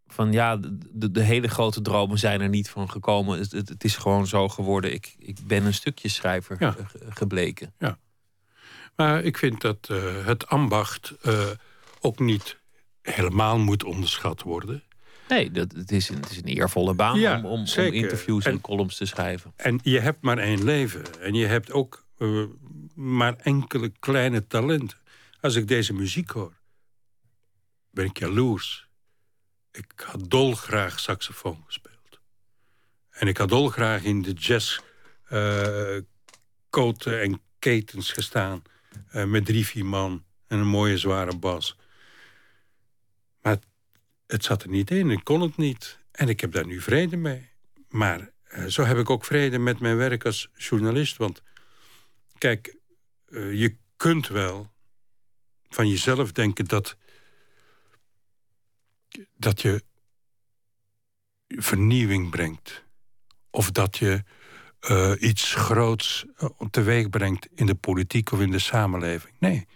van 0.07 0.33
ja, 0.33 0.57
de, 0.57 1.11
de, 1.11 1.23
hele 1.23 1.49
grote 1.49 1.83
dromen 1.83 2.19
zijn 2.19 2.41
er 2.41 2.49
niet 2.49 2.71
van 2.71 2.91
gekomen. 2.91 3.39
Het, 3.39 3.53
het, 3.53 3.85
is 3.85 3.97
gewoon 3.97 4.27
zo 4.27 4.49
geworden. 4.49 4.93
Ik, 4.93 5.15
ik 5.19 5.39
ben 5.47 5.65
een 5.65 5.75
stukje 5.75 6.09
schrijver 6.09 6.87
gebleken. 7.09 7.75
Ja. 7.79 7.99
Maar 8.97 9.23
ik 9.23 9.39
vind 9.39 9.61
dat 9.61 9.89
uh, 9.91 10.27
het 10.27 10.47
ambacht 10.47 11.15
uh, 11.23 11.51
ook 12.01 12.19
niet 12.19 12.59
helemaal 13.15 13.59
moet 13.59 13.85
onderschat 13.85 14.43
worden. 14.43 14.83
Nee, 15.29 15.51
dat, 15.51 15.73
het, 15.73 15.93
is 15.93 16.09
een, 16.09 16.17
het 16.17 16.31
is 16.31 16.37
een 16.37 16.45
eervolle 16.45 16.95
baan 16.95 17.15
om, 17.15 17.45
om, 17.45 17.67
om, 17.77 17.93
interviews 17.93 18.45
en, 18.45 18.53
en, 18.53 18.61
columns 18.61 18.97
te 18.97 19.07
schrijven. 19.07 19.53
En 19.57 19.81
je 19.83 20.01
hebt 20.01 20.23
maar 20.23 20.39
één 20.39 20.65
leven. 20.65 21.21
En 21.21 21.35
je 21.35 21.47
hebt 21.47 21.73
ook 21.73 22.05
uh, 22.19 22.45
maar 22.95 23.37
enkele 23.37 23.93
kleine 23.99 24.47
talenten. 24.47 24.99
Als 25.41 25.55
ik 25.55 25.69
deze 25.69 25.93
muziek 25.93 26.31
hoor, 26.31 26.53
ben 27.91 28.05
ik 28.05 28.19
jaloers. 28.19 28.89
Ik 29.73 29.93
had 29.97 30.31
dolgraag 30.31 31.01
saxofoon 31.01 31.63
gespeeld. 31.67 32.21
En 33.11 33.29
ik 33.29 33.37
had 33.37 33.49
dolgraag 33.49 34.03
in 34.03 34.23
de 34.23 34.33
jazz 34.33 34.79
uh, 35.33 35.99
koten 36.71 37.21
en 37.21 37.41
ketens 37.59 38.13
gestaan. 38.13 38.63
Uh, 39.13 39.25
met 39.25 39.45
drie, 39.45 39.67
vier 39.67 39.87
man 39.87 40.25
en 40.47 40.59
een 40.59 40.67
mooie 40.67 40.99
zware 40.99 41.37
bas. 41.37 41.77
Het 44.27 44.45
zat 44.45 44.63
er 44.63 44.69
niet 44.69 44.91
in, 44.91 45.11
ik 45.11 45.25
kon 45.25 45.41
het 45.41 45.57
niet. 45.57 45.99
En 46.11 46.29
ik 46.29 46.41
heb 46.41 46.53
daar 46.53 46.67
nu 46.67 46.81
vrede 46.81 47.17
mee. 47.17 47.49
Maar 47.89 48.31
uh, 48.49 48.65
zo 48.65 48.83
heb 48.83 48.99
ik 48.99 49.11
ook 49.11 49.25
vrede 49.25 49.59
met 49.59 49.81
mijn 49.81 49.97
werk 49.97 50.25
als 50.25 50.49
journalist. 50.55 51.17
Want 51.17 51.43
kijk, 52.39 52.77
uh, 53.29 53.61
je 53.61 53.77
kunt 53.97 54.29
wel 54.29 54.71
van 55.69 55.89
jezelf 55.89 56.33
denken 56.33 56.65
dat, 56.65 56.97
dat 59.37 59.63
je 59.63 59.83
vernieuwing 61.49 62.31
brengt. 62.31 62.85
Of 63.51 63.71
dat 63.71 63.97
je 63.97 64.25
uh, 64.91 65.13
iets 65.19 65.55
groots 65.55 66.25
teweeg 66.71 67.11
brengt 67.11 67.49
in 67.55 67.67
de 67.67 67.75
politiek 67.75 68.33
of 68.33 68.41
in 68.41 68.51
de 68.51 68.59
samenleving. 68.59 69.35
Nee. 69.39 69.67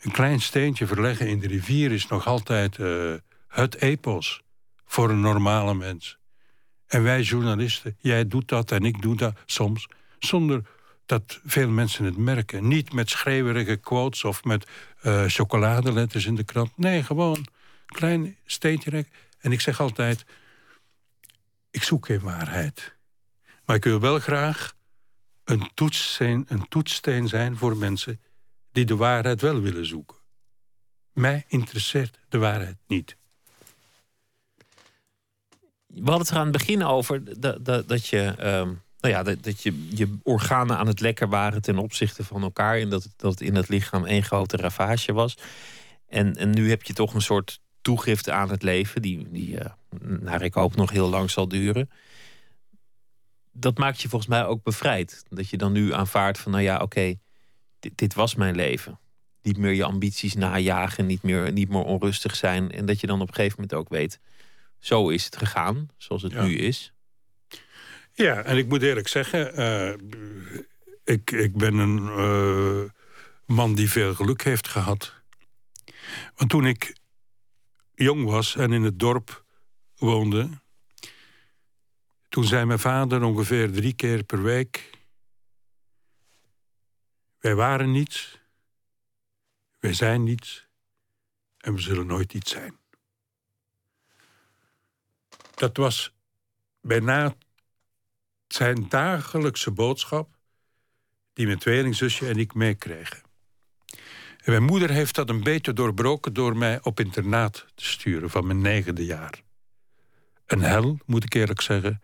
Een 0.00 0.12
klein 0.12 0.40
steentje 0.40 0.86
verleggen 0.86 1.28
in 1.28 1.38
de 1.38 1.46
rivier 1.46 1.92
is 1.92 2.06
nog 2.06 2.26
altijd 2.26 2.78
het 3.54 3.80
epos 3.80 4.42
voor 4.84 5.10
een 5.10 5.20
normale 5.20 5.74
mens. 5.74 6.18
En 6.86 7.02
wij 7.02 7.22
journalisten, 7.22 7.96
jij 7.98 8.28
doet 8.28 8.48
dat 8.48 8.70
en 8.70 8.84
ik 8.84 9.02
doe 9.02 9.16
dat 9.16 9.36
soms, 9.46 9.88
zonder 10.18 10.62
dat 11.06 11.40
veel 11.44 11.68
mensen 11.68 12.04
het 12.04 12.16
merken. 12.16 12.68
Niet 12.68 12.92
met 12.92 13.10
schreeuwerige 13.10 13.76
quotes 13.76 14.24
of 14.24 14.44
met 14.44 14.66
uh, 15.02 15.24
chocoladeletters 15.26 16.26
in 16.26 16.34
de 16.34 16.44
krant. 16.44 16.76
Nee, 16.76 17.02
gewoon 17.02 17.46
klein 17.86 18.36
steentje. 18.44 19.06
En 19.40 19.52
ik 19.52 19.60
zeg 19.60 19.80
altijd, 19.80 20.24
ik 21.70 21.82
zoek 21.82 22.06
geen 22.06 22.20
waarheid. 22.20 22.94
Maar 23.64 23.76
ik 23.76 23.84
wil 23.84 24.00
wel 24.00 24.18
graag 24.18 24.74
een 25.44 25.70
toetssteen, 25.74 26.44
een 26.48 26.68
toetssteen 26.68 27.28
zijn 27.28 27.56
voor 27.56 27.76
mensen 27.76 28.20
die 28.72 28.84
de 28.84 28.96
waarheid 28.96 29.40
wel 29.40 29.60
willen 29.60 29.86
zoeken. 29.86 30.16
Mij 31.12 31.44
interesseert 31.48 32.18
de 32.28 32.38
waarheid 32.38 32.76
niet. 32.86 33.16
We 35.94 36.10
hadden 36.10 36.18
het 36.18 36.30
er 36.30 36.36
aan 36.36 36.48
het 36.48 36.56
begin 36.56 36.84
over 36.84 37.40
dat, 37.40 37.88
dat, 37.88 38.06
je, 38.06 38.26
um, 38.26 38.82
nou 39.00 39.14
ja, 39.14 39.22
dat, 39.22 39.42
dat, 39.42 39.62
je, 39.62 39.88
je 39.90 40.18
organen 40.22 40.76
aan 40.78 40.86
het 40.86 41.00
lekker 41.00 41.28
waren 41.28 41.62
ten 41.62 41.78
opzichte 41.78 42.24
van 42.24 42.42
elkaar. 42.42 42.78
En 42.78 42.88
dat, 42.88 43.08
dat 43.16 43.40
in 43.40 43.54
het 43.54 43.68
lichaam 43.68 44.04
één 44.04 44.22
grote 44.22 44.56
ravage 44.56 45.12
was. 45.12 45.38
En, 46.08 46.36
en 46.36 46.50
nu 46.50 46.68
heb 46.68 46.82
je 46.82 46.92
toch 46.92 47.14
een 47.14 47.22
soort 47.22 47.60
toegift 47.82 48.30
aan 48.30 48.50
het 48.50 48.62
leven, 48.62 49.02
die, 49.02 49.30
die 49.30 49.58
uh, 49.58 49.64
naar 50.20 50.42
ik 50.42 50.54
hoop 50.54 50.76
nog 50.76 50.90
heel 50.90 51.08
lang 51.08 51.30
zal 51.30 51.48
duren. 51.48 51.90
Dat 53.52 53.78
maakt 53.78 54.02
je 54.02 54.08
volgens 54.08 54.30
mij 54.30 54.44
ook 54.44 54.62
bevrijd. 54.62 55.24
Dat 55.28 55.48
je 55.48 55.56
dan 55.56 55.72
nu 55.72 55.92
aanvaardt 55.92 56.38
van, 56.38 56.52
nou 56.52 56.64
ja, 56.64 56.78
oké, 56.78 57.14
dit, 57.78 57.92
dit, 57.98 58.14
was 58.14 58.34
mijn 58.34 58.54
leven. 58.54 58.98
Niet 59.42 59.56
meer 59.56 59.72
je 59.72 59.84
ambities 59.84 60.34
najagen, 60.34 61.06
niet 61.06 61.22
meer, 61.22 61.52
niet 61.52 61.68
meer 61.68 61.84
onrustig 61.84 62.36
zijn. 62.36 62.70
En 62.70 62.86
dat 62.86 63.00
je 63.00 63.06
dan 63.06 63.20
op 63.20 63.28
een 63.28 63.34
gegeven 63.34 63.60
moment 63.60 63.78
ook 63.78 63.88
weet, 63.88 64.20
zo 64.84 65.08
is 65.08 65.24
het 65.24 65.36
gegaan, 65.36 65.90
zoals 65.96 66.22
het 66.22 66.34
nu 66.34 66.56
is. 66.56 66.92
Ja, 68.12 68.42
en 68.42 68.56
ik 68.56 68.68
moet 68.68 68.82
eerlijk 68.82 69.08
zeggen, 69.08 69.60
uh, 69.60 69.94
ik, 71.04 71.30
ik 71.30 71.56
ben 71.56 71.74
een 71.74 71.98
uh, 71.98 72.90
man 73.46 73.74
die 73.74 73.90
veel 73.90 74.14
geluk 74.14 74.42
heeft 74.42 74.68
gehad. 74.68 75.14
Want 76.34 76.50
toen 76.50 76.66
ik 76.66 76.96
jong 77.94 78.24
was 78.24 78.56
en 78.56 78.72
in 78.72 78.82
het 78.82 78.98
dorp 78.98 79.44
woonde... 79.96 80.48
toen 82.28 82.44
zei 82.44 82.64
mijn 82.64 82.78
vader 82.78 83.22
ongeveer 83.22 83.72
drie 83.72 83.94
keer 83.94 84.22
per 84.22 84.42
week... 84.42 84.90
wij 87.38 87.54
waren 87.54 87.90
niets, 87.90 88.40
wij 89.78 89.92
zijn 89.92 90.22
niets 90.22 90.66
en 91.58 91.74
we 91.74 91.80
zullen 91.80 92.06
nooit 92.06 92.34
iets 92.34 92.50
zijn. 92.50 92.82
Dat 95.54 95.76
was 95.76 96.14
bijna 96.80 97.34
zijn 98.46 98.88
dagelijkse 98.88 99.70
boodschap... 99.70 100.38
die 101.32 101.46
mijn 101.46 101.58
tweelingzusje 101.58 102.28
en 102.28 102.38
ik 102.38 102.54
meekregen. 102.54 103.22
En 104.44 104.50
mijn 104.50 104.62
moeder 104.62 104.90
heeft 104.90 105.14
dat 105.14 105.28
een 105.28 105.42
beetje 105.42 105.72
doorbroken... 105.72 106.32
door 106.32 106.56
mij 106.56 106.82
op 106.82 107.00
internaat 107.00 107.66
te 107.74 107.84
sturen 107.84 108.30
van 108.30 108.46
mijn 108.46 108.60
negende 108.60 109.04
jaar. 109.04 109.42
Een 110.46 110.62
hel, 110.62 110.98
moet 111.06 111.24
ik 111.24 111.34
eerlijk 111.34 111.60
zeggen. 111.60 112.02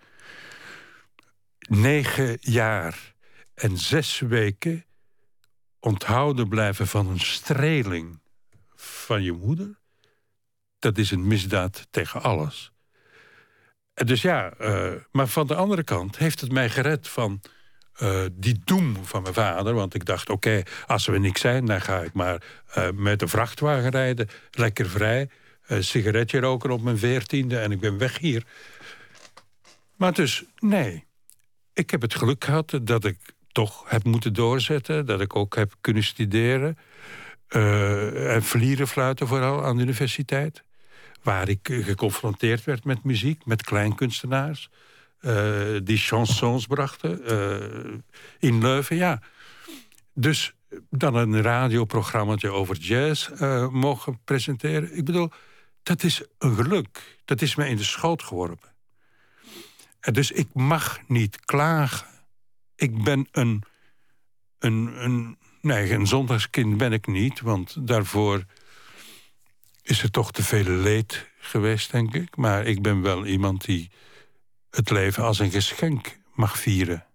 Negen 1.59 2.39
jaar 2.41 3.15
en 3.55 3.79
zes 3.79 4.19
weken 4.19 4.85
onthouden 5.81 6.49
blijven 6.49 6.87
van 6.87 7.07
een 7.07 7.21
streling 7.21 8.21
van 8.75 9.23
je 9.23 9.33
moeder... 9.33 9.79
dat 10.79 10.99
is 10.99 11.11
een 11.11 11.27
misdaad 11.27 11.87
tegen 11.91 12.23
alles. 12.23 12.73
Dus 14.05 14.23
ja, 14.23 14.53
uh, 14.61 14.93
maar 15.13 15.27
van 15.27 15.47
de 15.47 15.55
andere 15.55 15.85
kant 15.85 16.19
heeft 16.19 16.41
het 16.41 16.53
mij 16.53 16.69
gered 16.69 17.09
van 17.09 17.41
uh, 18.03 18.25
die 18.33 18.61
doem 18.65 18.97
van 19.05 19.23
mijn 19.23 19.35
vader. 19.35 19.75
Want 19.75 19.95
ik 19.95 20.05
dacht, 20.05 20.31
oké, 20.31 20.63
als 20.87 21.07
we 21.07 21.19
niks 21.19 21.41
zijn... 21.41 21.67
dan 21.67 21.81
ga 21.81 22.01
ik 22.01 22.13
maar 22.13 22.43
uh, 22.79 22.89
met 22.95 23.19
de 23.19 23.29
vrachtwagen 23.29 23.91
rijden, 23.91 24.29
lekker 24.51 24.89
vrij... 24.89 25.29
sigaretje 25.69 26.41
roken 26.41 26.71
op 26.71 26.83
mijn 26.83 26.99
veertiende 26.99 27.59
en 27.59 27.71
ik 27.71 27.81
ben 27.81 27.99
weg 27.99 28.19
hier. 28.19 28.45
Maar 29.97 30.13
dus, 30.13 30.45
nee. 30.59 31.05
Ik 31.73 31.91
heb 31.91 32.03
het 32.03 32.15
geluk 32.15 32.45
gehad 32.45 32.81
dat 32.83 33.05
ik 33.05 33.19
toch 33.53 33.85
heb 33.87 34.05
moeten 34.05 34.33
doorzetten. 34.33 35.07
Dat 35.07 35.21
ik 35.21 35.37
ook 35.37 35.57
heb 35.57 35.75
kunnen 35.81 36.03
studeren. 36.03 36.79
en 37.49 38.43
vlieren 38.43 38.89
fluiten 38.89 39.27
vooral 39.27 39.65
aan 39.65 39.77
de 39.77 39.83
universiteit 39.83 40.65
waar 41.23 41.49
ik 41.49 41.69
geconfronteerd 41.73 42.65
werd 42.65 42.85
met 42.85 43.05
muziek, 43.05 43.47
met 43.47 43.63
kleinkunstenaars. 43.63 44.71
Uh, 45.21 45.79
die 45.83 45.99
chansons 45.99 46.67
brachten 46.67 47.33
uh, 47.33 47.99
in 48.39 48.61
Leuven, 48.61 48.97
ja. 48.97 49.23
Dus 50.15 50.55
dan 50.91 51.15
een 51.15 51.43
radioprogramma 51.43 52.37
over 52.49 52.77
jazz 52.77 53.29
uh, 53.29 53.69
mogen 53.69 54.21
presenteren. 54.25 54.97
Ik 54.97 55.05
bedoel, 55.05 55.31
dat 55.83 56.03
is 56.03 56.23
een 56.39 56.55
geluk. 56.55 57.19
Dat 57.25 57.43
is 57.43 57.55
me 57.55 57.69
in 57.69 57.77
de 57.77 57.83
schoot 57.83 58.23
geworpen. 58.23 58.69
En 60.01 60.13
dus 60.13 60.31
ik 60.31 60.49
mag 60.53 60.99
niet 61.07 61.45
klagen. 61.45 62.07
Ik 62.77 63.05
ben 63.05 63.29
een, 63.33 63.63
een, 64.59 65.05
een, 65.05 65.39
nee, 65.61 65.93
een 65.93 66.07
zondagskind 66.07 66.77
ben 66.77 66.93
ik 66.93 67.07
niet, 67.07 67.41
want 67.41 67.87
daarvoor 67.87 68.45
is 69.91 70.03
er 70.03 70.11
toch 70.11 70.33
te 70.33 70.43
veel 70.43 70.65
leed 70.65 71.31
geweest, 71.39 71.91
denk 71.91 72.15
ik. 72.15 72.37
Maar 72.37 72.67
ik 72.67 72.83
ben 72.83 73.03
wel 73.03 73.27
iemand 73.27 73.65
die 73.65 73.91
het 74.71 74.91
leven 74.91 75.23
als 75.23 75.39
een 75.39 75.51
geschenk 75.51 76.19
mag 76.35 76.59
vieren. 76.59 77.07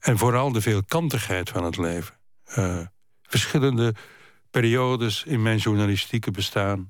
En 0.00 0.18
vooral 0.18 0.52
de 0.52 0.60
veelkantigheid 0.60 1.48
van 1.48 1.64
het 1.64 1.76
leven. 1.76 2.14
Uh, 2.58 2.80
verschillende 3.22 3.94
periodes 4.50 5.24
in 5.24 5.42
mijn 5.42 5.58
journalistieke 5.58 6.30
bestaan. 6.30 6.88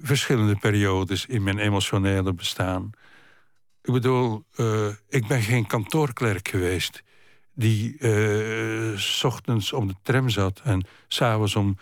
Verschillende 0.00 0.56
periodes 0.56 1.26
in 1.26 1.42
mijn 1.42 1.58
emotionele 1.58 2.32
bestaan. 2.32 2.90
Ik 3.82 3.92
bedoel, 3.92 4.44
uh, 4.56 4.88
ik 5.08 5.26
ben 5.26 5.42
geen 5.42 5.66
kantoorklerk 5.66 6.48
geweest... 6.48 7.02
die 7.54 7.96
uh, 7.98 8.98
s 8.98 9.24
ochtends 9.24 9.72
op 9.72 9.88
de 9.88 9.94
tram 10.02 10.28
zat 10.28 10.60
en 10.64 10.86
s'avonds 11.08 11.56
om 11.56 11.76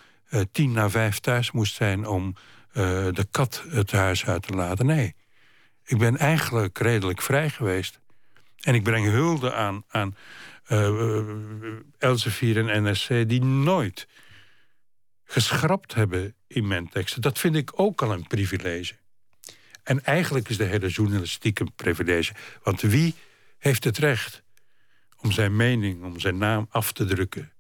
tien 0.53 0.73
na 0.73 0.91
vijf 0.91 1.19
thuis 1.19 1.51
moest 1.51 1.75
zijn 1.75 2.07
om 2.07 2.35
uh, 2.79 2.85
de 3.13 3.27
kat 3.31 3.65
het 3.69 3.91
huis 3.91 4.27
uit 4.27 4.43
te 4.43 4.53
laten. 4.53 4.87
Nee, 4.87 5.15
ik 5.85 5.99
ben 5.99 6.17
eigenlijk 6.17 6.79
redelijk 6.79 7.23
vrij 7.23 7.51
geweest. 7.51 8.01
En 8.61 8.75
ik 8.75 8.83
breng 8.83 9.07
hulde 9.07 9.55
aan, 9.55 9.85
aan 9.89 10.17
uh, 10.69 11.21
Elsevier 11.99 12.69
en 12.69 12.83
NSC... 12.91 13.09
die 13.09 13.45
nooit 13.45 14.09
geschrapt 15.25 15.95
hebben 15.95 16.35
in 16.47 16.67
mijn 16.67 16.89
teksten. 16.89 17.23
Dat 17.23 17.39
vind 17.39 17.57
ik 17.57 17.71
ook 17.81 18.03
al 18.03 18.13
een 18.13 18.27
privilege. 18.27 18.95
En 19.83 20.05
eigenlijk 20.05 20.49
is 20.49 20.57
de 20.57 20.65
hele 20.65 20.89
journalistiek 20.89 21.59
een 21.59 21.73
privilege. 21.75 22.33
Want 22.63 22.81
wie 22.81 23.15
heeft 23.59 23.85
het 23.85 23.99
recht 23.99 24.43
om 25.17 25.33
zijn 25.33 25.57
mening, 25.57 26.05
om 26.05 26.21
zijn 26.21 26.39
naam 26.39 26.67
af 26.71 26.93
te 26.93 27.05
drukken? 27.05 27.53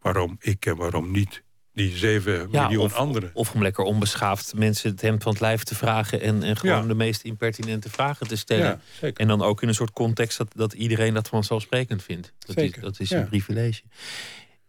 Waarom 0.00 0.36
ik 0.40 0.66
en 0.66 0.76
waarom 0.76 1.10
niet? 1.10 1.42
Die 1.72 1.96
zeven 1.96 2.50
miljoen 2.50 2.84
of, 2.84 2.94
anderen. 2.94 3.30
Of 3.34 3.54
om 3.54 3.62
lekker 3.62 3.84
onbeschaafd 3.84 4.54
mensen 4.54 4.90
het 4.90 5.00
hemd 5.00 5.22
van 5.22 5.32
het 5.32 5.40
lijf 5.40 5.62
te 5.62 5.74
vragen... 5.74 6.20
en, 6.20 6.42
en 6.42 6.56
gewoon 6.56 6.88
de 6.88 6.94
meest 6.94 7.22
impertinente 7.22 7.90
vragen 7.90 8.28
te 8.28 8.36
stellen. 8.36 8.80
Ja, 9.00 9.10
en 9.12 9.28
dan 9.28 9.42
ook 9.42 9.62
in 9.62 9.68
een 9.68 9.74
soort 9.74 9.92
context 9.92 10.38
dat, 10.38 10.48
dat 10.54 10.72
iedereen 10.72 11.14
dat 11.14 11.28
vanzelfsprekend 11.28 12.02
vindt. 12.02 12.32
Dat 12.38 12.56
is, 12.56 12.72
dat 12.80 13.00
is 13.00 13.10
een 13.10 13.28
privilege. 13.28 13.82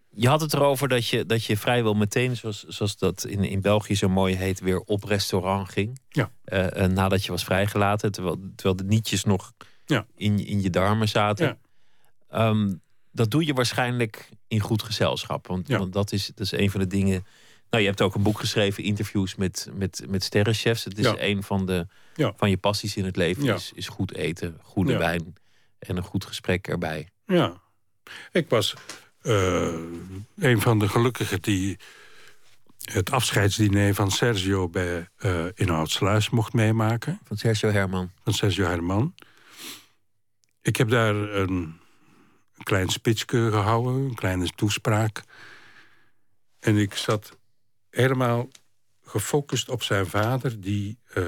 Je 0.10 0.28
had 0.28 0.42
het 0.42 0.54
erover 0.54 0.88
dat 0.88 1.08
je, 1.08 1.26
dat 1.26 1.44
je 1.44 1.58
vrijwel 1.58 1.94
meteen, 1.94 2.36
zoals, 2.36 2.64
zoals 2.68 2.98
dat 2.98 3.26
in, 3.26 3.44
in 3.44 3.62
België 3.62 3.96
zo 3.96 4.10
mooi 4.10 4.36
heet, 4.36 4.60
weer 4.60 4.80
op 4.80 5.04
restaurant 5.04 5.70
ging. 5.70 6.00
Ja. 6.10 6.32
Uh, 6.46 6.86
nadat 6.86 7.26
je 7.26 7.32
was 7.32 7.44
vrijgelaten, 7.44 8.12
terwijl, 8.12 8.40
terwijl 8.56 8.76
de 8.76 8.84
nietjes 8.84 9.24
nog 9.24 9.54
in, 10.16 10.46
in 10.46 10.62
je 10.62 10.70
darmen 10.70 11.10
zaten. 11.10 11.58
Ja. 12.32 12.48
Um, 12.48 12.82
dat 13.20 13.32
doe 13.32 13.46
je 13.46 13.54
waarschijnlijk 13.54 14.30
in 14.48 14.60
goed 14.60 14.84
gezelschap. 14.84 15.48
Want, 15.48 15.68
ja. 15.68 15.78
want, 15.78 15.94
dat, 15.94 16.12
is, 16.12 16.26
dat 16.28 16.40
is 16.40 16.52
een 16.52 16.72
van 16.72 16.80
de 16.80 16.88
dingen. 16.88 17.26
Nou, 17.70 17.84
je 17.84 17.90
hebt 17.90 18.02
ook 18.02 18.16
een 18.16 18.24
boek 18.24 18.40
geschreven, 18.40 18.84
interviews 18.84 19.36
met, 19.36 19.70
met, 19.74 20.04
met 20.08 20.24
sterrenchefs. 20.24 20.84
Het 20.84 20.98
is 20.98 21.14
een 21.18 21.44
van, 21.44 21.66
de, 21.66 21.88
van 22.36 22.50
je 22.50 22.58
passies 22.58 22.96
in 22.96 23.06
het 23.06 23.16
leven. 23.16 23.54
Is, 23.56 23.72
is 23.76 23.88
goed 23.88 24.14
eten, 24.14 24.60
goede 24.62 24.98
wijn 24.98 25.36
en 25.80 25.98
een 25.98 26.04
goed 26.04 26.26
gesprek 26.26 26.68
erbij. 26.68 27.10
Ja, 27.26 27.62
ik 28.32 28.50
was 28.50 28.74
uh, 29.22 29.74
een 30.38 30.62
van 30.62 30.80
de 30.80 30.88
gelukkigen 30.88 31.42
die 31.42 31.78
het 32.84 33.12
afscheidsdiner 33.12 33.94
van 33.94 34.12
Sergio 34.12 34.70
bij 34.70 35.08
uh, 35.20 35.46
Inhoudsluis 35.54 36.30
mocht 36.30 36.54
meemaken. 36.54 37.20
Van 37.24 37.38
Sergio 37.38 37.70
Herman. 37.70 38.12
Van 38.24 38.34
Sergio 38.34 38.66
Herman. 38.66 39.16
Ik 40.62 40.76
heb 40.76 40.90
daar 40.90 41.16
een, 41.16 41.80
een 42.60 42.66
klein 42.66 42.90
spitske 42.90 43.50
gehouden, 43.52 43.94
een 43.94 44.16
kleine 44.16 44.50
toespraak. 44.56 45.24
En 46.60 46.78
ik 46.78 46.94
zat 46.94 47.38
helemaal 47.90 48.50
gefocust 49.04 49.70
op 49.70 49.84
zijn 49.84 50.06
vader... 50.08 50.62
die 50.62 50.98
uh, 51.16 51.24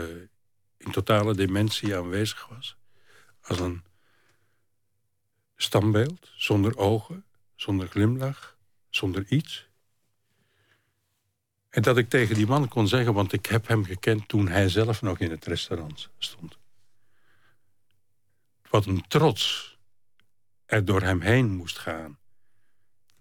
in 0.78 0.92
totale 0.92 1.36
dementie 1.36 1.96
aanwezig 1.96 2.48
was. 2.48 2.78
Als 3.42 3.60
een 3.60 3.84
standbeeld, 5.56 6.32
zonder 6.36 6.78
ogen 6.78 7.26
zonder 7.62 7.88
glimlach, 7.88 8.58
zonder 8.90 9.26
iets. 9.28 9.68
En 11.70 11.82
dat 11.82 11.98
ik 11.98 12.10
tegen 12.10 12.36
die 12.36 12.48
man 12.48 12.68
kon 12.68 12.88
zeggen, 12.88 13.14
want 13.14 13.34
ik 13.34 13.46
heb 13.46 13.68
hem 13.68 13.86
gekend 13.86 14.28
toen 14.28 14.48
hij 14.48 14.70
zelf 14.70 15.02
nog 15.02 15.20
in 15.20 15.32
het 15.32 15.46
restaurant 15.46 16.10
stond. 16.18 16.58
Wat 18.70 18.86
een 18.86 19.08
trots 19.08 19.71
er 20.72 20.86
door 20.86 21.02
hem 21.02 21.22
heen 21.22 21.56
moest 21.56 21.78
gaan 21.78 22.18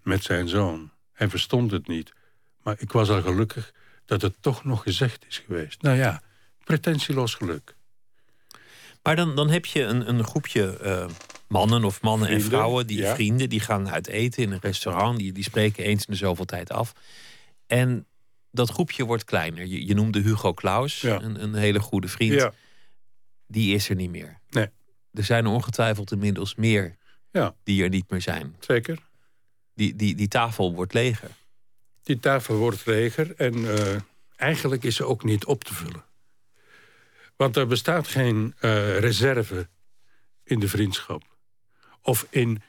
met 0.02 0.22
zijn 0.22 0.48
zoon. 0.48 0.90
Hij 1.12 1.28
verstond 1.28 1.70
het 1.70 1.88
niet, 1.88 2.12
maar 2.62 2.74
ik 2.78 2.92
was 2.92 3.10
al 3.10 3.22
gelukkig 3.22 3.74
dat 4.04 4.22
het 4.22 4.36
toch 4.40 4.64
nog 4.64 4.82
gezegd 4.82 5.26
is 5.28 5.38
geweest. 5.38 5.82
Nou 5.82 5.96
ja, 5.96 6.22
pretentieloos 6.64 7.34
geluk. 7.34 7.74
Maar 9.02 9.16
dan, 9.16 9.36
dan 9.36 9.50
heb 9.50 9.66
je 9.66 9.82
een, 9.82 10.08
een 10.08 10.24
groepje 10.24 10.78
uh, 10.82 11.06
mannen 11.48 11.84
of 11.84 12.02
mannen 12.02 12.28
en 12.28 12.42
vrouwen, 12.42 12.86
die 12.86 13.04
vrienden, 13.04 13.48
die 13.48 13.60
gaan 13.60 13.90
uit 13.90 14.06
eten 14.06 14.42
in 14.42 14.52
een 14.52 14.60
restaurant. 14.60 15.18
Die, 15.18 15.32
die 15.32 15.44
spreken 15.44 15.84
eens 15.84 16.04
in 16.06 16.12
de 16.12 16.18
zoveel 16.18 16.44
tijd 16.44 16.70
af. 16.70 16.92
En 17.66 18.06
dat 18.50 18.70
groepje 18.70 19.04
wordt 19.04 19.24
kleiner. 19.24 19.66
Je, 19.66 19.86
je 19.86 19.94
noemde 19.94 20.20
Hugo 20.20 20.54
Claus, 20.54 21.02
een, 21.02 21.42
een, 21.42 21.54
hele 21.54 21.80
goede 21.80 22.08
vriend. 22.08 22.48
Die 23.46 23.74
is 23.74 23.88
er 23.88 23.96
niet 23.96 24.10
meer. 24.10 24.38
Nee. 24.50 24.68
Er 25.12 25.24
zijn 25.24 25.44
er 25.44 25.50
ongetwijfeld 25.50 26.12
inmiddels 26.12 26.54
meer 26.54 26.98
ja. 27.30 27.54
die 27.64 27.82
er 27.82 27.88
niet 27.88 28.10
meer 28.10 28.20
zijn. 28.20 28.56
Zeker. 28.58 28.98
Die, 29.74 29.96
die, 29.96 30.14
die 30.14 30.28
tafel 30.28 30.74
wordt 30.74 30.94
leger. 30.94 31.30
Die 32.02 32.20
tafel 32.20 32.56
wordt 32.56 32.86
leger 32.86 33.34
en 33.36 33.58
uh, 33.58 33.96
eigenlijk 34.36 34.82
is 34.82 34.96
ze 34.96 35.04
ook 35.04 35.24
niet 35.24 35.44
op 35.44 35.64
te 35.64 35.74
vullen. 35.74 36.04
Want 37.36 37.56
er 37.56 37.66
bestaat 37.66 38.08
geen 38.08 38.54
uh, 38.60 38.98
reserve 38.98 39.68
in 40.44 40.60
de 40.60 40.68
vriendschap. 40.68 41.22
Of 42.02 42.26
in 42.30 42.62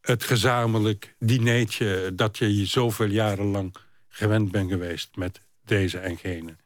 het 0.00 0.24
gezamenlijk 0.24 1.14
dineetje 1.18 2.12
dat 2.14 2.38
je 2.38 2.66
zoveel 2.66 3.06
jaren 3.06 3.46
lang 3.46 3.74
gewend 4.08 4.50
bent 4.50 4.70
geweest 4.70 5.16
met 5.16 5.42
deze 5.64 5.98
en 5.98 6.16
gene. 6.16 6.56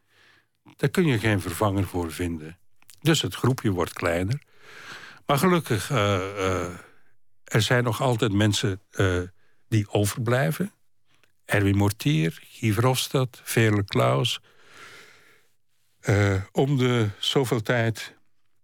Daar 0.75 0.89
kun 0.89 1.05
je 1.05 1.19
geen 1.19 1.41
vervanger 1.41 1.87
voor 1.87 2.11
vinden. 2.11 2.57
Dus 3.01 3.21
het 3.21 3.35
groepje 3.35 3.71
wordt 3.71 3.93
kleiner. 3.93 4.41
Maar 5.25 5.37
gelukkig, 5.37 5.89
uh, 5.91 5.97
uh, 6.37 6.73
er 7.45 7.61
zijn 7.61 7.83
nog 7.83 8.01
altijd 8.01 8.31
mensen 8.31 8.81
uh, 8.91 9.21
die 9.67 9.89
overblijven. 9.89 10.71
Erwin 11.45 11.77
Mortier, 11.77 12.39
Guy 12.41 12.73
Verhofstadt, 12.73 13.41
Veerle 13.43 13.83
Klaus. 13.83 14.41
om 16.51 16.77
de 16.77 17.09
zoveel 17.19 17.61
tijd 17.61 18.15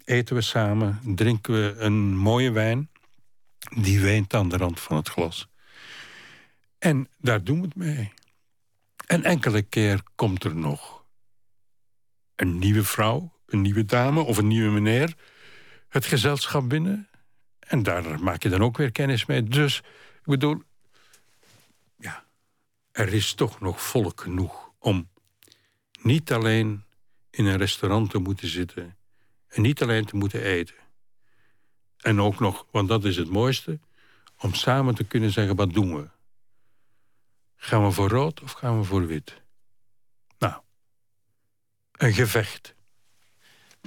eten 0.06 0.36
we 0.36 0.42
samen, 0.42 1.00
drinken 1.16 1.54
we 1.54 1.76
een 1.78 2.18
mooie 2.18 2.52
wijn. 2.52 2.90
Die 3.76 4.00
weent 4.00 4.34
aan 4.34 4.50
de 4.50 4.58
rand 4.58 4.80
van 4.80 4.98
het 4.98 5.10
glas. 5.10 5.48
En 6.80 7.10
daar 7.18 7.44
doen 7.44 7.60
we 7.60 7.66
het 7.66 7.76
mee. 7.76 8.14
En 9.08 9.24
enkele 9.24 9.62
keer 9.62 10.02
komt 10.16 10.44
er 10.44 10.56
nog 10.56 11.04
een 12.36 12.60
nieuwe 12.60 12.84
vrouw, 12.84 13.34
een 13.46 13.62
nieuwe 13.62 13.86
dame 13.86 14.22
of 14.22 14.38
een 14.38 14.48
nieuwe 14.48 14.72
meneer 14.72 15.16
het 15.90 16.06
gezelschap 16.06 16.70
binnen. 16.70 17.10
En 17.72 17.84
daar 17.84 18.24
maak 18.24 18.44
je 18.44 18.50
dan 18.50 18.64
ook 18.64 18.78
weer 18.78 18.92
kennis 18.92 19.26
mee. 19.26 19.44
Dus, 19.44 19.78
ik 20.20 20.26
bedoel, 20.26 20.62
ja, 21.98 22.24
er 22.92 23.14
is 23.14 23.34
toch 23.34 23.60
nog 23.60 23.82
volk 23.82 24.22
genoeg 24.22 24.72
om 24.80 25.10
niet 26.02 26.32
alleen 26.32 26.84
in 27.30 27.46
een 27.46 27.58
restaurant 27.58 28.10
te 28.10 28.18
moeten 28.18 28.48
zitten 28.48 28.98
en 29.48 29.62
niet 29.62 29.82
alleen 29.82 30.06
te 30.06 30.16
moeten 30.16 30.44
eten. 30.44 30.76
En 31.98 32.22
ook 32.22 32.40
nog, 32.40 32.66
want 32.72 32.88
dat 32.88 33.04
is 33.04 33.18
het 33.18 33.30
mooiste, 33.30 33.80
om 34.38 34.54
samen 34.54 34.96
te 34.96 35.04
kunnen 35.04 35.32
zeggen, 35.32 35.56
wat 35.56 35.74
doen 35.74 35.96
we? 35.96 36.10
Gaan 37.56 37.86
we 37.86 37.92
voor 37.92 38.10
rood 38.10 38.42
of 38.42 38.52
gaan 38.52 38.78
we 38.78 38.84
voor 38.84 39.08
wit? 39.08 39.42
Nou, 40.38 40.62
een 41.92 42.14
gevecht. 42.14 42.76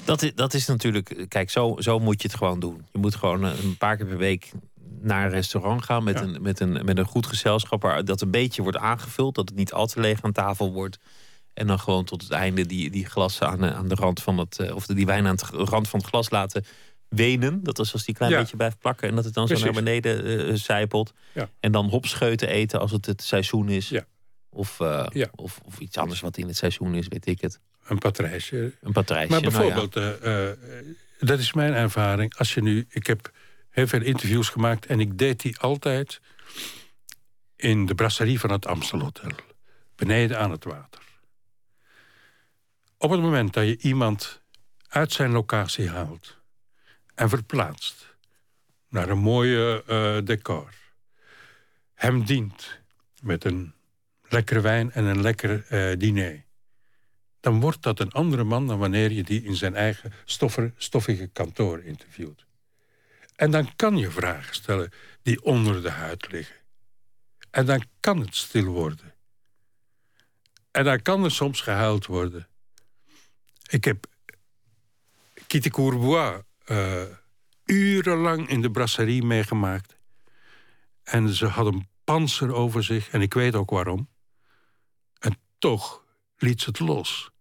Dat 0.05 0.23
is, 0.23 0.35
dat 0.35 0.55
is 0.55 0.67
natuurlijk, 0.67 1.27
kijk, 1.29 1.51
zo, 1.51 1.77
zo 1.79 1.99
moet 1.99 2.23
je 2.23 2.29
het 2.29 2.37
gewoon 2.37 2.61
doen. 2.61 2.87
Je 2.93 2.99
moet 2.99 3.15
gewoon 3.15 3.45
eh, 3.45 3.63
een 3.63 3.77
paar 3.77 3.97
keer 3.97 4.07
per 4.07 4.17
week 4.17 4.53
naar 5.01 5.25
een 5.25 5.31
restaurant 5.31 5.85
gaan 5.85 6.05
met, 6.05 6.21
een, 6.21 6.43
met, 6.43 6.61
een, 6.61 6.85
met 6.85 6.99
een 6.99 7.05
goed 7.05 7.27
gezelschap, 7.27 7.83
waar 7.83 8.05
dat 8.05 8.21
een 8.21 8.31
beetje 8.31 8.63
wordt 8.63 8.77
aangevuld, 8.77 9.35
dat 9.35 9.49
het 9.49 9.59
niet 9.59 9.73
al 9.73 9.87
te 9.87 10.01
leeg 10.01 10.23
aan 10.23 10.33
tafel 10.33 10.73
wordt. 10.73 10.99
En 11.55 11.67
dan 11.67 11.79
gewoon 11.79 12.05
tot 12.05 12.23
het 12.23 12.31
einde 12.31 12.67
die, 12.67 12.91
die 12.91 13.07
glassen 13.07 13.49
aan, 13.49 13.65
aan 13.65 13.89
de 13.89 13.95
rand 13.95 14.23
van 14.23 14.39
het, 14.39 14.59
eh, 14.59 14.75
of 14.75 14.87
die 14.87 15.07
wijn 15.07 15.27
aan 15.27 15.37
de 15.37 15.47
rand 15.47 15.89
van 15.89 15.99
het 15.99 16.09
glas 16.09 16.31
laten 16.31 16.65
wenen. 17.09 17.63
Dat 17.63 17.79
is 17.79 17.93
als 17.93 18.05
die 18.05 18.15
klein 18.15 18.33
beetje 18.33 18.57
blijft 18.57 18.79
plakken 18.79 19.09
en 19.09 19.15
dat 19.15 19.25
het 19.25 19.35
dan 19.35 19.49
zo 19.49 19.59
naar 19.59 19.73
beneden 19.73 20.27
uh, 20.27 20.55
zijpelt. 20.55 21.13
Ja. 21.33 21.49
En 21.61 21.73
dan 21.73 21.89
hopscheuten 21.89 22.49
eten 22.49 22.81
als 22.81 22.91
het 22.91 23.07
het 23.07 23.23
seizoen 23.23 23.69
is. 23.69 23.89
Ja. 23.89 24.05
Of, 24.51 24.81
uh, 24.81 25.07
of, 25.35 25.61
of, 25.65 25.79
iets 25.79 25.97
anders 25.97 26.21
wat 26.21 26.37
in 26.37 26.47
het 26.47 26.57
seizoen 26.57 26.95
is, 26.95 27.09
weet 27.09 27.27
ik 27.27 27.41
het. 27.41 27.61
Een 27.85 27.99
patrijsje. 27.99 28.73
Een 28.81 28.93
patrijsje. 28.93 29.31
Maar 29.31 29.41
nou 29.41 29.53
bijvoorbeeld, 29.53 29.95
nou 29.95 30.57
dat 31.19 31.39
is 31.39 31.53
mijn 31.53 31.75
ervaring. 31.75 32.37
Als 32.37 32.55
je 32.55 32.63
nu, 32.63 32.87
ik 32.89 33.07
heb 33.07 33.31
heel 33.71 33.87
veel 33.87 34.03
interviews 34.03 34.49
gemaakt 34.49 34.87
en 34.87 35.01
ik 35.01 35.19
deed 35.19 35.41
die 35.41 35.59
altijd 35.59 36.21
in 37.57 37.87
de 37.87 37.95
brasserie 37.95 38.41
van 38.41 38.51
het 38.51 38.67
Amstelhotel. 38.67 39.31
Beneden 39.97 40.39
aan 40.39 40.51
het 40.51 40.65
water. 40.65 41.03
Op 42.99 43.11
het 43.11 43.21
moment 43.21 43.53
dat 43.53 43.65
je 43.65 43.79
iemand 43.79 44.43
uit 44.89 45.13
zijn 45.13 45.31
locatie 45.31 45.89
haalt 45.89 46.37
en 47.15 47.29
verplaatst 47.29 48.17
naar 48.89 49.09
een 49.09 49.19
mooie 49.19 49.83
uh, 49.89 50.27
decor, 50.27 50.73
hem 51.95 52.25
dient 52.25 52.81
met 53.21 53.45
een 53.45 53.75
lekkere 54.23 54.61
wijn 54.61 54.93
en 54.93 55.05
een 55.05 55.21
lekker 55.21 55.67
uh, 55.71 55.99
diner, 55.99 56.45
dan 57.45 57.61
wordt 57.61 57.83
dat 57.83 58.01
een 58.01 58.13
andere 58.13 58.45
man 58.45 58.67
dan 58.67 58.79
wanneer 58.79 59.13
je 59.13 59.23
die 59.23 59.43
in 59.43 59.57
zijn 59.57 59.75
eigen 59.75 60.13
stoffige 60.77 61.27
kantoor 61.27 61.83
interviewt. 61.83 62.47
En 63.37 63.51
dan 63.51 63.77
kan 63.77 63.97
je 63.97 64.11
vragen 64.11 64.55
stellen 64.55 64.93
die 65.23 65.43
onder 65.43 65.83
de 65.83 65.91
huid 65.91 66.33
liggen. 66.33 66.57
En 67.51 67.67
dan 67.67 67.85
kan 68.01 68.21
het 68.21 68.37
stil 68.37 68.65
worden. 68.65 69.15
En 70.71 70.85
dan 70.85 71.03
kan 71.03 71.25
er 71.25 71.31
soms 71.31 71.61
gehuild 71.61 72.07
worden. 72.07 72.49
Ik 73.71 73.85
heb 73.85 74.07
Kitty 75.47 75.69
Courbois 75.69 76.43
uh, 76.67 77.03
urenlang 77.65 78.49
in 78.49 78.61
de 78.61 78.71
brasserie 78.71 79.23
meegemaakt. 79.23 79.97
En 81.03 81.29
ze 81.29 81.47
had 81.47 81.67
een 81.67 81.89
panzer 82.05 82.53
over 82.55 82.85
zich. 82.85 83.11
En 83.11 83.21
ik 83.21 83.35
weet 83.35 83.55
ook 83.55 83.71
waarom. 83.71 84.09
En 85.19 85.39
toch 85.59 86.05
liet 86.37 86.61
ze 86.61 86.69
het 86.69 86.79
los. 86.79 87.33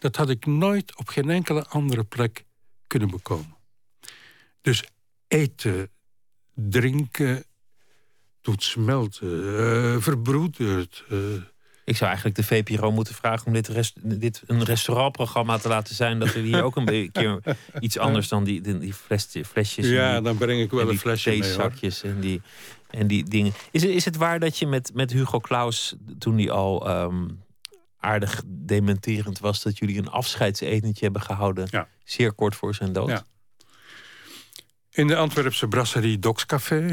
Dat 0.00 0.16
had 0.16 0.28
ik 0.28 0.46
nooit 0.46 0.96
op 0.96 1.08
geen 1.08 1.30
enkele 1.30 1.66
andere 1.66 2.04
plek 2.04 2.44
kunnen 2.86 3.10
bekomen. 3.10 3.56
Dus 4.60 4.84
eten, 5.28 5.90
drinken, 6.54 7.44
doet 8.40 8.62
smelten, 8.62 9.28
uh, 9.28 9.96
verbroedert. 9.98 11.04
Uh. 11.10 11.18
Ik 11.84 11.96
zou 11.96 12.10
eigenlijk 12.10 12.36
de 12.36 12.44
VPRO 12.44 12.92
moeten 12.92 13.14
vragen 13.14 13.46
om 13.46 13.52
dit, 13.52 13.68
rest, 13.68 14.20
dit 14.20 14.42
een 14.46 14.64
restaurantprogramma 14.64 15.58
te 15.58 15.68
laten 15.68 15.94
zijn. 15.94 16.18
Dat 16.18 16.34
er 16.34 16.42
hier 16.42 16.62
ook 16.62 16.76
een 16.76 17.10
keer 17.12 17.40
iets 17.80 17.98
anders 17.98 18.28
dan 18.28 18.44
die, 18.44 18.60
die, 18.60 18.94
flesjes. 18.94 19.88
Ja, 19.88 20.12
die, 20.12 20.22
dan 20.22 20.36
breng 20.36 20.60
ik 20.60 20.70
wel 20.70 20.90
een 20.90 20.98
flesje 20.98 21.30
mee. 21.30 21.42
zakjes 21.42 22.02
en 22.02 22.20
die, 22.20 22.42
en 22.90 23.06
die 23.06 23.24
dingen. 23.24 23.52
Is, 23.70 23.82
het, 23.82 23.90
is 23.90 24.04
het 24.04 24.16
waar 24.16 24.38
dat 24.38 24.58
je 24.58 24.66
met, 24.66 24.90
met 24.94 25.12
Hugo 25.12 25.40
Claus, 25.40 25.94
toen 26.18 26.38
hij 26.38 26.50
al 26.50 27.02
um, 27.02 27.42
aardig 28.00 28.42
dementerend 28.46 29.38
was, 29.38 29.62
dat 29.62 29.78
jullie 29.78 29.98
een 29.98 30.08
afscheidsetentje 30.08 31.04
hebben 31.04 31.22
gehouden? 31.22 31.66
Ja. 31.70 31.88
Zeer 32.04 32.32
kort 32.32 32.56
voor 32.56 32.74
zijn 32.74 32.92
dood. 32.92 33.08
Ja. 33.08 33.24
In 34.90 35.06
de 35.06 35.16
Antwerpse 35.16 35.68
brasserie 35.68 36.18
Dokscafé. 36.18 36.92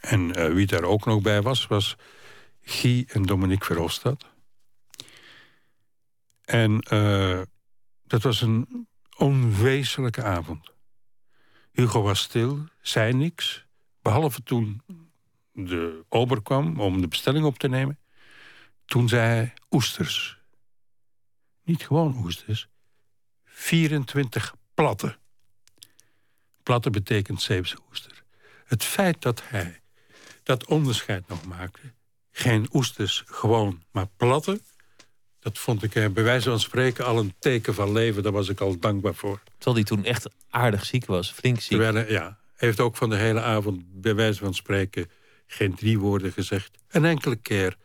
En 0.00 0.38
uh, 0.38 0.52
wie 0.52 0.66
daar 0.66 0.82
ook 0.82 1.04
nog 1.04 1.22
bij 1.22 1.42
was, 1.42 1.66
was 1.66 1.96
Guy 2.62 3.04
en 3.08 3.22
Dominique 3.22 3.64
Verhofstadt. 3.64 4.24
En 6.44 6.84
uh, 6.92 7.40
dat 8.06 8.22
was 8.22 8.40
een 8.40 8.88
onwezenlijke 9.16 10.22
avond. 10.22 10.70
Hugo 11.72 12.02
was 12.02 12.20
stil, 12.20 12.58
zei 12.80 13.12
niks. 13.12 13.66
Behalve 14.02 14.42
toen 14.42 14.82
de 15.52 16.04
ober 16.08 16.42
kwam 16.42 16.80
om 16.80 17.00
de 17.00 17.08
bestelling 17.08 17.44
op 17.44 17.58
te 17.58 17.68
nemen. 17.68 17.98
Toen 18.86 19.08
zei 19.08 19.26
hij 19.26 19.52
oesters. 19.70 20.38
Niet 21.64 21.86
gewoon 21.86 22.16
oesters. 22.24 22.68
24 23.44 24.54
platte. 24.74 25.16
Platte 26.62 26.90
betekent 26.90 27.42
Zeeuwse 27.42 27.76
oester. 27.90 28.22
Het 28.64 28.84
feit 28.84 29.22
dat 29.22 29.42
hij 29.44 29.80
dat 30.42 30.66
onderscheid 30.66 31.28
nog 31.28 31.46
maakte... 31.46 31.80
geen 32.30 32.68
oesters 32.72 33.22
gewoon, 33.26 33.82
maar 33.90 34.06
platte... 34.16 34.60
dat 35.40 35.58
vond 35.58 35.82
ik 35.82 35.92
bij 36.14 36.24
wijze 36.24 36.48
van 36.48 36.60
spreken 36.60 37.04
al 37.04 37.18
een 37.18 37.34
teken 37.38 37.74
van 37.74 37.92
leven. 37.92 38.22
Daar 38.22 38.32
was 38.32 38.48
ik 38.48 38.60
al 38.60 38.78
dankbaar 38.78 39.14
voor. 39.14 39.40
Terwijl 39.58 39.76
hij 39.76 39.84
toen 39.84 40.04
echt 40.04 40.28
aardig 40.50 40.84
ziek 40.84 41.06
was, 41.06 41.32
flink 41.32 41.60
ziek. 41.60 41.78
Terwijl, 41.78 42.10
ja, 42.10 42.38
heeft 42.54 42.80
ook 42.80 42.96
van 42.96 43.10
de 43.10 43.16
hele 43.16 43.40
avond 43.40 44.00
bij 44.00 44.14
wijze 44.14 44.38
van 44.38 44.54
spreken... 44.54 45.10
geen 45.46 45.74
drie 45.74 45.98
woorden 45.98 46.32
gezegd. 46.32 46.78
Een 46.88 47.04
enkele 47.04 47.36
keer 47.36 47.76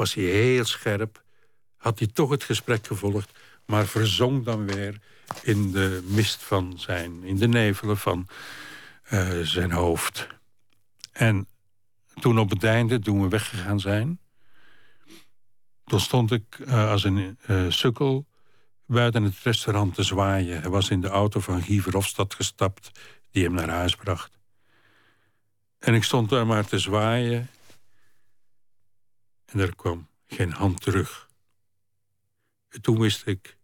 was 0.00 0.14
hij 0.14 0.24
heel 0.24 0.64
scherp. 0.64 1.22
Had 1.76 1.98
hij 1.98 2.08
toch 2.08 2.30
het 2.30 2.44
gesprek 2.44 2.86
gevolgd. 2.86 3.38
Maar 3.66 3.86
verzonk 3.86 4.44
dan 4.44 4.66
weer 4.66 4.98
in 5.42 5.72
de 5.72 6.02
mist 6.06 6.42
van 6.42 6.74
zijn... 6.76 7.24
in 7.24 7.36
de 7.36 7.48
nevelen 7.48 7.98
van 7.98 8.28
uh, 9.12 9.40
zijn 9.40 9.72
hoofd. 9.72 10.26
En 11.12 11.48
toen 12.20 12.38
op 12.38 12.50
het 12.50 12.64
einde, 12.64 12.98
toen 12.98 13.22
we 13.22 13.28
weggegaan 13.28 13.80
zijn... 13.80 14.20
toen 15.84 16.00
stond 16.00 16.32
ik 16.32 16.58
uh, 16.58 16.90
als 16.90 17.04
een 17.04 17.38
uh, 17.48 17.70
sukkel 17.70 18.26
buiten 18.86 19.22
het 19.22 19.38
restaurant 19.42 19.94
te 19.94 20.02
zwaaien. 20.02 20.60
Hij 20.60 20.70
was 20.70 20.90
in 20.90 21.00
de 21.00 21.08
auto 21.08 21.40
van 21.40 21.62
Guy 21.62 21.80
Verhofstadt 21.80 22.34
gestapt... 22.34 22.90
die 23.30 23.44
hem 23.44 23.54
naar 23.54 23.68
huis 23.68 23.96
bracht. 23.96 24.38
En 25.78 25.94
ik 25.94 26.04
stond 26.04 26.28
daar 26.28 26.46
maar 26.46 26.66
te 26.66 26.78
zwaaien... 26.78 27.48
en 29.50 29.58
er 29.58 29.76
kwam 29.76 30.08
geen 30.26 30.52
hand 30.52 30.80
terug. 30.80 31.28
En 32.68 32.80
toen 32.80 32.98
wist 33.00 33.26
ik, 33.26 33.56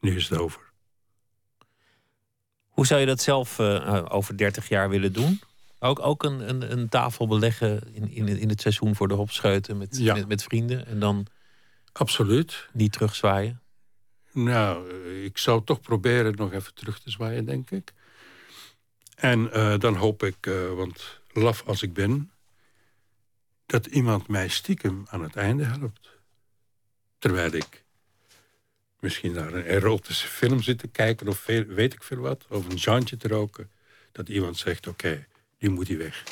nu 0.00 0.16
is 0.16 0.28
het 0.28 0.38
over. 0.38 0.62
Hoe 2.68 2.86
zou 2.86 3.00
je 3.00 3.06
dat 3.06 3.20
zelf 3.20 3.58
uh, 3.58 4.04
over 4.08 4.36
30 4.36 4.68
jaar 4.68 4.88
willen 4.88 5.12
doen? 5.12 5.40
Ook, 5.78 5.98
ook 6.00 6.22
een, 6.22 6.48
een, 6.48 6.72
een 6.72 6.88
tafel 6.88 7.26
beleggen 7.28 7.94
in, 7.94 8.10
in, 8.10 8.28
in 8.28 8.48
het 8.48 8.60
seizoen 8.60 8.94
voor 8.94 9.08
de 9.08 9.14
hopscheuten 9.14 9.78
met, 9.78 9.96
Ja. 9.96 10.14
met, 10.14 10.28
met 10.28 10.42
vrienden 10.42 10.86
en 10.86 10.98
dan 10.98 11.26
Absoluut. 11.92 12.68
niet 12.72 12.92
terugzwaaien? 12.92 13.60
Nou, 14.32 14.90
eh, 14.90 15.24
ik 15.24 15.38
zou 15.38 15.64
toch 15.64 15.80
proberen 15.80 16.34
nog 16.36 16.52
even 16.52 16.74
terug 16.74 16.98
te 17.00 17.10
zwaaien, 17.10 17.44
denk 17.44 17.70
ik. 17.70 17.92
En 19.14 19.52
eh, 19.52 19.78
dan 19.78 19.94
hoop 19.94 20.22
ik, 20.22 20.46
eh, 20.46 20.72
want 20.72 21.20
laf 21.32 21.62
als 21.66 21.82
ik 21.82 21.92
ben... 21.92 22.30
dat 23.66 23.86
iemand 23.86 24.28
mij 24.28 24.48
stiekem 24.48 25.06
aan 25.08 25.22
het 25.22 25.36
einde 25.36 25.64
helpt. 25.64 26.10
Terwijl 27.18 27.52
ik 27.52 27.84
misschien 29.00 29.32
naar 29.32 29.52
een 29.52 29.64
erotische 29.64 30.28
film 30.28 30.62
zit 30.62 30.78
te 30.78 30.88
kijken... 30.88 31.28
of 31.28 31.46
weet 31.46 31.92
ik 31.92 32.02
veel 32.02 32.18
wat, 32.18 32.46
of 32.48 32.68
een 32.68 32.76
jantje 32.76 33.16
te 33.16 33.28
roken... 33.28 33.70
dat 34.12 34.28
iemand 34.28 34.56
zegt, 34.56 34.86
oké, 34.86 35.26
nu 35.58 35.68
moet 35.68 35.88
hij 35.88 35.96
weg. 35.96 36.22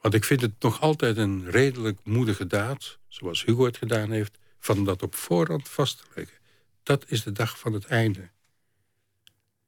Want 0.00 0.14
ik 0.14 0.24
vind 0.24 0.40
het 0.40 0.52
nog 0.60 0.80
altijd 0.80 1.16
een 1.16 1.50
redelijk 1.50 1.98
moedige 2.02 2.46
daad... 2.46 2.98
zoals 3.08 3.44
Hugo 3.44 3.64
het 3.64 3.76
gedaan 3.76 4.10
heeft... 4.10 4.38
van 4.58 4.84
dat 4.84 5.02
op 5.02 5.14
voorhand 5.14 5.68
vast 5.68 5.98
te 5.98 6.04
leggen. 6.14 6.36
Dat 6.82 7.04
is 7.08 7.22
de 7.22 7.32
dag 7.32 7.58
van 7.58 7.72
het 7.72 7.84
einde. 7.84 8.28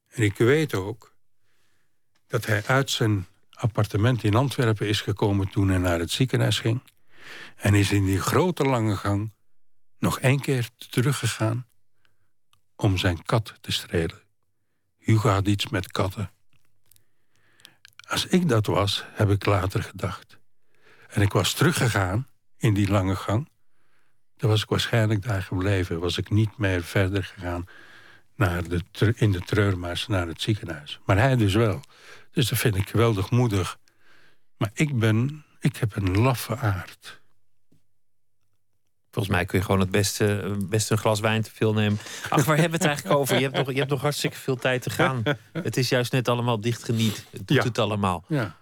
En 0.09 0.23
ik 0.23 0.37
weet 0.37 0.75
ook 0.75 1.15
dat 2.27 2.47
hij 2.47 2.65
uit 2.67 2.91
zijn 2.91 3.27
appartement 3.63 4.25
in 4.25 4.35
Antwerpen 4.35 4.89
is 4.89 5.01
gekomen... 5.01 5.49
toen 5.49 5.69
hij 5.69 5.79
naar 5.79 5.99
het 5.99 6.11
ziekenhuis 6.11 6.61
ging. 6.61 6.83
En 7.57 7.75
is 7.75 7.93
in 7.93 8.05
die 8.05 8.21
grote 8.21 8.65
lange 8.65 8.97
gang 8.97 9.33
nog 9.99 10.19
één 10.21 10.41
keer 10.41 10.69
teruggegaan... 10.77 11.67
om 12.77 12.99
zijn 12.99 13.23
kat 13.23 13.55
te 13.61 13.73
strelen. 13.73 14.21
Hugo 14.99 15.29
had 15.29 15.47
iets 15.47 15.69
met 15.69 15.91
katten. 15.91 16.31
Als 18.09 18.27
ik 18.27 18.49
dat 18.49 18.67
was, 18.67 19.05
heb 19.13 19.31
ik 19.31 19.47
later 19.47 19.83
gedacht. 19.83 20.39
En 21.09 21.23
ik 21.23 21.33
was 21.33 21.53
teruggegaan 21.53 22.27
in 22.57 22.75
die 22.75 22.89
lange 22.89 23.17
gang. 23.17 23.49
Dan 24.37 24.51
was 24.51 24.63
ik 24.63 24.69
waarschijnlijk 24.69 25.23
daar 25.23 25.43
gebleven. 25.43 26.01
Was 26.01 26.19
ik 26.19 26.31
niet 26.31 26.59
meer 26.59 26.83
verder 26.83 27.25
gegaan 27.25 27.67
naar 28.37 28.69
de, 28.69 29.13
in 29.17 29.33
de 29.33 29.41
treurmars 29.41 30.07
naar 30.07 30.27
het 30.27 30.41
ziekenhuis. 30.41 31.01
Maar 31.05 31.19
hij 31.19 31.37
dus 31.37 31.55
wel. 31.55 31.81
Dus 32.33 32.49
dat 32.49 32.59
vind 32.59 32.75
ik 32.77 32.89
geweldig 32.89 33.31
moedig. 33.31 33.79
Maar 34.57 34.71
ik 34.75 34.99
ben, 34.99 35.45
ik 35.61 35.77
heb 35.77 35.97
een 35.97 36.19
laffe 36.19 36.57
aard. 36.57 37.21
Volgens 39.11 39.35
mij 39.35 39.45
kun 39.45 39.59
je 39.59 39.65
gewoon 39.65 39.81
het 39.81 39.91
beste, 39.91 40.57
beste 40.69 40.93
een 40.93 40.99
glas 40.99 41.21
wijn 41.21 41.43
te 41.43 41.51
veel 41.55 41.73
nemen. 41.73 41.99
Ach, 42.29 42.45
waar 42.45 42.57
hebben 42.59 42.79
we 42.79 42.85
het 42.85 42.95
eigenlijk 42.95 43.17
over? 43.21 43.37
Je 43.37 43.43
hebt 43.43 43.57
nog, 43.57 43.71
je 43.73 43.79
hebt 43.79 43.91
nog 43.91 44.01
hartstikke 44.01 44.37
veel 44.37 44.57
tijd 44.57 44.83
te 44.83 44.91
gaan. 44.91 45.23
Het 45.53 45.77
is 45.77 45.89
juist 45.89 46.13
net 46.13 46.29
allemaal 46.29 46.61
dichtgeniet. 46.61 47.27
Het 47.31 47.49
doet 47.49 47.57
Ja. 47.57 47.63
het 47.63 47.79
allemaal. 47.79 48.25
Ja, 48.29 48.57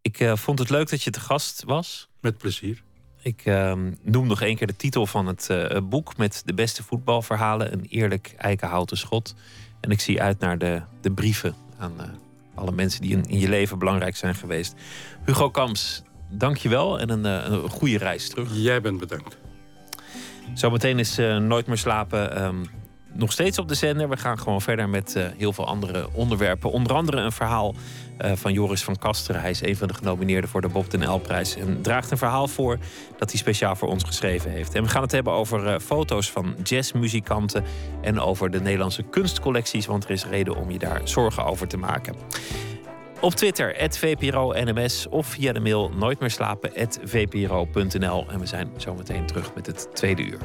Ik 0.00 0.20
eh, 0.20 0.36
vond 0.36 0.58
het 0.58 0.70
leuk 0.70 0.90
dat 0.90 1.02
je 1.02 1.10
te 1.10 1.20
gast 1.20 1.62
was. 1.64 2.08
met 2.20 2.38
plezier. 2.38 2.82
Ik 3.22 3.42
ehm, 3.44 3.92
noem 4.02 4.26
nog 4.26 4.40
één 4.40 4.56
keer 4.56 4.66
de 4.66 4.76
titel 4.76 5.06
van 5.06 5.26
het 5.26 5.50
eh, 5.50 5.80
boek 5.82 6.16
met 6.16 6.42
de 6.44 6.54
beste 6.54 6.82
voetbalverhalen. 6.82 7.72
Een 7.72 7.84
eerlijk 7.88 8.34
eikenhouten 8.36 8.96
schot. 8.96 9.34
En 9.80 9.90
ik 9.90 10.00
zie 10.00 10.22
uit 10.22 10.38
naar 10.38 10.58
de, 10.58 10.82
de 11.00 11.10
brieven 11.10 11.54
aan 11.78 12.00
eh, 12.00 12.08
alle 12.54 12.72
mensen 12.72 13.00
die 13.02 13.12
in, 13.12 13.24
in 13.24 13.38
je 13.38 13.48
leven 13.48 13.78
belangrijk 13.78 14.16
zijn 14.16 14.34
geweest. 14.34 14.74
Hugo 15.24 15.50
Kams, 15.50 16.02
dank 16.28 16.56
je 16.56 16.68
wel 16.68 17.00
en 17.00 17.10
een, 17.10 17.26
eh, 17.26 17.52
een 17.52 17.68
goede 17.68 17.98
reis 17.98 18.28
terug. 18.28 18.48
Jij 18.52 18.80
bent 18.80 18.98
bedankt. 18.98 19.38
Zometeen 20.54 20.98
is 20.98 21.18
eh, 21.18 21.36
Nooit 21.36 21.66
meer 21.66 21.78
slapen 21.78 22.36
ehm, 22.36 22.64
nog 23.12 23.32
steeds 23.32 23.58
op 23.58 23.68
de 23.68 23.74
zender. 23.74 24.08
We 24.08 24.16
gaan 24.16 24.38
gewoon 24.38 24.60
verder 24.60 24.88
met 24.88 25.16
eh, 25.16 25.26
heel 25.36 25.52
veel 25.52 25.66
andere 25.66 26.08
onderwerpen. 26.12 26.70
Onder 26.70 26.92
andere 26.94 27.20
een 27.20 27.32
verhaal 27.32 27.74
van 28.34 28.52
Joris 28.52 28.84
van 28.84 28.98
Kasteren. 28.98 29.40
Hij 29.40 29.50
is 29.50 29.62
een 29.62 29.76
van 29.76 29.88
de 29.88 29.94
genomineerden 29.94 30.50
voor 30.50 30.60
de 30.60 30.68
Bob 30.68 30.90
den 30.90 31.10
L-prijs. 31.10 31.56
En 31.56 31.82
draagt 31.82 32.10
een 32.10 32.18
verhaal 32.18 32.48
voor 32.48 32.78
dat 33.18 33.30
hij 33.30 33.40
speciaal 33.40 33.76
voor 33.76 33.88
ons 33.88 34.04
geschreven 34.04 34.50
heeft. 34.50 34.74
En 34.74 34.82
we 34.82 34.88
gaan 34.88 35.02
het 35.02 35.12
hebben 35.12 35.32
over 35.32 35.66
eh, 35.66 35.80
foto's 35.80 36.30
van 36.30 36.54
jazzmuzikanten... 36.62 37.64
en 38.00 38.20
over 38.20 38.50
de 38.50 38.60
Nederlandse 38.60 39.02
kunstcollecties... 39.02 39.86
want 39.86 40.04
er 40.04 40.10
is 40.10 40.26
reden 40.26 40.56
om 40.56 40.70
je 40.70 40.78
daar 40.78 41.00
zorgen 41.04 41.44
over 41.44 41.68
te 41.68 41.76
maken. 41.76 42.14
Op 43.20 43.34
Twitter, 43.34 43.90
@vpro_nms 43.90 45.08
of 45.08 45.26
via 45.26 45.52
de 45.52 45.60
mail 45.60 45.90
nooitmeerslapen@vpro.nl. 45.96 48.26
En 48.30 48.38
we 48.38 48.46
zijn 48.46 48.70
zometeen 48.76 49.26
terug 49.26 49.54
met 49.54 49.66
het 49.66 49.88
tweede 49.92 50.22
uur. 50.22 50.38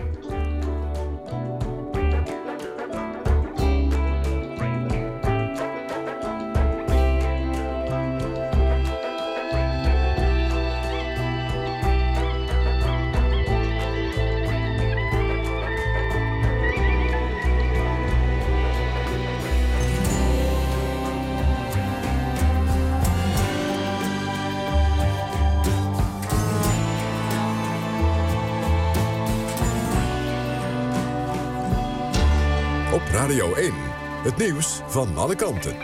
Het 34.28 34.38
nieuws 34.38 34.82
van 34.88 35.18
alle 35.18 35.36
kanten. 35.36 35.76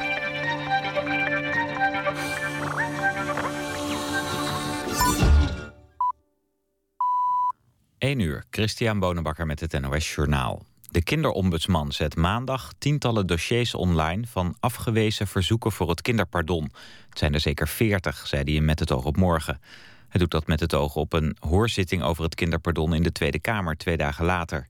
1 7.97 8.19
uur, 8.19 8.43
Christian 8.49 8.99
Bonenbakker 8.99 9.45
met 9.45 9.59
het 9.59 9.81
NOS 9.81 10.15
Journaal. 10.15 10.65
De 10.89 11.03
kinderombudsman 11.03 11.91
zet 11.91 12.15
maandag 12.15 12.73
tientallen 12.77 13.27
dossiers 13.27 13.75
online... 13.75 14.27
van 14.27 14.55
afgewezen 14.59 15.27
verzoeken 15.27 15.71
voor 15.71 15.89
het 15.89 16.01
kinderpardon. 16.01 16.71
Het 17.09 17.19
zijn 17.19 17.33
er 17.33 17.39
zeker 17.39 17.67
40, 17.67 18.27
zei 18.27 18.43
hij 18.51 18.61
met 18.61 18.79
het 18.79 18.91
oog 18.91 19.05
op 19.05 19.17
morgen. 19.17 19.61
Hij 20.09 20.19
doet 20.19 20.31
dat 20.31 20.47
met 20.47 20.59
het 20.59 20.73
oog 20.73 20.95
op 20.95 21.13
een 21.13 21.37
hoorzitting 21.39 22.03
over 22.03 22.23
het 22.23 22.35
kinderpardon... 22.35 22.93
in 22.93 23.03
de 23.03 23.11
Tweede 23.11 23.39
Kamer 23.39 23.77
twee 23.77 23.97
dagen 23.97 24.25
later. 24.25 24.65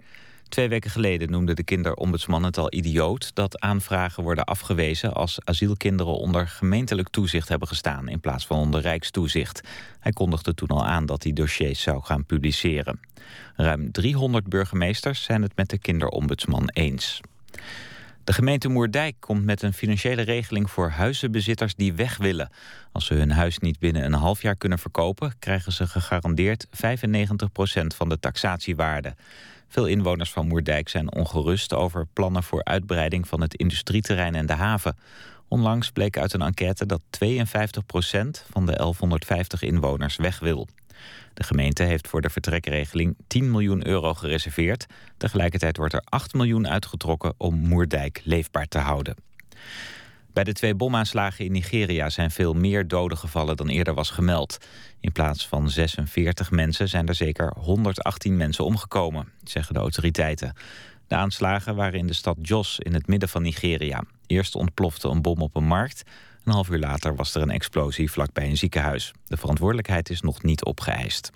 Twee 0.50 0.68
weken 0.68 0.92
geleden 0.92 1.32
noemde 1.32 1.54
de 1.54 1.64
kinderombudsman 1.64 2.44
het 2.44 2.58
al 2.58 2.74
idioot... 2.74 3.36
dat 3.36 3.60
aanvragen 3.60 4.24
worden 4.24 4.44
afgewezen 4.44 5.14
als 5.14 5.40
asielkinderen 5.44 6.14
onder 6.14 6.48
gemeentelijk 6.48 7.10
toezicht 7.10 7.50
hebben 7.50 7.68
gestaan... 7.68 8.08
in 8.08 8.20
plaats 8.20 8.46
van 8.46 8.58
onder 8.58 8.82
rijkstoezicht. 8.82 9.62
Hij 10.00 10.12
kondigde 10.12 10.54
toen 10.54 10.68
al 10.68 10.86
aan 10.86 11.06
dat 11.06 11.24
hij 11.24 11.34
dossiers 11.34 11.82
zou 11.82 12.04
gaan 12.04 12.26
publiceren. 12.26 13.00
Ruim 13.56 13.92
300 13.92 14.48
burgemeesters 14.48 15.24
zijn 15.24 15.42
het 15.42 15.56
met 15.56 15.70
de 15.70 15.78
kinderombudsman 15.78 16.70
eens. 16.70 17.22
De 18.24 18.34
gemeente 18.34 18.70
Moerdijk 18.70 19.16
komt 19.20 19.44
met 19.44 19.62
een 19.62 19.74
financiële 19.74 20.22
regeling 20.22 20.72
voor 20.72 20.90
huizenbezitters 20.90 21.76
die 21.76 21.94
weg 21.94 22.18
willen. 22.18 22.50
Als 22.92 23.06
ze 23.06 23.14
hun 23.14 23.32
huis 23.32 23.58
niet 23.58 23.80
binnen 23.80 24.04
een 24.04 24.14
half 24.14 24.42
jaar 24.42 24.56
kunnen 24.56 24.80
verkopen... 24.80 25.34
krijgen 25.40 25.72
ze 25.72 25.88
gegarandeerd 25.88 26.66
95% 26.66 26.70
van 27.96 28.10
de 28.10 28.20
taxatiewaarde. 28.20 29.16
Veel 29.74 29.86
inwoners 29.86 30.32
van 30.32 30.48
Moerdijk 30.48 30.90
zijn 30.90 31.14
ongerust 31.14 31.74
over 31.74 32.06
plannen 32.14 32.44
voor 32.44 32.64
uitbreiding 32.64 33.28
van 33.28 33.42
het 33.42 33.56
industrieterrein 33.56 34.36
en 34.36 34.46
de 34.46 34.54
haven. 34.54 34.98
Onlangs 35.48 35.92
bleek 35.92 36.18
uit 36.18 36.34
een 36.34 36.42
enquête 36.42 36.86
dat 36.86 37.02
52% 37.02 37.28
van 38.52 38.66
de 38.66 38.76
1150 38.76 39.62
inwoners 39.62 40.16
weg 40.16 40.40
wil. 40.40 40.68
De 41.34 41.44
gemeente 41.44 41.84
heeft 41.84 42.08
voor 42.08 42.22
de 42.22 42.30
vertrekregeling 42.30 43.16
10 43.28 43.52
miljoen 43.52 43.88
euro 43.88 44.14
gereserveerd. 44.14 44.86
Tegelijkertijd 45.18 45.78
wordt 45.78 45.94
er 45.94 46.04
8 46.06 46.34
miljoen 46.34 46.68
uitgetrokken 46.68 47.34
om 47.38 47.56
Moerdijk 47.56 48.22
leefbaar 48.24 48.68
te 48.68 48.78
houden. 48.78 49.16
Bij 50.34 50.44
de 50.44 50.54
twee 50.54 50.76
bomaanslagen 50.76 51.46
in 51.46 51.52
Nigeria 51.52 52.10
zijn 52.10 52.32
veel 52.32 52.54
meer 52.54 52.88
doden 52.88 53.18
gevallen 53.18 53.58
dan 53.58 53.68
eerder 53.68 53.94
was 53.94 54.10
gemeld. 54.10 54.58
In 55.00 55.12
plaats 55.12 55.48
van 55.48 55.70
46 55.70 56.52
mensen 56.52 56.90
zijn 56.90 57.08
er 57.08 57.16
zeker 57.16 57.54
118 57.58 58.38
mensen 58.38 58.66
omgekomen, 58.66 59.32
zeggen 59.44 59.74
de 59.74 59.80
autoriteiten. 59.80 60.56
De 61.08 61.16
aanslagen 61.16 61.76
waren 61.76 62.00
in 62.00 62.08
de 62.08 62.14
stad 62.14 62.38
Jos 62.42 62.80
in 62.80 62.94
het 62.94 63.08
midden 63.08 63.30
van 63.30 63.42
Nigeria. 63.42 64.04
Eerst 64.28 64.56
ontplofte 64.56 65.08
een 65.08 65.22
bom 65.22 65.42
op 65.42 65.56
een 65.56 65.68
markt. 65.68 66.04
Een 66.44 66.54
half 66.54 66.70
uur 66.70 66.80
later 66.80 67.16
was 67.16 67.36
er 67.36 67.42
een 67.42 67.52
explosie 67.52 68.12
vlakbij 68.12 68.50
een 68.50 68.58
ziekenhuis. 68.58 69.12
De 69.26 69.38
verantwoordelijkheid 69.38 70.10
is 70.10 70.22
nog 70.22 70.44
niet 70.44 70.64
opgeëist. 70.64 71.32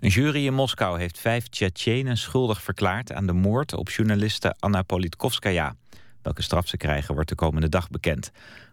Een 0.00 0.10
jury 0.10 0.46
in 0.46 0.54
Moskou 0.54 0.98
heeft 0.98 1.18
vijf 1.18 1.48
Tsjetsjenen 1.48 2.16
schuldig 2.16 2.62
verklaard... 2.62 3.12
aan 3.12 3.26
de 3.26 3.32
moord 3.32 3.74
op 3.74 3.90
journaliste 3.90 4.54
Anna 4.58 4.82
Politkovskaya. 4.82 5.74
Welke 6.28 6.42
straf 6.42 6.68
ze 6.68 6.76
krijgen 6.76 7.14
wordt 7.14 7.28
de 7.28 7.34
komende 7.34 7.68
dag 7.68 7.90
bekend. 7.90 8.30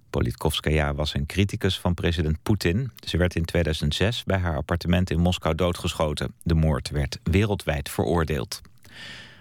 Politkovskaya 0.10 0.94
was 0.94 1.14
een 1.14 1.26
criticus 1.26 1.80
van 1.80 1.94
president 1.94 2.38
Poetin. 2.44 2.92
Ze 3.06 3.18
werd 3.18 3.36
in 3.36 3.46
2006 3.46 4.24
bij 4.24 4.38
haar 4.38 4.56
appartement 4.56 5.10
in 5.10 5.20
Moskou 5.20 5.56
doodgeschoten. 5.56 6.34
De 6.44 6.54
moord 6.54 6.90
werd 6.90 7.20
wereldwijd 7.24 7.90
veroordeeld. 7.90 8.62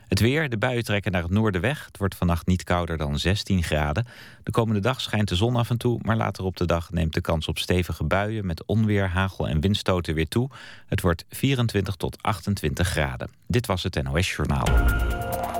Het 0.08 0.20
weer, 0.20 0.48
de 0.48 0.58
buien 0.58 0.84
trekken 0.84 1.12
naar 1.12 1.22
het 1.22 1.30
noorden 1.30 1.60
weg. 1.60 1.84
Het 1.84 1.98
wordt 1.98 2.14
vannacht 2.14 2.46
niet 2.46 2.64
kouder 2.64 2.96
dan 2.96 3.18
16 3.18 3.62
graden. 3.62 4.06
De 4.42 4.50
komende 4.50 4.80
dag 4.80 5.00
schijnt 5.00 5.28
de 5.28 5.36
zon 5.36 5.56
af 5.56 5.70
en 5.70 5.78
toe... 5.78 6.00
maar 6.02 6.16
later 6.16 6.44
op 6.44 6.56
de 6.56 6.66
dag 6.66 6.90
neemt 6.90 7.14
de 7.14 7.20
kans 7.20 7.48
op 7.48 7.58
stevige 7.58 8.04
buien... 8.04 8.46
met 8.46 8.64
onweer, 8.64 9.08
hagel 9.08 9.48
en 9.48 9.60
windstoten 9.60 10.14
weer 10.14 10.28
toe. 10.28 10.50
Het 10.86 11.00
wordt 11.00 11.24
24 11.28 11.94
tot 11.94 12.22
28 12.22 12.88
graden. 12.88 13.30
Dit 13.46 13.66
was 13.66 13.82
het 13.82 14.02
NOS 14.02 14.32
Journaal. 14.32 14.66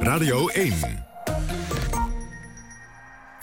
Radio 0.01 0.49
1. 0.49 1.13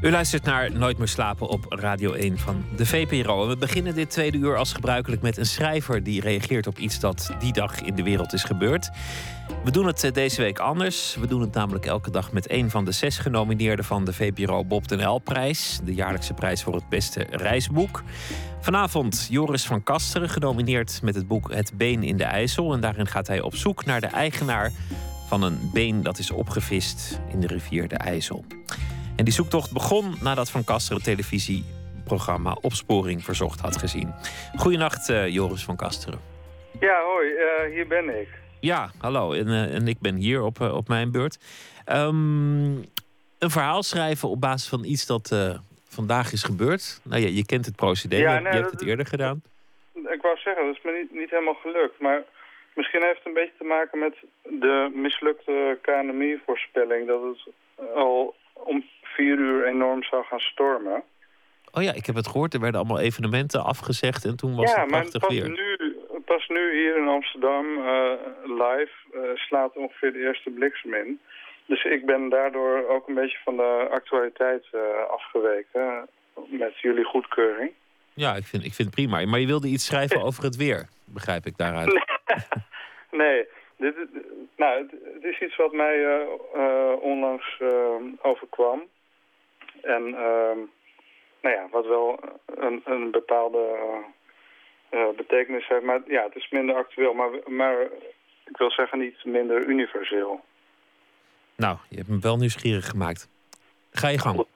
U 0.00 0.10
luistert 0.10 0.44
naar 0.44 0.72
Nooit 0.72 0.98
meer 0.98 1.08
slapen 1.08 1.48
op 1.48 1.66
Radio 1.68 2.12
1 2.12 2.38
van 2.38 2.64
de 2.76 2.86
VPRO. 2.86 3.48
We 3.48 3.56
beginnen 3.56 3.94
dit 3.94 4.10
tweede 4.10 4.38
uur 4.38 4.56
als 4.56 4.72
gebruikelijk 4.72 5.22
met 5.22 5.36
een 5.36 5.46
schrijver 5.46 6.02
die 6.02 6.20
reageert 6.20 6.66
op 6.66 6.78
iets 6.78 7.00
dat 7.00 7.30
die 7.38 7.52
dag 7.52 7.80
in 7.80 7.94
de 7.94 8.02
wereld 8.02 8.32
is 8.32 8.44
gebeurd. 8.44 8.90
We 9.64 9.70
doen 9.70 9.86
het 9.86 10.04
eh, 10.04 10.12
deze 10.12 10.42
week 10.42 10.58
anders. 10.58 11.16
We 11.20 11.26
doen 11.26 11.40
het 11.40 11.52
namelijk 11.52 11.86
elke 11.86 12.10
dag 12.10 12.32
met 12.32 12.50
een 12.50 12.70
van 12.70 12.84
de 12.84 12.92
zes 12.92 13.18
genomineerden 13.18 13.84
van 13.84 14.04
de 14.04 14.12
VPRO 14.12 14.64
Bob 14.64 14.88
den 14.88 15.08
L-prijs. 15.08 15.80
De 15.84 15.94
jaarlijkse 15.94 16.34
prijs 16.34 16.62
voor 16.62 16.74
het 16.74 16.88
beste 16.88 17.26
reisboek. 17.30 18.02
Vanavond 18.60 19.26
Joris 19.30 19.66
van 19.66 19.82
Kasteren, 19.82 20.28
genomineerd 20.28 21.00
met 21.02 21.14
het 21.14 21.28
boek 21.28 21.52
Het 21.52 21.72
Been 21.76 22.02
in 22.02 22.16
de 22.16 22.24
IJssel. 22.24 22.72
En 22.72 22.80
daarin 22.80 23.06
gaat 23.06 23.26
hij 23.26 23.40
op 23.40 23.54
zoek 23.54 23.84
naar 23.84 24.00
de 24.00 24.06
eigenaar 24.06 24.72
van 25.28 25.42
een 25.42 25.70
been 25.72 26.02
dat 26.02 26.18
is 26.18 26.30
opgevist 26.30 27.20
in 27.32 27.40
de 27.40 27.46
rivier 27.46 27.88
de 27.88 27.96
IJssel. 27.96 28.44
En 29.16 29.24
die 29.24 29.32
zoektocht 29.32 29.72
begon 29.72 30.14
nadat 30.22 30.50
Van 30.50 30.64
Kasteren 30.64 30.96
het 30.96 31.04
televisieprogramma 31.04 32.56
Opsporing 32.60 33.24
Verzocht 33.24 33.60
had 33.60 33.76
gezien. 33.76 34.14
Goedenacht, 34.56 35.08
uh, 35.08 35.28
Joris 35.28 35.64
van 35.64 35.76
Kasteren. 35.76 36.20
Ja, 36.80 37.02
hoi, 37.02 37.28
uh, 37.28 37.74
hier 37.74 37.86
ben 37.86 38.20
ik. 38.20 38.28
Ja, 38.60 38.90
hallo. 38.98 39.32
En, 39.32 39.46
uh, 39.46 39.74
en 39.74 39.88
ik 39.88 39.96
ben 40.00 40.14
hier 40.14 40.42
op, 40.42 40.60
op 40.60 40.88
mijn 40.88 41.10
beurt. 41.10 41.38
Um, 41.92 42.84
een 43.38 43.50
verhaal 43.50 43.82
schrijven 43.82 44.28
op 44.28 44.40
basis 44.40 44.68
van 44.68 44.84
iets 44.84 45.06
dat 45.06 45.54
vandaag 45.88 46.32
is 46.32 46.42
gebeurd. 46.42 47.00
Nou 47.04 47.22
ja, 47.22 47.28
je 47.28 47.46
kent 47.46 47.66
het 47.66 47.76
procedé, 47.76 48.16
ja, 48.16 48.38
nee, 48.38 48.52
je 48.52 48.58
hebt 48.58 48.70
het 48.70 48.86
eerder 48.86 49.06
gedaan. 49.06 49.42
Ik 49.94 50.22
wou 50.22 50.36
zeggen, 50.36 50.66
dat 50.66 50.76
is 50.76 50.82
me 50.82 50.92
niet, 50.92 51.20
niet 51.20 51.30
helemaal 51.30 51.60
gelukt. 51.62 52.00
Maar 52.00 52.22
misschien 52.74 53.02
heeft 53.02 53.18
het 53.18 53.26
een 53.26 53.40
beetje 53.40 53.58
te 53.58 53.64
maken 53.64 53.98
met 53.98 54.14
de 54.42 54.90
mislukte 54.94 55.78
KNMI-voorspelling... 55.82 57.06
dat 57.06 57.22
het 57.22 57.54
al 57.94 58.34
om 58.52 58.84
vier 59.16 59.38
uur 59.38 59.66
enorm 59.66 60.02
zou 60.02 60.24
gaan 60.24 60.40
stormen. 60.40 61.02
Oh 61.72 61.82
ja, 61.82 61.92
ik 61.92 62.06
heb 62.06 62.14
het 62.14 62.26
gehoord. 62.26 62.54
Er 62.54 62.60
werden 62.60 62.80
allemaal 62.80 63.00
evenementen 63.00 63.64
afgezegd 63.64 64.24
en 64.24 64.36
toen 64.36 64.56
was 64.56 64.74
het 64.74 64.86
prachtig 64.86 65.20
pas 65.20 65.34
weer. 65.34 65.50
Nu, 65.50 65.96
pas 66.24 66.48
nu 66.48 66.72
hier 66.72 66.96
in 66.96 67.08
Amsterdam 67.08 67.66
uh, 67.78 68.12
live 68.42 68.92
uh, 69.14 69.20
slaat 69.34 69.76
ongeveer 69.76 70.12
de 70.12 70.18
eerste 70.18 70.50
bliksem 70.50 70.94
in. 70.94 71.20
Dus 71.66 71.84
ik 71.84 72.06
ben 72.06 72.28
daardoor 72.28 72.88
ook 72.88 73.08
een 73.08 73.14
beetje 73.14 73.38
van 73.44 73.56
de 73.56 73.88
actualiteit 73.90 74.64
uh, 74.72 74.80
afgeweken 75.10 76.08
met 76.48 76.78
jullie 76.80 77.04
goedkeuring. 77.04 77.70
Ja, 78.14 78.34
ik 78.34 78.44
vind, 78.44 78.64
ik 78.64 78.74
vind 78.74 78.88
het 78.88 78.96
prima. 78.96 79.26
Maar 79.26 79.40
je 79.40 79.46
wilde 79.46 79.68
iets 79.68 79.86
schrijven 79.86 80.22
over 80.22 80.44
het 80.44 80.56
weer, 80.56 80.88
begrijp 81.04 81.46
ik 81.46 81.56
daaruit. 81.56 81.88
nee, 83.22 83.46
dit, 83.76 83.94
nou, 84.56 84.82
het, 84.82 85.24
is 85.24 85.40
iets 85.40 85.56
wat 85.56 85.72
mij 85.72 86.26
onlangs 87.00 87.60
overkwam. 88.22 88.82
En 89.86 90.08
uh, 90.08 90.56
nou 91.40 91.54
ja, 91.54 91.68
wat 91.70 91.86
wel 91.86 92.18
een, 92.46 92.82
een 92.84 93.10
bepaalde 93.10 93.78
betekenis 95.16 95.68
heeft. 95.68 95.84
Maar 95.84 96.00
ja, 96.06 96.22
het 96.22 96.36
is 96.36 96.48
minder 96.50 96.76
actueel. 96.76 97.14
Maar, 97.14 97.30
maar 97.46 97.80
ik 98.44 98.56
wil 98.56 98.70
zeggen 98.70 98.98
niet 98.98 99.24
minder 99.24 99.64
universeel. 99.64 100.44
Nou, 101.56 101.76
je 101.88 101.96
hebt 101.96 102.08
me 102.08 102.18
wel 102.18 102.36
nieuwsgierig 102.36 102.86
gemaakt. 102.86 103.28
Ga 103.90 104.08
je 104.08 104.18
gang. 104.18 104.46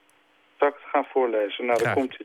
Zal 0.57 0.67
ik 0.67 0.73
het 0.73 0.89
gaan 0.91 1.05
voorlezen? 1.05 1.65
Nou, 1.65 1.83
dan 1.83 1.93
komt 1.93 2.17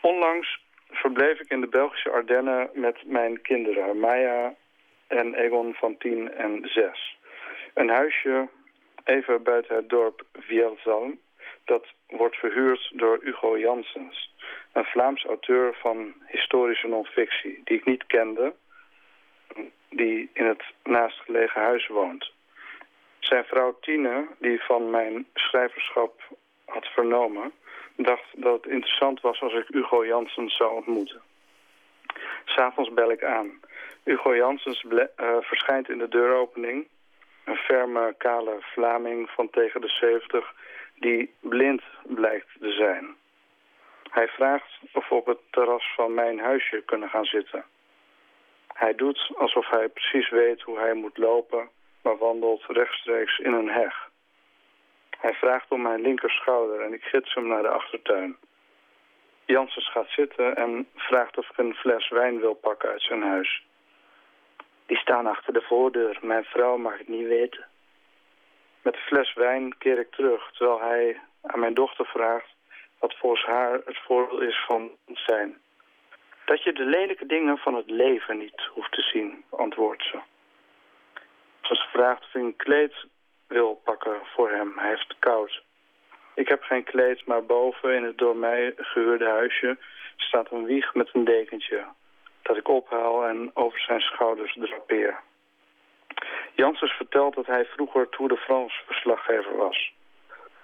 Onlangs 0.00 0.60
verbleef 0.90 1.40
ik 1.40 1.50
in 1.50 1.60
de 1.60 1.66
Belgische 1.66 2.10
Ardennen 2.10 2.70
met 2.74 2.96
mijn 3.06 3.42
kinderen. 3.42 3.98
Maya, 3.98 4.54
en 5.06 5.34
Egon 5.34 5.74
van 5.74 5.96
10 5.98 6.32
en 6.32 6.60
6. 6.62 7.16
Een 7.74 7.88
huisje 7.88 8.48
even 9.04 9.42
buiten 9.42 9.76
het 9.76 9.88
dorp 9.88 10.24
Vielzalm. 10.32 11.18
Dat 11.64 11.86
wordt 12.06 12.36
verhuurd 12.36 12.90
door 12.94 13.18
Hugo 13.22 13.58
Janssens. 13.58 14.34
Een 14.72 14.84
Vlaams 14.84 15.24
auteur 15.24 15.74
van 15.74 16.14
historische 16.26 16.88
non-fictie. 16.88 17.60
Die 17.64 17.76
ik 17.76 17.84
niet 17.84 18.06
kende. 18.06 18.54
Die 19.90 20.30
in 20.32 20.46
het 20.46 20.62
naastgelegen 20.82 21.60
huis 21.60 21.86
woont. 21.86 22.32
Zijn 23.18 23.44
vrouw 23.44 23.76
Tine, 23.80 24.26
die 24.38 24.62
van 24.62 24.90
mijn 24.90 25.26
schrijverschap 25.34 26.20
had 26.64 26.86
vernomen... 26.86 27.52
dacht 27.96 28.24
dat 28.36 28.62
het 28.62 28.72
interessant 28.72 29.20
was 29.20 29.40
als 29.40 29.54
ik 29.54 29.66
Hugo 29.68 30.06
Janssens 30.06 30.56
zou 30.56 30.74
ontmoeten. 30.74 31.22
S'avonds 32.44 32.92
bel 32.92 33.10
ik 33.10 33.24
aan. 33.24 33.60
Hugo 34.04 34.36
Janssens 34.36 34.84
uh, 34.88 35.06
verschijnt 35.40 35.88
in 35.88 35.98
de 35.98 36.08
deuropening 36.08 36.86
Een 37.44 37.56
ferme, 37.56 38.14
kale 38.18 38.56
Vlaming 38.60 39.30
van 39.30 39.50
tegen 39.50 39.80
de 39.80 39.88
70 39.88 40.54
die 41.02 41.34
blind 41.40 41.82
blijkt 42.02 42.48
te 42.60 42.72
zijn. 42.72 43.16
Hij 44.10 44.28
vraagt 44.28 44.70
of 44.92 45.08
we 45.08 45.14
op 45.14 45.26
het 45.26 45.38
terras 45.50 45.92
van 45.94 46.14
mijn 46.14 46.38
huisje 46.38 46.82
kunnen 46.84 47.08
gaan 47.08 47.24
zitten. 47.24 47.64
Hij 48.72 48.94
doet 48.94 49.30
alsof 49.36 49.70
hij 49.70 49.88
precies 49.88 50.30
weet 50.30 50.62
hoe 50.62 50.78
hij 50.78 50.94
moet 50.94 51.18
lopen, 51.18 51.68
maar 52.02 52.18
wandelt 52.18 52.64
rechtstreeks 52.66 53.38
in 53.38 53.52
een 53.52 53.70
heg. 53.70 54.10
Hij 55.18 55.34
vraagt 55.34 55.70
om 55.70 55.82
mijn 55.82 56.00
linkerschouder 56.00 56.80
en 56.80 56.92
ik 56.92 57.02
gids 57.02 57.34
hem 57.34 57.46
naar 57.46 57.62
de 57.62 57.68
achtertuin. 57.68 58.36
Janssens 59.44 59.90
gaat 59.90 60.08
zitten 60.08 60.56
en 60.56 60.88
vraagt 60.96 61.38
of 61.38 61.50
ik 61.50 61.58
een 61.58 61.74
fles 61.74 62.08
wijn 62.08 62.40
wil 62.40 62.54
pakken 62.54 62.88
uit 62.88 63.02
zijn 63.02 63.22
huis. 63.22 63.62
Die 64.86 64.96
staan 64.96 65.26
achter 65.26 65.52
de 65.52 65.62
voordeur. 65.62 66.18
Mijn 66.20 66.44
vrouw 66.44 66.76
mag 66.76 66.98
het 66.98 67.08
niet 67.08 67.26
weten. 67.26 67.66
Met 68.82 68.92
de 68.92 69.00
fles 69.00 69.34
wijn 69.34 69.78
keer 69.78 69.98
ik 69.98 70.10
terug, 70.10 70.50
terwijl 70.52 70.80
hij 70.80 71.20
aan 71.42 71.60
mijn 71.60 71.74
dochter 71.74 72.06
vraagt 72.06 72.54
wat 72.98 73.14
volgens 73.16 73.44
haar 73.44 73.72
het 73.72 73.98
voordeel 73.98 74.40
is 74.40 74.64
van 74.66 74.90
zijn. 75.06 75.60
Dat 76.44 76.62
je 76.62 76.72
de 76.72 76.84
lelijke 76.84 77.26
dingen 77.26 77.58
van 77.58 77.74
het 77.74 77.90
leven 77.90 78.38
niet 78.38 78.62
hoeft 78.74 78.92
te 78.92 79.02
zien, 79.02 79.44
antwoordt 79.50 80.02
ze. 80.02 80.18
Ze 81.60 81.74
vraagt 81.92 82.22
of 82.22 82.34
ik 82.34 82.34
een 82.34 82.56
kleed 82.56 82.94
wil 83.46 83.80
pakken 83.84 84.20
voor 84.34 84.50
hem. 84.50 84.72
Hij 84.78 84.88
heeft 84.88 85.16
koud. 85.18 85.62
Ik 86.34 86.48
heb 86.48 86.62
geen 86.62 86.84
kleed, 86.84 87.26
maar 87.26 87.44
boven 87.44 87.94
in 87.94 88.04
het 88.04 88.18
door 88.18 88.36
mij 88.36 88.72
gehuurde 88.76 89.28
huisje 89.28 89.78
staat 90.16 90.50
een 90.50 90.64
wieg 90.64 90.94
met 90.94 91.08
een 91.12 91.24
dekentje. 91.24 91.84
Dat 92.42 92.56
ik 92.56 92.68
ophaal 92.68 93.24
en 93.24 93.50
over 93.54 93.80
zijn 93.80 94.00
schouders 94.00 94.52
drapeer. 94.60 95.20
Janssens 96.54 96.92
vertelt 96.92 97.34
dat 97.34 97.46
hij 97.46 97.64
vroeger 97.64 98.08
Tour 98.08 98.28
de 98.28 98.36
France 98.36 98.82
verslaggever 98.86 99.56
was. 99.56 99.92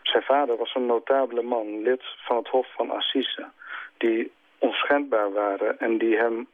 Zijn 0.02 0.22
vader 0.22 0.56
was 0.56 0.74
een 0.74 0.86
notabele 0.86 1.42
man, 1.42 1.82
lid 1.82 2.02
van 2.18 2.36
het 2.36 2.48
Hof 2.48 2.66
van 2.74 2.90
Assise, 2.90 3.48
die 3.96 4.32
onschendbaar 4.58 5.32
waren 5.32 5.78
en 5.78 5.98
die 5.98 6.16
hem 6.16 6.48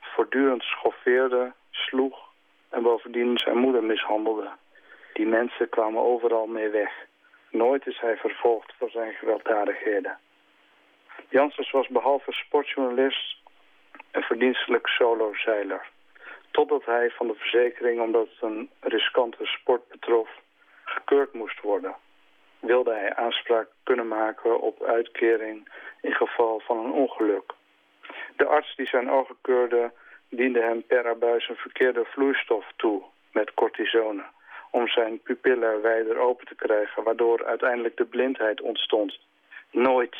voortdurend 0.00 0.62
schoffeerde, 0.62 1.52
sloeg 1.70 2.18
en 2.70 2.82
bovendien 2.82 3.38
zijn 3.38 3.56
moeder 3.56 3.84
mishandelde. 3.84 4.50
Die 5.12 5.26
mensen 5.26 5.68
kwamen 5.68 6.02
overal 6.02 6.46
mee 6.46 6.68
weg. 6.68 6.92
Nooit 7.50 7.86
is 7.86 8.00
hij 8.00 8.16
vervolgd 8.16 8.74
voor 8.78 8.90
zijn 8.90 9.12
gewelddadigheden. 9.12 10.18
Janssens 11.28 11.70
was 11.70 11.88
behalve 11.88 12.32
sportjournalist 12.32 13.36
een 14.10 14.22
verdienstelijk 14.22 14.86
solozeiler. 14.86 15.86
Totdat 16.50 16.84
hij 16.84 17.10
van 17.10 17.26
de 17.26 17.34
verzekering, 17.34 18.00
omdat 18.00 18.28
het 18.28 18.42
een 18.42 18.70
riskante 18.80 19.46
sport 19.46 19.88
betrof, 19.88 20.28
gekeurd 20.84 21.32
moest 21.32 21.60
worden. 21.60 21.94
Wilde 22.60 22.92
hij 22.92 23.14
aanspraak 23.14 23.68
kunnen 23.82 24.08
maken 24.08 24.60
op 24.60 24.82
uitkering 24.82 25.68
in 26.00 26.12
geval 26.12 26.60
van 26.60 26.78
een 26.78 26.92
ongeluk. 26.92 27.52
De 28.36 28.46
arts 28.46 28.76
die 28.76 28.86
zijn 28.86 29.10
ogen 29.10 29.36
keurde 29.40 29.92
diende 30.28 30.60
hem 30.60 30.86
per 30.86 31.08
abuis 31.08 31.48
een 31.48 31.56
verkeerde 31.56 32.04
vloeistof 32.04 32.66
toe 32.76 33.02
met 33.32 33.54
cortisone 33.54 34.24
om 34.70 34.88
zijn 34.88 35.20
pupillen 35.20 35.82
wijder 35.82 36.18
open 36.18 36.46
te 36.46 36.54
krijgen, 36.54 37.02
waardoor 37.02 37.44
uiteindelijk 37.44 37.96
de 37.96 38.04
blindheid 38.04 38.60
ontstond. 38.60 39.18
Nooit 39.70 40.16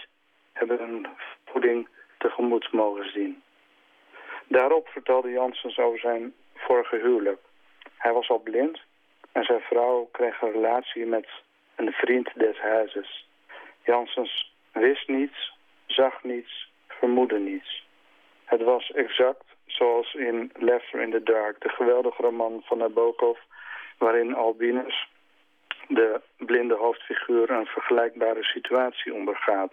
hebben 0.52 0.82
een 0.82 1.06
voeding 1.46 1.88
tegemoet 2.18 2.72
mogen 2.72 3.10
zien. 3.12 3.42
Daarop 4.48 4.88
vertelde 4.88 5.30
Janssens 5.30 5.78
over 5.78 5.98
zijn 5.98 6.34
vorige 6.54 6.96
huwelijk. 6.96 7.40
Hij 7.96 8.12
was 8.12 8.28
al 8.28 8.38
blind 8.38 8.80
en 9.32 9.44
zijn 9.44 9.60
vrouw 9.60 10.08
kreeg 10.12 10.42
een 10.42 10.52
relatie 10.52 11.06
met 11.06 11.28
een 11.76 11.92
vriend 11.92 12.30
des 12.34 12.58
huizes. 12.58 13.28
Janssens 13.84 14.54
wist 14.72 15.08
niets, 15.08 15.52
zag 15.86 16.22
niets, 16.22 16.70
vermoedde 16.86 17.38
niets. 17.38 17.86
Het 18.44 18.62
was 18.62 18.90
exact 18.90 19.44
zoals 19.66 20.14
in 20.14 20.50
Laughter 20.54 21.00
in 21.00 21.10
the 21.10 21.22
Dark, 21.22 21.60
de 21.60 21.68
geweldige 21.68 22.22
roman 22.22 22.62
van 22.64 22.78
Nabokov, 22.78 23.38
waarin 23.98 24.34
Albinus, 24.34 25.08
de 25.88 26.20
blinde 26.36 26.74
hoofdfiguur, 26.74 27.50
een 27.50 27.66
vergelijkbare 27.66 28.44
situatie 28.44 29.14
ondergaat. 29.14 29.72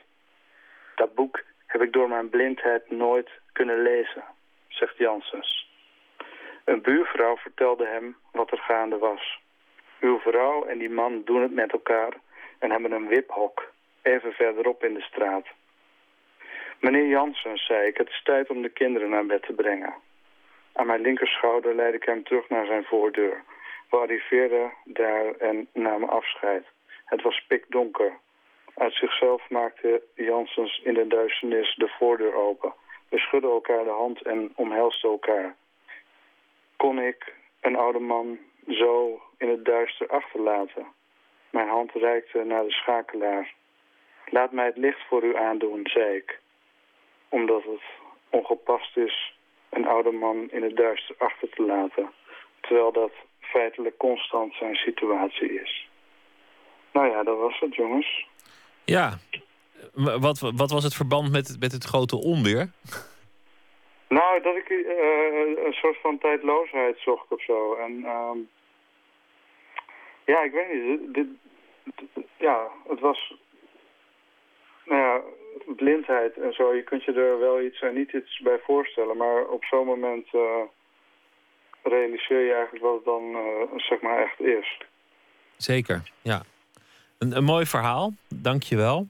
Dat 0.95 1.15
boek 1.15 1.43
heb 1.65 1.82
ik 1.82 1.93
door 1.93 2.09
mijn 2.09 2.30
blindheid 2.30 2.91
nooit 2.91 3.30
kunnen 3.51 3.82
lezen, 3.82 4.23
zegt 4.76 4.97
Janssens. 4.97 5.69
Een 6.65 6.82
buurvrouw 6.82 7.38
vertelde 7.38 7.86
hem 7.86 8.15
wat 8.32 8.51
er 8.51 8.57
gaande 8.57 8.97
was. 8.97 9.39
Uw 9.99 10.19
vrouw 10.19 10.65
en 10.65 10.78
die 10.78 10.89
man 10.89 11.21
doen 11.26 11.41
het 11.41 11.53
met 11.53 11.71
elkaar 11.71 12.13
en 12.59 12.71
hebben 12.71 12.91
een 12.91 13.07
wiphok, 13.07 13.71
even 14.01 14.34
verderop 14.34 14.84
in 14.84 14.93
de 14.93 15.01
straat. 15.01 15.45
Meneer 16.80 17.07
Janssens, 17.07 17.65
zei 17.65 17.88
ik, 17.88 17.97
het 17.97 18.09
is 18.09 18.23
tijd 18.23 18.49
om 18.49 18.61
de 18.61 18.69
kinderen 18.69 19.09
naar 19.09 19.26
bed 19.26 19.43
te 19.43 19.53
brengen. 19.53 19.93
Aan 20.73 20.88
mijn 20.88 21.01
linkerschouder 21.01 21.76
leidde 21.76 21.97
ik 21.97 22.05
hem 22.05 22.23
terug 22.23 22.49
naar 22.49 22.65
zijn 22.65 22.84
voordeur. 22.84 23.43
We 23.89 23.97
arriveerden 23.97 24.73
daar 24.84 25.36
en 25.36 25.67
namen 25.73 26.09
afscheid. 26.09 26.65
Het 27.05 27.21
was 27.21 27.45
pikdonker. 27.47 28.17
Uit 28.76 28.93
zichzelf 28.93 29.49
maakte 29.49 30.01
Janssens 30.15 30.82
in 30.84 30.93
de 30.93 31.07
duisternis 31.07 31.76
de 31.76 31.88
voordeur 31.88 32.34
open. 32.34 32.73
We 33.09 33.17
schudden 33.17 33.49
elkaar 33.49 33.83
de 33.83 33.89
hand 33.89 34.21
en 34.21 34.51
omhelsten 34.55 35.09
elkaar. 35.09 35.55
Kon 36.75 36.99
ik 36.99 37.33
een 37.61 37.75
oude 37.75 37.99
man 37.99 38.37
zo 38.67 39.21
in 39.37 39.49
het 39.49 39.65
duister 39.65 40.07
achterlaten? 40.07 40.85
Mijn 41.49 41.67
hand 41.67 41.91
reikte 41.91 42.43
naar 42.43 42.63
de 42.63 42.71
schakelaar. 42.71 43.53
Laat 44.25 44.51
mij 44.51 44.65
het 44.65 44.77
licht 44.77 45.07
voor 45.07 45.23
u 45.23 45.37
aandoen, 45.37 45.79
zei 45.83 46.15
ik. 46.15 46.39
Omdat 47.29 47.63
het 47.63 47.81
ongepast 48.29 48.97
is 48.97 49.33
een 49.69 49.87
oude 49.87 50.11
man 50.11 50.51
in 50.51 50.63
het 50.63 50.75
duister 50.75 51.15
achter 51.17 51.49
te 51.49 51.61
laten. 51.61 52.11
Terwijl 52.61 52.91
dat 52.91 53.11
feitelijk 53.39 53.97
constant 53.97 54.53
zijn 54.53 54.75
situatie 54.75 55.61
is. 55.61 55.89
Nou 56.91 57.09
ja, 57.09 57.23
dat 57.23 57.37
was 57.37 57.59
het, 57.59 57.75
jongens. 57.75 58.27
Ja. 58.85 59.17
Wat, 59.93 60.39
wat 60.39 60.71
was 60.71 60.83
het 60.83 60.93
verband 60.93 61.31
met, 61.31 61.57
met 61.59 61.71
het 61.71 61.83
grote 61.83 62.15
onweer? 62.15 62.71
Nou, 64.07 64.41
dat 64.41 64.55
ik 64.55 64.69
uh, 64.69 65.65
een 65.65 65.73
soort 65.73 65.97
van 66.01 66.17
tijdloosheid 66.17 66.99
zocht 66.99 67.31
of 67.31 67.43
zo. 67.43 67.75
En 67.75 67.91
uh, 67.91 68.31
ja, 70.25 70.43
ik 70.43 70.51
weet 70.51 70.74
niet. 70.74 71.13
Dit, 71.13 71.28
ja, 72.37 72.67
het 72.87 72.99
was... 72.99 73.33
Nou 74.86 75.01
ja, 75.01 75.21
blindheid 75.75 76.37
en 76.37 76.53
zo. 76.53 76.74
Je 76.74 76.83
kunt 76.83 77.03
je 77.03 77.13
er 77.13 77.39
wel 77.39 77.62
iets 77.62 77.82
en 77.82 77.93
niet 77.93 78.12
iets 78.12 78.39
bij 78.39 78.59
voorstellen. 78.66 79.17
Maar 79.17 79.45
op 79.47 79.63
zo'n 79.63 79.86
moment... 79.86 80.28
Uh, 80.33 80.41
realiseer 81.87 82.39
je 82.39 82.53
eigenlijk 82.53 82.83
wat 82.83 82.95
het 82.95 83.05
dan 83.05 83.24
uh, 83.24 83.78
zeg 83.78 84.01
maar 84.01 84.24
echt 84.24 84.39
is. 84.39 84.78
Zeker, 85.57 86.12
ja. 86.21 86.41
Een, 87.17 87.36
een 87.36 87.43
mooi 87.43 87.66
verhaal, 87.66 88.13
dank 88.28 88.63
je 88.63 88.75
wel. 88.75 89.07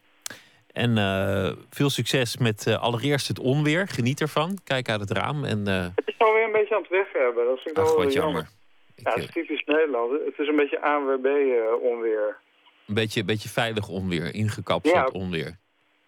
En 0.75 0.97
uh, 0.97 1.51
veel 1.69 1.89
succes 1.89 2.37
met 2.37 2.65
uh, 2.67 2.81
allereerst 2.81 3.27
het 3.27 3.39
onweer. 3.39 3.87
Geniet 3.87 4.21
ervan. 4.21 4.57
Kijk 4.63 4.89
uit 4.89 4.99
het 4.99 5.11
raam. 5.11 5.43
En, 5.43 5.65
Het 5.95 6.03
is 6.07 6.15
alweer 6.17 6.43
een 6.45 6.51
beetje 6.51 6.75
aan 6.75 6.81
het 6.81 6.91
weg 6.91 7.07
hebben. 7.13 7.45
Dat 7.45 7.59
vind 7.59 7.77
ik 7.77 7.83
Ach, 7.83 7.89
wel 7.95 8.03
wat 8.03 8.13
jammer. 8.13 8.33
jammer. 8.33 8.53
Ja, 8.95 9.11
het 9.11 9.23
is 9.23 9.31
typisch 9.31 9.63
Nederland. 9.65 10.11
Het 10.11 10.33
is 10.39 10.47
een 10.47 10.55
beetje 10.55 10.81
ANWB-onweer. 10.81 12.37
Een 12.87 12.93
beetje, 12.93 13.23
beetje 13.23 13.49
veilig 13.49 13.87
onweer, 13.87 14.33
ingekapseld 14.33 14.95
Ja. 15.13 15.19
onweer. 15.19 15.57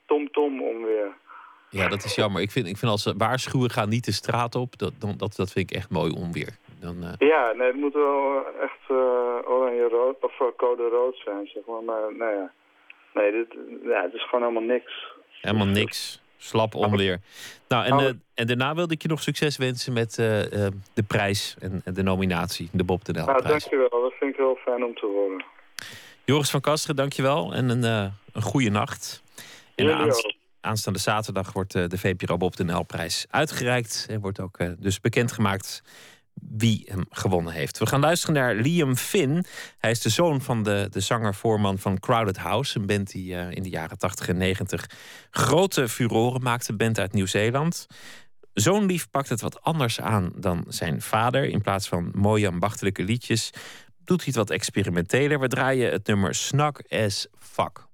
Tom-tom-onweer. 0.06 1.12
Ja, 1.70 1.88
dat 1.88 2.04
is 2.04 2.16
jammer. 2.16 2.42
Ik 2.42 2.52
vind, 2.52 2.68
ik 2.68 2.78
vind 2.78 2.92
als 2.92 3.04
ze 3.04 3.14
waarschuwen, 3.18 3.70
gaan 3.70 3.90
niet 3.90 4.06
de 4.06 4.12
straat 4.12 4.56
op. 4.56 4.78
Dat, 4.78 4.94
dan, 5.00 5.14
dat, 5.18 5.36
dat 5.36 5.52
vind 5.52 5.72
ik 5.72 5.78
echt 5.78 5.90
mooi 5.90 6.12
onweer. 6.12 6.58
Dan, 6.80 7.04
eh, 7.04 7.28
Ja, 7.30 7.52
nee, 7.52 7.68
het 7.68 7.76
moet 7.76 7.94
wel 7.94 8.46
echt 8.62 8.80
eh, 8.88 8.96
oranje-rood 9.52 10.16
of 10.22 10.40
eh, 10.40 10.48
code-rood 10.58 11.16
zijn, 11.26 11.48
zeg 11.54 11.64
maar. 11.68 11.84
Maar 11.84 12.16
nou 12.18 12.32
ja, 12.36 12.52
nee, 13.18 13.32
dit, 13.32 13.58
ja, 13.84 14.02
het 14.02 14.14
is 14.14 14.24
gewoon 14.30 14.48
helemaal 14.48 14.76
niks. 14.76 15.08
helemaal 15.42 15.68
niks. 15.68 16.22
Slap 16.38 16.76
onweer. 16.76 17.20
Nou, 17.68 17.86
en, 17.86 18.00
eh, 18.00 18.14
en 18.34 18.48
daarna 18.48 18.76
wilde 18.76 18.94
ik 18.94 19.02
je 19.02 19.08
nog 19.08 19.22
succes 19.22 19.58
wensen 19.58 19.94
met 19.94 20.18
eh, 20.18 20.66
eh, 20.66 20.74
de 20.94 21.04
prijs 21.04 21.56
en, 21.60 21.82
en 21.86 21.94
de 21.94 22.04
nominatie. 22.04 22.70
De 22.72 22.84
Bob 22.84 23.06
de 23.06 23.12
Nel 23.12 23.26
Nou, 23.26 23.48
dankjewel. 23.48 23.90
Dat 23.90 24.14
vind 24.20 24.32
ik 24.32 24.38
heel 24.38 24.58
fijn 24.66 24.84
om 24.84 24.96
te 24.96 25.06
horen. 25.06 25.46
Joris 26.26 26.50
van 26.50 26.62
Kasteren, 26.62 26.96
dankjewel. 26.96 27.54
En 27.54 27.70
een, 27.70 27.84
een 28.34 28.42
goede 28.42 28.70
nacht. 28.70 29.24
En 29.76 29.94
aanst- 29.94 30.36
aanstaande 30.62 31.00
zaterdag 31.00 31.54
wordt 31.54 31.74
de 31.74 31.98
VPRO 31.98 32.38
Bob 32.38 32.56
de 32.56 32.64
Nel 32.64 32.84
prijs 32.84 33.26
uitgereikt. 33.30 34.06
En 34.10 34.20
wordt 34.20 34.40
ook 34.40 34.58
dus 34.78 35.02
bekendgemaakt 35.02 35.84
wie 36.42 36.84
hem 36.90 37.06
gewonnen 37.10 37.54
heeft. 37.54 37.78
We 37.78 37.86
gaan 37.86 38.00
luisteren 38.00 38.36
naar 38.36 38.56
Liam 38.56 38.96
Finn. 38.96 39.46
Hij 39.78 39.92
is 39.92 40.02
de 40.02 40.10
zoon 40.10 40.42
van 40.42 40.64
de, 40.64 40.88
de 40.92 41.00
zanger-voorman 41.00 41.78
van 41.78 42.00
Crowded 42.00 42.38
House. 42.38 42.80
Een 42.80 42.86
band 42.86 43.12
die 43.12 43.36
eh, 43.36 43.52
in 43.52 43.64
de 43.64 43.70
jaren 43.70 43.98
80 43.98 44.28
en 44.28 44.38
90 44.38 44.90
grote 45.30 45.90
furoren 45.90 46.42
maakte. 46.42 46.72
Een 46.72 46.78
band 46.78 47.00
uit 47.00 47.14
Nieuw-Zeeland. 47.14 47.88
Zoon 48.54 48.86
Lief 48.86 49.10
pakt 49.10 49.30
het 49.30 49.42
wat 49.42 49.62
anders 49.62 50.02
aan 50.02 50.32
dan 50.36 50.66
zijn 50.68 51.02
vader. 51.02 51.44
In 51.46 51.62
plaats 51.62 51.88
van 51.88 52.12
mooie 52.14 52.48
ambachtelijke 52.48 53.04
liedjes 53.04 53.52
doet 54.04 54.18
hij 54.18 54.28
het 54.28 54.36
wat 54.36 54.50
experimenteler. 54.50 55.40
We 55.40 55.48
draaien 55.48 55.92
het 55.92 56.08
nummer 56.08 56.36
Snug 56.36 56.90
as 56.90 57.28
Fuck. 57.40 57.86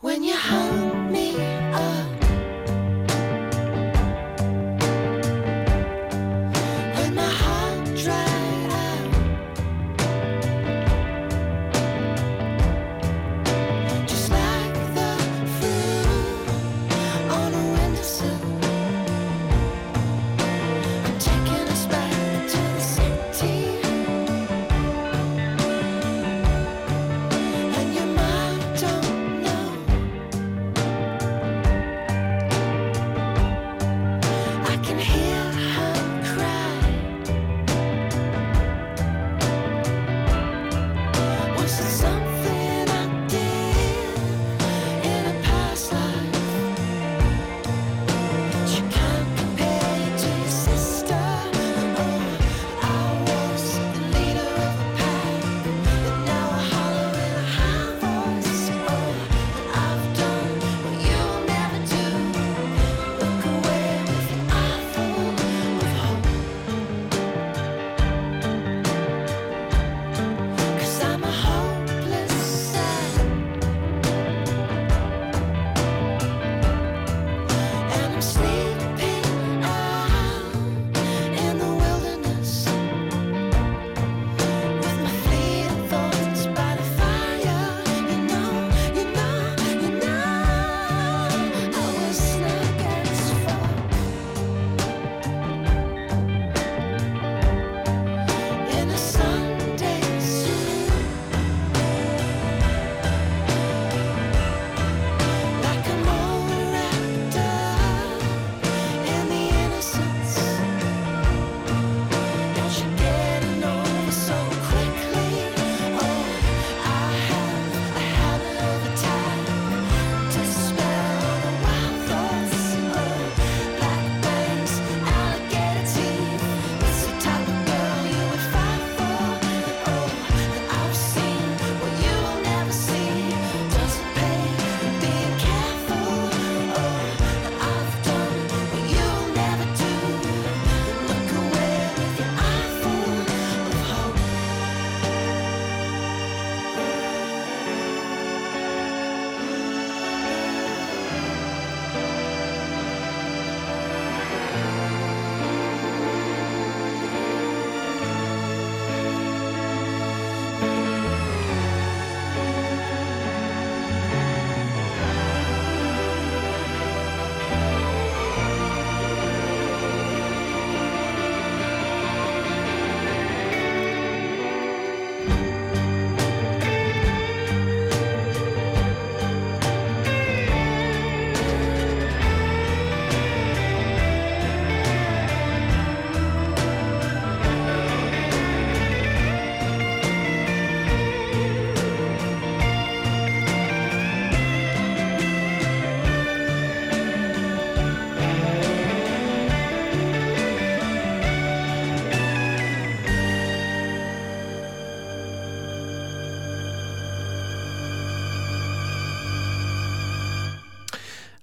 When 0.00 0.22
you 0.22 0.36
hold 0.36 1.10
me 1.10 1.34
up 1.72 2.07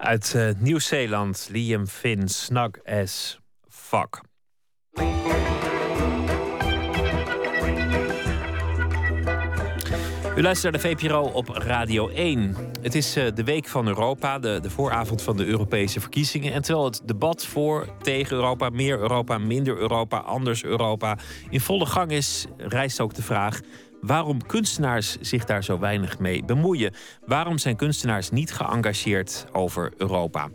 Uit 0.06 0.34
eh, 0.36 0.50
Nieuw-Zeeland, 0.58 1.50
Liam 1.52 1.88
Finn, 1.88 2.28
Snug 2.28 2.70
as 2.84 3.40
Fuck. 3.70 4.22
U 10.36 10.42
luistert 10.42 10.74
naar 10.74 10.82
de 10.82 10.88
VPRO 10.90 11.22
op 11.22 11.48
Radio 11.48 12.10
1. 12.10 12.56
Het 12.82 12.96
is 12.96 13.16
eh, 13.16 13.26
de 13.34 13.44
week 13.44 13.68
van 13.68 13.88
Europa, 13.88 14.40
de, 14.40 14.60
de 14.62 14.70
vooravond 14.70 15.22
van 15.22 15.38
de 15.38 15.46
Europese 15.46 16.00
verkiezingen. 16.00 16.54
En 16.54 16.62
terwijl 16.62 16.86
het 16.86 17.02
debat 17.06 17.46
voor, 17.46 17.88
tegen 18.02 18.36
Europa, 18.36 18.70
meer 18.70 19.00
Europa, 19.00 19.38
minder 19.38 19.78
Europa, 19.78 20.18
anders 20.18 20.64
Europa 20.64 21.18
in 21.50 21.62
volle 21.62 21.86
gang 21.86 22.12
is, 22.12 22.46
rijst 22.58 23.00
ook 23.00 23.14
de 23.14 23.24
vraag: 23.24 23.60
waarom 24.06 24.46
kunstenaars 24.46 25.18
zich 25.20 25.46
daar 25.46 25.64
zo 25.64 25.80
weinig 25.80 26.20
mee 26.20 26.44
bemoeien. 26.44 26.94
Waarom 27.26 27.58
zijn 27.58 27.76
kunstenaars 27.76 28.30
niet 28.30 28.54
geëngageerd 28.54 29.46
over 29.52 29.94
Europa? 29.98 30.50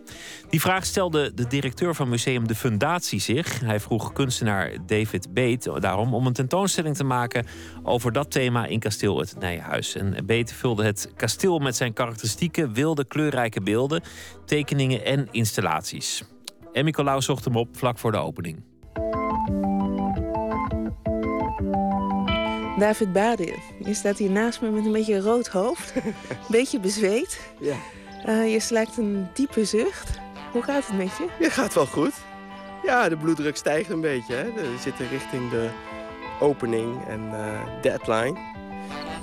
Die 0.49 0.61
vraag 0.61 0.87
stelde 0.87 1.35
de 1.35 1.47
directeur 1.47 1.95
van 1.95 2.09
museum 2.09 2.49
De 2.49 2.55
Fundatie 2.55 3.21
zich. 3.21 3.61
Hij 3.61 3.81
vroeg 3.81 4.13
kunstenaar 4.13 4.73
David 4.87 5.35
Beet 5.35 5.71
daarom 5.79 6.15
om 6.15 6.27
een 6.27 6.33
tentoonstelling 6.33 6.97
te 6.97 7.05
maken 7.05 7.47
over 7.83 8.13
dat 8.13 8.31
thema 8.31 8.67
in 8.67 8.79
kasteel 8.79 9.19
Het 9.19 9.37
Nijenhuis. 9.39 9.95
En 9.95 10.27
Beet 10.27 10.53
vulde 10.53 10.85
het 10.85 11.13
kasteel 11.17 11.59
met 11.59 11.77
zijn 11.77 11.93
karakteristieke, 11.93 12.71
wilde, 12.71 13.05
kleurrijke 13.05 13.61
beelden, 13.61 14.03
tekeningen 14.45 15.05
en 15.05 15.29
installaties. 15.31 16.25
En 16.73 16.85
Nicolaus 16.85 17.25
zocht 17.25 17.45
hem 17.45 17.57
op 17.57 17.77
vlak 17.77 17.99
voor 17.99 18.13
de 18.13 18.19
opening. 18.19 18.70
David 22.81 23.13
Baden, 23.13 23.55
je 23.85 23.95
staat 23.95 24.19
hier 24.19 24.31
naast 24.31 24.61
me 24.61 24.71
met 24.71 24.85
een 24.85 24.93
beetje 24.93 25.15
een 25.15 25.21
rood 25.21 25.49
hoofd. 25.49 25.93
beetje 26.49 26.81
bezweet. 26.81 27.41
Ja. 27.59 27.77
Eh, 28.25 28.53
je 28.53 28.61
slaakt 28.61 28.97
een 28.97 29.29
diepe 29.35 29.65
zucht. 29.65 30.19
Hoe 30.53 30.63
gaat 30.63 30.87
het 30.87 30.97
met 30.97 31.17
je? 31.19 31.27
Het 31.39 31.53
gaat 31.53 31.75
wel 31.75 31.87
goed. 31.87 32.13
Ja, 32.83 33.09
de 33.09 33.17
bloeddruk 33.17 33.57
stijgt 33.57 33.91
een 33.91 34.01
beetje. 34.01 34.35
Hè. 34.35 34.53
We 34.53 34.77
zitten 34.81 35.09
richting 35.09 35.51
de 35.51 35.69
opening 36.41 37.07
en 37.07 37.21
eh, 37.33 37.83
deadline. 37.83 38.39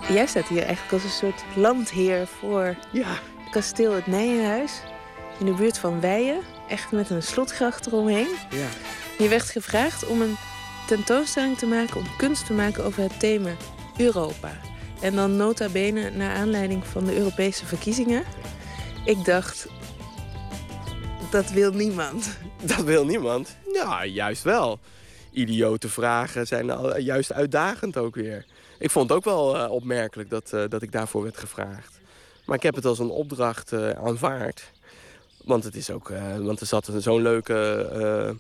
Jij 0.10 0.26
staat 0.26 0.48
hier 0.48 0.64
eigenlijk 0.64 0.94
als 0.94 1.04
een 1.04 1.10
soort 1.10 1.44
landheer 1.56 2.28
voor 2.28 2.76
ja. 2.92 3.20
kasteel 3.52 3.94
Het 3.94 4.08
Nijenhuis. 4.08 4.82
In 5.40 5.46
de 5.46 5.54
buurt 5.54 5.78
van 5.78 6.02
Weijen. 6.02 6.40
Echt 6.68 6.92
met 6.92 7.10
een 7.10 7.24
slotgracht 7.24 7.88
eromheen. 7.88 8.28
Ja. 8.50 8.68
Je 9.18 9.28
werd 9.30 9.50
gevraagd 9.50 10.08
om 10.08 10.22
een 10.22 10.38
tentoonstelling 10.88 11.58
te 11.58 11.66
maken, 11.66 11.98
om 11.98 12.06
kunst 12.18 12.46
te 12.46 12.54
maken 12.54 12.84
over 12.84 13.04
het 13.04 13.20
thema 13.20 13.52
Europa. 13.98 14.52
En 15.02 15.16
dan 15.16 15.36
nota 15.36 15.70
bene 15.70 16.10
naar 16.10 16.36
aanleiding 16.36 16.86
van 16.86 17.06
de 17.06 17.18
Europese 17.18 17.66
verkiezingen. 17.66 18.24
Ik 19.06 19.26
dacht, 19.26 19.68
dat 21.32 21.52
wil 21.52 21.72
niemand. 21.72 22.38
Dat 22.76 22.84
wil 22.84 23.06
niemand. 23.06 23.58
Ja, 23.74 24.06
juist 24.06 24.44
wel. 24.44 24.80
Idiote 25.32 25.90
vragen 25.90 26.48
zijn 26.48 26.70
al, 26.70 27.00
juist 27.00 27.34
uitdagend 27.34 27.98
ook 27.98 28.16
weer. 28.16 28.46
Ik 28.80 28.92
vond 28.92 29.10
het 29.10 29.18
ook 29.18 29.26
wel 29.26 29.58
eh, 29.58 29.72
opmerkelijk 29.72 30.30
dat, 30.30 30.54
eh, 30.54 30.64
dat 30.70 30.82
ik 30.82 30.92
daarvoor 30.92 31.24
werd 31.24 31.38
gevraagd. 31.38 32.00
Maar 32.48 32.56
ik 32.56 32.64
heb 32.64 32.76
het 32.76 32.86
als 32.86 33.00
een 33.00 33.10
opdracht 33.10 33.72
eh, 33.72 33.90
aanvaard. 33.90 34.72
Want, 35.44 35.64
het 35.64 35.76
is 35.76 35.90
ook, 35.90 36.10
eh, 36.10 36.38
want 36.38 36.60
er 36.60 36.66
zat 36.66 36.90
zo'n 36.98 37.22
leuke 37.22 38.36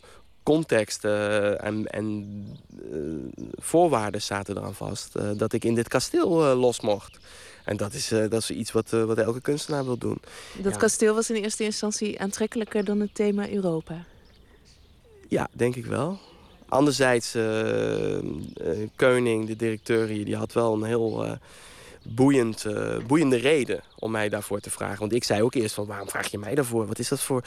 eh, 0.47 0.53
context 0.53 1.05
eh, 1.05 1.63
en, 1.63 1.85
en 1.85 2.45
eh, 2.91 3.41
voorwaarden 3.55 4.21
zaten 4.21 4.57
eraan 4.57 4.73
vast. 4.75 5.15
eh, 5.15 5.29
dat 5.37 5.53
ik 5.53 5.63
in 5.65 5.75
dit 5.75 5.87
kasteel 5.87 6.55
los 6.55 6.79
mocht. 6.81 7.17
En 7.65 7.77
dat 7.77 7.93
is, 7.93 8.07
dat 8.07 8.33
is 8.33 8.49
iets 8.51 8.71
wat, 8.71 8.89
wat 8.89 9.17
elke 9.17 9.41
kunstenaar 9.41 9.85
wil 9.85 9.97
doen. 9.97 10.17
Dat 10.61 10.73
Ja. 10.73 10.77
kasteel 10.79 11.15
was 11.15 11.29
in 11.29 11.35
eerste 11.43 11.63
instantie 11.63 12.19
aantrekkelijker 12.19 12.83
dan 12.85 12.99
het 12.99 13.15
thema 13.15 13.49
Europa. 13.49 14.05
Ja, 15.27 15.47
denk 15.51 15.75
ik 15.75 15.85
wel. 15.85 16.19
Anderzijds, 16.69 17.35
eh, 17.35 18.17
Keuning, 18.95 19.47
de 19.47 19.55
directeur 19.55 20.07
hier, 20.07 20.25
die 20.25 20.35
had 20.35 20.53
wel 20.53 20.73
een 20.73 20.83
heel 20.83 21.37
boeiend, 22.15 22.65
eh, 22.65 22.97
boeiende 23.07 23.35
reden 23.37 23.81
om 23.99 24.11
mij 24.11 24.29
daarvoor 24.29 24.59
te 24.59 24.69
vragen. 24.69 24.99
Want 24.99 25.13
ik 25.13 25.23
zei 25.23 25.41
ook 25.41 25.53
eerst 25.53 25.73
van, 25.75 25.85
waarom 25.85 26.09
vraag 26.09 26.31
je 26.31 26.37
mij 26.37 26.55
daarvoor? 26.55 26.87
Wat 26.87 26.99
is 26.99 27.07
dat 27.07 27.21
voor... 27.21 27.43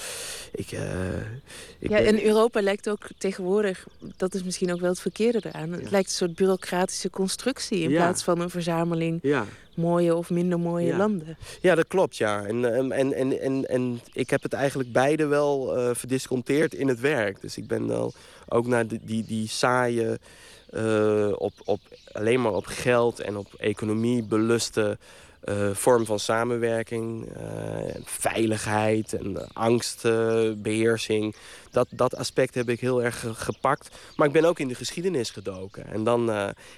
Ik, 0.53 0.73
eh, 0.73 0.81
ik 1.79 1.91
ja, 1.91 1.97
ben- 1.97 2.07
en 2.07 2.25
Europa 2.25 2.61
lijkt 2.63 2.89
ook 2.89 3.07
tegenwoordig, 3.19 3.87
dat 4.17 4.35
is 4.35 4.43
misschien 4.43 4.73
ook 4.73 4.81
wel 4.81 4.91
het 4.91 5.01
verkeerde 5.01 5.41
eraan. 5.43 5.73
Het 5.73 5.91
lijkt 5.91 6.09
een 6.09 6.15
soort 6.15 6.35
bureaucratische 6.35 7.11
constructie 7.11 7.79
in 7.81 7.91
Ja. 7.91 7.97
plaats 7.97 8.23
van 8.23 8.41
een 8.41 8.51
verzameling 8.51 9.19
Ja. 9.23 9.45
mooie 9.77 10.15
of 10.17 10.31
minder 10.31 10.59
mooie 10.61 10.97
landen. 10.97 11.37
Ja, 11.61 11.75
dat 11.75 11.87
klopt, 11.89 12.17
ja. 12.17 12.45
En, 12.45 12.75
ehm, 12.75 12.93
en, 12.93 13.13
en, 13.13 13.41
en, 13.41 13.69
en 13.69 14.01
ik 14.13 14.31
heb 14.31 14.43
het 14.43 14.53
eigenlijk 14.53 14.93
beide 14.93 15.27
wel 15.27 15.77
eh, 15.77 15.91
verdisconteerd 15.95 16.75
in 16.75 16.89
het 16.89 17.01
werk. 17.01 17.41
Dus 17.41 17.57
ik 17.57 17.67
ben 17.67 17.87
wel 17.87 18.13
ook 18.49 18.67
naar 18.67 18.87
die, 18.87 19.01
die, 19.03 19.25
die 19.25 19.49
saaie, 19.49 20.19
eh, 20.71 21.33
op, 21.39 21.53
op, 21.65 21.81
alleen 22.13 22.41
maar 22.41 22.53
op 22.53 22.67
geld 22.67 23.21
en 23.21 23.37
op 23.37 23.55
economie 23.59 24.23
beluste 24.23 24.99
eh, 25.41 25.71
vorm 25.73 26.05
van 26.05 26.19
samenwerking, 26.19 27.29
eh, 27.37 27.95
veiligheid 28.05 29.13
en 29.13 29.53
angstbeheersing. 29.53 31.35
dat, 31.71 31.87
dat 31.91 32.17
aspect 32.17 32.55
heb 32.55 32.69
ik 32.69 32.81
heel 32.81 33.03
erg 33.03 33.21
ge- 33.21 33.35
gepakt. 33.35 33.97
Maar 34.17 34.27
ik 34.27 34.33
ben 34.33 34.45
ook 34.45 34.59
in 34.59 34.69
de 34.69 34.75
geschiedenis 34.75 35.31
gedoken. 35.31 35.87
En 35.87 36.05
dan, 36.05 36.31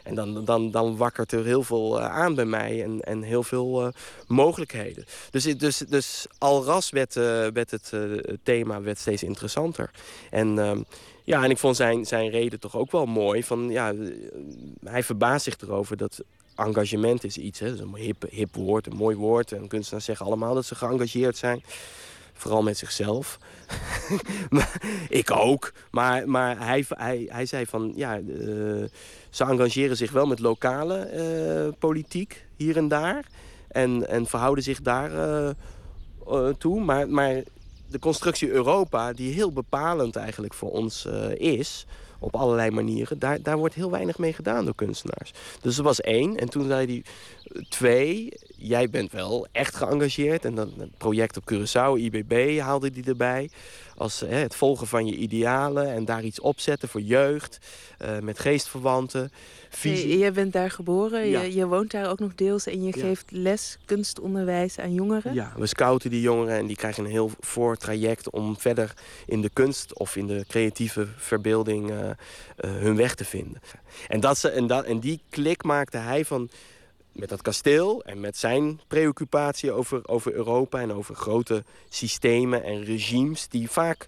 en 0.03 0.15
dan, 0.15 0.45
dan, 0.45 0.71
dan 0.71 0.97
wakkert 0.97 1.33
er 1.33 1.45
heel 1.45 1.63
veel 1.63 2.01
aan 2.01 2.35
bij 2.35 2.45
mij 2.45 2.83
en, 2.83 3.01
en 3.01 3.23
heel 3.23 3.43
veel 3.43 3.93
mogelijkheden. 4.27 5.05
Dus, 5.31 5.45
dus, 5.45 5.79
dus 5.79 6.27
al 6.39 6.65
ras 6.65 6.91
werd, 6.91 7.15
werd 7.53 7.71
het 7.71 7.91
het 7.91 8.39
thema 8.43 8.83
werd 8.83 8.99
steeds 8.99 9.23
interessanter. 9.23 9.91
En, 10.31 10.59
ehm, 10.59 10.81
ja, 11.25 11.45
en 11.45 11.51
ik 11.51 11.59
vond 11.59 11.77
zijn, 11.77 12.05
zijn 12.05 12.31
reden 12.31 12.61
toch 12.61 12.77
ook 12.77 12.91
wel 12.91 13.07
mooi. 13.07 13.45
Van, 13.45 13.71
ja, 13.71 13.93
eh, 13.93 13.99
hij 14.85 15.03
verbaast 15.03 15.45
zich 15.45 15.57
erover 15.61 15.97
dat 15.97 16.25
engagement 16.57 17.25
is 17.25 17.39
iets. 17.39 17.59
Hè, 17.59 17.67
dat 17.67 17.75
is 17.75 17.81
een 17.81 17.95
hip, 17.95 18.25
hip 18.31 18.55
woord, 18.55 18.87
een 18.87 18.97
mooi 18.97 19.17
woord. 19.17 19.53
En 19.53 19.69
kunstenaars 19.69 20.05
zeggen 20.05 20.27
allemaal 20.27 20.55
dat 20.55 20.65
ze 20.65 20.75
geëngageerd 20.75 21.37
zijn. 21.37 21.63
Vooral 22.33 22.63
met 22.63 22.79
zichzelf. 22.79 23.39
Ik 25.09 25.31
ook. 25.31 25.73
Maar, 25.91 26.29
maar 26.29 26.67
hij, 26.67 26.85
hij, 26.89 27.27
hij 27.29 27.47
zei 27.47 27.67
van, 27.67 27.93
ja, 27.97 28.17
eh, 28.17 28.23
ze 29.31 29.45
engageren 29.45 29.97
zich 29.97 30.11
wel 30.11 30.27
met 30.27 30.39
lokale 30.39 30.99
eh, 30.99 31.79
politiek 31.79 32.47
hier 32.57 32.77
en 32.77 32.89
daar. 32.89 33.27
En, 33.69 34.09
en 34.09 34.27
verhouden 34.27 34.65
zich 34.65 34.81
daar 34.81 35.11
toe. 36.59 36.81
Maar, 36.81 37.09
maar 37.09 37.43
de 37.93 37.99
constructie 37.99 38.51
Europa, 38.51 39.13
die 39.13 39.33
heel 39.33 39.53
bepalend 39.53 40.17
eigenlijk 40.17 40.55
voor 40.55 40.71
ons 40.71 41.07
eh, 41.07 41.35
is... 41.35 41.87
op 42.19 42.37
allerlei 42.37 42.71
manieren, 42.71 43.19
daar, 43.19 43.43
daar 43.43 43.57
wordt 43.57 43.75
heel 43.75 43.91
weinig 43.91 44.19
mee 44.19 44.33
gedaan 44.33 44.65
door 44.65 44.75
kunstenaars. 44.75 45.33
Dus 45.61 45.77
dat 45.77 45.85
was 45.85 46.01
één. 46.01 46.37
En 46.37 46.49
toen 46.49 46.67
zei 46.67 46.87
hij, 46.87 47.03
eh, 47.43 47.63
twee, 47.69 48.33
jij 48.57 48.91
bent 48.91 49.13
wel 49.13 49.47
echt 49.53 49.77
geëngageerd. 49.77 50.45
En 50.45 50.55
dan 50.55 50.73
het 50.79 50.99
project 50.99 51.37
op 51.37 51.53
Curaçao, 51.53 52.01
IBB, 52.01 52.59
haalde 52.59 52.91
hij 52.95 53.03
erbij. 53.05 53.51
Als 54.03 54.21
hè, 54.21 54.27
het 54.37 54.55
volgen 54.55 54.87
van 54.87 55.07
je 55.07 55.15
idealen 55.17 55.93
en 55.93 56.05
daar 56.05 56.23
iets 56.23 56.41
opzetten 56.41 56.89
voor 56.89 57.01
jeugd. 57.01 57.59
eh, 57.99 58.19
met 58.19 58.39
geestverwanten. 58.39 59.33
Visie. 59.71 60.09
Je, 60.09 60.19
jij 60.19 60.33
bent 60.33 60.53
daar 60.53 60.71
geboren, 60.71 61.29
Ja. 61.29 61.41
je, 61.41 61.55
je 61.55 61.67
woont 61.67 61.91
daar 61.91 62.11
ook 62.11 62.19
nog 62.19 62.35
deels 62.35 62.67
en 62.67 62.83
je 62.83 62.93
Ja. 62.97 63.03
geeft 63.03 63.31
les, 63.31 63.79
kunstonderwijs 63.85 64.79
aan 64.79 64.95
jongeren. 64.95 65.35
Ja, 65.35 65.53
we 65.57 65.67
scouten 65.67 66.11
die 66.11 66.21
jongeren 66.21 66.57
en 66.57 66.67
die 66.67 66.77
krijgen 66.77 67.05
een 67.05 67.11
heel 67.11 67.31
voortraject 67.41 68.31
om 68.31 68.59
verder 68.59 68.93
in 69.27 69.41
de 69.41 69.51
kunst 69.53 69.99
of 69.99 70.17
in 70.17 70.27
de 70.27 70.45
creatieve 70.49 71.07
verbeelding 71.17 71.91
eh, 71.91 72.11
eh, 72.11 72.15
hun 72.57 72.97
weg 72.97 73.15
te 73.15 73.25
vinden. 73.25 73.61
En, 74.09 74.21
dat 74.21 74.39
ze, 74.39 74.49
en, 74.49 74.67
dat, 74.67 74.85
en 74.85 75.01
die 75.01 75.21
klik 75.31 75.63
maakte 75.65 75.97
hij 75.99 76.25
van 76.25 76.49
met 77.13 77.29
dat 77.29 77.43
kasteel 77.43 78.03
en 78.05 78.21
met 78.21 78.37
zijn 78.37 78.81
preoccupatie 78.87 79.73
over, 79.73 80.09
over 80.09 80.33
Europa 80.33 80.81
en 80.81 80.93
over 80.93 81.15
grote 81.15 81.65
systemen 81.89 82.65
en 82.65 82.85
regimes 82.85 83.49
die 83.49 83.71
vaak 83.71 84.07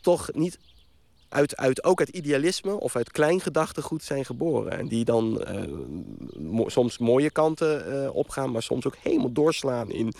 toch 0.00 0.30
niet 0.32 0.58
uit, 1.28 1.56
uit, 1.56 1.84
ook 1.84 1.98
uit 1.98 2.08
idealisme 2.08 2.80
of 2.80 2.96
uit 2.96 3.10
klein 3.10 3.40
gedachtegoed 3.40 4.02
zijn 4.02 4.24
geboren. 4.24 4.78
En 4.78 4.88
die 4.88 5.04
dan 5.04 5.44
eh, 5.44 5.62
soms 6.66 6.98
mooie 6.98 7.30
kanten 7.30 8.02
eh, 8.04 8.14
opgaan, 8.14 8.50
maar 8.50 8.62
soms 8.62 8.86
ook 8.86 8.96
helemaal 9.02 9.32
doorslaan 9.32 9.90
in, 9.90 10.12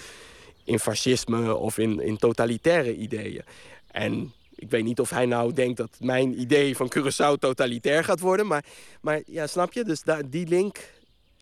in 0.65 0.79
fascisme 0.79 1.57
of 1.57 1.79
in, 1.79 2.01
in 2.01 2.17
totalitaire 2.17 2.97
ideeën. 2.97 3.43
En 3.91 4.33
ik 4.55 4.71
weet 4.71 4.85
niet 4.85 5.01
of 5.01 5.11
hij 5.11 5.27
nou 5.27 5.53
denkt 5.53 5.77
dat 5.77 5.97
mijn 6.01 6.41
idee 6.41 6.77
van 6.77 6.93
Curaçao 6.99 7.39
totalitair 7.39 8.05
gaat 8.05 8.21
worden. 8.21 8.47
Maar, 8.47 8.65
maar 9.01 9.23
ja, 9.27 9.47
snap 9.47 9.73
je? 9.73 9.85
Dus 9.85 10.03
daar, 10.03 10.31
die 10.31 10.47
link, 10.47 10.79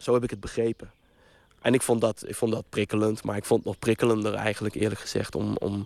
zo 0.02 0.14
heb 0.14 0.22
ik 0.22 0.30
het 0.30 0.40
begrepen. 0.40 0.90
En 1.60 1.74
ik 1.74 1.82
vond, 1.82 2.00
dat, 2.00 2.24
ik 2.26 2.34
vond 2.34 2.52
dat 2.52 2.64
prikkelend. 2.68 3.22
Maar 3.24 3.36
ik 3.36 3.44
vond 3.44 3.60
het 3.60 3.68
nog 3.68 3.78
prikkelender 3.78 4.34
eigenlijk 4.34 4.74
eerlijk 4.74 5.00
gezegd 5.00 5.34
om, 5.34 5.56
om, 5.56 5.84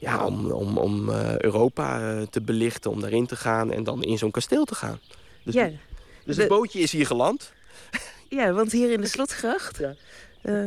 ja, 0.00 0.24
om, 0.26 0.50
om, 0.50 0.78
om 0.78 1.08
eh, 1.08 1.38
Europa 1.38 2.00
eh, 2.18 2.22
te 2.26 2.40
belichten. 2.40 2.90
Om 2.90 3.00
daarin 3.00 3.26
te 3.26 3.36
gaan 3.36 3.72
en 3.72 3.84
dan 3.84 4.02
in 4.02 4.18
zo'n 4.18 4.30
kasteel 4.30 4.64
te 4.64 4.74
gaan. 4.74 5.00
Dus, 5.44 5.54
Ja. 5.54 5.70
dus 6.24 6.36
het 6.36 6.48
bootje 6.48 6.80
is 6.80 6.92
hier 6.92 7.06
geland. 7.06 7.52
Ja, 8.28 8.52
want 8.52 8.72
hier 8.72 8.90
in 8.92 9.00
de 9.00 9.06
slotgracht, 9.06 9.80
eh, 10.42 10.62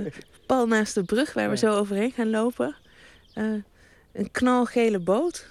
pal 0.46 0.68
naast 0.68 0.94
de 0.94 1.04
brug 1.04 1.34
waar 1.34 1.50
we 1.50 1.58
zo 1.58 1.76
overheen 1.78 2.12
gaan 2.12 2.30
lopen, 2.30 2.76
een 4.14 4.32
knalgele 4.32 5.00
boot. 5.00 5.50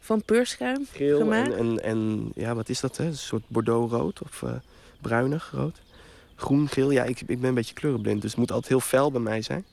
Van 0.00 0.22
peurschuim 0.24 0.86
Geel 0.92 1.18
gemaakt. 1.18 1.52
en, 1.52 1.58
en, 1.58 1.82
en 1.82 2.30
ja, 2.34 2.54
wat 2.54 2.68
is 2.68 2.80
dat? 2.80 2.96
Hè? 2.96 3.04
Een 3.04 3.16
soort 3.16 3.42
bordeaux-rood 3.48 4.22
of 4.22 4.42
bruinig 5.08 5.50
rood. 5.54 5.80
Groen, 6.36 6.68
geel. 6.68 6.90
Ja, 6.90 7.04
ik, 7.04 7.20
ik 7.20 7.40
ben 7.40 7.48
een 7.48 7.54
beetje 7.54 7.74
kleurenblind, 7.74 8.20
dus 8.22 8.30
het 8.30 8.40
moet 8.40 8.50
altijd 8.52 8.68
heel 8.68 8.80
fel 8.80 9.10
bij 9.10 9.20
mij 9.20 9.42
zijn. 9.42 9.64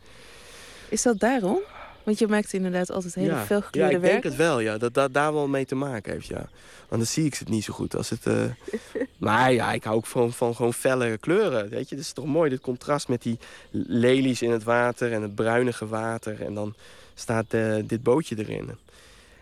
Is 0.89 1.01
dat 1.01 1.19
daarom? 1.19 1.59
Want 2.03 2.19
je 2.19 2.27
maakt 2.27 2.53
inderdaad 2.53 2.91
altijd 2.91 3.15
hele 3.15 3.27
ja. 3.27 3.37
ja, 3.37 3.45
felgekleurde 3.45 3.95
ik 3.95 4.01
denk 4.01 4.23
het 4.23 4.35
wel, 4.35 4.59
ja. 4.59 4.77
Dat 4.77 4.93
dat 4.93 5.13
daar 5.13 5.33
wel 5.33 5.47
mee 5.47 5.65
te 5.65 5.75
maken 5.75 6.11
heeft, 6.11 6.27
ja. 6.27 6.49
Want 6.87 7.01
dan 7.01 7.05
zie 7.05 7.25
ik 7.25 7.35
het 7.35 7.49
niet 7.49 7.63
zo 7.63 7.73
goed 7.73 7.95
als 7.95 8.09
het... 8.09 8.25
eh, 8.25 8.43
maar 9.17 9.53
ja, 9.53 9.71
ik 9.71 9.83
hou 9.83 9.95
ook 9.95 10.05
van, 10.05 10.33
van 10.33 10.55
gewoon 10.55 10.73
felle 10.73 11.17
kleuren, 11.17 11.69
weet 11.69 11.89
je. 11.89 11.95
Het 11.95 12.03
is 12.03 12.11
toch 12.11 12.25
mooi, 12.25 12.49
dit 12.49 12.61
contrast 12.61 13.07
met 13.07 13.21
die 13.21 13.39
lelies 13.71 14.41
in 14.41 14.51
het 14.51 14.63
water 14.63 15.13
en 15.13 15.21
het 15.21 15.35
bruinige 15.35 15.87
water. 15.87 16.41
En 16.41 16.53
dan 16.53 16.75
staat 17.13 17.53
eh, 17.53 17.75
dit 17.85 18.03
bootje 18.03 18.35
erin. 18.37 18.69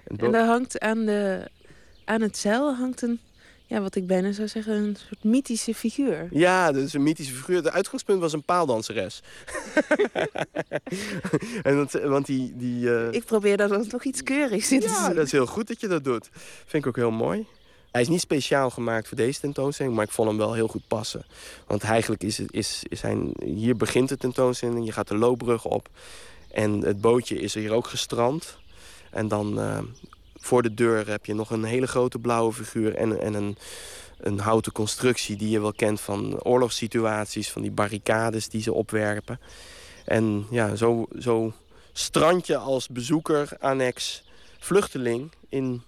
En 0.03 0.17
En 0.17 0.31
daar 0.31 0.45
hangt 0.45 0.79
aan, 0.79 1.05
de, 1.05 1.47
aan 2.05 2.21
het 2.21 2.37
zeil 2.37 2.75
hangt 2.75 3.01
een, 3.01 3.19
ja, 3.69 3.81
wat 3.81 3.95
ik 3.95 4.07
bijna 4.07 4.31
zou 4.31 4.47
zeggen, 4.47 4.73
een 4.73 4.97
soort 5.07 5.23
mythische 5.23 5.73
figuur. 5.73 6.27
Ja, 6.31 6.71
dat 6.71 6.83
is 6.83 6.93
een 6.93 7.03
mythische 7.03 7.33
figuur. 7.33 7.55
Het 7.55 7.69
uitgangspunt 7.69 8.19
was 8.19 8.33
een 8.33 8.43
paaldanseres. 8.43 9.21
en 11.61 11.75
dat, 11.75 11.91
want 11.91 12.25
die... 12.25 12.53
die 12.55 12.95
eh, 12.95 13.11
Ik 13.11 13.25
probeer 13.25 13.57
daar 13.57 13.67
dan 13.67 13.87
toch 13.87 14.03
iets 14.03 14.23
keurigs 14.23 14.71
in 14.71 14.79
te 14.79 14.87
Ja, 14.87 15.13
dat 15.13 15.25
is 15.25 15.31
heel 15.31 15.45
goed 15.45 15.67
dat 15.67 15.79
je 15.79 15.87
dat 15.87 16.03
doet. 16.03 16.29
Vind 16.65 16.83
ik 16.83 16.87
ook 16.87 16.95
heel 16.95 17.11
mooi. 17.11 17.47
Hij 17.91 18.01
is 18.01 18.07
niet 18.07 18.21
speciaal 18.21 18.69
gemaakt 18.69 19.07
voor 19.07 19.17
deze 19.17 19.39
tentoonstelling, 19.39 19.95
maar 19.95 20.05
ik 20.05 20.11
vond 20.11 20.29
hem 20.29 20.37
wel 20.37 20.53
heel 20.53 20.67
goed 20.67 20.87
passen. 20.87 21.25
Want 21.67 21.83
eigenlijk 21.83 22.23
is, 22.23 22.37
het, 22.37 22.53
is, 22.53 22.83
is 22.87 23.01
hij, 23.01 23.33
hier 23.43 23.75
begint 23.75 24.09
de 24.09 24.17
tentoonstelling, 24.17 24.85
je 24.85 24.91
gaat 24.91 25.07
de 25.07 25.17
loopbrug 25.17 25.65
op. 25.65 25.89
En 26.51 26.81
het 26.81 27.01
bootje 27.01 27.39
is 27.39 27.53
hier 27.53 27.71
ook 27.71 27.87
gestrand. 27.87 28.57
En 29.11 29.27
dan 29.27 29.59
eh, 29.59 29.79
voor 30.39 30.61
de 30.61 30.73
deur 30.73 31.07
heb 31.07 31.25
je 31.25 31.33
nog 31.33 31.49
een 31.49 31.63
hele 31.63 31.87
grote 31.87 32.19
blauwe 32.19 32.53
figuur 32.53 32.95
en, 32.95 33.21
en 33.21 33.33
een, 33.33 33.57
een 34.17 34.39
houten 34.39 34.71
constructie 34.71 35.37
die 35.37 35.49
je 35.49 35.61
wel 35.61 35.73
kent 35.73 36.01
van 36.01 36.41
oorlogssituaties, 36.41 37.49
van 37.49 37.61
die 37.61 37.71
barricades 37.71 38.49
die 38.49 38.61
ze 38.61 38.73
opwerpen. 38.73 39.39
En 40.05 40.45
ja, 40.49 40.75
zo, 40.75 41.07
zo 41.19 41.53
strand 41.93 42.47
je 42.47 42.57
als 42.57 42.87
bezoeker, 42.87 43.49
annex, 43.59 44.23
vluchteling 44.59 45.31
in 45.49 45.81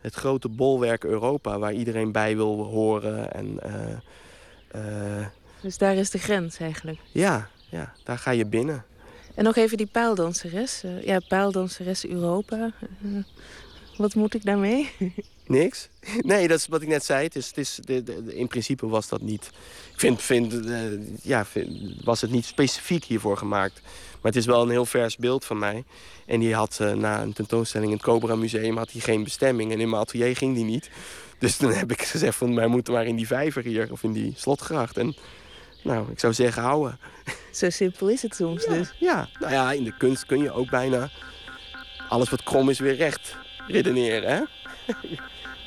het 0.00 0.14
grote 0.14 0.48
bolwerk 0.48 1.04
Europa 1.04 1.58
waar 1.58 1.72
iedereen 1.72 2.12
bij 2.12 2.36
wil 2.36 2.64
horen. 2.64 3.32
En, 3.32 3.58
eh, 3.62 5.18
eh, 5.20 5.26
Dus 5.60 5.78
daar 5.78 5.94
is 5.94 6.10
de 6.10 6.18
grens 6.18 6.58
eigenlijk. 6.58 6.98
ja, 7.12 7.48
ja, 7.68 7.92
daar 8.04 8.18
ga 8.18 8.30
je 8.30 8.46
binnen. 8.46 8.84
En 9.34 9.44
nog 9.44 9.56
even 9.56 9.76
die 9.76 9.86
paaldanseres. 9.86 10.82
Eh, 10.82 11.04
ja, 11.04 11.20
paaldanseres 11.28 12.06
Europa. 12.06 12.70
Wat 14.00 14.14
moet 14.14 14.34
ik 14.34 14.44
daarmee? 14.44 14.90
Niks? 15.46 15.88
Nee, 16.20 16.48
dat 16.48 16.58
is 16.58 16.66
wat 16.66 16.82
ik 16.82 16.88
net 16.88 17.04
zei. 17.04 17.24
Het 17.24 17.36
is, 17.36 17.46
het 17.46 17.58
is, 17.58 17.78
de, 17.84 18.02
de- 18.02 18.36
in 18.36 18.46
principe 18.48 18.88
was 18.88 19.08
dat 19.08 19.20
niet. 19.20 19.50
Ik 19.92 20.00
vind, 20.00 20.22
vind, 20.22 20.66
eh, 20.66 20.80
ja, 21.22 21.44
vind- 21.44 21.94
was 22.04 22.20
het 22.20 22.30
niet 22.30 22.44
specifiek 22.44 23.04
hiervoor 23.04 23.36
gemaakt. 23.36 23.80
Maar 23.82 24.32
het 24.32 24.36
is 24.36 24.46
wel 24.46 24.62
een 24.62 24.70
heel 24.70 24.86
vers 24.86 25.16
beeld 25.16 25.44
van 25.44 25.58
mij. 25.58 25.84
En 26.26 26.40
die 26.40 26.54
had 26.54 26.78
eh, 26.80 26.92
na 26.92 27.22
een 27.22 27.32
tentoonstelling 27.32 27.90
in 27.90 27.96
het 27.96 28.06
Cobra 28.06 28.34
Museum 28.34 28.76
had 28.76 28.92
hij 28.92 29.00
geen 29.00 29.24
bestemming. 29.24 29.72
En 29.72 29.80
in 29.80 29.88
mijn 29.90 30.02
atelier 30.02 30.36
ging 30.36 30.54
die 30.54 30.64
niet. 30.64 30.90
Dus 31.38 31.56
toen 31.56 31.72
heb 31.72 31.90
ik 31.92 32.02
gezegd 32.02 32.36
van 32.36 32.54
wij 32.54 32.66
moeten 32.66 32.92
maar 32.92 33.06
in 33.06 33.16
die 33.16 33.26
vijver 33.26 33.62
hier. 33.64 33.88
Of 33.92 34.02
in 34.02 34.12
die 34.12 34.32
slotgracht. 34.36 34.96
En 34.98 35.16
nou, 35.82 36.10
ik 36.10 36.18
zou 36.20 36.32
zeggen 36.32 36.62
houden. 36.62 36.98
Zo 37.52 37.70
simpel 37.70 38.08
is 38.08 38.22
het 38.22 38.34
soms 38.34 38.64
dus. 38.66 38.94
Ja, 38.98 39.28
nou 39.40 39.52
ja, 39.52 39.72
in 39.72 39.84
de 39.84 39.96
kunst 39.96 40.26
kun 40.26 40.42
je 40.42 40.52
ook 40.52 40.70
bijna 40.70 41.10
alles 42.08 42.30
wat 42.30 42.42
krom 42.42 42.68
is 42.70 42.78
weer 42.78 42.94
recht 42.96 43.36
redeneren, 43.70 44.30
hè? 44.30 44.40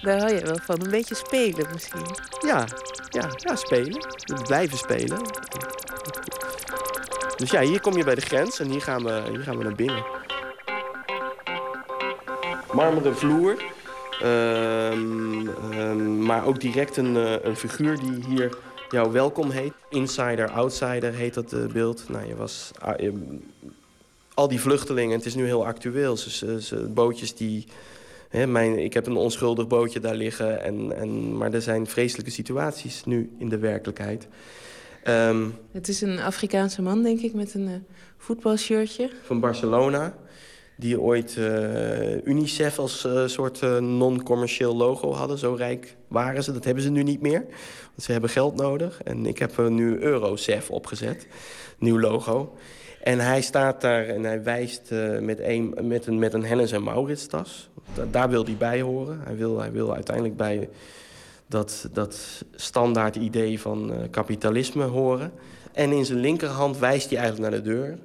Daar 0.01 0.19
hou 0.19 0.33
je 0.33 0.41
wel 0.41 0.57
van. 0.61 0.83
Een 0.83 0.89
beetje 0.89 1.15
spelen 1.15 1.67
misschien. 1.73 2.05
Ja, 2.45 2.65
ja, 3.09 3.29
ja, 3.37 3.55
spelen. 3.55 4.05
Blijven 4.47 4.77
spelen. 4.77 5.21
Dus 7.35 7.51
ja, 7.51 7.61
hier 7.61 7.81
kom 7.81 7.97
je 7.97 8.03
bij 8.03 8.15
de 8.15 8.21
grens 8.21 8.59
en 8.59 8.69
hier 8.69 8.81
gaan 8.81 9.03
we, 9.03 9.21
hier 9.29 9.39
gaan 9.39 9.57
we 9.57 9.63
naar 9.63 9.75
binnen. 9.75 10.03
Marmeren 12.73 13.15
vloer. 13.17 13.63
Ehm, 14.21 15.47
ehm, 15.71 16.25
maar 16.25 16.45
ook 16.45 16.59
direct 16.59 16.97
een, 16.97 17.17
eh, 17.17 17.35
een 17.43 17.55
figuur 17.55 17.99
die 17.99 18.25
hier 18.27 18.57
jou 18.89 19.11
welkom 19.11 19.49
heet. 19.49 19.73
Insider, 19.89 20.49
outsider 20.49 21.13
heet 21.13 21.33
dat 21.33 21.53
eh, 21.53 21.65
beeld. 21.65 22.03
Nou, 22.09 22.27
je 22.27 22.35
was... 22.35 22.71
ah, 22.79 22.99
je- 22.99 23.39
al 24.33 24.47
die 24.47 24.59
vluchtelingen, 24.59 25.17
het 25.17 25.25
is 25.25 25.35
nu 25.35 25.45
heel 25.45 25.65
actueel. 25.65 26.17
Ze- 26.17 26.87
bootjes 26.89 27.35
die... 27.35 27.67
Hè, 28.33 28.47
mijn, 28.47 28.79
ik 28.79 28.93
heb 28.93 29.07
een 29.07 29.15
onschuldig 29.15 29.67
bootje 29.67 29.99
daar 29.99 30.15
liggen. 30.15 30.63
En, 30.63 30.97
en, 30.97 31.37
maar 31.37 31.53
er 31.53 31.61
zijn 31.61 31.87
vreselijke 31.87 32.31
situaties 32.31 33.05
nu 33.05 33.31
in 33.37 33.49
de 33.49 33.57
werkelijkheid. 33.57 34.27
Ehm, 35.03 35.49
Het 35.71 35.87
is 35.87 36.01
een 36.01 36.19
Afrikaanse 36.19 36.81
man, 36.81 37.03
denk 37.03 37.19
ik, 37.19 37.33
met 37.33 37.53
een 37.53 37.67
eh, 37.67 37.73
voetbalshirtje. 38.17 39.09
van 39.23 39.39
Barcelona. 39.39 40.15
Die 40.75 41.01
ooit 41.01 41.37
eh, 41.37 42.25
UNICEF 42.25 42.79
als 42.79 43.05
eh, 43.05 43.27
soort 43.27 43.61
non-commercieel 43.79 44.75
logo 44.75 45.13
hadden. 45.13 45.37
Zo 45.37 45.53
rijk 45.53 45.95
waren 46.07 46.43
ze. 46.43 46.51
Dat 46.51 46.63
hebben 46.63 46.83
ze 46.83 46.89
nu 46.89 47.03
niet 47.03 47.21
meer. 47.21 47.45
Want 47.89 48.03
ze 48.03 48.11
hebben 48.11 48.29
geld 48.29 48.55
nodig. 48.55 49.01
En 49.03 49.25
ik 49.25 49.37
heb 49.37 49.57
nu 49.69 49.99
Eurocef 49.99 50.69
opgezet. 50.69 51.27
Nieuw 51.77 51.99
logo. 51.99 52.55
En 53.03 53.19
hij 53.19 53.41
staat 53.41 53.81
daar 53.81 54.05
en 54.05 54.23
hij 54.23 54.43
wijst 54.43 54.91
eh, 54.91 55.19
met, 55.19 55.39
een, 55.39 55.75
met, 55.81 56.07
een, 56.07 56.19
met 56.19 56.33
een 56.33 56.45
Hennis 56.45 56.71
en 56.71 56.83
Maurits 56.83 57.27
tas. 57.27 57.69
Da- 57.93 58.05
daar 58.11 58.29
wil 58.29 58.45
hij 58.45 58.55
bij 58.57 58.81
horen. 58.81 59.19
Hij 59.23 59.35
wil, 59.35 59.59
hij 59.59 59.71
wil 59.71 59.93
uiteindelijk 59.93 60.37
bij 60.37 60.69
dat, 61.47 61.89
dat 61.93 62.43
standaard 62.55 63.15
idee 63.15 63.59
van 63.59 63.93
eh, 63.93 63.97
kapitalisme 64.09 64.83
horen. 64.83 65.31
En 65.71 65.91
in 65.91 66.05
zijn 66.05 66.19
linkerhand 66.19 66.77
wijst 66.77 67.09
hij 67.09 67.19
eigenlijk 67.19 67.51
naar 67.51 67.61
de 67.61 67.69
deur. 67.69 67.97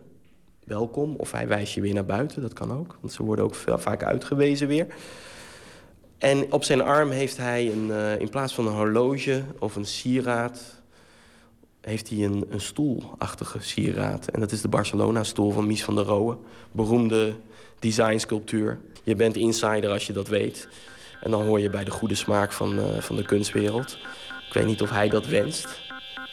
Welkom. 0.64 1.14
Of 1.16 1.32
hij 1.32 1.48
wijst 1.48 1.74
je 1.74 1.80
weer 1.80 1.94
naar 1.94 2.04
buiten, 2.04 2.42
dat 2.42 2.52
kan 2.52 2.72
ook. 2.72 2.98
Want 3.00 3.12
ze 3.12 3.22
worden 3.22 3.44
ook 3.44 3.54
veel- 3.54 3.78
vaak 3.78 4.02
uitgewezen 4.02 4.68
weer. 4.68 4.86
En 6.18 6.52
op 6.52 6.64
zijn 6.64 6.80
arm 6.80 7.10
heeft 7.10 7.36
hij 7.36 7.72
een, 7.72 7.90
eh, 7.90 8.20
in 8.20 8.28
plaats 8.28 8.54
van 8.54 8.66
een 8.66 8.74
horloge 8.74 9.42
of 9.58 9.76
een 9.76 9.86
sieraad... 9.86 10.77
heeft 11.88 12.08
hij 12.08 12.24
een, 12.24 12.46
een 12.50 12.60
stoelachtige 12.60 13.58
sieraad. 13.60 14.28
En 14.28 14.40
dat 14.40 14.52
is 14.52 14.60
de 14.60 14.68
Barcelona-stoel 14.68 15.50
van 15.50 15.66
Mies 15.66 15.84
van 15.84 15.94
der 15.94 16.04
Rohe. 16.04 16.36
Beroemde 16.72 17.34
designsculptuur. 17.78 18.78
Je 19.02 19.14
bent 19.14 19.36
insider 19.36 19.90
als 19.90 20.06
je 20.06 20.12
dat 20.12 20.28
weet. 20.28 20.68
En 21.20 21.30
dan 21.30 21.42
hoor 21.42 21.60
je 21.60 21.70
bij 21.70 21.84
de 21.84 21.90
goede 21.90 22.14
smaak 22.14 22.52
van, 22.52 22.78
eh, 22.78 23.00
van 23.00 23.16
de 23.16 23.22
kunstwereld. 23.22 23.98
Ik 24.48 24.54
weet 24.54 24.66
niet 24.66 24.82
of 24.82 24.90
hij 24.90 25.08
dat 25.08 25.26
wenst. 25.26 25.64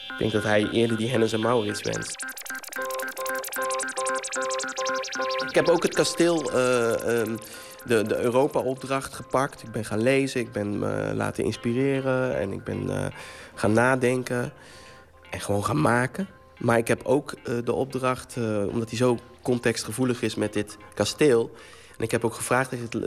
Ik 0.07 0.15
denk 0.18 0.32
dat 0.32 0.44
hij 0.44 0.69
eerder 0.69 0.98
die 0.98 1.10
Hennis 1.10 1.34
en 1.34 1.40
Maurits 1.40 1.82
wenst. 1.82 2.26
Ik 5.48 5.56
heb 5.56 5.69
ook 5.69 5.84
het 5.84 5.94
kasteel, 5.94 6.52
eh, 6.52 7.19
ehm, 7.19 7.36
de, 7.86 8.02
de 8.02 8.18
Europa-opdracht 8.18 9.14
gepakt. 9.14 9.64
Ik 9.64 9.72
ben 9.72 9.86
gaan 9.86 10.02
lezen, 10.02 10.41
ik 10.41 10.52
ben 10.52 10.80
me 10.80 11.11
laten 11.14 11.44
inspireren 11.44 12.38
en 12.38 12.52
ik 12.52 12.64
ben 12.64 12.90
eh, 12.90 13.06
gaan 13.53 13.73
nadenken 13.73 14.53
en 15.31 15.39
gewoon 15.39 15.65
gaan 15.65 15.81
maken. 15.81 16.27
Maar 16.57 16.77
ik 16.77 16.88
heb 16.88 17.03
ook 17.03 17.31
eh, 17.31 17.56
de 17.64 17.73
opdracht, 17.73 18.38
eh, 18.38 18.68
omdat 18.68 18.89
hij 18.89 18.97
zo 18.97 19.18
contextgevoelig 19.41 20.22
is 20.22 20.35
met 20.35 20.53
dit 20.53 20.77
kasteel... 20.93 21.52
En 21.97 22.03
ik 22.03 22.11
heb 22.11 22.26
ook 22.26 22.34
gevraagd, 22.34 22.72
het 22.72 22.97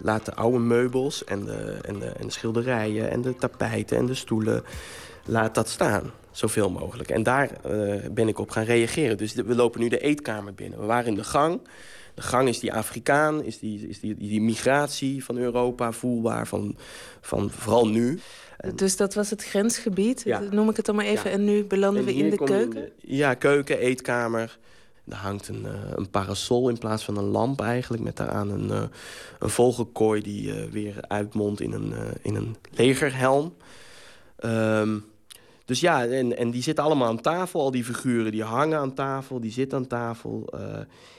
laat 0.00 0.24
de 0.24 0.34
oude 0.34 0.58
meubels 0.58 1.24
en 1.24 1.44
de, 1.44 1.78
en, 1.82 1.98
de, 1.98 2.06
en 2.06 2.26
de 2.26 2.32
schilderijen 2.32 3.10
en 3.10 3.20
de 3.22 3.36
tapijten 3.36 3.96
en 3.96 4.06
de 4.06 4.14
stoelen... 4.14 4.64
laat 5.24 5.54
dat 5.54 5.68
staan, 5.68 6.10
zoveel 6.30 6.70
mogelijk. 6.70 7.10
En 7.10 7.22
daar 7.22 7.50
eh, 7.50 8.10
ben 8.10 8.28
ik 8.28 8.38
op 8.38 8.50
gaan 8.50 8.64
reageren. 8.64 9.16
Dus 9.16 9.34
we 9.34 9.54
lopen 9.54 9.80
nu 9.80 9.88
de 9.88 10.00
eetkamer 10.00 10.54
binnen. 10.54 10.80
We 10.80 10.86
waren 10.86 11.06
in 11.06 11.14
de 11.14 11.24
gang. 11.24 11.60
De 12.14 12.22
gang 12.22 12.48
is 12.48 12.60
die 12.60 12.72
Afrikaan, 12.72 13.44
is 13.44 13.58
die, 13.58 13.88
is 13.88 14.00
die, 14.00 14.16
die 14.16 14.40
migratie 14.40 15.24
van 15.24 15.36
Europa 15.36 15.92
voelbaar, 15.92 16.46
van, 16.46 16.76
van 17.20 17.50
vooral 17.50 17.88
nu. 17.88 18.20
Dus 18.74 18.96
dat 18.96 19.14
was 19.14 19.30
het 19.30 19.44
grensgebied, 19.44 20.22
Ja. 20.24 20.40
noem 20.50 20.68
ik 20.70 20.76
het 20.76 20.86
dan 20.86 20.94
maar 20.94 21.04
even. 21.04 21.30
Ja. 21.30 21.36
En 21.36 21.44
nu 21.44 21.64
belanden 21.64 22.00
En 22.00 22.06
we 22.06 22.14
in 22.14 22.30
de 22.30 22.36
keuken. 22.36 22.70
de- 22.70 22.92
ja, 23.00 23.34
keuken, 23.34 23.78
eetkamer. 23.78 24.58
Er 25.08 25.16
hangt 25.16 25.48
een, 25.48 25.66
eh, 25.66 25.72
een 25.94 26.10
parasol 26.10 26.68
in 26.68 26.78
plaats 26.78 27.04
van 27.04 27.16
een 27.16 27.24
lamp 27.24 27.60
eigenlijk. 27.60 28.02
Met 28.02 28.16
daaraan 28.16 28.50
een, 28.50 28.70
eh, 28.70 28.82
een 29.38 29.48
vogelkooi 29.50 30.22
die 30.22 30.52
eh, 30.54 30.70
weer 30.70 30.94
uitmondt 31.08 31.60
in 31.60 31.72
een, 31.72 31.94
in 32.22 32.34
een 32.34 32.56
legerhelm. 32.70 33.54
Ehm, 34.36 34.98
dus 35.64 35.80
ja, 35.80 36.06
en, 36.06 36.36
en 36.36 36.50
die 36.50 36.62
zitten 36.62 36.84
allemaal 36.84 37.08
aan 37.08 37.20
tafel. 37.20 37.60
Al 37.60 37.70
die 37.70 37.84
figuren 37.84 38.32
die 38.32 38.42
hangen 38.42 38.78
aan 38.78 38.94
tafel, 38.94 39.40
die 39.40 39.52
zitten 39.52 39.78
aan 39.78 39.86
tafel. 39.86 40.52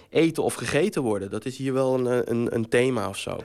Eten 0.09 0.43
of 0.43 0.53
gegeten 0.53 1.01
worden, 1.01 1.29
dat 1.29 1.45
is 1.45 1.57
hier 1.57 1.73
wel 1.73 1.93
een, 1.99 2.31
een, 2.31 2.55
een 2.55 2.69
thema 2.69 3.09
of 3.09 3.17
zo. 3.17 3.37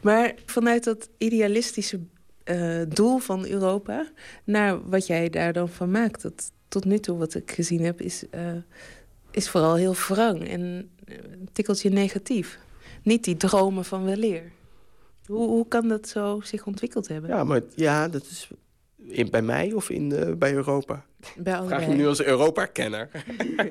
Maar 0.00 0.34
vanuit 0.46 0.84
dat 0.84 1.08
idealistische 1.18 2.00
eh, 2.48 2.80
doel 2.88 3.18
van 3.18 3.46
Europa... 3.46 4.06
naar 4.44 4.88
wat 4.88 5.06
jij 5.06 5.30
daar 5.30 5.52
dan 5.52 5.68
van 5.68 5.90
maakt... 5.90 6.22
Dat, 6.22 6.52
tot 6.68 6.84
nu 6.84 6.98
toe 6.98 7.18
wat 7.18 7.34
ik 7.34 7.50
gezien 7.50 7.84
heb, 7.84 8.00
is, 8.00 8.28
eh, 8.30 8.52
is 9.30 9.48
vooral 9.48 9.74
heel 9.74 9.94
wrang 9.94 10.48
en 10.48 10.90
eh, 11.04 11.16
een 11.16 11.48
tikkeltje 11.52 11.90
negatief. 11.90 12.58
Niet 13.02 13.24
die 13.24 13.36
dromen 13.36 13.84
van 13.84 14.04
weleer. 14.04 14.42
Hoe, 15.26 15.48
hoe 15.48 15.68
kan 15.68 15.88
dat 15.88 16.08
zo 16.08 16.40
zich 16.42 16.66
ontwikkeld 16.66 17.08
hebben? 17.08 17.30
Ja, 17.30 17.44
maar 17.44 17.62
ja, 17.74 18.08
dat 18.08 18.22
is 18.22 18.48
in, 18.96 19.30
bij 19.30 19.42
mij 19.42 19.72
of 19.72 19.90
in, 19.90 20.34
bij 20.38 20.52
Europa? 20.54 21.04
Bij 21.36 21.62
Vraag 21.66 21.86
je 21.86 21.92
nu 21.92 22.06
als 22.06 22.22
Europa-kenner. 22.22 23.08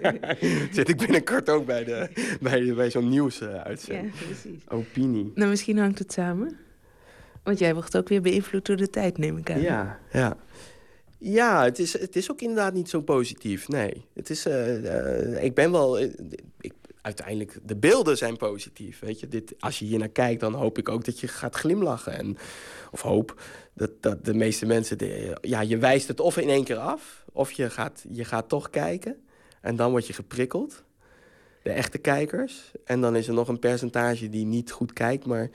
Zit 0.72 0.90
ik 0.90 0.98
binnenkort 0.98 1.50
ook 1.50 1.66
bij, 1.66 1.84
de, 1.84 2.10
bij, 2.42 2.74
bij 2.74 2.92
zo'n 2.92 3.10
nieuwsuitzending. 3.10 4.14
Ja, 4.14 4.26
precies. 4.26 4.62
Opinie. 4.68 5.32
Nou, 5.36 5.50
misschien 5.50 5.78
hangt 5.78 6.00
het 6.00 6.12
samen. 6.14 6.58
Want 7.48 7.60
jij 7.60 7.74
wordt 7.74 7.98
ook 7.98 8.10
weer 8.10 8.22
beïnvloed 8.22 8.66
door 8.66 8.76
de 8.76 8.90
tijd, 8.90 9.18
neem 9.18 9.38
ik 9.38 9.52
aan. 9.52 9.62
Ja, 9.62 10.00
ja. 10.12 10.38
Ja, 11.18 11.64
het 11.64 11.80
is, 11.80 12.00
het 12.00 12.16
is 12.16 12.32
ook 12.32 12.42
inderdaad 12.42 12.74
niet 12.74 12.90
zo 12.90 13.02
positief. 13.02 13.68
Nee, 13.68 14.06
het 14.14 14.30
is, 14.30 14.46
eh, 14.46 15.36
eh, 15.36 15.44
ik 15.44 15.54
ben 15.54 15.72
wel... 15.72 16.00
eh, 16.00 16.10
ik, 16.60 16.74
uiteindelijk, 17.02 17.60
de 17.64 17.76
beelden 17.76 18.18
zijn 18.18 18.38
positief. 18.38 19.00
Weet 19.00 19.20
je? 19.20 19.28
Dit, 19.28 19.54
als 19.60 19.80
je 19.80 19.86
hier 19.86 20.00
naar 20.00 20.10
kijkt, 20.10 20.40
dan 20.40 20.54
hoop 20.54 20.78
ik 20.78 20.90
ook 20.90 21.06
dat 21.06 21.20
je 21.20 21.28
gaat 21.28 21.56
glimlachen. 21.56 22.14
En, 22.14 22.38
of 22.92 23.02
hoop 23.02 23.42
dat, 23.74 23.92
dat 24.02 24.26
de 24.26 24.34
meeste 24.34 24.66
mensen... 24.66 24.98
De, 24.98 25.38
ja, 25.42 25.62
je 25.62 25.78
wijst 25.78 26.08
het 26.08 26.20
of 26.20 26.38
in 26.38 26.50
één 26.50 26.64
keer 26.64 26.78
af, 26.78 27.26
of 27.34 27.52
je 27.52 27.70
gaat, 27.70 28.06
je 28.12 28.26
gaat 28.26 28.50
toch 28.50 28.70
kijken. 28.70 29.16
En 29.62 29.76
dan 29.76 29.92
word 29.92 30.08
je 30.08 30.14
geprikkeld. 30.14 30.84
De 31.64 31.72
echte 31.72 31.98
kijkers. 31.98 32.72
En 32.86 33.02
dan 33.02 33.16
is 33.16 33.28
er 33.28 33.34
nog 33.34 33.48
een 33.48 33.60
percentage 33.60 34.30
die 34.30 34.46
niet 34.46 34.72
goed 34.72 34.94
kijkt, 34.94 35.26
maar 35.26 35.50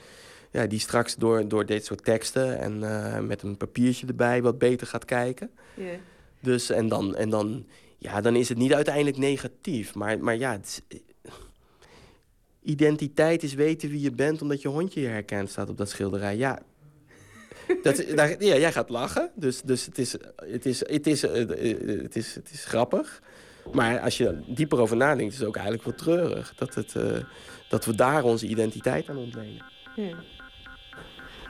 ja, 0.53 0.67
die 0.67 0.79
straks 0.79 1.15
door, 1.15 1.47
door 1.47 1.65
dit 1.65 1.85
soort 1.85 2.03
teksten 2.03 2.59
en 2.59 2.83
eh, 2.83 3.19
met 3.19 3.41
een 3.41 3.57
papiertje 3.57 4.07
erbij 4.07 4.41
wat 4.41 4.57
beter 4.57 4.87
gaat 4.87 5.05
kijken. 5.05 5.51
Ja. 5.75 5.95
Dus 6.39 6.69
en 6.69 6.87
dan, 6.87 7.15
en 7.15 7.29
dan, 7.29 7.65
ja, 7.97 8.21
dan 8.21 8.35
is 8.35 8.49
het 8.49 8.57
niet 8.57 8.73
uiteindelijk 8.73 9.17
negatief. 9.17 9.95
Maar, 9.95 10.19
maar 10.19 10.37
ja, 10.37 10.51
het 10.51 10.65
is- 10.65 10.99
identiteit 12.61 13.43
is 13.43 13.53
weten 13.53 13.89
wie 13.89 14.01
je 14.01 14.11
bent 14.11 14.41
omdat 14.41 14.61
je 14.61 14.67
hondje 14.67 15.01
je 15.01 15.07
herkent, 15.07 15.49
staat 15.49 15.69
op 15.69 15.77
dat 15.77 15.89
schilderij. 15.89 16.37
Ja, 16.37 16.61
dat, 17.81 18.03
daar, 18.15 18.43
ja 18.43 18.57
jij 18.57 18.71
gaat 18.71 18.89
lachen. 18.89 19.31
Dus, 19.35 19.61
dus 19.61 19.85
het, 19.85 19.97
is, 19.97 20.11
het, 20.35 20.65
is, 20.65 20.79
het, 20.79 21.07
is, 21.07 21.23
eh, 21.23 21.71
eh, 21.71 22.01
het, 22.01 22.15
is, 22.15 22.35
het 22.35 22.51
is 22.51 22.65
grappig. 22.65 23.21
Maar 23.71 23.99
als 23.99 24.17
je 24.17 24.27
er 24.27 24.43
dieper 24.47 24.79
over 24.79 24.97
nadenkt, 24.97 25.33
is 25.33 25.39
het 25.39 25.47
ook 25.47 25.55
eigenlijk 25.55 25.85
wel 25.85 25.95
treurig. 25.95 26.53
Dat, 26.55 26.75
het, 26.75 26.95
eh, 26.95 27.17
dat 27.69 27.85
we 27.85 27.95
daar 27.95 28.23
onze 28.23 28.47
identiteit 28.47 29.09
aan 29.09 29.17
ontlenen. 29.17 29.65
Ja. 29.95 30.15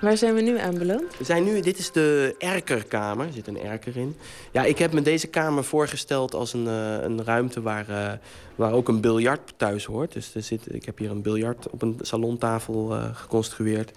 Waar 0.03 0.17
zijn 0.17 0.33
we 0.33 0.41
nu 0.41 0.59
aanbeland? 0.59 1.17
We 1.17 1.23
zijn 1.23 1.43
nu, 1.43 1.61
dit 1.61 1.77
is 1.77 1.91
de 1.91 2.35
erkerkamer, 2.37 3.25
er 3.25 3.33
zit 3.33 3.47
een 3.47 3.59
erker 3.59 3.97
in. 3.97 4.15
Ja, 4.51 4.63
ik 4.63 4.77
heb 4.77 4.93
me 4.93 5.01
deze 5.01 5.27
kamer 5.27 5.63
voorgesteld 5.63 6.33
als 6.33 6.53
een, 6.53 6.67
eh, 6.67 7.01
een 7.01 7.23
ruimte 7.23 7.61
waar, 7.61 7.89
eh, 7.89 8.11
waar 8.55 8.71
ook 8.71 8.87
een 8.87 9.01
biljart 9.01 9.53
thuis 9.57 9.85
hoort. 9.85 10.13
Dus 10.13 10.35
er 10.35 10.41
zit, 10.41 10.73
ik 10.73 10.85
heb 10.85 10.97
hier 10.97 11.11
een 11.11 11.21
biljart 11.21 11.69
op 11.69 11.81
een 11.81 11.99
salontafel 12.01 12.93
eh, 12.93 13.15
geconstrueerd. 13.15 13.91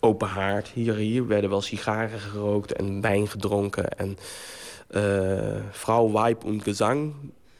Open 0.00 0.28
haard. 0.28 0.68
Hier, 0.68 0.94
hier 0.94 1.26
werden 1.26 1.50
wel 1.50 1.60
sigaren 1.60 2.18
gerookt 2.18 2.72
en 2.72 3.00
wijn 3.00 3.28
gedronken. 3.28 3.88
En 3.88 4.18
vrouw, 5.70 6.12
Weib 6.12 6.44
en 6.44 6.62
gezang. 6.62 7.14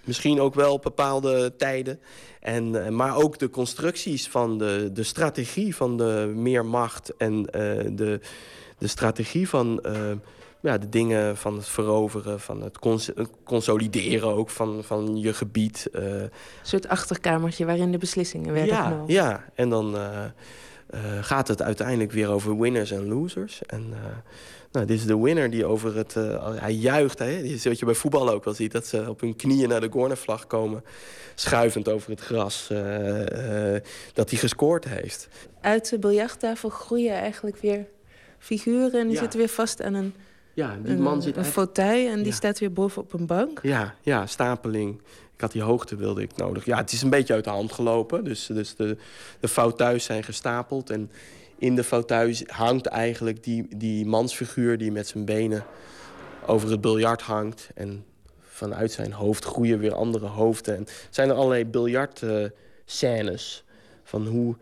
Misschien 0.04 0.40
ook 0.40 0.54
wel 0.54 0.78
bepaalde 0.78 1.56
tijden. 1.56 2.00
En, 2.40 2.84
eh, 2.84 2.90
maar 2.90 3.16
ook 3.16 3.38
de 3.38 3.50
constructies 3.50 4.28
van 4.28 4.58
de, 4.58 4.90
de 4.92 5.02
strategie 5.02 5.76
van 5.76 5.96
de 5.96 6.32
meer 6.34 6.66
macht 6.66 7.16
en 7.16 7.46
eh, 7.50 7.60
de, 7.92 8.20
de 8.78 8.86
strategie 8.86 9.48
van 9.48 9.80
eh, 9.80 9.94
ja, 10.60 10.78
de 10.78 10.88
dingen 10.88 11.36
van 11.36 11.56
het 11.56 11.68
veroveren, 11.68 12.40
van 12.40 12.62
het 12.62 12.78
cons- 12.78 13.10
het 13.14 13.28
consolideren 13.44 14.34
ook 14.34 14.50
van, 14.50 14.84
van 14.84 15.16
je 15.16 15.32
gebied. 15.32 15.88
Een 15.92 16.30
soort 16.62 16.88
achterkamertje 16.88 17.64
waarin 17.64 17.92
de 17.92 17.98
beslissingen 17.98 18.52
werden 18.52 18.74
ja, 18.74 18.82
genomen. 18.82 19.12
ja, 19.12 19.44
en 19.54 19.68
dan 19.68 19.96
gaat 21.20 21.48
het 21.48 21.62
uiteindelijk 21.62 22.12
weer 22.12 22.28
over 22.28 22.58
winners 22.58 22.90
en 22.90 23.08
losers. 23.08 23.62
En 23.66 23.94
nou, 24.72 24.86
dit 24.86 24.98
is 24.98 25.06
de 25.06 25.18
winner 25.20 25.50
die 25.50 25.64
over 25.66 25.96
het... 25.96 26.16
eh, 26.16 26.54
hij 26.54 26.72
juicht, 26.72 27.18
hè? 27.18 27.42
Dit 27.42 27.50
is 27.50 27.64
wat 27.64 27.78
je 27.78 27.84
bij 27.84 27.94
voetbal 27.94 28.30
ook 28.30 28.44
wel 28.44 28.54
ziet. 28.54 28.72
Dat 28.72 28.86
ze 28.86 29.08
op 29.08 29.20
hun 29.20 29.36
knieën 29.36 29.68
naar 29.68 29.80
de 29.80 29.88
cornervlag 29.88 30.46
komen. 30.46 30.84
Schuivend 31.34 31.88
over 31.88 32.10
het 32.10 32.20
gras. 32.20 32.68
eh, 32.70 33.74
eh, 33.76 33.82
dat 34.12 34.30
hij 34.30 34.38
gescoord 34.38 34.84
heeft. 34.84 35.28
Uit 35.60 35.88
de 35.90 35.98
biljarttafel 35.98 36.68
groeien 36.68 37.14
eigenlijk 37.14 37.56
weer 37.56 37.86
figuren. 38.38 39.00
En 39.00 39.06
die 39.06 39.14
Ja. 39.14 39.20
zitten 39.20 39.38
weer 39.38 39.48
vast 39.48 39.82
aan 39.82 39.94
een, 39.94 40.14
Ja, 40.54 40.76
die 40.82 40.92
een, 40.92 41.02
man 41.02 41.22
zit 41.22 41.36
een 41.36 41.44
fauteuil. 41.44 42.08
En 42.10 42.16
die 42.16 42.26
Ja. 42.26 42.32
staat 42.32 42.58
weer 42.58 42.72
bovenop 42.72 43.12
een 43.12 43.26
bank. 43.26 43.58
Ja, 43.62 43.94
ja, 44.02 44.26
stapeling. 44.26 45.00
Ik 45.34 45.40
had 45.40 45.52
die 45.52 45.62
hoogte 45.62 45.96
wilde 45.96 46.22
ik 46.22 46.36
nodig. 46.36 46.64
Ja, 46.64 46.76
het 46.76 46.92
is 46.92 47.02
een 47.02 47.10
beetje 47.10 47.34
uit 47.34 47.44
de 47.44 47.50
hand 47.50 47.72
gelopen. 47.72 48.24
Dus, 48.24 48.46
dus 48.46 48.74
de, 48.76 48.96
de 49.40 49.48
fauteuils 49.48 50.04
zijn 50.04 50.22
gestapeld. 50.24 50.90
En 50.90 51.10
in 51.62 51.74
de 51.74 51.84
fauteuils 51.84 52.42
hangt 52.46 52.86
eigenlijk 52.86 53.44
die, 53.44 53.76
die 53.76 54.06
mansfiguur... 54.06 54.78
die 54.78 54.92
met 54.92 55.06
zijn 55.06 55.24
benen 55.24 55.64
over 56.46 56.70
het 56.70 56.80
biljart 56.80 57.22
hangt. 57.22 57.68
En 57.74 58.04
vanuit 58.40 58.92
zijn 58.92 59.12
hoofd 59.12 59.44
groeien 59.44 59.78
weer 59.78 59.94
andere 59.94 60.26
hoofden. 60.26 60.76
En 60.76 60.86
zijn 61.10 61.28
er 61.28 61.34
allerlei 61.34 61.64
biljartscènes 61.66 63.64
van 64.04 64.26
hoe, 64.26 64.56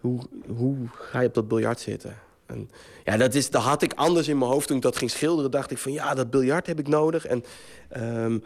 hoe, 0.00 0.20
hoe 0.46 0.76
ga 0.92 1.20
je 1.20 1.26
op 1.26 1.34
dat 1.34 1.48
biljart 1.48 1.80
zitten. 1.80 2.16
En 2.46 2.70
ja, 3.04 3.16
dat, 3.16 3.34
is, 3.34 3.50
dat 3.50 3.62
had 3.62 3.82
ik 3.82 3.92
anders 3.92 4.28
in 4.28 4.38
mijn 4.38 4.50
hoofd 4.50 4.66
toen 4.66 4.76
ik 4.76 4.82
dat 4.82 4.96
ging 4.96 5.10
schilderen. 5.10 5.50
Dacht 5.50 5.70
ik 5.70 5.78
van 5.78 5.92
ja, 5.92 6.14
dat 6.14 6.30
biljart 6.30 6.66
heb 6.66 6.78
ik 6.78 6.88
nodig. 6.88 7.26
En, 7.26 7.44
ehm, 7.88 8.38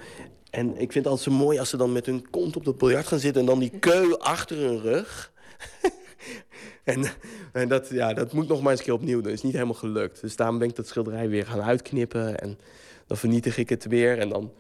en 0.50 0.68
ik 0.68 0.92
vind 0.92 1.04
het 1.04 1.06
altijd 1.06 1.22
zo 1.22 1.44
mooi 1.44 1.58
als 1.58 1.68
ze 1.68 1.76
dan 1.76 1.92
met 1.92 2.06
hun 2.06 2.30
kont 2.30 2.56
op 2.56 2.64
dat 2.64 2.78
biljart 2.78 3.06
gaan 3.06 3.18
zitten... 3.18 3.40
en 3.40 3.46
dan 3.46 3.58
die 3.58 3.78
keu 3.88 4.14
achter 4.18 4.56
hun 4.56 4.80
rug. 4.80 5.32
en 6.84 7.04
en 7.52 7.68
dat, 7.68 7.88
ja, 7.88 8.14
dat 8.14 8.32
moet 8.32 8.48
nog 8.48 8.60
maar 8.62 8.70
eens 8.70 8.78
een 8.80 8.86
keer 8.86 8.94
opnieuw 8.94 9.14
doen. 9.14 9.22
Dat 9.22 9.32
is 9.32 9.42
niet 9.42 9.52
helemaal 9.52 9.74
gelukt. 9.74 10.20
Dus 10.20 10.36
daarom 10.36 10.58
ben 10.58 10.68
ik 10.68 10.76
dat 10.76 10.86
schilderij 10.86 11.28
weer 11.28 11.46
gaan 11.46 11.62
uitknippen. 11.62 12.38
En 12.38 12.58
dan 13.06 13.16
vernietig 13.16 13.58
ik 13.58 13.68
het 13.68 13.84
weer. 13.86 14.18
En 14.18 14.28
dan 14.28 14.52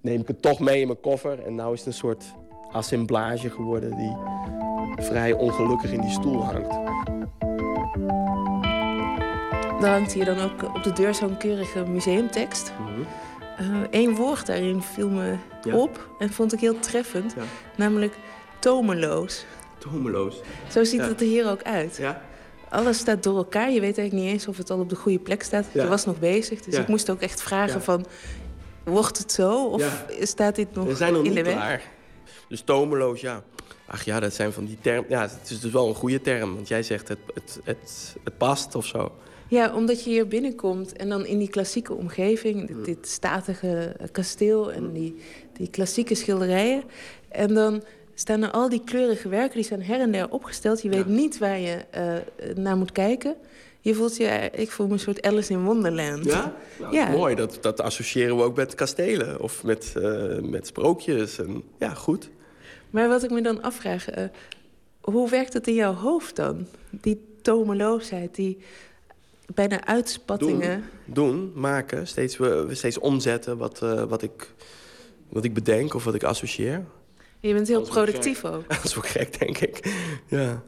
neem 0.00 0.20
ik 0.20 0.28
het 0.28 0.42
toch 0.42 0.60
mee 0.60 0.80
in 0.80 0.86
mijn 0.86 1.00
koffer. 1.00 1.42
En 1.44 1.54
nou 1.54 1.72
is 1.72 1.78
het 1.78 1.88
een 1.88 1.94
soort 1.94 2.24
assemblage 2.72 3.50
geworden... 3.50 3.96
die 3.96 4.16
vrij 5.04 5.32
ongelukkig 5.32 5.92
in 5.92 6.00
die 6.00 6.10
stoel 6.10 6.44
hangt. 6.44 6.74
Er 9.80 9.88
hangt 9.88 10.12
hier 10.12 10.24
dan 10.24 10.38
ook 10.38 10.74
op 10.74 10.82
de 10.82 10.92
deur 10.92 11.14
zo'n 11.14 11.36
keurige 11.36 11.84
museumtekst. 11.86 12.72
Eén 13.90 14.14
woord 14.14 14.46
daarin 14.46 14.82
viel 14.82 15.08
me 15.08 15.36
Ja. 15.62 15.76
op 15.76 16.08
en 16.18 16.32
vond 16.32 16.52
ik 16.52 16.60
heel 16.60 16.78
treffend. 16.78 17.34
Namelijk 17.76 18.14
tomeloos. 18.58 19.44
Tomeloos. 19.90 20.40
Zo 20.70 20.84
ziet 20.84 21.00
Ja. 21.00 21.08
het 21.08 21.20
er 21.20 21.26
hier 21.26 21.50
ook 21.50 21.62
uit. 21.62 21.96
Ja. 21.96 22.22
Alles 22.70 22.98
staat 22.98 23.22
door 23.22 23.36
elkaar. 23.36 23.70
Je 23.70 23.80
weet 23.80 23.98
eigenlijk 23.98 24.12
niet 24.26 24.32
eens 24.34 24.48
of 24.48 24.56
het 24.56 24.70
al 24.70 24.78
op 24.80 24.88
de 24.88 24.96
goede 24.96 25.18
plek 25.18 25.42
staat. 25.42 25.64
Ja. 25.72 25.82
Je 25.82 25.88
was 25.88 26.04
nog 26.04 26.18
bezig, 26.18 26.60
dus 26.60 26.74
Ja. 26.74 26.80
ik 26.80 26.88
moest 26.88 27.10
ook 27.10 27.20
echt 27.20 27.42
vragen 27.42 27.74
Ja. 27.74 27.80
van... 27.80 28.06
Wordt 28.84 29.18
het 29.18 29.32
zo 29.32 29.64
of 29.66 30.04
staat 30.20 30.54
dit 30.54 30.74
nog 30.74 30.86
We 30.86 30.94
zijn 30.94 31.12
nog 31.12 31.22
in 31.24 31.28
niet 31.28 31.38
de 31.38 31.44
weg? 31.44 31.54
klaar. 31.54 31.82
Dus 32.48 32.60
tomeloos, 32.60 33.20
ja. 33.20 33.42
Ach 33.86 34.04
ja, 34.04 34.20
dat 34.20 34.34
zijn 34.34 34.52
van 34.52 34.64
die 34.64 34.78
termen. 34.80 35.04
Ja, 35.10 35.22
het 35.22 35.50
is 35.50 35.60
dus 35.60 35.72
wel 35.72 35.88
een 35.88 35.94
goede 35.94 36.20
term. 36.20 36.54
Want 36.54 36.68
jij 36.68 36.82
zegt 36.82 37.08
het, 37.08 37.18
het, 37.34 37.60
het, 37.64 38.16
het 38.24 38.38
past 38.38 38.74
of 38.74 38.86
zo. 38.86 39.12
Ja, 39.48 39.74
omdat 39.74 40.04
je 40.04 40.10
hier 40.10 40.28
binnenkomt 40.28 40.96
en 40.96 41.08
dan 41.08 41.26
in 41.26 41.38
die 41.38 41.48
klassieke 41.48 41.92
omgeving... 41.94 42.66
dit, 42.66 42.84
dit 42.84 43.08
statige 43.08 43.96
kasteel 44.12 44.72
en 44.72 44.92
die, 44.92 45.16
die 45.52 45.68
klassieke 45.70 46.14
schilderijen... 46.14 46.82
en 47.28 47.54
dan 47.54 47.82
staan 48.18 48.42
er 48.42 48.50
al 48.50 48.68
die 48.68 48.82
kleurige 48.84 49.28
werken, 49.28 49.54
die 49.54 49.64
zijn 49.64 49.82
her 49.82 50.00
en 50.00 50.12
der 50.12 50.30
opgesteld. 50.30 50.82
Je 50.82 50.88
weet 50.88 51.06
niet 51.06 51.38
waar 51.38 51.58
je 51.58 51.84
eh, 51.90 52.14
naar 52.54 52.76
moet 52.76 52.92
kijken. 52.92 53.36
Je 53.80 53.94
voelt 53.94 54.16
je, 54.16 54.50
ik 54.52 54.70
voel 54.70 54.86
me 54.86 54.92
een 54.92 54.98
soort 54.98 55.22
Alice 55.22 55.52
in 55.52 55.64
Wonderland. 55.64 56.24
Ja? 56.24 56.54
Nou, 56.80 56.94
ja. 56.94 57.08
Mooi, 57.08 57.34
dat, 57.34 57.58
dat 57.60 57.80
associëren 57.80 58.36
we 58.36 58.42
ook 58.42 58.56
met 58.56 58.74
kastelen. 58.74 59.40
Of 59.40 59.64
met, 59.64 59.92
eh, 59.96 60.38
met 60.38 60.66
sprookjes. 60.66 61.38
En, 61.38 61.62
ja, 61.78 61.94
goed. 61.94 62.30
Maar 62.90 63.08
wat 63.08 63.22
ik 63.22 63.30
me 63.30 63.42
dan 63.42 63.62
afvraag, 63.62 64.10
eh, 64.10 64.24
hoe 65.00 65.30
werkt 65.30 65.52
het 65.52 65.66
in 65.66 65.74
jouw 65.74 65.94
hoofd 65.94 66.36
dan? 66.36 66.66
Die 66.90 67.24
tomeloosheid, 67.42 68.34
die 68.34 68.58
bijna 69.54 69.84
uitspattingen. 69.84 70.84
Doen, 71.04 71.52
maken, 71.54 72.06
steeds, 72.06 72.36
we, 72.36 72.68
steeds 72.70 72.98
omzetten 72.98 73.56
wat, 73.58 73.82
eh, 73.82 74.02
wat, 74.02 74.22
ik, 74.22 74.52
wat 75.28 75.44
ik 75.44 75.54
bedenk 75.54 75.94
of 75.94 76.04
wat 76.04 76.14
ik 76.14 76.24
associeer. 76.24 76.84
Je 77.46 77.54
bent 77.54 77.68
heel 77.68 77.82
productief 77.82 78.40
gek. 78.40 78.50
ook. 78.50 78.68
Dat 78.68 78.84
is 78.84 78.96
ook 78.96 79.08
gek, 79.08 79.38
denk 79.38 79.58
ik. 79.58 79.94
Ja. 80.26 80.62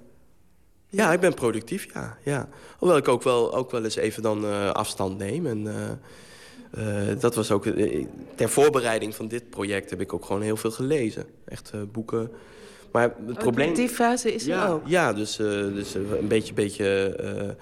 Ja, 0.90 1.12
ik 1.12 1.20
ben 1.20 1.34
productief, 1.34 1.86
ja. 1.94 2.18
ja. 2.24 2.48
Hoewel 2.78 2.96
ik 2.96 3.08
ook 3.08 3.22
wel, 3.22 3.54
ook 3.54 3.70
wel 3.70 3.84
eens 3.84 3.96
even 3.96 4.22
dan 4.22 4.44
eh, 4.44 4.70
afstand 4.70 5.18
neem. 5.18 5.46
En, 5.46 5.66
eh, 5.66 7.10
eh, 7.10 7.20
dat 7.20 7.34
was 7.34 7.50
ook... 7.50 7.64
ter 8.34 8.48
voorbereiding 8.48 9.14
van 9.14 9.28
dit 9.28 9.50
project 9.50 9.90
heb 9.90 10.00
ik 10.00 10.12
ook 10.12 10.24
gewoon 10.24 10.42
heel 10.42 10.56
veel 10.56 10.70
gelezen. 10.70 11.24
Echt 11.44 11.72
boeken. 11.92 12.30
Maar 12.92 13.14
het 13.26 13.38
probleem... 13.38 13.74
Die 13.74 13.88
fase 13.88 14.34
is 14.34 14.42
er 14.42 14.48
ja, 14.48 14.68
ook. 14.68 14.82
Ja, 14.86 15.12
dus, 15.12 15.36
dus 15.36 15.94
een 15.94 16.28
beetje, 16.28 16.54
beetje 16.54 17.56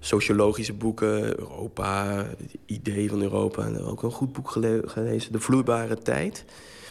sociologische 0.00 0.72
boeken. 0.72 1.38
Europa, 1.38 2.26
het 2.38 2.54
idee 2.66 3.08
van 3.08 3.22
Europa. 3.22 3.64
En 3.64 3.80
ook 3.80 4.02
een 4.02 4.10
goed 4.10 4.32
boek 4.32 4.50
gele- 4.50 4.82
gelezen, 4.84 5.32
De 5.32 5.40
Vloeibare 5.40 5.98
Tijd. 5.98 6.44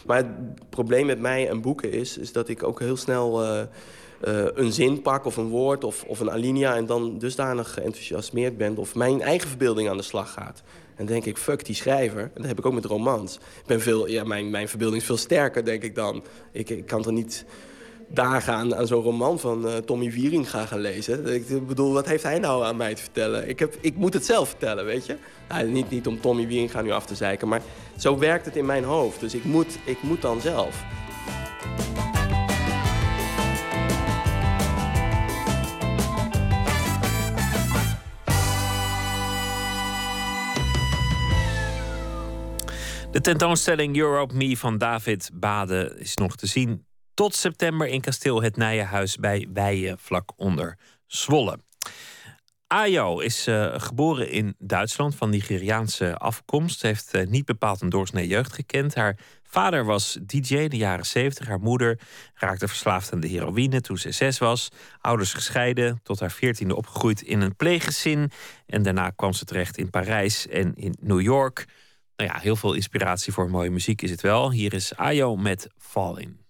Maar 0.06 0.16
het 0.16 0.26
probleem 0.70 1.06
met 1.06 1.20
mij 1.20 1.48
en 1.48 1.60
boeken 1.60 1.92
is, 1.92 2.18
is 2.18 2.32
dat 2.32 2.48
ik 2.48 2.62
ook 2.62 2.80
heel 2.80 2.96
snel 2.96 3.42
eh, 3.42 3.60
eh, 3.60 4.46
een 4.54 4.72
zin 4.72 5.02
pak 5.02 5.24
of 5.24 5.36
een 5.36 5.48
woord 5.48 5.84
of, 5.84 6.04
of 6.04 6.20
een 6.20 6.30
alinea... 6.30 6.76
en 6.76 6.86
dan 6.86 7.18
dusdanig 7.18 7.72
geenthousiasmeerd 7.72 8.56
ben 8.56 8.76
of 8.76 8.94
mijn 8.94 9.20
eigen 9.20 9.48
verbeelding 9.48 9.88
aan 9.88 9.96
de 9.96 10.02
slag 10.02 10.32
gaat. 10.32 10.62
En 10.96 11.06
denk 11.06 11.24
ik, 11.24 11.36
fuck 11.36 11.64
die 11.64 11.74
schrijver. 11.74 12.22
En 12.22 12.30
dat 12.34 12.46
heb 12.46 12.58
ik 12.58 12.66
ook 12.66 12.72
met 12.72 12.84
romans. 12.84 13.34
Ik 13.34 13.66
ben 13.66 13.80
veel, 13.80 14.08
ja, 14.08 14.24
mijn, 14.24 14.50
mijn 14.50 14.68
verbeelding 14.68 15.00
is 15.00 15.06
veel 15.06 15.16
sterker, 15.16 15.64
denk 15.64 15.82
ik 15.82 15.94
dan. 15.94 16.22
Ik, 16.52 16.70
ik 16.70 16.86
kan 16.86 17.04
er 17.04 17.12
niet 17.12 17.44
dagen 18.14 18.52
aan, 18.52 18.74
aan 18.74 18.86
zo'n 18.86 19.02
roman 19.02 19.38
van 19.38 19.68
eh, 19.68 19.76
Tommy 19.76 20.10
Wiering 20.10 20.50
gaan 20.50 20.66
gaan 20.66 20.80
lezen. 20.80 21.34
Ik 21.34 21.66
bedoel, 21.66 21.92
wat 21.92 22.06
heeft 22.06 22.22
hij 22.22 22.38
nou 22.38 22.64
aan 22.64 22.76
mij 22.76 22.94
te 22.94 23.02
vertellen? 23.02 23.48
Ik, 23.48 23.58
heb, 23.58 23.76
ik 23.80 23.96
moet 23.96 24.14
het 24.14 24.26
zelf 24.26 24.48
vertellen, 24.48 24.84
weet 24.84 25.06
je? 25.06 25.16
Nou, 25.48 25.68
niet, 25.68 25.90
niet 25.90 26.06
om 26.06 26.20
Tommy 26.20 26.46
Wiering 26.46 26.70
gaan 26.70 26.84
nu 26.84 26.90
af 26.90 27.06
te 27.06 27.14
zeiken, 27.14 27.48
maar 27.48 27.62
zo 27.98 28.18
werkt 28.18 28.44
het 28.44 28.56
in 28.56 28.66
mijn 28.66 28.84
hoofd. 28.84 29.20
Dus 29.20 29.34
ik 29.34 29.44
moet, 29.44 29.78
ik 29.84 30.02
moet 30.02 30.22
dan 30.22 30.40
zelf. 30.40 30.84
De 43.10 43.20
tentoonstelling 43.20 43.96
Europe 43.96 44.34
Me 44.34 44.56
van 44.56 44.78
David 44.78 45.30
Bade 45.34 45.96
is 45.98 46.16
nog 46.16 46.36
te 46.36 46.46
zien 46.46 46.84
tot 47.14 47.34
september 47.34 47.86
in 47.86 48.00
kasteel 48.00 48.42
Het 48.42 48.56
Nijenhuis 48.56 49.16
bij 49.16 49.48
Weijen, 49.52 49.98
vlak 49.98 50.32
onder 50.36 50.78
Zwolle. 51.06 51.58
Ayo 52.72 53.18
is 53.18 53.46
eh, 53.46 53.74
geboren 53.76 54.30
in 54.30 54.54
Duitsland 54.58 55.14
van 55.14 55.30
Nigeriaanse 55.30 56.16
afkomst. 56.16 56.82
Heeft 56.82 57.14
eh, 57.14 57.26
niet 57.26 57.44
bepaald 57.44 57.80
een 57.80 57.88
doorsnee 57.88 58.26
jeugd 58.26 58.52
gekend. 58.52 58.94
Haar 58.94 59.18
vader 59.42 59.84
was 59.84 60.18
DJ 60.22 60.54
in 60.54 60.68
de 60.68 60.76
jaren 60.76 61.06
70. 61.06 61.46
Haar 61.46 61.60
moeder 61.60 62.00
raakte 62.34 62.68
verslaafd 62.68 63.12
aan 63.12 63.20
de 63.20 63.28
heroïne 63.28 63.80
toen 63.80 63.98
ze 63.98 64.10
zes 64.10 64.38
was. 64.38 64.68
Ouders 65.00 65.32
gescheiden, 65.32 66.00
tot 66.02 66.20
haar 66.20 66.30
veertiende 66.30 66.76
opgegroeid 66.76 67.22
in 67.22 67.40
een 67.40 67.56
pleeggezin. 67.56 68.30
En 68.66 68.82
daarna 68.82 69.10
kwam 69.10 69.32
ze 69.32 69.44
terecht 69.44 69.78
in 69.78 69.90
Parijs 69.90 70.46
en 70.48 70.74
in 70.74 70.96
New 71.00 71.20
York. 71.20 71.64
Nou 72.16 72.30
ja, 72.30 72.38
heel 72.38 72.56
veel 72.56 72.74
inspiratie 72.74 73.32
voor 73.32 73.50
mooie 73.50 73.70
muziek 73.70 74.02
is 74.02 74.10
het 74.10 74.20
wel. 74.20 74.50
Hier 74.50 74.74
is 74.74 74.96
Ayo 74.96 75.36
met 75.36 75.68
Falling. 75.78 76.41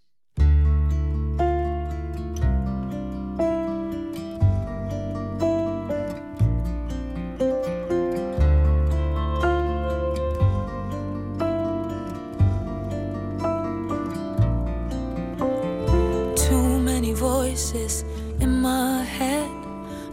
voices 17.52 18.04
in 18.40 18.60
my 18.60 19.04
head. 19.04 19.50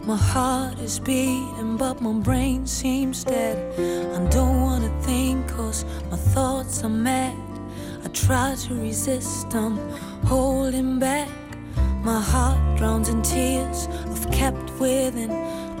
My 0.04 0.16
heart 0.16 0.78
is 0.78 1.00
beating, 1.00 1.76
but 1.76 2.00
my 2.00 2.12
brain 2.12 2.66
seems 2.66 3.24
dead. 3.24 3.56
I 4.16 4.28
don't 4.28 4.60
wanna 4.60 4.92
think, 5.02 5.48
cause 5.48 5.84
my 6.10 6.16
thoughts 6.16 6.84
are 6.84 6.96
mad. 7.10 7.36
I 8.04 8.08
try 8.08 8.54
to 8.54 8.74
resist 8.74 9.50
them 9.50 9.78
holding 10.30 11.00
back. 11.00 11.28
My 12.04 12.20
heart 12.20 12.60
drowns 12.78 13.08
in 13.08 13.20
tears 13.20 13.88
I've 14.12 14.30
kept 14.30 14.70
within. 14.78 15.30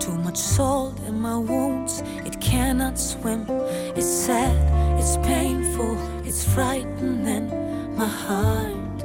Too 0.00 0.16
much 0.26 0.38
salt 0.38 0.98
in 1.06 1.20
my 1.20 1.38
wounds, 1.38 2.02
it 2.28 2.40
cannot 2.40 2.98
swim. 2.98 3.46
It's 3.98 4.12
sad, 4.26 4.58
it's 4.98 5.16
painful, 5.18 5.96
it's 6.24 6.42
frightening. 6.52 7.46
My 7.96 8.10
heart. 8.24 8.98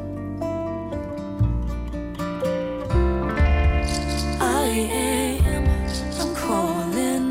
I 4.64 4.68
am, 5.10 5.66
I'm 6.22 6.34
calling. 6.48 7.28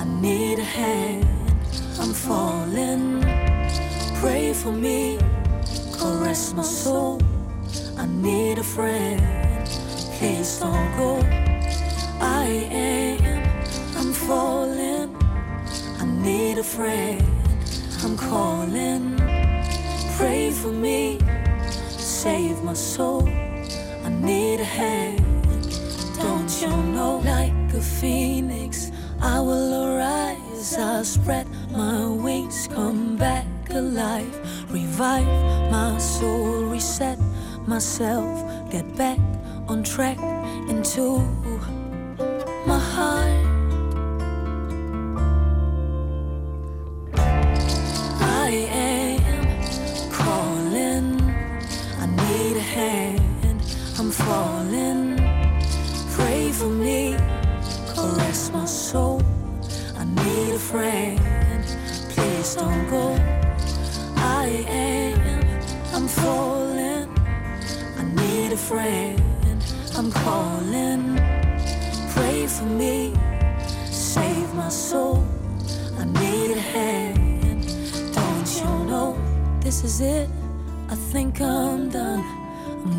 I 0.00 0.04
need 0.20 0.60
a 0.60 0.68
hand, 0.78 1.26
I'm 2.00 2.14
falling. 2.14 3.04
Pray 4.20 4.52
for 4.52 4.72
me, 4.72 5.05
my 6.56 6.62
soul. 6.62 7.20
I 7.98 8.06
need 8.06 8.58
a 8.58 8.62
friend, 8.62 9.20
please 10.18 10.58
don't 10.58 10.96
go. 10.96 11.20
I 12.18 12.46
am, 12.70 13.42
I'm 13.98 14.12
falling. 14.14 15.14
I 16.00 16.04
need 16.06 16.56
a 16.56 16.64
friend, 16.64 17.22
I'm 18.02 18.16
calling. 18.16 19.16
Pray 20.16 20.50
for 20.50 20.72
me, 20.72 21.18
save 21.98 22.62
my 22.64 22.72
soul. 22.74 23.28
I 23.28 24.08
need 24.08 24.60
a 24.60 24.64
hand. 24.64 25.20
Don't 26.18 26.50
you 26.62 26.74
know, 26.94 27.18
like 27.18 27.74
a 27.74 27.82
phoenix, 27.82 28.90
I 29.20 29.40
will 29.40 29.74
arise. 29.84 30.78
I'll 30.78 31.04
spread 31.04 31.46
my 31.70 32.06
wings, 32.06 32.66
come 32.72 33.16
back 33.16 33.44
alive, 33.70 34.34
revive 34.76 35.26
my 35.70 35.96
soul, 35.96 36.64
reset 36.64 37.18
myself, 37.66 38.28
get 38.70 38.86
back 38.94 39.18
on 39.68 39.82
track 39.82 40.18
into 40.68 41.18
my 42.66 42.78
heart. 42.78 43.45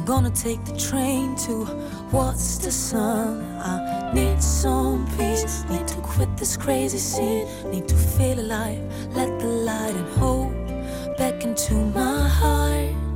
Gonna 0.08 0.32
take 0.32 0.64
the 0.64 0.72
train 0.78 1.36
to 1.36 1.66
what's 2.12 2.58
the 2.60 2.72
sun? 2.72 3.44
I 3.60 4.14
need 4.14 4.42
some 4.42 5.06
peace, 5.18 5.66
need 5.70 5.86
to 5.86 6.00
quit 6.00 6.30
this 6.38 6.56
crazy 6.56 6.98
scene, 6.98 7.46
need 7.70 7.90
to 7.90 7.96
feel 7.96 8.40
alive. 8.40 8.82
Let 9.14 9.38
the 9.38 9.48
light 9.48 9.96
and 9.96 10.08
hope 10.18 11.18
back 11.18 11.44
into 11.44 11.74
my 11.74 12.26
heart. 12.26 13.07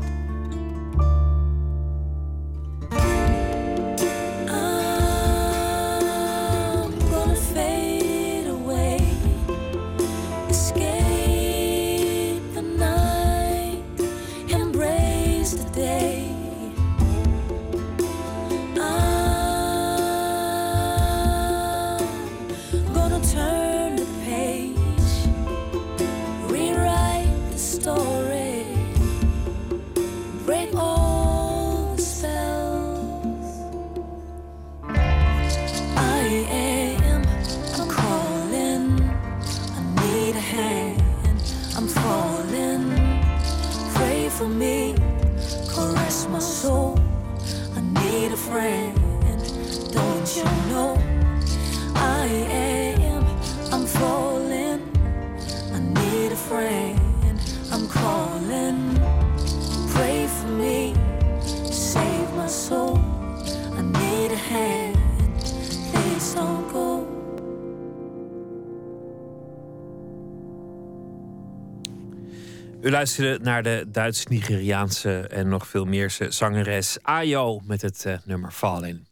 Luisterde 73.02 73.44
naar 73.44 73.64
de 73.64 73.86
Duits-Nigeriaanse 73.88 75.20
en 75.20 75.48
nog 75.48 75.68
veel 75.68 75.86
meerse 75.86 76.32
zangeres 76.32 76.98
Ayo 77.02 77.60
met 77.64 77.82
het 77.82 78.06
eh, 78.06 78.18
nummer 78.26 78.52
Falling. 78.52 79.08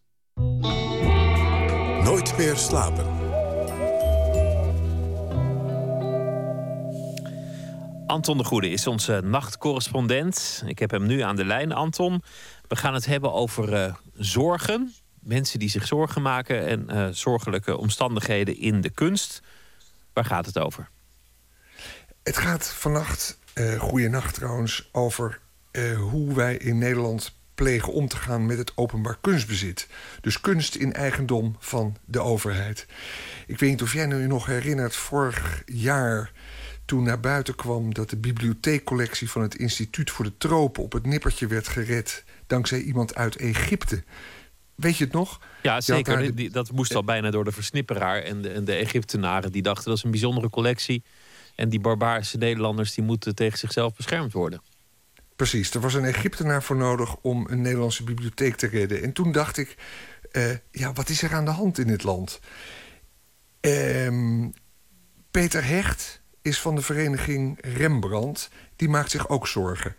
Nooit 2.03 2.37
meer 2.37 2.55
slapen. 2.55 3.05
Anton 8.07 8.37
de 8.37 8.43
Goede 8.43 8.69
is 8.69 8.87
onze 8.87 9.21
nachtcorrespondent. 9.23 10.63
Ik 10.65 10.79
heb 10.79 10.91
hem 10.91 11.05
nu 11.05 11.19
aan 11.19 11.35
de 11.35 11.45
lijn, 11.45 11.71
Anton. 11.71 12.23
We 12.67 12.75
gaan 12.75 12.93
het 12.93 13.05
hebben 13.05 13.33
over 13.33 13.73
eh, 13.73 13.93
zorgen. 14.13 14.93
Mensen 15.19 15.59
die 15.59 15.69
zich 15.69 15.87
zorgen 15.87 16.21
maken 16.21 16.67
en 16.67 16.89
eh, 16.89 17.07
zorgelijke 17.11 17.77
omstandigheden 17.77 18.57
in 18.57 18.81
de 18.81 18.89
kunst. 18.89 19.41
Waar 20.13 20.25
gaat 20.25 20.45
het 20.45 20.59
over? 20.59 20.89
Het 22.29 22.37
gaat 22.37 22.67
vannacht, 22.67 23.39
uh, 23.55 23.79
goeienacht 23.79 24.33
trouwens, 24.33 24.89
over 24.91 25.39
uh, 25.71 25.97
hoe 25.97 26.35
wij 26.35 26.57
in 26.57 26.77
Nederland 26.77 27.35
plegen 27.55 27.93
om 27.93 28.07
te 28.07 28.15
gaan 28.15 28.45
met 28.45 28.57
het 28.57 28.71
openbaar 28.75 29.17
kunstbezit. 29.21 29.87
Dus 30.21 30.41
kunst 30.41 30.75
in 30.75 30.93
eigendom 30.93 31.55
van 31.59 31.97
de 32.05 32.19
overheid. 32.19 32.85
Ik 33.47 33.59
weet 33.59 33.69
niet 33.69 33.81
of 33.81 33.93
jij 33.93 34.05
nu 34.05 34.27
nog 34.27 34.45
herinnert, 34.45 34.95
vorig 34.95 35.63
jaar 35.65 36.31
toen 36.85 37.03
naar 37.03 37.19
buiten 37.19 37.55
kwam 37.55 37.93
dat 37.93 38.09
de 38.09 38.17
bibliotheekcollectie 38.17 39.29
van 39.29 39.41
het 39.41 39.55
Instituut 39.55 40.11
voor 40.11 40.25
de 40.25 40.37
Tropen 40.37 40.83
op 40.83 40.93
het 40.93 41.05
nippertje 41.05 41.47
werd 41.47 41.67
gered 41.67 42.23
dankzij 42.47 42.81
iemand 42.81 43.15
uit 43.15 43.35
Egypte. 43.35 44.03
Weet 44.75 44.97
je 44.97 45.03
het 45.03 45.13
nog? 45.13 45.39
Ja, 45.61 45.81
zeker. 45.81 46.35
De... 46.35 46.49
Dat 46.49 46.71
moest 46.71 46.95
al 46.95 47.03
bijna 47.03 47.31
door 47.31 47.43
de 47.43 47.51
versnipperaar 47.51 48.21
en 48.21 48.41
de, 48.41 48.49
en 48.49 48.65
de 48.65 48.73
Egyptenaren. 48.73 49.51
Die 49.51 49.61
dachten 49.61 49.85
dat 49.85 49.97
is 49.97 50.03
een 50.03 50.11
bijzondere 50.11 50.49
collectie. 50.49 51.03
En 51.59 51.69
die 51.69 51.79
barbaarse 51.79 52.37
Nederlanders 52.37 52.93
die 52.93 53.03
moeten 53.03 53.35
tegen 53.35 53.57
zichzelf 53.57 53.95
beschermd 53.95 54.33
worden. 54.33 54.61
Precies, 55.35 55.73
er 55.73 55.79
was 55.79 55.93
een 55.93 56.05
Egyptenaar 56.05 56.63
voor 56.63 56.75
nodig 56.75 57.15
om 57.21 57.47
een 57.49 57.61
Nederlandse 57.61 58.03
bibliotheek 58.03 58.55
te 58.55 58.67
redden. 58.67 59.03
En 59.03 59.13
toen 59.13 59.31
dacht 59.31 59.57
ik, 59.57 59.75
uh, 60.31 60.51
ja, 60.71 60.93
wat 60.93 61.09
is 61.09 61.21
er 61.21 61.33
aan 61.33 61.45
de 61.45 61.51
hand 61.51 61.77
in 61.77 61.87
dit 61.87 62.03
land? 62.03 62.39
Uh, 63.61 64.45
Peter 65.31 65.65
Hecht 65.65 66.21
is 66.41 66.59
van 66.59 66.75
de 66.75 66.81
vereniging 66.81 67.57
Rembrandt. 67.61 68.49
Die 68.75 68.89
maakt 68.89 69.11
zich 69.11 69.29
ook 69.29 69.47
zorgen. 69.47 69.95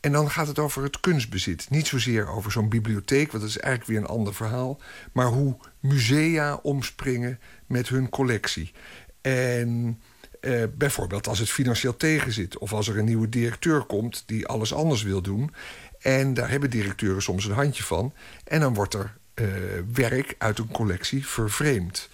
En 0.00 0.12
dan 0.12 0.30
gaat 0.30 0.46
het 0.46 0.58
over 0.58 0.82
het 0.82 1.00
kunstbezit. 1.00 1.70
Niet 1.70 1.86
zozeer 1.86 2.28
over 2.28 2.52
zo'n 2.52 2.68
bibliotheek, 2.68 3.32
want 3.32 3.42
dat 3.42 3.52
is 3.52 3.58
eigenlijk 3.58 3.90
weer 3.90 4.00
een 4.00 4.16
ander 4.16 4.34
verhaal. 4.34 4.80
Maar 5.12 5.26
hoe 5.26 5.56
musea 5.80 6.54
omspringen 6.54 7.40
met 7.66 7.88
hun 7.88 8.08
collectie. 8.08 8.72
En 9.20 10.00
uh, 10.40 10.62
bijvoorbeeld 10.76 11.28
als 11.28 11.38
het 11.38 11.50
financieel 11.50 11.96
tegenzit... 11.96 12.58
of 12.58 12.72
als 12.72 12.88
er 12.88 12.98
een 12.98 13.04
nieuwe 13.04 13.28
directeur 13.28 13.82
komt 13.82 14.22
die 14.26 14.46
alles 14.46 14.74
anders 14.74 15.02
wil 15.02 15.22
doen. 15.22 15.54
En 15.98 16.34
daar 16.34 16.50
hebben 16.50 16.70
directeuren 16.70 17.22
soms 17.22 17.44
een 17.44 17.52
handje 17.52 17.82
van. 17.82 18.12
En 18.44 18.60
dan 18.60 18.74
wordt 18.74 18.94
er 18.94 19.16
eh, 19.34 19.46
werk 19.92 20.34
uit 20.38 20.58
een 20.58 20.70
collectie 20.70 21.26
vervreemd. 21.26 22.08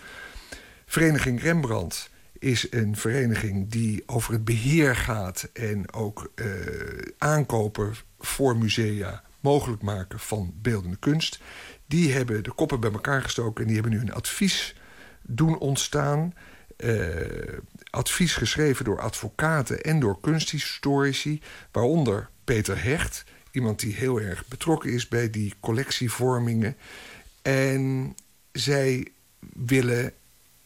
Vereniging 0.87 1.43
Rembrandt 1.43 2.11
is 2.39 2.67
een 2.71 2.97
vereniging 2.97 3.71
die 3.71 4.03
over 4.07 4.33
het 4.33 4.45
beheer 4.45 4.97
gaat 4.97 5.49
en 5.53 5.93
ook 5.93 6.33
eh, 6.35 6.47
aankopen 7.19 7.95
voor 8.19 8.57
musea 8.57 9.23
mogelijk 9.41 9.83
maken 9.83 10.19
van 10.19 10.55
beeldende 10.63 10.97
kunst. 10.97 11.41
Die 11.87 12.13
hebben 12.13 12.43
de 12.43 12.53
koppen 12.53 12.81
bij 12.81 12.93
elkaar 12.93 13.23
gestoken 13.23 13.61
en 13.61 13.67
die 13.67 13.81
hebben 13.81 13.93
nu 13.93 14.01
een 14.01 14.15
advies 14.15 14.75
doen 15.23 15.59
ontstaan. 15.59 16.35
Eh, 16.77 16.89
advies 17.95 18.35
geschreven 18.35 18.85
door 18.85 19.01
advocaten 19.01 19.81
en 19.81 20.01
door 20.01 20.21
kunsthistorici, 20.21 21.41
waaronder 21.73 22.29
Peter 22.45 22.85
Hecht, 22.85 23.25
iemand 23.53 23.81
die 23.81 23.95
heel 23.95 24.21
erg 24.21 24.49
betrokken 24.49 24.93
is 24.93 25.09
bij 25.09 25.31
die 25.31 25.55
collectievormingen. 25.61 26.77
En 27.43 28.15
zij 28.53 29.07
willen 29.53 30.13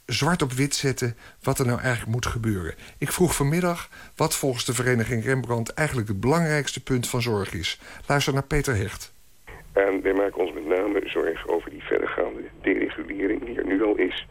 zwart 0.06 0.42
op 0.42 0.52
wit 0.52 0.74
zetten 0.74 1.16
wat 1.42 1.58
er 1.58 1.66
nou 1.66 1.80
eigenlijk 1.80 2.12
moet 2.12 2.26
gebeuren. 2.26 2.74
Ik 2.98 3.12
vroeg 3.12 3.34
vanmiddag 3.34 3.88
wat 4.16 4.36
volgens 4.36 4.64
de 4.64 4.74
vereniging 4.74 5.24
Rembrandt 5.24 5.74
eigenlijk 5.74 6.08
het 6.08 6.20
belangrijkste 6.20 6.82
punt 6.82 7.08
van 7.08 7.22
zorg 7.22 7.54
is. 7.54 7.80
Luister 8.06 8.32
naar 8.32 8.42
Peter 8.42 8.76
Hecht. 8.76 9.12
En 9.72 10.02
wij 10.02 10.12
maken 10.12 10.40
ons 10.40 10.52
met 10.52 10.66
name 10.66 11.00
zorgen 11.04 11.48
over 11.48 11.70
die 11.70 11.82
verregaande 11.82 12.42
deregulering 12.62 13.44
die 13.44 13.58
er 13.58 13.66
nu 13.66 13.84
al 13.84 13.96
is. 13.96 14.26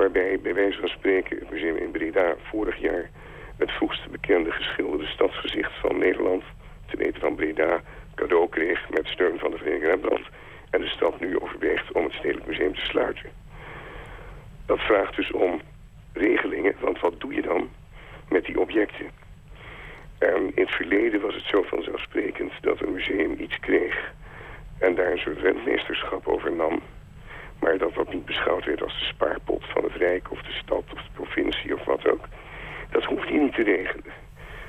Waarbij 0.00 0.40
bij 0.40 0.54
wijze 0.54 0.78
van 0.80 0.88
spreken 0.88 1.38
het 1.38 1.50
museum 1.50 1.76
in 1.76 1.90
Breda 1.90 2.34
vorig 2.42 2.76
jaar 2.76 3.10
het 3.56 3.70
vroegste 3.70 4.08
bekende 4.08 4.52
geschilderde 4.52 5.06
stadsgezicht 5.06 5.72
van 5.80 5.98
Nederland, 5.98 6.42
te 6.86 6.96
weten 6.96 7.20
van 7.20 7.34
Breda, 7.34 7.80
cadeau 8.14 8.48
kreeg 8.48 8.90
met 8.90 9.06
steun 9.06 9.38
van 9.38 9.50
de 9.50 9.56
Vereniging 9.56 9.90
Rembrandt. 9.90 10.28
En 10.70 10.80
de 10.80 10.88
stad 10.88 11.20
nu 11.20 11.40
overweegt 11.40 11.92
om 11.92 12.04
het 12.04 12.12
Stedelijk 12.12 12.46
Museum 12.46 12.74
te 12.74 12.80
sluiten. 12.80 13.30
Dat 14.66 14.78
vraagt 14.78 15.16
dus 15.16 15.32
om 15.32 15.60
regelingen, 16.12 16.74
want 16.80 17.00
wat 17.00 17.20
doe 17.20 17.34
je 17.34 17.42
dan 17.42 17.70
met 18.28 18.44
die 18.44 18.60
objecten? 18.60 19.10
En 20.18 20.52
in 20.54 20.62
het 20.64 20.74
verleden 20.74 21.20
was 21.20 21.34
het 21.34 21.44
zo 21.44 21.62
vanzelfsprekend 21.62 22.52
dat 22.60 22.80
een 22.80 22.92
museum 22.92 23.34
iets 23.38 23.58
kreeg 23.58 24.12
en 24.78 24.94
daar 24.94 25.12
een 25.12 25.18
soort 25.18 25.40
rentmeesterschap 25.40 26.26
over 26.26 26.52
nam. 26.52 26.82
Maar 27.60 27.78
dat 27.78 27.94
dat 27.94 28.12
niet 28.12 28.24
beschouwd 28.24 28.64
werd 28.64 28.82
als 28.82 28.98
de 28.98 29.04
spaarpot 29.14 29.64
van 29.74 29.82
het 29.84 29.92
Rijk 29.92 30.30
of 30.30 30.42
de 30.42 30.52
stad 30.62 30.84
of 30.92 31.02
de 31.02 31.10
provincie 31.14 31.74
of 31.74 31.84
wat 31.84 32.06
ook. 32.06 32.24
Dat 32.90 33.04
hoeft 33.04 33.28
je 33.28 33.34
niet 33.40 33.54
te 33.54 33.62
regelen. 33.62 34.12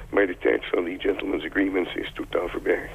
Maar 0.09 0.25
de 0.27 0.37
tijd 0.37 0.65
van 0.65 0.83
die 0.83 0.99
gentleman's 0.99 1.45
agreements 1.45 1.95
is 1.95 2.11
totaal 2.13 2.47
voorbij. 2.49 2.89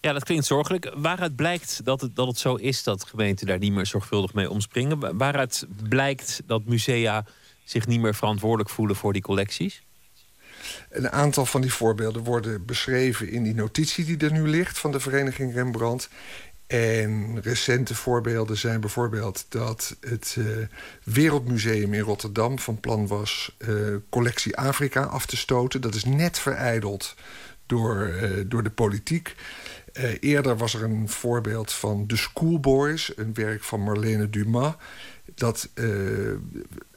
Ja, 0.00 0.12
dat 0.12 0.24
klinkt 0.24 0.44
zorgelijk. 0.44 0.92
Waaruit 0.96 1.36
blijkt 1.36 1.84
dat 1.84 2.00
het, 2.00 2.16
dat 2.16 2.26
het 2.26 2.38
zo 2.38 2.54
is 2.54 2.82
dat 2.82 3.04
gemeenten 3.04 3.46
daar 3.46 3.58
niet 3.58 3.72
meer 3.72 3.86
zorgvuldig 3.86 4.34
mee 4.34 4.50
omspringen? 4.50 5.00
Wa- 5.00 5.14
Waaruit 5.14 5.66
blijkt 5.88 6.42
dat 6.46 6.64
musea 6.64 7.24
zich 7.64 7.86
niet 7.86 8.00
meer 8.00 8.14
verantwoordelijk 8.14 8.70
voelen 8.70 8.96
voor 8.96 9.12
die 9.12 9.22
collecties? 9.22 9.82
Een 10.90 11.10
aantal 11.10 11.46
van 11.46 11.60
die 11.60 11.72
voorbeelden 11.72 12.24
worden 12.24 12.66
beschreven 12.66 13.28
in 13.28 13.42
die 13.42 13.54
notitie 13.54 14.04
die 14.04 14.18
er 14.28 14.32
nu 14.32 14.48
ligt 14.48 14.78
van 14.78 14.92
de 14.92 15.00
vereniging 15.00 15.54
Rembrandt. 15.54 16.10
En 16.66 17.40
recente 17.42 17.94
voorbeelden 17.94 18.56
zijn 18.56 18.80
bijvoorbeeld 18.80 19.46
dat 19.48 19.96
het 20.00 20.36
eh, 20.38 20.44
Wereldmuseum 21.02 21.94
in 21.94 22.00
Rotterdam 22.00 22.58
van 22.58 22.80
plan 22.80 23.06
was 23.06 23.56
eh, 23.58 23.68
collectie 24.10 24.56
Afrika 24.56 25.02
af 25.02 25.26
te 25.26 25.36
stoten. 25.36 25.80
Dat 25.80 25.94
is 25.94 26.04
net 26.04 26.38
vereideld 26.38 27.14
door, 27.66 28.06
eh, 28.06 28.30
door 28.46 28.62
de 28.62 28.70
politiek. 28.70 29.34
Eerder 30.20 30.56
was 30.56 30.74
er 30.74 30.82
een 30.82 31.08
voorbeeld 31.08 31.72
van 31.72 32.06
The 32.06 32.16
Schoolboys, 32.16 33.12
een 33.16 33.34
werk 33.34 33.62
van 33.62 33.80
Marlene 33.80 34.30
Dumas, 34.30 34.74
dat 35.34 35.68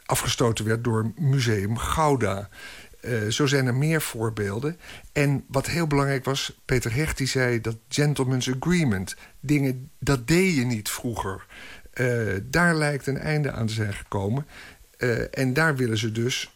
afgestoten 0.06 0.66
werd 0.66 0.84
door 0.84 1.12
Museum 1.16 1.78
Gouda. 1.78 2.50
Eh, 3.02 3.28
zo 3.28 3.46
zijn 3.46 3.66
er 3.66 3.76
meer 3.76 4.02
voorbeelden. 4.02 4.80
En 5.12 5.44
wat 5.48 5.68
heel 5.68 5.88
belangrijk 5.88 6.26
was, 6.26 6.60
Peter 6.66 6.94
Hecht 6.94 7.18
die 7.18 7.28
zei 7.28 7.62
dat 7.62 7.78
gentleman's 7.90 8.50
agreement, 8.50 9.16
dingen, 9.40 9.90
dat 10.00 10.28
deed 10.28 10.56
je 10.56 10.66
niet 10.66 10.90
vroeger. 10.90 11.46
Eh, 11.94 12.08
daar 12.44 12.76
lijkt 12.76 13.08
een 13.08 13.18
einde 13.18 13.52
aan 13.52 13.68
te 13.68 13.74
zijn 13.74 13.94
gekomen. 13.94 14.46
Eh, 14.98 15.38
en 15.38 15.54
daar 15.54 15.76
willen 15.76 15.98
ze 15.98 16.12
dus, 16.12 16.54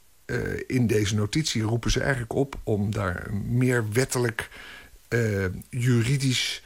in 0.68 0.88
deze 0.88 1.16
notitie 1.16 1.62
roepen 1.62 1.92
ze 1.92 2.00
eigenlijk 2.00 2.34
op 2.34 2.56
om 2.64 2.92
daar 2.92 3.34
meer 3.34 3.86
wettelijk, 3.92 4.50
juridisch 5.70 6.64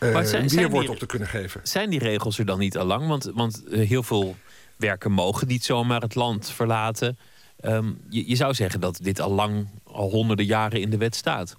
Maar 0.00 0.26
zijn- 0.26 0.48
weerwoord 0.48 0.80
die- 0.84 0.90
op 0.90 0.98
te 0.98 1.06
kunnen 1.06 1.28
geven. 1.28 1.60
Zijn 1.64 1.90
die 1.90 1.98
regels 1.98 2.38
er 2.38 2.44
dan 2.44 2.58
niet 2.58 2.76
al 2.76 2.84
lang? 2.86 3.06
Want, 3.08 3.24
want 3.34 3.62
heel 3.70 4.02
veel 4.02 4.36
werken 4.76 5.12
mogen 5.12 5.46
niet 5.48 5.64
zomaar 5.64 6.00
het 6.00 6.14
land 6.14 6.50
verlaten. 6.50 7.18
Ehm, 7.60 7.92
je, 8.08 8.36
zou 8.36 8.54
zeggen 8.54 8.80
dat 8.80 8.98
dit 9.02 9.20
al 9.20 9.32
lang, 9.32 9.68
al 9.84 10.10
honderden 10.10 10.46
jaren 10.46 10.80
in 10.80 10.90
de 10.90 10.96
wet 10.96 11.16
staat. 11.16 11.56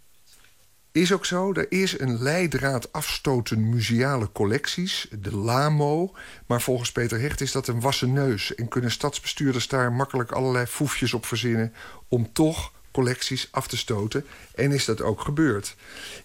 Is 0.92 1.14
ook 1.14 1.26
zo. 1.26 1.54
Er 1.54 1.72
is 1.72 2.00
een 2.00 2.22
leidraad 2.22 2.94
afstoten 2.94 3.70
museale 3.70 4.32
collecties, 4.32 5.08
de 5.20 5.36
LAMO. 5.36 6.14
Maar 6.46 6.62
volgens 6.62 6.92
Peter 6.92 7.20
Hecht 7.20 7.42
is 7.42 7.52
dat 7.52 7.68
een 7.68 7.82
wassen 7.82 8.14
neus. 8.14 8.56
En 8.56 8.68
kunnen 8.68 8.92
stadsbestuurders 8.92 9.68
daar 9.68 9.92
makkelijk 9.92 10.32
allerlei 10.32 10.66
foefjes 10.66 11.14
op 11.14 11.26
verzinnen... 11.26 11.74
om 12.08 12.34
toch 12.34 12.72
collecties 12.92 13.48
af 13.52 13.68
te 13.68 13.78
stoten. 13.78 14.26
En 14.56 14.72
is 14.72 14.86
dat 14.86 15.02
ook 15.02 15.22
gebeurd. 15.22 15.76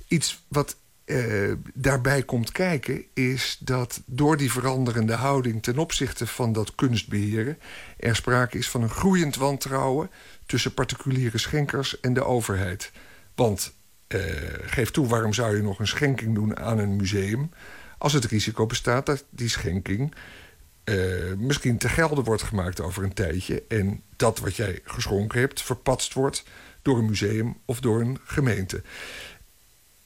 Iets 0.09 0.43
wat 0.49 0.77
eh, 1.07 1.53
daarbij 1.75 2.23
komt 2.23 2.53
kijken... 2.53 3.05
is 3.15 3.57
dat 3.61 4.03
door 4.07 4.37
die 4.37 4.53
veranderende 4.53 5.15
houding 5.15 5.63
ten 5.63 5.79
opzichte 5.79 6.27
van 6.27 6.53
dat 6.53 6.75
kunstbeheren... 6.75 7.59
er 7.99 8.17
sprake 8.17 8.59
is 8.59 8.69
van 8.69 8.83
een 8.83 8.91
groeiend 8.91 9.37
wantrouwen... 9.37 10.11
tussen 10.47 10.75
particuliere 10.75 11.39
schenkers 11.39 12.01
en 12.01 12.15
de 12.15 12.25
overheid. 12.25 12.93
Want 13.35 13.73
eh, 14.07 14.21
geef 14.61 14.91
toe, 14.91 15.07
waarom 15.07 15.33
zou 15.33 15.57
je 15.57 15.63
nog 15.63 15.79
een 15.79 15.87
schenking 15.87 16.35
doen 16.35 16.57
aan 16.57 16.79
een 16.79 16.97
museum... 16.97 17.51
als 17.99 18.13
het 18.13 18.25
risico 18.25 18.67
bestaat 18.67 19.07
dat 19.07 19.25
die 19.31 19.49
schenking 19.49 20.15
eh, 20.85 20.97
misschien 21.37 21.79
te 21.79 21.89
gelden 21.89 22.25
wordt 22.25 22.43
gemaakt 22.43 22.81
over 22.81 23.05
een 23.05 23.15
tijdje... 23.15 23.63
en 23.69 24.03
dat 24.17 24.39
wat 24.39 24.57
jij 24.57 24.81
geschonken 24.85 25.41
hebt 25.41 25.63
verpatst 25.63 26.13
wordt 26.13 26.45
door 26.83 26.99
een 26.99 27.07
museum 27.07 27.57
of 27.65 27.81
door 27.81 28.01
een 28.01 28.19
gemeente. 28.25 28.83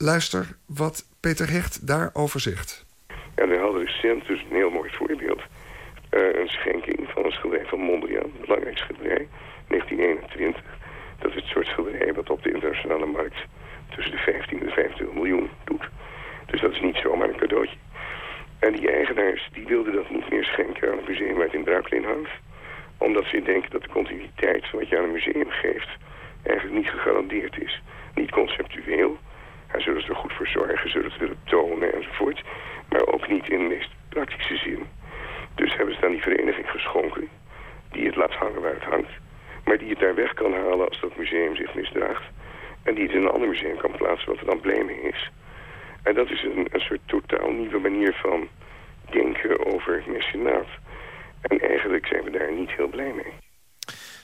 Luister 0.02 0.56
wat 0.66 1.05
Peter 1.20 1.51
Hecht 1.51 1.86
daarover 1.86 2.40
zegt. 2.40 2.86
En 3.35 3.48
we 3.48 3.56
hadden 3.56 3.85
recent 3.85 4.27
dus 4.27 4.40
een 4.40 4.56
heel 4.56 4.70
mooi 4.70 4.90
voorbeeld. 4.90 5.43
Eh, 6.10 6.40
een 6.40 6.48
schenking 6.48 7.09
van 7.09 7.24
een 7.24 7.31
schilderij 7.31 7.66
van 7.66 7.78
Mondriaan, 7.78 8.31
belangrijk 8.40 8.78
schilderij, 8.78 9.28
1921. 9.68 10.62
Dat 11.18 11.31
is 11.31 11.36
het 11.36 11.44
soort 11.44 11.66
schilderij 11.66 12.12
wat 12.14 12.31
op 12.31 12.43
de 12.43 12.52
internationale 12.52 13.06
markt 13.06 13.39
tussen 13.94 14.12
de 14.12 14.18
15 14.18 14.60
en 14.60 14.66
de 14.66 14.72
25 14.72 15.16
miljoen 15.16 15.51
doet. 15.64 15.89
Dus 16.47 16.60
dat 16.60 16.72
is 16.72 16.81
niet 16.81 16.97
zomaar 16.97 17.28
een 17.28 17.43
cadeautje. 17.44 17.77
En 18.59 18.72
die 18.72 18.90
eigenaars 18.90 19.48
die 19.52 19.66
wilden 19.66 19.93
dat 19.93 20.10
niet 20.10 20.31
meer 20.31 20.44
schenken 20.44 20.90
aan 20.90 20.97
het 20.97 21.09
museum 21.09 21.35
waar 21.35 21.44
het 21.44 21.55
in 21.55 21.64
bruikleen 21.64 22.05
hangt. 22.05 22.32
Omdat 22.98 23.24
ze 23.24 23.43
denken 23.43 23.70
dat 23.70 23.82
de 23.82 23.89
continuïteit 23.89 24.70
wat 24.70 24.89
je 24.89 24.98
aan 24.98 25.05
een 25.05 25.12
museum 25.12 25.51
geeft 25.51 25.90
eigenlijk 26.43 26.77
niet 26.77 26.90
gegarandeerd 26.90 27.59
is. 27.59 27.82
Niet 28.14 28.31
conceptueel. 28.31 29.18
Zullen 29.76 30.02
ze 30.02 30.09
er 30.09 30.16
goed 30.16 30.32
voor 30.32 30.47
zorgen, 30.47 30.90
zullen 30.90 31.10
ze 31.10 31.18
willen 31.18 31.40
tonen 31.44 31.94
enzovoort. 31.94 32.42
Maar 32.88 33.06
ook 33.06 33.28
niet 33.28 33.48
in 33.48 33.59
de 33.59 33.74
meest 33.74 33.90
praktische 34.09 34.56
zin. 34.56 34.86
Dus 35.55 35.76
hebben 35.76 35.94
ze 35.94 36.01
dan 36.01 36.10
die 36.10 36.22
vereniging 36.22 36.70
geschonken. 36.70 37.28
Die 37.90 38.06
het 38.06 38.16
laat 38.16 38.32
hangen 38.32 38.60
waar 38.60 38.74
het 38.74 38.84
hangt. 38.84 39.12
Maar 39.64 39.78
die 39.78 39.88
het 39.88 39.98
daar 39.98 40.14
weg 40.14 40.34
kan 40.34 40.52
halen 40.52 40.88
als 40.88 41.01
dat 41.01 41.16
museum 41.16 41.56
zich 41.56 41.74
misdraagt. 41.74 42.22
En 42.82 42.94
die 42.94 43.05
het 43.05 43.12
in 43.12 43.22
een 43.22 43.30
ander 43.30 43.48
museum 43.48 43.76
kan 43.76 43.97
plaatsen 43.97 44.28
wat 44.28 44.38
er 44.40 44.47
dan 44.47 44.86
mee 44.86 45.02
is. 45.02 45.30
En 46.02 46.14
dat 46.14 46.30
is 46.30 46.42
een, 46.42 46.66
een 46.70 46.80
soort 46.80 47.01
totaal 47.06 47.51
nieuwe 47.51 47.78
manier 47.78 48.14
van 48.14 48.48
denken 49.10 49.66
over 49.66 50.02
mecenaat. 50.06 50.68
En 51.40 51.60
eigenlijk 51.60 52.06
zijn 52.06 52.24
we 52.24 52.30
daar 52.30 52.52
niet 52.52 52.70
heel 52.70 52.88
blij 52.88 53.12
mee. 53.12 53.32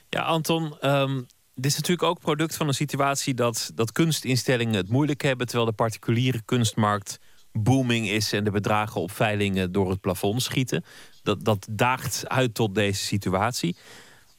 Ja, 0.09 0.23
Anton, 0.23 0.77
ehm, 0.81 1.23
dit 1.57 1.65
is 1.65 1.77
natuurlijk 1.77 2.09
ook 2.09 2.21
product 2.21 2.57
van 2.57 2.69
een 2.69 2.75
situatie 2.75 3.35
dat, 3.35 3.71
dat 3.75 3.93
kunstinstellingen 3.93 4.75
het 4.75 4.89
moeilijk 4.89 5.23
hebben, 5.23 5.47
terwijl 5.47 5.69
de 5.69 5.77
particuliere 5.77 6.43
kunstmarkt 6.45 7.19
booming 7.53 8.09
is 8.09 8.33
en 8.33 8.45
de 8.45 8.51
bedragen 8.51 9.01
op 9.01 9.11
veilingen 9.11 9.73
door 9.73 9.91
het 9.91 10.01
plafond 10.01 10.43
schieten. 10.43 10.85
Dat, 11.23 11.45
dat 11.45 11.67
daagt 11.71 12.29
uit 12.29 12.55
tot 12.55 12.75
deze 12.75 13.05
situatie. 13.05 13.77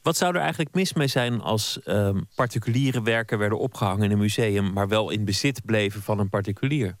Wat 0.02 0.16
zou 0.16 0.34
er 0.34 0.40
eigenlijk 0.40 0.74
mis 0.74 0.92
mee 0.92 1.06
zijn 1.06 1.40
als 1.40 1.82
ehm, 1.82 2.20
particuliere 2.34 3.02
werken 3.02 3.38
werden 3.38 3.58
opgehangen 3.58 4.04
in 4.04 4.10
een 4.10 4.18
museum, 4.18 4.72
maar 4.72 4.88
wel 4.88 5.10
in 5.10 5.24
bezit 5.24 5.64
bleven 5.64 6.02
van 6.02 6.18
een 6.18 6.28
particulier? 6.28 6.96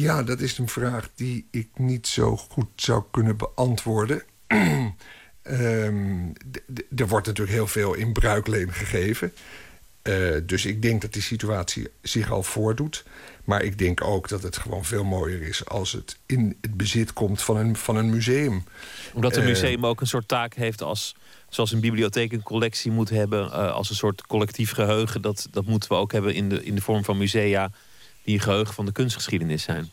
Ja, 0.00 0.22
dat 0.22 0.40
is 0.40 0.58
een 0.58 0.68
vraag 0.68 1.10
die 1.14 1.48
ik 1.50 1.68
niet 1.78 2.06
zo 2.06 2.36
goed 2.36 2.68
zou 2.74 3.04
kunnen 3.10 3.36
beantwoorden. 3.36 4.22
Ehm, 5.48 6.28
er 6.96 7.08
wordt 7.08 7.26
natuurlijk 7.26 7.56
heel 7.56 7.66
veel 7.66 7.94
in 7.94 8.12
bruikleen 8.12 8.72
gegeven. 8.72 9.32
Eh, 10.02 10.14
dus 10.42 10.66
ik 10.66 10.82
denk 10.82 11.02
dat 11.02 11.12
die 11.12 11.22
situatie 11.22 11.88
zich 12.02 12.30
al 12.30 12.42
voordoet. 12.42 13.04
Maar 13.44 13.62
ik 13.62 13.78
denk 13.78 14.04
ook 14.04 14.28
dat 14.28 14.42
het 14.42 14.56
gewoon 14.56 14.84
veel 14.84 15.04
mooier 15.04 15.42
is 15.42 15.66
als 15.66 15.92
het 15.92 16.18
in 16.26 16.56
het 16.60 16.76
bezit 16.76 17.12
komt 17.12 17.42
van 17.42 17.56
een, 17.56 17.76
van 17.76 17.96
een 17.96 18.10
museum. 18.10 18.64
Omdat 19.12 19.36
een 19.36 19.42
Eh, 19.42 19.48
museum 19.48 19.86
ook 19.86 20.00
een 20.00 20.06
soort 20.06 20.28
taak 20.28 20.54
heeft 20.54 20.82
als... 20.82 21.14
zoals 21.48 21.72
een 21.72 21.80
bibliotheek 21.80 22.32
een 22.32 22.42
collectie 22.42 22.90
moet 22.90 23.10
hebben... 23.10 23.52
eh, 23.52 23.72
als 23.72 23.90
een 23.90 23.96
soort 23.96 24.26
collectief 24.26 24.72
geheugen. 24.72 25.22
Dat, 25.22 25.48
dat 25.50 25.64
moeten 25.66 25.88
we 25.88 25.94
ook 25.94 26.12
hebben 26.12 26.34
in 26.34 26.48
de, 26.48 26.64
in 26.64 26.74
de 26.74 26.80
vorm 26.80 27.04
van 27.04 27.18
musea... 27.18 27.70
die 28.24 28.34
een 28.34 28.40
geheugen 28.40 28.74
van 28.74 28.86
de 28.86 28.92
kunstgeschiedenis 28.92 29.62
zijn. 29.62 29.90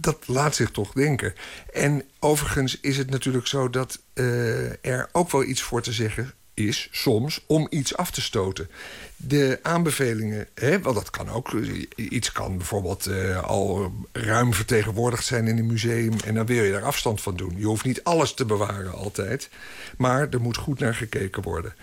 Dat 0.00 0.28
laat 0.28 0.54
zich 0.54 0.70
toch 0.70 0.92
denken. 0.92 1.34
En 1.72 2.02
overigens 2.18 2.80
is 2.80 2.96
het 2.96 3.10
natuurlijk 3.10 3.46
zo 3.46 3.70
dat 3.70 3.98
eh, 4.12 4.84
er 4.84 5.08
ook 5.12 5.30
wel 5.30 5.44
iets 5.44 5.62
voor 5.62 5.82
te 5.82 5.92
zeggen 5.92 6.32
is, 6.54 6.88
soms, 6.90 7.44
om 7.46 7.66
iets 7.70 7.96
af 7.96 8.10
te 8.10 8.20
stoten. 8.20 8.70
De 9.16 9.58
aanbevelingen, 9.62 10.46
hè, 10.54 10.80
dat 10.80 11.10
kan 11.10 11.28
ook. 11.28 11.52
Iets 11.96 12.32
kan 12.32 12.56
bijvoorbeeld 12.56 13.06
eh, 13.06 13.42
al 13.42 13.92
ruim 14.12 14.54
vertegenwoordigd 14.54 15.24
zijn 15.24 15.46
in 15.46 15.58
een 15.58 15.66
museum... 15.66 16.12
en 16.24 16.34
dan 16.34 16.46
wil 16.46 16.64
je 16.64 16.72
daar 16.72 16.82
afstand 16.84 17.20
van 17.20 17.36
doen. 17.36 17.54
Je 17.56 17.66
hoeft 17.66 17.84
niet 17.84 18.04
alles 18.04 18.34
te 18.34 18.44
bewaren 18.44 18.92
altijd. 18.92 19.48
Maar 19.96 20.28
er 20.30 20.40
moet 20.40 20.56
goed 20.56 20.78
naar 20.78 20.94
gekeken 20.94 21.42
worden. 21.42 21.74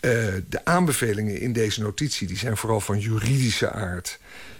Eh, 0.00 0.10
de 0.48 0.64
aanbevelingen 0.64 1.40
in 1.40 1.52
deze 1.52 1.80
notitie 1.80 2.26
die 2.26 2.38
zijn 2.38 2.56
vooral 2.56 2.80
van 2.80 2.98
juridische 2.98 3.70
aard. 3.70 4.18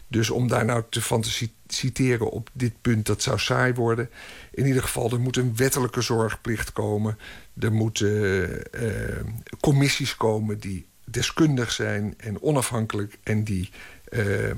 Dus 0.09 0.31
om 0.31 0.49
daar 0.49 0.65
nou 0.65 0.83
te 0.91 1.03
van 1.03 1.21
te 1.21 1.31
ci- 1.31 1.55
citeren 1.67 2.31
op 2.31 2.51
dit 2.53 2.73
punt, 2.81 3.07
dat 3.07 3.23
zou 3.23 3.39
saai 3.39 3.75
worden. 3.75 4.11
In 4.53 4.67
ieder 4.67 4.83
geval, 4.83 5.11
er 5.11 5.21
moet 5.21 5.37
een 5.37 5.57
wettelijke 5.57 6.01
zorgplicht 6.01 6.73
komen. 6.73 7.19
Er 7.59 7.73
moeten 7.73 8.73
eh, 8.73 9.25
commissies 9.61 10.17
komen 10.17 10.59
die 10.59 10.87
deskundig 11.05 11.73
zijn 11.73 12.15
en 12.17 12.43
onafhankelijk... 12.43 13.19
en 13.23 13.45
die 13.45 13.71
eh, 14.05 14.51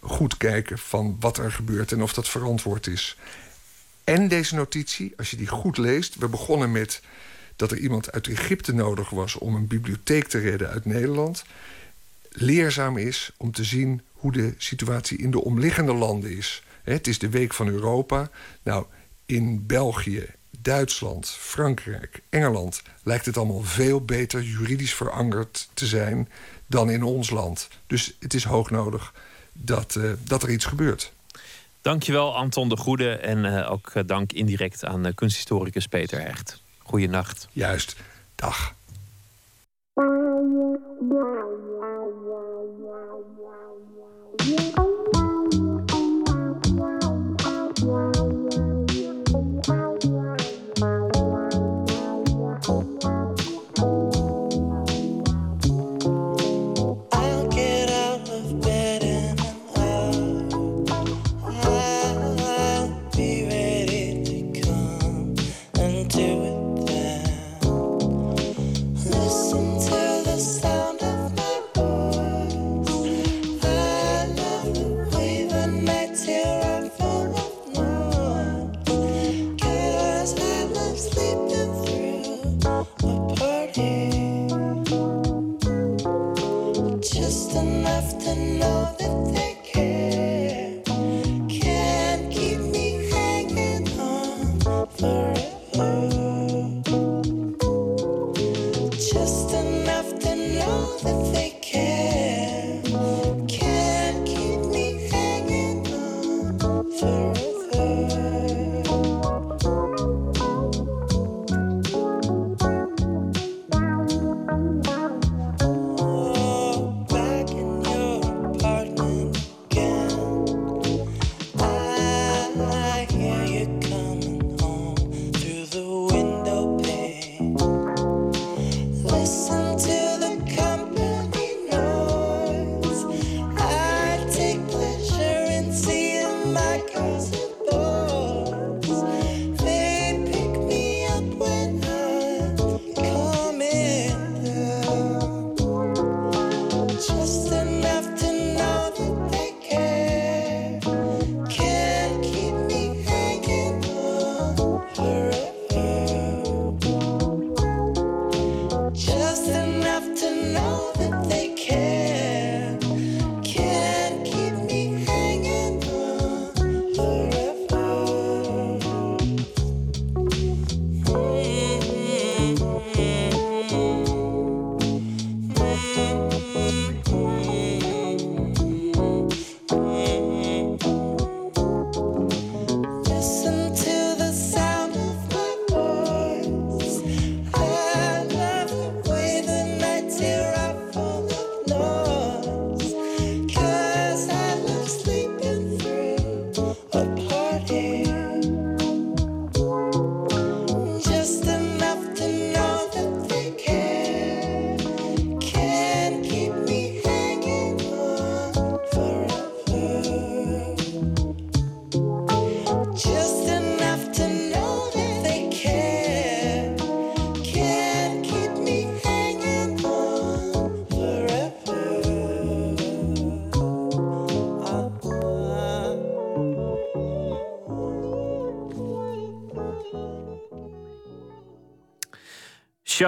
goed 0.00 0.36
kijken 0.36 0.78
van 0.78 1.16
wat 1.20 1.38
er 1.38 1.52
gebeurt 1.52 1.92
en 1.92 2.02
of 2.02 2.12
dat 2.12 2.28
verantwoord 2.28 2.86
is. 2.86 3.16
En 4.04 4.28
deze 4.28 4.54
notitie, 4.54 5.12
als 5.16 5.30
je 5.30 5.36
die 5.36 5.46
goed 5.46 5.78
leest... 5.78 6.16
we 6.16 6.28
begonnen 6.28 6.72
met 6.72 7.02
dat 7.56 7.70
er 7.70 7.78
iemand 7.78 8.12
uit 8.12 8.28
Egypte 8.28 8.74
nodig 8.74 9.10
was... 9.10 9.34
om 9.34 9.54
een 9.54 9.66
bibliotheek 9.66 10.28
te 10.28 10.38
redden 10.38 10.68
uit 10.68 10.84
Nederland 10.84 11.44
leerzaam 12.40 12.96
is 12.96 13.32
om 13.36 13.52
te 13.52 13.64
zien 13.64 14.02
hoe 14.18 14.32
de 14.32 14.54
situatie 14.58 15.18
in 15.18 15.30
de 15.30 15.44
omliggende 15.44 15.92
landen 15.92 16.36
is. 16.36 16.62
Het 16.82 17.06
is 17.06 17.18
de 17.18 17.28
week 17.28 17.54
van 17.54 17.68
Europa. 17.68 18.30
Nou, 18.62 18.86
in 19.26 19.66
België, 19.66 20.26
Duitsland, 20.62 21.28
Frankrijk, 21.28 22.22
Engeland 22.28 22.82
lijkt 23.02 23.26
het 23.26 23.36
allemaal 23.36 23.62
veel 23.62 24.04
beter 24.04 24.42
juridisch 24.42 24.94
verankerd 24.94 25.68
te 25.74 25.86
zijn 25.86 26.28
dan 26.66 26.90
in 26.90 27.02
ons 27.02 27.30
land. 27.30 27.68
Dus 27.86 28.16
het 28.20 28.34
is 28.34 28.44
hoog 28.44 28.70
nodig 28.70 29.12
dat, 29.52 29.96
eh, 29.96 30.10
dat 30.24 30.42
er 30.42 30.50
iets 30.50 30.64
gebeurt. 30.64 31.12
Dankjewel 31.80 32.36
Anton 32.36 32.68
de 32.68 32.76
Goede. 32.76 33.10
En 33.10 33.44
eh, 33.44 33.70
ook 33.70 33.90
eh, 33.94 34.02
dank 34.06 34.32
indirect 34.32 34.84
aan 34.84 35.14
kunsthistoricus 35.14 35.86
Peter 35.86 36.20
Hecht. 36.20 36.62
Goeienacht. 36.78 37.48
Juist. 37.52 37.96
Dag. 38.34 38.76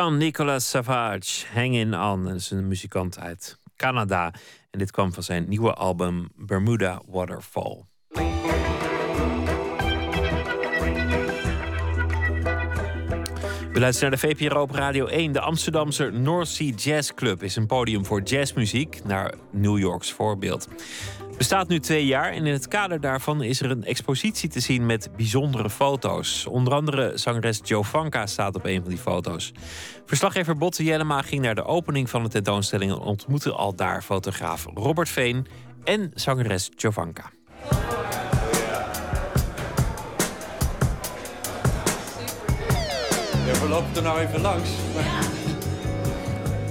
Jean-Nicolas 0.00 0.70
Savage, 0.70 1.46
Hanging 1.54 1.94
On. 1.94 2.24
Dat 2.24 2.34
is 2.34 2.50
een 2.50 2.68
muzikant 2.68 3.18
uit 3.18 3.58
Canada. 3.76 4.32
En 4.70 4.78
dit 4.78 4.90
kwam 4.90 5.12
van 5.12 5.22
zijn 5.22 5.48
nieuwe 5.48 5.72
album 5.72 6.28
Bermuda 6.36 7.00
Waterfall. 7.06 7.84
We 13.72 13.80
luisteren 13.80 14.10
naar 14.10 14.20
de 14.20 14.28
VPRO 14.28 14.62
op 14.62 14.70
Radio 14.70 15.06
1. 15.06 15.32
De 15.32 15.40
Amsterdamse 15.40 16.10
North 16.10 16.48
Sea 16.48 16.72
Jazz 16.74 17.14
Club 17.14 17.42
is 17.42 17.56
een 17.56 17.66
podium 17.66 18.04
voor 18.04 18.22
jazzmuziek, 18.22 19.04
naar 19.04 19.34
New 19.50 19.78
Yorks 19.78 20.12
voorbeeld. 20.12 20.68
Bestaat 21.40 21.68
nu 21.68 21.80
twee 21.80 22.06
jaar 22.06 22.32
en 22.32 22.46
in 22.46 22.52
het 22.52 22.68
kader 22.68 23.00
daarvan 23.00 23.42
is 23.42 23.60
er 23.60 23.70
een 23.70 23.84
expositie 23.84 24.48
te 24.48 24.60
zien 24.60 24.86
met 24.86 25.10
bijzondere 25.16 25.70
foto's. 25.70 26.46
Onder 26.46 26.72
andere 26.72 27.12
zangeres 27.14 27.60
Jovanka 27.64 28.26
staat 28.26 28.54
op 28.54 28.64
een 28.64 28.80
van 28.80 28.88
die 28.88 28.98
foto's. 28.98 29.52
Verslaggever 30.06 30.56
Botte 30.56 30.84
Jellema 30.84 31.22
ging 31.22 31.42
naar 31.42 31.54
de 31.54 31.64
opening 31.64 32.10
van 32.10 32.22
de 32.22 32.28
tentoonstelling 32.28 32.90
en 32.90 32.98
ontmoette 32.98 33.52
al 33.52 33.74
daar 33.74 34.02
fotograaf 34.02 34.66
Robert 34.74 35.08
Veen 35.08 35.46
en 35.84 36.10
zangeres 36.14 36.70
Jovanka. 36.76 37.30
Ja, 43.46 43.60
we 43.60 43.66
lopen 43.68 43.96
er 43.96 44.02
nou 44.02 44.20
even 44.20 44.40
langs. 44.40 44.70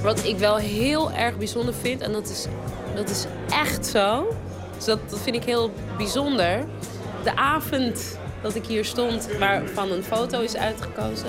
Wat 0.02 0.26
ik 0.26 0.38
wel 0.38 0.58
heel 0.58 1.12
erg 1.12 1.38
bijzonder 1.38 1.74
vind, 1.74 2.02
en 2.02 2.12
dat 2.12 2.30
is, 2.30 2.48
dat 2.96 3.10
is 3.10 3.26
echt 3.50 3.86
zo. 3.86 4.28
Dus 4.80 4.88
dat, 4.88 5.00
dat 5.10 5.20
vind 5.20 5.36
ik 5.36 5.44
heel 5.44 5.72
bijzonder. 5.98 6.66
De 7.24 7.36
avond 7.36 8.18
dat 8.42 8.56
ik 8.56 8.66
hier 8.66 8.86
stond, 8.86 9.30
waarvan 9.40 9.92
een 9.92 10.04
foto 10.04 10.42
is 10.42 10.56
uitgekozen, 10.56 11.28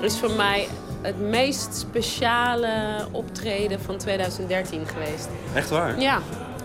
is 0.00 0.18
voor 0.18 0.30
mij 0.30 0.68
het 1.00 1.20
meest 1.20 1.74
speciale 1.76 2.70
optreden 3.10 3.80
van 3.80 3.96
2013 3.96 4.86
geweest. 4.86 5.28
Echt 5.54 5.70
waar? 5.70 6.00
Ja. 6.00 6.18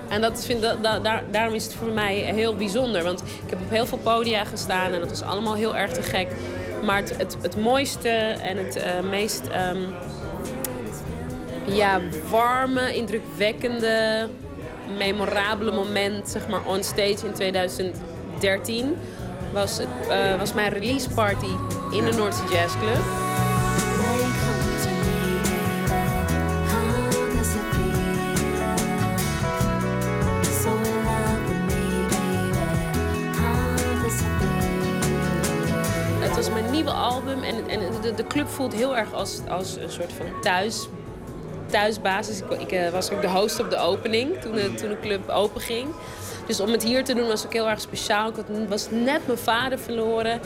En 0.07 0.21
dat 0.21 0.45
vind, 0.45 0.61
da, 0.61 0.75
da- 0.75 0.99
daar, 0.99 1.23
daarom 1.31 1.53
is 1.53 1.63
het 1.63 1.73
voor 1.73 1.87
mij 1.87 2.15
heel 2.15 2.55
bijzonder. 2.55 3.03
Want 3.03 3.21
ik 3.21 3.49
heb 3.49 3.59
op 3.61 3.69
heel 3.69 3.85
veel 3.85 3.97
podia 3.97 4.43
gestaan 4.43 4.93
en 4.93 4.99
dat 4.99 5.09
was 5.09 5.21
allemaal 5.21 5.55
heel 5.55 5.75
erg 5.75 5.91
te 5.91 6.01
gek. 6.01 6.27
Maar 6.83 6.97
het, 6.97 7.17
het, 7.17 7.37
het 7.41 7.57
mooiste 7.61 8.09
en 8.43 8.57
het 8.57 8.75
eh, 8.75 8.99
meest 9.09 9.47
ehm, 9.47 9.77
ja, 11.65 11.99
warme, 12.29 12.95
indrukwekkende, 12.95 14.27
memorabele 14.97 15.71
moment 15.71 16.29
zeg 16.29 16.47
maar, 16.47 16.65
on 16.65 16.83
stage 16.83 17.25
in 17.25 17.33
2013 17.33 18.95
was, 19.53 19.77
het, 19.77 19.87
eh, 20.09 20.37
was 20.37 20.53
mijn 20.53 20.71
release 20.71 21.09
party 21.09 21.51
in 21.91 22.05
de 22.05 22.13
Noordse 22.17 22.43
Jazz 22.51 22.75
Club. 22.77 23.25
Het 36.19 36.35
was 36.35 36.49
mijn 36.49 36.71
nieuwe 36.71 36.91
album 36.91 37.43
en, 37.43 37.69
en 37.69 37.79
de, 38.01 38.13
de 38.13 38.27
club 38.27 38.47
voelt 38.47 38.73
heel 38.73 38.97
erg 38.97 39.13
als, 39.13 39.39
als 39.49 39.75
een 39.75 39.91
soort 39.91 40.13
van 40.13 40.41
thuis, 40.41 40.87
thuisbasis. 41.69 42.39
Ik, 42.41 42.61
ik 42.61 42.71
eh, 42.71 42.89
was 42.89 43.11
ook 43.11 43.21
de 43.21 43.29
host 43.29 43.59
op 43.59 43.69
de 43.69 43.77
opening 43.77 44.41
toen 44.41 44.51
de, 44.51 44.73
toen 44.73 44.89
de 44.89 44.99
club 45.01 45.29
open 45.29 45.61
ging. 45.61 45.87
Dus 46.47 46.59
om 46.59 46.71
het 46.71 46.83
hier 46.83 47.03
te 47.03 47.13
doen 47.13 47.27
was 47.27 47.45
ook 47.45 47.53
heel 47.53 47.69
erg 47.69 47.81
speciaal. 47.81 48.29
Ik 48.29 48.35
had- 48.35 48.67
was 48.69 48.87
net 48.89 49.27
mijn 49.27 49.37
vader 49.39 49.79
verloren. 49.79 50.39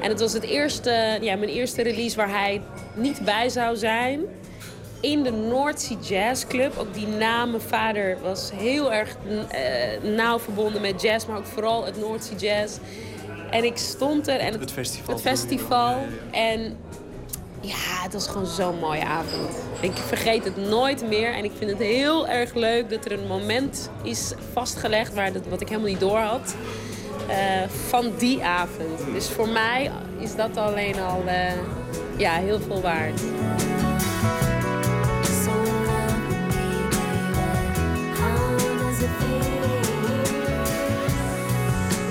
En 0.00 0.08
het 0.10 0.20
was 0.20 0.32
het 0.32 0.42
eerste, 0.42 1.18
ja, 1.20 1.36
mijn 1.36 1.50
eerste 1.50 1.82
release 1.82 2.16
waar 2.16 2.30
hij 2.30 2.62
niet 2.94 3.24
bij 3.24 3.48
zou 3.48 3.76
zijn. 3.76 4.20
In 5.00 5.22
de 5.22 5.30
North 5.30 5.80
Sea 5.80 5.96
Jazz 6.02 6.46
Club. 6.46 6.78
Ook 6.78 6.94
die 6.94 7.06
naam, 7.06 7.50
mijn 7.50 7.62
vader 7.62 8.18
was 8.22 8.50
heel 8.54 8.92
erg 8.92 9.16
eh, 9.48 10.10
nauw 10.16 10.38
verbonden 10.38 10.80
met 10.80 11.02
jazz. 11.02 11.26
Maar 11.26 11.36
ook 11.36 11.46
vooral 11.46 11.84
het 11.84 11.98
North 11.98 12.24
Sea 12.24 12.36
Jazz. 12.36 12.76
En 13.50 13.64
ik 13.64 13.76
stond 13.76 14.28
er. 14.28 14.38
En 14.38 14.52
het, 14.52 14.60
Het 14.60 14.72
festival. 14.72 15.14
Het 15.14 15.22
festival. 15.22 15.96
En 16.30 16.76
ja, 17.60 18.02
het 18.02 18.12
was 18.12 18.26
gewoon 18.28 18.46
zo'n 18.46 18.78
mooie 18.78 19.04
avond. 19.04 19.56
Ik 19.80 19.96
vergeet 19.96 20.44
het 20.44 20.56
nooit 20.56 21.08
meer. 21.08 21.34
En 21.34 21.44
ik 21.44 21.52
vind 21.58 21.70
het 21.70 21.80
heel 21.80 22.28
erg 22.28 22.54
leuk 22.54 22.90
dat 22.90 23.04
er 23.04 23.12
een 23.12 23.26
moment 23.26 23.90
is 24.02 24.32
vastgelegd... 24.52 25.14
Waar 25.14 25.32
dat, 25.32 25.46
wat 25.48 25.60
ik 25.60 25.68
helemaal 25.68 25.90
niet 25.90 26.00
door 26.00 26.18
had. 26.18 26.54
eh, 27.28 27.68
van 27.88 28.12
die 28.18 28.44
avond. 28.44 29.12
Dus 29.12 29.28
voor 29.28 29.48
mij 29.48 29.90
is 30.18 30.36
dat 30.36 30.56
alleen 30.56 31.00
al 31.00 31.22
eh, 31.26 31.52
ja, 32.16 32.32
heel 32.32 32.60
veel 32.60 32.80
waard. 32.80 33.20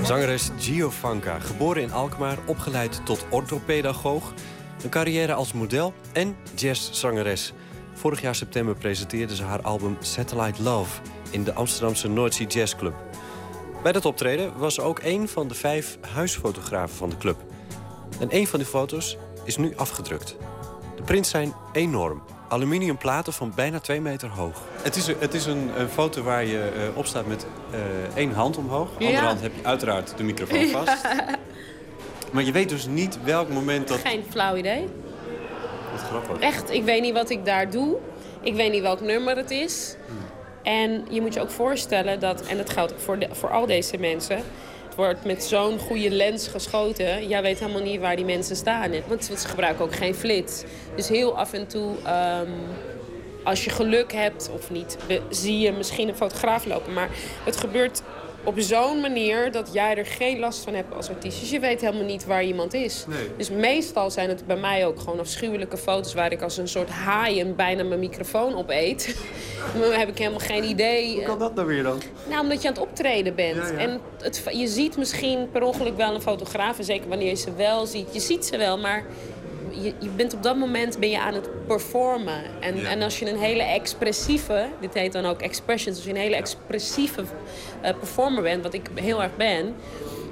Zangeres 0.03 0.49
Giovanka, 0.57 1.39
geboren 1.39 1.81
in 1.81 1.91
Alkmaar, 1.93 2.37
opgeleid 2.45 3.01
tot 3.05 3.25
orthopedagoog. 3.29 4.33
Een 4.83 4.89
carrière 4.89 5.33
als 5.33 5.53
model 5.53 5.93
en 6.13 6.35
jazzzangeres. 6.55 7.53
Vorig 7.93 8.21
jaar 8.21 8.35
september 8.35 8.75
presenteerde 8.75 9.35
ze 9.35 9.43
haar 9.43 9.61
album 9.61 9.97
Satellite 9.99 10.63
Love 10.63 11.01
in 11.29 11.43
de 11.43 11.53
Amsterdamse 11.53 12.07
Noordzee 12.09 12.47
Jazz 12.47 12.75
Club. 12.75 12.93
Bij 13.83 13.91
dat 13.91 14.05
optreden 14.05 14.57
was 14.57 14.73
ze 14.73 14.81
ook 14.81 14.99
een 15.03 15.27
van 15.27 15.47
de 15.47 15.53
vijf 15.53 15.97
huisfotografen 16.13 16.97
van 16.97 17.09
de 17.09 17.17
club. 17.17 17.43
En 18.19 18.27
een 18.35 18.47
van 18.47 18.59
die 18.59 18.67
foto's 18.67 19.17
is 19.43 19.57
nu 19.57 19.73
afgedrukt. 19.75 20.35
De 20.95 21.03
prints 21.03 21.29
zijn 21.29 21.53
enorm. 21.73 22.23
Aluminium 22.49 22.97
platen 22.97 23.33
van 23.33 23.51
bijna 23.55 23.79
twee 23.79 24.01
meter 24.01 24.29
hoog. 24.29 24.61
Het 24.81 24.95
is, 24.95 25.07
het 25.07 25.33
is 25.33 25.45
een, 25.45 25.79
een 25.79 25.89
foto 25.89 26.23
waar 26.23 26.45
je 26.45 26.59
eh, 26.59 26.97
op 26.97 27.05
staat 27.05 27.27
met 27.27 27.45
eh, 27.71 27.79
één 28.15 28.33
hand 28.33 28.57
omhoog. 28.57 28.89
Ja. 28.97 29.05
Andere 29.05 29.25
hand 29.25 29.41
heb 29.41 29.55
je 29.55 29.63
uiteraard 29.63 30.17
de 30.17 30.23
microfoon 30.23 30.67
vast. 30.67 30.97
Maar 32.31 32.43
je 32.43 32.51
weet 32.51 32.69
dus 32.69 32.85
niet 32.87 33.17
welk 33.23 33.49
moment 33.49 33.87
dat... 33.87 33.97
Geen 33.99 34.23
flauw 34.29 34.55
idee. 34.55 34.87
Wat 35.91 36.01
grappig. 36.01 36.39
Echt, 36.39 36.69
ik 36.71 36.83
weet 36.83 37.01
niet 37.01 37.13
wat 37.13 37.29
ik 37.29 37.45
daar 37.45 37.69
doe. 37.69 37.95
Ik 38.41 38.55
weet 38.55 38.71
niet 38.71 38.81
welk 38.81 39.01
nummer 39.01 39.35
het 39.37 39.51
is. 39.51 39.95
En 40.63 41.05
je 41.09 41.21
moet 41.21 41.33
je 41.33 41.41
ook 41.41 41.49
voorstellen 41.49 42.19
dat, 42.19 42.41
en 42.47 42.57
dat 42.57 42.69
geldt 42.69 42.93
voor, 42.97 43.19
de- 43.19 43.27
voor 43.31 43.49
al 43.51 43.65
deze 43.65 43.97
mensen... 43.97 44.35
het 44.85 44.95
wordt 44.95 45.25
met 45.25 45.43
zo'n 45.43 45.79
goede 45.79 46.09
lens 46.09 46.47
geschoten. 46.47 47.27
Jij 47.27 47.41
weet 47.41 47.59
helemaal 47.59 47.81
niet 47.81 47.99
waar 47.99 48.15
die 48.15 48.25
mensen 48.25 48.55
staan. 48.55 48.91
Want 49.07 49.23
ze 49.23 49.47
gebruiken 49.47 49.85
ook 49.85 49.95
geen 49.95 50.15
flits. 50.15 50.63
Dus 50.95 51.07
heel 51.07 51.37
af 51.37 51.53
en 51.53 51.67
toe, 51.67 51.91
ehm, 52.03 52.49
als 53.43 53.63
je 53.63 53.69
geluk 53.69 54.13
hebt 54.13 54.49
of 54.53 54.69
niet... 54.71 54.97
zie 55.29 55.59
je 55.59 55.71
misschien 55.71 56.07
een 56.07 56.15
fotograaf 56.15 56.65
lopen. 56.65 56.93
Maar 56.93 57.09
het 57.43 57.57
gebeurt 57.57 58.01
op 58.47 58.59
zo'n 58.59 58.99
manier 58.99 59.51
dat 59.51 59.69
jij 59.73 59.97
er 59.97 60.05
geen 60.05 60.39
last 60.39 60.63
van 60.63 60.73
hebt 60.73 60.95
als 60.95 61.09
artiest. 61.09 61.39
Dus 61.39 61.49
je 61.49 61.59
weet 61.59 61.81
helemaal 61.81 62.05
niet 62.05 62.25
waar 62.25 62.43
iemand 62.43 62.73
is. 62.73 63.05
Nee. 63.07 63.29
Dus 63.37 63.49
meestal 63.49 64.11
zijn 64.11 64.29
het 64.29 64.45
bij 64.45 64.55
mij 64.55 64.85
ook 64.85 64.99
gewoon 64.99 65.19
afschuwelijke 65.19 65.77
foto's... 65.77 66.13
waar 66.13 66.31
ik 66.31 66.41
als 66.41 66.57
een 66.57 66.67
soort 66.67 66.89
haaien 66.89 67.55
bijna 67.55 67.83
mijn 67.83 67.99
microfoon 67.99 68.55
opeet. 68.55 69.17
Dan 69.81 69.91
heb 69.91 70.09
ik 70.09 70.17
helemaal 70.17 70.39
geen 70.39 70.63
idee. 70.63 71.13
Hoe 71.13 71.23
kan 71.23 71.39
dat 71.39 71.55
nou 71.55 71.67
weer 71.67 71.83
dan? 71.83 72.01
Nou, 72.29 72.41
omdat 72.41 72.61
je 72.61 72.67
aan 72.67 72.73
het 72.73 72.83
optreden 72.83 73.35
bent. 73.35 73.55
Ja, 73.55 73.67
ja. 73.67 73.77
En 73.77 73.99
het, 74.21 74.43
je 74.51 74.67
ziet 74.67 74.97
misschien 74.97 75.49
per 75.51 75.61
ongeluk 75.61 75.97
wel 75.97 76.15
een 76.15 76.21
fotograaf. 76.21 76.77
En 76.77 76.83
zeker 76.83 77.09
wanneer 77.09 77.29
je 77.29 77.35
ze 77.35 77.53
wel 77.53 77.85
ziet. 77.85 78.13
Je 78.13 78.19
ziet 78.19 78.45
ze 78.45 78.57
wel, 78.57 78.77
maar 78.77 79.05
je, 79.81 79.93
je 79.99 80.09
bent 80.09 80.33
op 80.33 80.43
dat 80.43 80.55
moment 80.55 80.99
ben 80.99 81.09
je 81.09 81.19
aan 81.19 81.33
het 81.33 81.65
performen. 81.67 82.43
En, 82.59 82.85
en 82.85 83.01
als 83.01 83.19
je 83.19 83.29
een 83.29 83.39
hele 83.39 83.63
expressieve, 83.63 84.67
dit 84.79 84.93
heet 84.93 85.11
dan 85.13 85.25
ook 85.25 85.41
expressions, 85.41 85.95
als 85.95 86.05
je 86.05 86.11
een 86.11 86.17
hele 86.17 86.35
expressieve 86.35 87.23
eh, 87.81 87.93
performer 87.97 88.43
bent, 88.43 88.63
wat 88.63 88.73
ik 88.73 88.89
heel 88.95 89.23
erg 89.23 89.35
ben, 89.35 89.75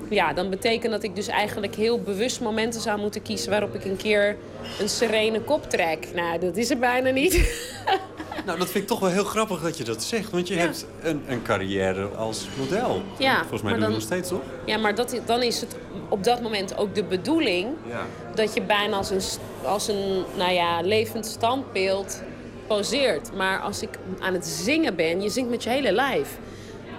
ja, 0.09 0.33
dan 0.33 0.49
betekent 0.49 0.91
dat 0.91 1.03
ik 1.03 1.15
dus 1.15 1.27
eigenlijk 1.27 1.75
heel 1.75 2.01
bewust 2.01 2.41
momenten 2.41 2.81
zou 2.81 2.99
moeten 2.99 3.21
kiezen 3.21 3.49
waarop 3.49 3.75
ik 3.75 3.85
een 3.85 3.97
keer 3.97 4.37
een 4.79 4.89
serene 4.89 5.41
kop 5.41 5.69
trek. 5.69 6.07
Nou, 6.13 6.39
dat 6.39 6.57
is 6.57 6.69
er 6.69 6.77
bijna 6.77 7.09
niet. 7.09 7.33
Nou, 8.45 8.57
dat 8.59 8.69
vind 8.69 8.83
ik 8.83 8.89
toch 8.89 8.99
wel 8.99 9.09
heel 9.09 9.23
grappig 9.23 9.61
dat 9.61 9.77
je 9.77 9.83
dat 9.83 10.03
zegt. 10.03 10.29
Want 10.31 10.47
je 10.47 10.53
hebt 10.55 10.85
een, 11.01 11.23
een 11.27 11.41
carrière 11.41 12.05
als 12.07 12.47
model. 12.57 13.01
Ja, 13.17 13.39
Volgens 13.39 13.61
mij 13.61 13.71
doe 13.71 13.79
je 13.81 13.85
dan- 13.85 13.93
nog 13.95 14.01
steeds, 14.05 14.29
toch? 14.29 14.41
Ja, 14.65 14.77
maar 14.77 14.95
dat, 14.95 15.19
dan 15.25 15.41
is 15.43 15.61
het 15.61 15.75
op 16.09 16.23
dat 16.23 16.41
moment 16.41 16.77
ook 16.77 16.95
de 16.95 17.03
bedoeling 17.03 17.67
Ja. 17.89 18.05
dat 18.35 18.53
je 18.53 18.61
bijna 18.61 18.97
als 18.97 19.09
een, 19.09 19.21
als 19.65 19.87
een 19.87 20.23
nou 20.37 20.51
ja, 20.51 20.81
levend 20.81 21.25
standbeeld 21.25 22.21
poseert. 22.67 23.29
Maar 23.35 23.59
als 23.59 23.81
ik 23.81 23.89
aan 24.19 24.33
het 24.33 24.45
zingen 24.45 24.95
ben, 24.95 25.21
je 25.21 25.29
zingt 25.29 25.49
met 25.49 25.63
je 25.63 25.69
hele 25.69 25.91
lijf. 25.91 26.37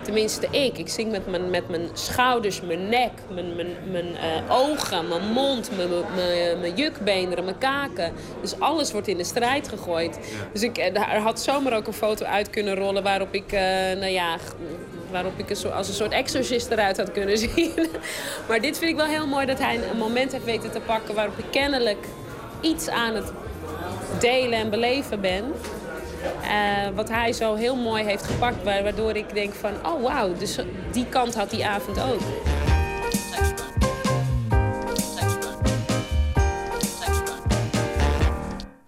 Tenminste, 0.07 0.47
ik. 0.51 0.79
Ik 0.79 0.89
zing 0.89 1.11
met 1.11 1.27
mijn, 1.27 1.51
met 1.51 1.69
mijn 1.69 1.89
schouders, 1.93 2.61
mijn 2.61 2.89
nek, 2.89 3.11
mijn, 3.35 3.57
mijn, 3.57 3.77
mijn 3.91 4.17
eh, 4.17 4.57
ogen, 4.57 5.09
mijn 5.09 5.33
mond, 5.33 5.71
mijn, 5.77 5.89
mijn, 5.89 6.61
mijn, 6.61 6.75
jukbeenderen, 6.75 7.45
mijn 7.45 7.59
kaken. 7.59 8.13
Dus 8.41 8.61
alles 8.61 8.93
wordt 8.93 9.09
in 9.09 9.17
de 9.17 9.25
strijd 9.25 9.69
gegooid. 9.69 10.19
Dus 10.53 10.63
ik, 10.63 10.79
eh, 10.79 11.15
er 11.15 11.21
had 11.21 11.41
zomaar 11.41 11.77
ook 11.77 11.87
een 11.87 11.93
foto 11.93 12.25
uit 12.25 12.51
kunnen 12.51 12.75
rollen 12.75 13.03
waarop 13.03 13.35
ik, 13.35 13.53
eh, 13.53 13.61
nou 13.99 14.07
ja, 14.07 14.37
waarop 15.11 15.39
ik 15.39 15.51
een 15.51 15.57
soort, 15.57 15.75
als 15.75 15.89
een 15.89 15.95
soort 15.95 16.13
exorcist 16.13 16.71
eruit 16.71 16.97
had 16.97 17.13
kunnen 17.13 17.39
zien. 17.49 17.73
maar 18.49 18.61
dit 18.61 18.79
vind 18.79 18.91
ik 18.91 18.97
wel 18.97 19.07
heel 19.07 19.27
mooi 19.27 19.47
dat 19.47 19.59
hij 19.59 19.81
een 19.91 19.99
moment 19.99 20.33
heeft 20.33 20.45
weten 20.45 20.71
te 20.71 20.81
pakken 20.81 21.15
waarop 21.15 21.39
ik 21.39 21.51
kennelijk 21.51 22.07
iets 22.61 22.89
aan 22.89 23.15
het 23.15 23.33
delen 24.21 24.59
en 24.59 24.71
beleven 24.71 25.21
ben. 25.21 25.45
Eh, 26.43 26.95
wat 26.95 27.09
hij 27.09 27.33
zo 27.33 27.55
heel 27.55 27.77
mooi 27.77 28.05
heeft 28.05 28.25
gepakt, 28.27 28.63
wa- 28.65 28.83
waardoor 28.83 29.17
ik 29.17 29.35
denk 29.35 29.55
van, 29.55 29.73
oh 29.87 30.03
wauw, 30.03 30.35
dus 30.35 30.59
die 30.93 31.07
kant 31.07 31.35
had 31.35 31.51
die 31.51 31.67
avond 31.67 32.01
ook. 32.01 32.21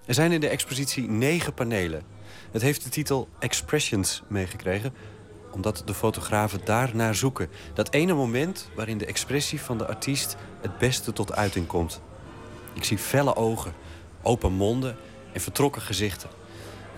Er 0.06 0.14
zijn 0.14 0.32
in 0.32 0.40
de 0.40 0.48
expositie 0.48 1.10
negen 1.10 1.54
panelen. 1.54 2.02
Het 2.50 2.62
heeft 2.62 2.84
de 2.84 2.88
titel 2.90 3.28
Expressions 3.38 4.22
meegekregen, 4.28 4.94
omdat 5.52 5.82
de 5.84 5.94
fotografen 5.94 6.60
daarnaar 6.64 7.14
zoeken. 7.14 7.48
Dat 7.74 7.92
ene 7.92 8.14
moment 8.14 8.68
waarin 8.74 8.98
de 8.98 9.06
expressie 9.06 9.60
van 9.60 9.78
de 9.78 9.86
artiest 9.86 10.36
het 10.60 10.78
beste 10.78 11.12
tot 11.12 11.32
uiting 11.34 11.66
komt. 11.66 12.00
Ik 12.72 12.84
zie 12.84 12.98
felle 12.98 13.36
ogen, 13.36 13.72
open 14.22 14.52
monden 14.52 14.96
en 15.32 15.40
vertrokken 15.40 15.82
gezichten. 15.82 16.28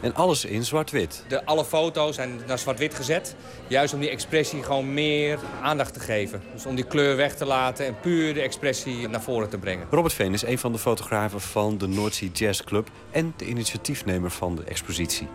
En 0.00 0.14
alles 0.14 0.44
in 0.44 0.64
zwart-wit. 0.64 1.24
De, 1.28 1.44
alle 1.44 1.64
foto's 1.64 2.14
zijn 2.14 2.40
naar 2.46 2.58
zwart-wit 2.58 2.94
gezet. 2.94 3.34
Juist 3.66 3.94
om 3.94 4.00
die 4.00 4.10
expressie 4.10 4.62
gewoon 4.62 4.94
meer 4.94 5.38
aandacht 5.62 5.94
te 5.94 6.00
geven. 6.00 6.42
Dus 6.52 6.66
om 6.66 6.74
die 6.74 6.84
kleur 6.84 7.16
weg 7.16 7.36
te 7.36 7.44
laten 7.44 7.86
en 7.86 8.00
puur 8.00 8.34
de 8.34 8.40
expressie 8.40 9.08
naar 9.08 9.22
voren 9.22 9.48
te 9.48 9.58
brengen. 9.58 9.86
Robert 9.90 10.14
Veen 10.14 10.32
is 10.32 10.42
een 10.42 10.58
van 10.58 10.72
de 10.72 10.78
fotografen 10.78 11.40
van 11.40 11.78
de 11.78 12.08
Sea 12.10 12.28
Jazz 12.32 12.64
Club... 12.64 12.88
en 13.10 13.34
de 13.36 13.46
initiatiefnemer 13.46 14.30
van 14.30 14.56
de 14.56 14.64
expositie. 14.64 15.28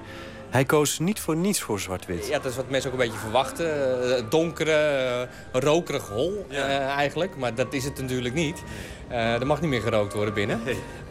Hij 0.49 0.63
koos 0.65 0.99
niet 0.99 1.19
voor 1.19 1.35
niets 1.35 1.61
voor 1.61 1.79
zwart-wit. 1.79 2.27
Ja, 2.27 2.39
dat 2.39 2.51
is 2.51 2.55
wat 2.57 2.69
mensen 2.69 2.91
ook 2.91 2.99
een 2.99 3.05
beetje 3.05 3.19
verwachten. 3.21 3.67
Eh, 4.17 4.23
donkere, 4.29 4.71
eh, 5.51 5.61
rokerig 5.61 6.07
hol 6.07 6.45
eh, 6.49 6.59
eigenlijk. 6.87 7.35
Maar 7.37 7.55
dat 7.55 7.73
is 7.73 7.83
het 7.83 8.01
natuurlijk 8.01 8.33
niet. 8.35 8.63
Eh, 9.07 9.33
er 9.33 9.45
mag 9.47 9.61
niet 9.61 9.69
meer 9.69 9.81
gerookt 9.81 10.13
worden 10.13 10.33
binnen. 10.33 10.59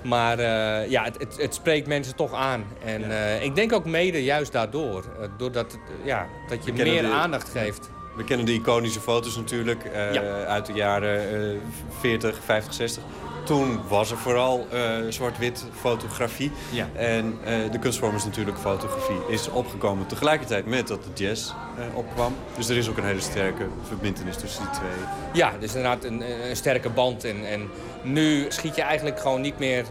Maar 0.02 0.38
eh, 0.38 0.90
ja, 0.90 1.04
het, 1.04 1.18
het, 1.18 1.36
het 1.36 1.54
spreekt 1.54 1.86
mensen 1.86 2.14
toch 2.16 2.34
aan. 2.34 2.64
En 2.84 3.10
eh, 3.10 3.42
ik 3.44 3.54
denk 3.54 3.72
ook 3.72 3.84
mede 3.84 4.24
juist 4.24 4.52
daardoor. 4.52 5.04
Eh, 5.20 5.28
doordat 5.38 5.72
het, 5.72 5.80
ja, 6.04 6.26
dat 6.48 6.64
je 6.64 6.72
meer 6.72 7.02
de- 7.02 7.08
aandacht 7.08 7.48
geeft. 7.48 7.90
We 8.16 8.24
kennen 8.24 8.46
de 8.46 8.52
iconische 8.52 9.00
foto's 9.00 9.36
natuurlijk 9.36 9.84
eh, 9.84 10.12
Ja. 10.12 10.22
uit 10.44 10.66
de 10.66 10.72
jaren 10.72 11.20
eh, 11.50 11.56
40, 12.00 12.38
50, 12.44 12.74
60. 12.74 13.02
Toen 13.44 13.80
was 13.88 14.10
er 14.10 14.16
vooral 14.16 14.66
eh, 14.70 14.80
zwart-wit 15.08 15.64
fotografie. 15.80 16.50
Ja. 16.70 16.88
En 16.94 17.38
eh, 17.44 17.70
de 17.70 17.78
kunstvorm 17.78 18.14
is 18.14 18.24
natuurlijk 18.24 18.58
fotografie. 18.58 19.16
Is 19.28 19.48
opgekomen 19.48 20.06
tegelijkertijd 20.06 20.66
met 20.66 20.88
dat 20.88 21.04
de 21.04 21.24
jazz 21.24 21.50
eh, 21.50 21.96
opkwam. 21.96 22.34
Dus 22.56 22.68
er 22.68 22.76
is 22.76 22.88
ook 22.88 22.96
een 22.96 23.04
hele 23.04 23.20
sterke 23.20 23.66
verbindenis 23.88 24.36
tussen 24.36 24.62
die 24.62 24.70
twee. 24.70 25.06
Ja, 25.32 25.52
dus 25.60 25.74
inderdaad 25.74 26.04
een, 26.04 26.48
een 26.48 26.56
sterke 26.56 26.90
band. 26.90 27.24
En, 27.24 27.46
en 27.46 27.70
nu 28.02 28.46
schiet 28.48 28.76
je 28.76 28.82
eigenlijk 28.82 29.20
gewoon 29.20 29.40
niet 29.40 29.58
meer 29.58 29.84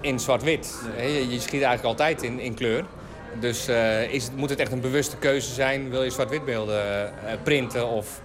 in 0.00 0.20
zwart-wit. 0.20 0.82
Je, 0.96 1.28
je 1.28 1.40
schiet 1.40 1.62
eigenlijk 1.62 1.84
altijd 1.84 2.22
in, 2.22 2.40
in 2.40 2.54
kleur. 2.54 2.84
Dus 3.40 3.68
is 4.10 4.28
moet 4.34 4.50
het 4.50 4.58
echt 4.58 4.72
een 4.72 4.80
bewuste 4.80 5.16
keuze 5.16 5.54
zijn... 5.54 5.90
wil 5.90 6.02
je 6.02 6.10
zwart-wit 6.10 6.44
beelden 6.44 7.12
printen 7.42 7.88
of 7.88 8.20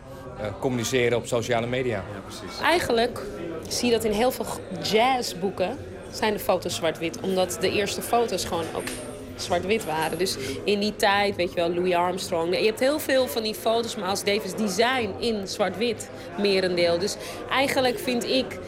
communiceren 0.60 1.18
op 1.18 1.26
sociale 1.26 1.68
media. 1.68 2.03
Ja, 2.14 2.19
precies. 2.26 2.60
Eigenlijk 2.61 3.19
zie 3.68 3.85
je 3.89 3.93
dat 3.93 4.03
in 4.03 4.11
heel 4.11 4.31
veel 4.31 4.45
jazzboeken 4.91 5.77
zijn 6.11 6.34
de 6.34 6.39
foto's 6.39 6.76
zwart-wit. 6.76 7.19
Omdat 7.22 7.57
de 7.60 7.72
eerste 7.72 8.01
foto's 8.01 8.45
gewoon 8.45 8.65
ook 8.76 8.88
zwart-wit 9.35 9.85
waren. 9.85 10.18
Dus 10.18 10.38
in 10.64 10.80
die 10.80 10.95
tijd, 10.95 11.35
weet 11.35 11.49
je 11.49 11.55
wel, 11.55 11.73
Louis 11.73 11.93
Armstrong. 11.93 12.57
Je 12.57 12.65
hebt 12.65 12.80
heel 12.80 12.99
veel 12.99 13.27
van 13.27 13.43
die 13.43 13.53
foto's, 13.55 13.95
maar 13.95 14.10
als 14.10 14.23
Davis 14.23 14.53
Design 14.53 15.10
in 15.19 15.47
zwart-wit 15.47 16.10
merendeel. 16.38 16.99
Dus 16.99 17.15
eigenlijk 17.49 17.99
vind 17.99 18.23
ik 18.23 18.60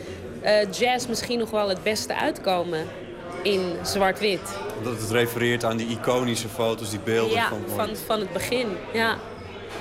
eh, 0.42 0.72
jazz 0.72 1.08
misschien 1.08 1.40
nog 1.40 1.50
wel 1.52 1.70
het 1.70 1.84
beste 1.84 2.16
uitkomen 2.16 2.88
in 3.44 3.74
zwart-wit. 3.84 4.58
Omdat 4.78 5.02
het 5.02 5.12
refereert 5.12 5.64
aan 5.64 5.78
die 5.78 5.88
iconische 5.88 6.48
foto's, 6.48 6.90
die 6.90 7.00
beelden 7.00 7.36
Ja, 7.36 7.50
van... 7.50 7.64
van, 7.76 7.96
van 8.06 8.20
het 8.20 8.34
begin. 8.34 8.68
Ja. 8.94 9.18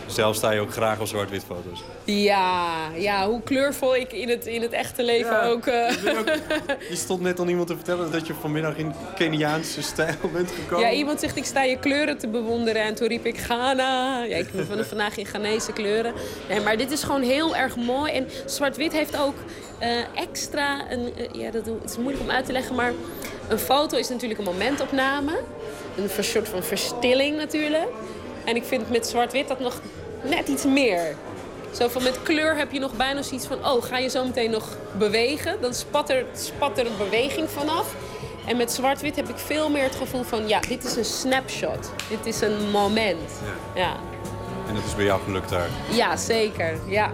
Zelf 0.07 0.37
sta 0.37 0.51
je 0.51 0.61
ook 0.61 0.73
graag 0.73 1.01
op 1.01 1.07
zwart-wit 1.07 1.45
foto's. 1.45 1.83
Ja, 2.05 2.73
ja, 2.97 3.29
hoe 3.29 3.43
kleurvol 3.43 3.97
ik 3.97 4.13
in 4.13 4.29
het, 4.29 4.47
in 4.47 4.63
het 4.63 4.73
echte 4.73 5.03
leven 5.03 5.43
ook... 5.43 5.67
eh, 5.67 5.91
Je 6.91 6.97
stond 6.97 7.21
net 7.21 7.41
aan 7.41 7.49
iemand 7.49 7.67
te 7.69 7.75
vertellen 7.75 8.13
dat 8.13 8.27
je 8.27 8.35
vanmiddag 8.41 8.77
in 8.77 8.93
Keniaanse 9.15 9.83
stijl 9.83 10.15
bent 10.33 10.51
gekomen. 10.51 10.87
Ja, 10.87 10.93
iemand 10.93 11.21
zegt 11.21 11.37
ik 11.37 11.45
sta 11.45 11.63
je 11.63 11.79
kleuren 11.79 12.19
te 12.19 12.29
bewonderen. 12.29 12.83
En 12.83 12.95
toen 12.95 13.09
riep 13.09 13.27
ik 13.27 13.39
Ghana. 13.39 14.23
Ja, 14.25 14.37
ik 14.37 14.53
ben 14.53 14.67
van- 14.67 14.85
vandaag 14.95 15.17
in 15.17 15.27
Ghanese 15.27 15.73
kleuren. 15.73 16.13
Nee, 16.49 16.61
maar 16.61 16.77
dit 16.77 16.91
is 16.91 17.03
gewoon 17.03 17.23
heel 17.23 17.57
erg 17.57 17.77
mooi. 17.77 18.13
En 18.13 18.29
zwart-wit 18.47 18.93
heeft 18.93 19.19
ook 19.19 19.35
eh, 19.79 19.89
extra... 20.15 20.91
Een, 20.91 21.13
eh, 21.17 21.41
ja, 21.41 21.51
dat, 21.51 21.67
het 21.67 21.91
is 21.91 21.97
moeilijk 21.97 22.23
om 22.23 22.31
uit 22.31 22.47
te 22.47 22.53
leggen, 22.53 22.75
maar... 22.75 22.93
Een 23.49 23.59
foto 23.59 23.97
is 23.97 24.09
natuurlijk 24.09 24.39
een 24.41 24.47
momentopname. 24.47 25.33
Een 25.97 26.25
soort 26.25 26.49
van 26.49 26.63
verstilling 26.63 27.37
natuurlijk. 27.37 27.89
En 28.45 28.57
ik 28.57 28.65
vind 28.65 28.91
met 28.91 29.07
zwart-wit 29.07 29.49
dat 29.49 29.61
nog 29.61 29.81
net 30.23 30.49
iets 30.49 30.65
meer. 30.65 31.17
Zo 31.73 31.89
van 31.89 32.03
met 32.03 32.23
kleur 32.23 32.57
heb 32.57 32.73
je 32.73 32.79
nog 32.79 32.93
bijna 32.97 33.23
zoiets 33.23 33.47
van... 33.47 33.67
oh, 33.67 33.83
ga 33.83 33.99
je 33.99 34.09
zo 34.09 34.25
meteen 34.25 34.51
nog 34.51 34.69
bewegen? 34.99 35.61
Dan 35.61 35.75
spat 35.75 36.11
er, 36.11 36.25
spat 36.33 36.79
er 36.79 36.87
een 36.87 36.97
beweging 36.99 37.51
vanaf. 37.51 37.95
En 38.47 38.57
met 38.57 38.73
zwart-wit 38.73 39.17
heb 39.17 39.29
ik 39.29 39.39
veel 39.39 39.71
meer 39.71 39.83
het 39.83 39.95
gevoel 39.97 40.23
van... 40.23 40.49
ja, 40.49 40.61
dit 40.61 40.85
is 40.85 40.97
een 40.97 41.05
snapshot. 41.05 41.91
Dit 42.09 42.27
is 42.27 42.41
een 42.41 42.71
moment. 42.71 43.31
Ja, 43.75 43.97
En 44.69 44.75
dat 44.75 44.85
is 44.85 44.95
bij 44.95 45.05
jou 45.05 45.21
gelukt 45.23 45.49
daar. 45.51 45.69
ja 45.91 46.17
zeker. 46.17 46.79
Ja. 46.87 47.13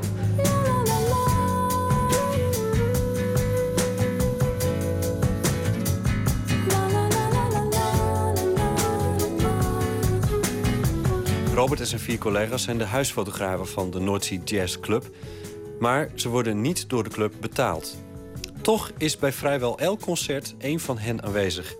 Robert 11.60 11.80
en 11.80 11.86
zijn 11.86 12.00
vier 12.00 12.18
collega's 12.18 12.62
zijn 12.62 12.78
de 12.78 12.84
huisfotografen 12.84 13.66
van 13.66 13.90
de 13.90 14.16
Sea 14.18 14.38
Jazz 14.44 14.80
Club. 14.80 15.10
Maar 15.78 16.10
ze 16.14 16.28
worden 16.28 16.60
niet 16.60 16.88
door 16.88 17.04
de 17.04 17.10
club 17.10 17.34
betaald. 17.40 17.96
Toch 18.62 18.90
is 18.98 19.18
bij 19.18 19.32
vrijwel 19.32 19.78
elk 19.78 20.00
concert 20.00 20.54
één 20.58 20.80
van 20.80 20.98
hen 20.98 21.22
aanwezig. 21.22 21.74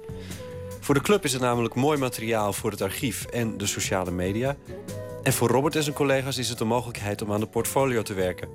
Voor 0.81 0.95
de 0.95 1.01
club 1.01 1.25
is 1.25 1.33
het 1.33 1.43
namelijk 1.43 1.75
mooi 1.75 1.99
materiaal 1.99 2.53
voor 2.53 2.71
het 2.71 2.81
archief 2.81 3.25
en 3.25 3.59
de 3.59 3.67
sociale 3.67 4.11
media. 4.11 4.57
En 5.23 5.33
voor 5.33 5.49
Robert 5.49 5.77
en 5.77 5.83
zijn 5.83 5.95
collega's 5.95 6.39
is 6.39 6.49
het 6.49 6.61
een 6.61 6.67
mogelijkheid 6.67 7.23
om 7.23 7.33
aan 7.33 7.41
de 7.41 7.47
portfolio 7.47 8.03
te 8.03 8.15
werken. 8.15 8.49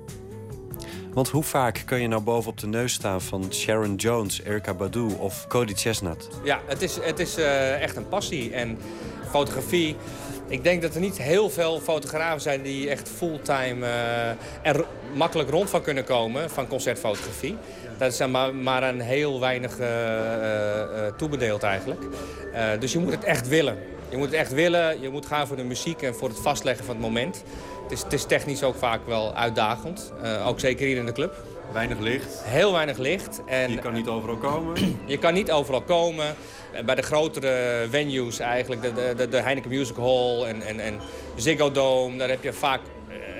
Want 1.12 1.28
hoe 1.28 1.42
vaak 1.42 1.82
kun 1.86 2.00
je 2.00 2.08
nou 2.08 2.22
bovenop 2.22 2.58
de 2.58 2.66
neus 2.66 2.92
staan 2.92 3.20
van 3.20 3.52
Sharon 3.52 3.94
Jones, 3.94 4.42
Erika 4.42 4.74
Badu 4.74 5.14
of 5.18 5.46
Cody 5.48 5.74
Chestnut? 5.74 6.28
Ja, 6.44 6.60
het 6.66 6.82
is, 6.82 6.98
het 7.00 7.18
is 7.18 7.36
eh, 7.36 7.82
echt 7.82 7.96
een 7.96 8.08
passie. 8.08 8.52
En 8.52 8.78
fotografie... 9.30 9.96
Ik 10.48 10.64
denk 10.64 10.82
dat 10.82 10.94
er 10.94 11.00
niet 11.00 11.18
heel 11.18 11.50
veel 11.50 11.80
fotografen 11.80 12.40
zijn 12.40 12.62
die 12.62 12.90
echt 12.90 13.08
fulltime 13.08 13.86
eh, 13.86 14.70
er 14.72 14.84
makkelijk 15.14 15.50
rond 15.50 15.70
van 15.70 15.82
kunnen 15.82 16.04
komen 16.04 16.50
van 16.50 16.66
concertfotografie. 16.66 17.56
Dat 17.98 18.12
is 18.12 18.26
maar, 18.26 18.54
maar 18.54 18.82
een 18.82 19.00
heel 19.00 19.40
weinig 19.40 19.78
eh, 19.78 20.80
eh, 20.80 21.14
toebedeeld 21.16 21.62
eigenlijk. 21.62 22.00
Dus 22.80 22.92
je 22.92 22.98
moet 22.98 23.12
het 23.12 23.24
echt 23.24 23.48
willen. 23.48 23.78
Je 24.08 24.16
moet 24.16 24.26
het 24.26 24.34
echt 24.34 24.52
willen, 24.52 25.00
je 25.00 25.08
moet 25.08 25.26
gaan 25.26 25.46
voor 25.46 25.56
de 25.56 25.64
muziek 25.64 26.02
en 26.02 26.14
voor 26.14 26.28
het 26.28 26.38
vastleggen 26.38 26.84
van 26.84 26.94
het 26.94 27.04
moment. 27.04 27.42
Het 27.82 27.92
is, 27.92 28.02
het 28.02 28.12
is 28.12 28.24
technisch 28.24 28.62
ook 28.62 28.76
vaak 28.76 29.06
wel 29.06 29.34
uitdagend, 29.34 30.12
ook 30.46 30.60
zeker 30.60 30.86
hier 30.86 30.96
in 30.96 31.06
de 31.06 31.12
club. 31.12 31.42
Weinig 31.72 31.98
licht. 31.98 32.42
Heel 32.44 32.72
weinig 32.72 32.98
licht. 32.98 33.42
En 33.46 33.70
Je 33.70 33.78
kan 33.78 33.92
niet 33.92 34.08
overal 34.08 34.36
komen. 34.36 34.74
je 35.06 35.18
kan 35.18 35.34
niet 35.34 35.50
overal 35.50 35.82
komen. 35.82 36.34
Bij 36.84 36.94
de 36.94 37.02
grotere 37.02 37.86
venues 37.90 38.38
eigenlijk, 38.38 38.82
de, 38.82 39.14
de- 39.16 39.28
de, 39.28 39.36
Heineken 39.40 39.70
Music 39.70 39.96
Hall 39.96 40.42
en, 40.42 40.62
en, 40.62 40.80
en 40.80 41.00
Ziggo 41.36 41.70
Dome, 41.72 42.16
daar 42.16 42.28
heb 42.28 42.42
je 42.42 42.52
vaak 42.52 42.80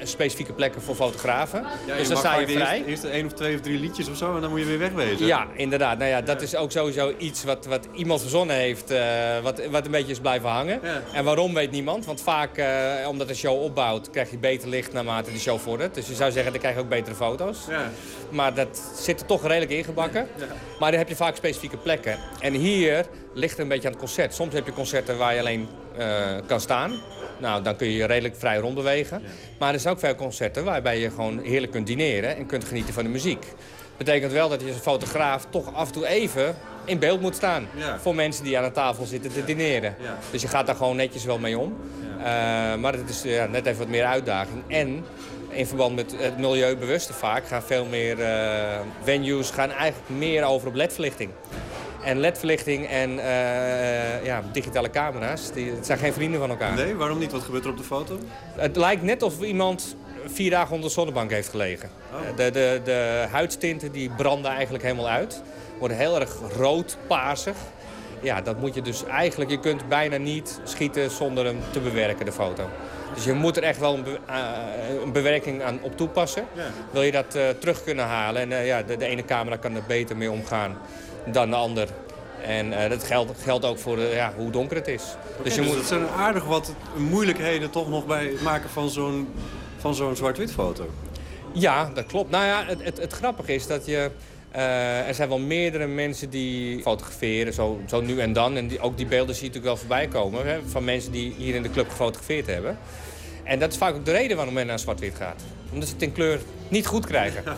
specifieke 0.03 0.53
plekken 0.53 0.83
voor 0.83 0.95
fotografen. 0.95 1.65
dus 1.99 2.09
dan 2.09 2.17
sta 2.17 2.39
je 2.39 2.47
vrij. 2.47 2.77
Eerst, 2.77 2.89
eerst 2.89 3.05
één 3.05 3.27
of 3.27 3.33
twee 3.33 3.55
of 3.55 3.61
drie 3.61 3.79
liedjes 3.79 4.09
of 4.09 4.17
zo 4.17 4.35
en 4.35 4.41
dan 4.41 4.51
moet 4.51 4.59
je 4.59 4.65
weer 4.67 4.79
wegwezen. 4.79 5.27
Ja, 5.27 5.47
inderdaad. 5.55 5.99
Nou 5.99 6.11
ja, 6.11 6.21
dat 6.21 6.43
is 6.43 6.57
ook 6.57 6.73
sowieso 6.73 7.13
iets 7.19 7.45
wat, 7.45 7.67
wat 7.67 7.89
iemand 7.93 8.21
verzonnen 8.21 8.57
heeft, 8.57 8.91
eh, 8.91 9.01
wat, 9.43 9.67
wat 9.67 9.85
een 9.85 9.91
beetje 9.91 10.13
is 10.13 10.21
blijven 10.21 10.49
hangen. 10.49 10.81
En 11.13 11.25
waarom 11.25 11.55
weet 11.55 11.71
niemand, 11.71 12.07
want 12.07 12.21
vaak, 12.21 12.57
eh, 12.57 13.09
omdat 13.09 13.29
de 13.29 13.35
show 13.35 13.63
opbouwt, 13.63 14.11
krijg 14.11 14.31
je 14.31 14.39
beter 14.39 14.69
licht 14.69 14.93
naarmate 14.93 15.33
de 15.33 15.39
show 15.39 15.59
vordert. 15.59 15.95
Dus 15.95 16.07
je 16.07 16.15
zou 16.15 16.31
zeggen, 16.31 16.53
dan 16.53 16.61
krijg 16.61 16.75
je 16.75 16.81
ook 16.81 16.89
betere 16.89 17.15
foto's. 17.17 17.59
Ja. 17.69 17.91
Maar 18.31 18.55
dat 18.55 18.83
zit 18.97 19.21
er 19.21 19.27
toch 19.27 19.47
redelijk 19.47 19.71
ingebakken. 19.71 20.29
Maar 20.79 20.91
dan 20.91 20.99
heb 20.99 21.09
je 21.09 21.17
vaak 21.17 21.37
specifieke 21.37 21.77
plekken. 21.77 22.19
En 22.41 22.53
hier 22.53 23.07
ligt 23.35 23.51
het 23.51 23.61
een 23.61 23.69
beetje 23.69 23.87
aan 23.87 23.93
het 23.93 24.03
concert. 24.03 24.35
Soms 24.35 24.55
heb 24.55 24.67
je 24.67 24.73
concerten 24.73 25.19
waar 25.19 25.35
je 25.35 25.41
alleen 25.41 25.69
eh, 25.99 26.37
kan 26.47 26.61
staan. 26.61 27.01
Nou, 27.39 27.63
dan 27.63 27.77
kun 27.77 27.91
je 27.91 28.05
redelijk 28.05 28.37
vrij 28.37 28.57
rondbewegen. 28.57 29.23
Maar 29.59 29.73
er 29.73 29.81
zijn 29.81 29.95
ook 29.95 30.01
veel 30.01 30.15
concerten 30.15 30.65
waarbij 30.65 30.99
je 30.99 31.11
gewoon 31.11 31.41
heerlijk 31.43 31.73
kunt 31.73 31.87
dineren 31.87 32.37
en 32.37 32.47
kunt 32.47 32.65
genieten 32.65 32.95
van 32.95 33.05
de 33.05 33.11
muziek. 33.11 33.47
Betekent 33.97 34.33
wel 34.33 34.49
dat 34.49 34.61
je 34.61 34.67
als 34.67 34.77
fotograaf 34.77 35.47
toch 35.51 35.75
af 35.75 35.87
en 35.87 35.93
toe 35.93 36.07
even 36.07 36.57
in 36.85 36.99
beeld 36.99 37.21
moet 37.21 37.35
staan. 37.35 37.69
Ja. 37.77 37.99
Voor 37.99 38.15
mensen 38.15 38.45
die 38.45 38.59
aan 38.59 38.65
een 38.65 38.73
tafel 38.73 39.05
zitten 39.05 39.33
te 39.33 39.45
dineren. 39.45 39.95
Ja. 40.01 40.19
Dus 40.31 40.43
je 40.43 40.49
gaat 40.49 40.67
daar 40.67 40.77
gewoon 40.77 40.97
netjes 40.97 41.25
wel 41.25 41.39
mee 41.39 41.59
om. 41.59 41.77
Eh, 42.19 42.25
maar 42.75 42.93
het 42.93 43.09
is 43.09 43.23
ja, 43.23 43.47
net 43.47 43.67
even 43.67 43.79
wat 43.79 43.89
meer 43.89 44.05
uitdaging. 44.05 44.63
En 44.67 45.05
in 45.49 45.67
verband 45.67 45.95
met 45.95 46.15
het 46.19 46.39
milieubewuste 46.39 47.13
vaak 47.13 47.47
gaan 47.47 47.63
veel 47.63 47.85
meer 47.85 48.21
eh, 48.21 48.81
venues 49.03 49.51
gaan 49.51 49.71
eigenlijk 49.71 50.11
meer 50.11 50.45
over 50.45 50.69
op 50.69 50.75
ledverlichting. 50.75 51.31
En 52.07 52.19
ledverlichting 52.21 52.89
en 52.89 53.19
eh, 53.19 54.25
ja, 54.25 54.43
digitale 54.53 54.91
camera's, 54.91 55.53
die, 55.53 55.71
het 55.71 55.87
zijn 55.87 55.99
geen 55.99 56.13
vrienden 56.13 56.41
van 56.41 56.51
elkaar. 56.51 56.75
Nee, 56.75 56.95
waarom 56.95 57.19
niet? 57.19 57.33
Wat 57.33 57.43
gebeurt 57.43 57.65
er 57.65 57.71
op 57.71 57.77
de 57.77 57.83
foto? 57.83 58.19
Het 58.57 58.77
lijkt 58.77 59.03
net 59.03 59.23
of 59.23 59.41
iemand 59.41 59.97
vier 60.27 60.51
dagen 60.51 60.73
onder 60.75 60.89
de 60.89 60.95
zonnebank 60.95 61.31
heeft 61.31 61.49
gelegen. 61.49 61.89
De, 62.37 62.51
de, 62.51 62.81
de 62.85 63.27
huidstinten 63.31 63.93
die 63.93 64.11
branden 64.17 64.51
eigenlijk 64.51 64.85
helemaal 64.85 65.09
uit. 65.09 65.43
Worden 65.79 65.97
heel 65.97 66.21
erg 66.21 66.37
rood, 66.57 66.97
paarsig. 67.07 67.57
Ja, 68.21 68.41
dat 68.41 68.61
moet 68.61 68.75
je 68.75 68.83
dus 68.83 69.05
eigenlijk... 69.05 69.51
Je 69.51 69.61
kunt 69.61 69.89
bijna 69.89 70.17
niet 70.17 70.61
schieten 70.65 71.11
zonder 71.11 71.45
hem 71.45 71.59
te 71.71 71.81
bewerken, 71.81 72.25
de 72.25 72.33
foto. 72.33 72.69
Dus 73.15 73.25
je 73.25 73.33
moet 73.33 73.57
er 73.57 73.63
echt 73.63 73.79
wel 73.79 73.95
een, 73.95 74.03
be- 74.03 74.19
eh, 74.27 75.03
een 75.05 75.13
bewerking 75.13 75.63
aan 75.63 75.79
op 75.83 75.97
toepassen. 75.97 76.45
Wil 76.91 77.03
je 77.03 77.13
dat 77.13 77.35
eh, 77.35 77.43
terug 77.61 77.85
kunnen 77.85 78.05
halen. 78.05 78.43
En 78.43 78.53
eh, 78.53 78.67
ja, 78.67 78.83
de, 78.83 78.97
de 78.97 79.05
ene 79.07 79.25
camera 79.25 79.57
kan 79.57 79.75
er 79.75 79.83
beter 79.87 80.17
mee 80.17 80.31
omgaan 80.31 80.77
dan 81.33 81.51
de 81.51 81.57
ander. 81.57 81.89
En 82.47 82.73
eh, 82.83 82.91
dat 82.91 83.05
geldt, 83.05 83.43
geldt 83.43 83.65
ook 83.65 83.79
voor 83.79 83.99
eh, 83.99 84.15
ja, 84.15 84.33
hoe 84.37 84.51
donker 84.51 84.77
het 84.77 84.89
is. 84.89 85.03
Dus, 85.43 85.55
dus 85.55 85.73
dat 85.75 85.85
zijn 85.87 86.07
aardig 86.09 86.45
wat 86.45 86.75
moeilijkheden 86.97 87.71
toch 87.71 87.89
nog 87.89 88.07
bij 88.07 88.25
het 88.25 88.43
maken 88.43 88.71
van 88.71 88.91
zo'n 88.91 89.29
van 89.79 89.95
zo'n 89.95 90.17
zwart-wit 90.17 90.53
foto. 90.53 90.87
Ja, 91.53 91.91
dat 91.95 92.07
klopt. 92.07 92.31
Nou 92.31 92.45
ja, 92.45 92.65
het, 92.67 92.83
het, 92.83 92.99
het 92.99 93.13
grappige 93.13 93.55
is 93.55 93.67
dat 93.67 93.87
je... 93.87 94.11
eh, 94.51 95.09
er 95.09 95.15
zijn 95.15 95.29
wel 95.29 95.39
meerdere 95.39 95.87
mensen 95.87 96.31
die 96.31 96.83
fotograferen, 96.83 97.53
zo, 97.53 97.81
zo 97.87 98.01
nu 98.01 98.21
en 98.21 98.33
dan. 98.33 98.57
En 98.57 98.69
die, 98.69 98.81
ook 98.81 98.97
die 98.97 99.07
beelden 99.07 99.35
zie 99.35 99.45
je 99.45 99.49
natuurlijk 99.49 99.81
wel 99.81 99.87
voorbij 99.89 100.07
komen. 100.21 100.47
Hè, 100.47 100.59
van 100.67 100.85
mensen 100.85 101.13
die 101.13 101.35
hier 101.37 101.55
in 101.55 101.63
de 101.63 101.71
club 101.71 101.89
gefotografeerd 101.89 102.47
hebben. 102.47 102.79
En 103.47 103.59
dat 103.59 103.71
is 103.73 103.77
vaak 103.79 103.95
ook 103.95 104.05
de 104.05 104.11
reden 104.13 104.37
waarom 104.37 104.55
men 104.55 104.67
naar 104.67 104.79
zwart-wit 104.79 105.15
gaat. 105.15 105.43
Omdat 105.73 105.89
ze 105.89 105.95
het 105.95 106.03
in 106.03 106.13
kleur 106.13 106.41
niet 106.69 106.87
goed 106.87 107.07
krijgen. 107.07 107.43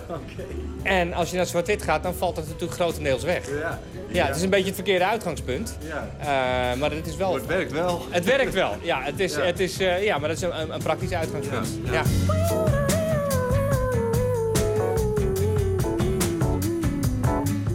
En 0.83 1.13
als 1.13 1.31
je 1.31 1.37
naar 1.37 1.47
zwart-wit 1.47 1.83
gaat, 1.83 2.03
dan 2.03 2.15
valt 2.15 2.37
het 2.37 2.47
natuurlijk 2.47 2.73
grotendeels 2.73 3.23
weg. 3.23 3.51
Ja, 3.61 3.81
Ja, 4.09 4.27
het 4.27 4.37
is 4.37 4.43
een 4.43 4.51
beetje 4.51 4.67
het 4.67 4.75
verkeerde 4.75 5.05
uitgangspunt. 5.07 5.77
Ja. 5.87 6.09
Eh, 6.19 6.79
maar 6.79 6.91
het 6.91 7.07
is 7.07 7.17
wel... 7.17 7.35
het 7.35 7.47
werkt 7.47 7.73
wel. 7.73 8.07
Het 8.11 8.25
werkt 8.25 8.55
wel, 8.55 8.77
ja. 8.83 9.03
Het 9.03 9.21
is, 9.21 9.35
Ja. 9.35 9.41
Het 9.43 9.61
is, 9.61 9.79
eh, 9.79 10.05
ja 10.05 10.19
maar 10.19 10.29
dat 10.29 10.37
is 10.37 10.43
een, 10.43 10.73
een 10.75 10.83
praktisch 10.83 11.13
uitgangspunt. 11.13 11.69
ja. 11.91 12.03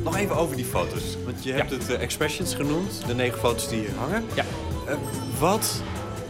Nog 0.04 0.18
even 0.18 0.36
over 0.36 0.56
die 0.56 0.66
foto's. 0.66 1.18
Want 1.26 1.44
je 1.44 1.52
hebt 1.54 1.70
het 1.72 1.90
eh, 1.94 2.02
expressions 2.02 2.56
genoemd, 2.56 3.02
de 3.08 3.16
negen 3.16 3.40
foto's 3.40 3.68
die 3.70 3.80
hier 3.80 3.96
hangen. 3.98 4.24
Ja. 4.34 4.44
Wat 5.40 5.82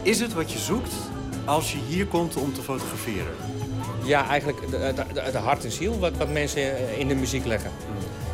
is 0.02 0.20
het 0.20 0.32
wat 0.34 0.52
je 0.52 0.58
zoekt 0.58 0.92
als 1.44 1.72
je 1.72 1.78
hier 1.88 2.06
komt 2.06 2.36
om 2.36 2.52
te 2.52 2.62
fotograferen? 2.62 3.34
Ja, 4.04 4.28
eigenlijk 4.28 4.70
de 5.32 5.38
hart 5.38 5.64
en 5.64 5.70
ziel 5.70 5.98
wat, 5.98 6.16
wat 6.16 6.32
mensen 6.32 6.62
eh, 6.62 6.98
in 6.98 7.08
de 7.08 7.14
muziek 7.14 7.44
leggen. 7.44 7.70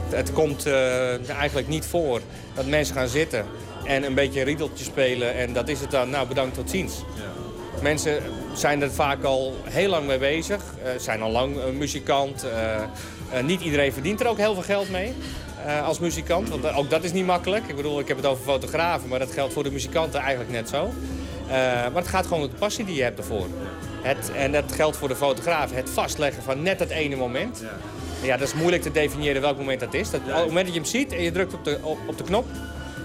Het 0.08 0.32
komt 0.32 0.66
eh, 0.66 1.30
eigenlijk 1.30 1.68
niet 1.68 1.84
voor 1.84 2.20
dat 2.54 2.66
mensen 2.66 2.94
gaan 2.94 3.08
zitten 3.08 3.46
en 3.84 4.04
een 4.04 4.14
beetje 4.14 4.40
een 4.40 4.46
riedeltje 4.46 4.84
spelen 4.84 5.34
en 5.34 5.52
dat 5.52 5.68
is 5.68 5.80
het 5.80 5.90
dan. 5.90 6.10
Nou, 6.10 6.28
bedankt, 6.28 6.54
tot 6.54 6.70
ziens. 6.70 6.94
Mensen 7.82 8.22
zijn 8.54 8.82
er 8.82 8.92
vaak 8.92 9.24
al 9.24 9.54
heel 9.64 9.88
lang 9.88 10.06
mee 10.06 10.18
bezig, 10.18 10.62
eh, 10.84 10.90
zijn 10.98 11.22
al 11.22 11.30
lang 11.30 11.56
een 11.56 11.78
muzikant. 11.78 12.46
niet 13.44 13.60
iedereen 13.60 13.92
verdient 13.92 14.20
er 14.20 14.28
ook 14.28 14.38
heel 14.38 14.54
veel 14.54 14.62
geld 14.62 14.90
mee 14.90 15.14
als 15.84 15.98
muzikant, 15.98 16.48
want 16.48 16.74
ook 16.74 16.90
dat 16.90 17.04
is 17.04 17.12
niet 17.12 17.26
makkelijk. 17.26 17.68
Ik 17.68 17.76
bedoel, 17.76 18.00
ik 18.00 18.08
heb 18.08 18.16
het 18.16 18.26
over 18.26 18.44
fotografen, 18.44 19.08
maar 19.08 19.18
dat 19.18 19.32
geldt 19.32 19.52
voor 19.52 19.62
de 19.62 19.70
muzikanten 19.70 20.20
eigenlijk 20.20 20.50
net 20.50 20.68
zo. 20.68 20.90
Eh, 21.50 21.56
maar 21.56 22.02
het 22.02 22.08
gaat 22.08 22.26
gewoon 22.26 22.42
om 22.42 22.48
de 22.50 22.56
passie 22.58 22.84
die 22.84 22.94
je 22.94 23.02
hebt 23.02 23.18
ervoor. 23.18 23.46
Het, 24.02 24.30
en 24.36 24.52
dat 24.52 24.72
geldt 24.72 24.96
voor 24.96 25.08
de 25.08 25.16
fotograaf, 25.16 25.72
het 25.74 25.90
vastleggen 25.90 26.42
van 26.42 26.62
net 26.62 26.78
dat 26.78 26.88
ene 26.88 27.16
moment. 27.16 27.62
Ja, 28.22 28.36
dat 28.36 28.48
is 28.48 28.54
moeilijk 28.54 28.82
te 28.82 28.90
definiëren 28.90 29.40
welk 29.42 29.56
moment 29.56 29.80
dat 29.80 29.94
is. 29.94 30.10
Dat, 30.10 30.20
op 30.20 30.26
het 30.34 30.46
moment 30.46 30.64
dat 30.66 30.74
je 30.74 30.80
hem 30.80 30.88
ziet 30.88 31.12
en 31.12 31.22
je 31.22 31.32
drukt 31.32 31.54
op 31.54 31.64
de, 31.64 31.78
op, 31.82 31.98
op 32.06 32.18
de 32.18 32.24
knop, 32.24 32.46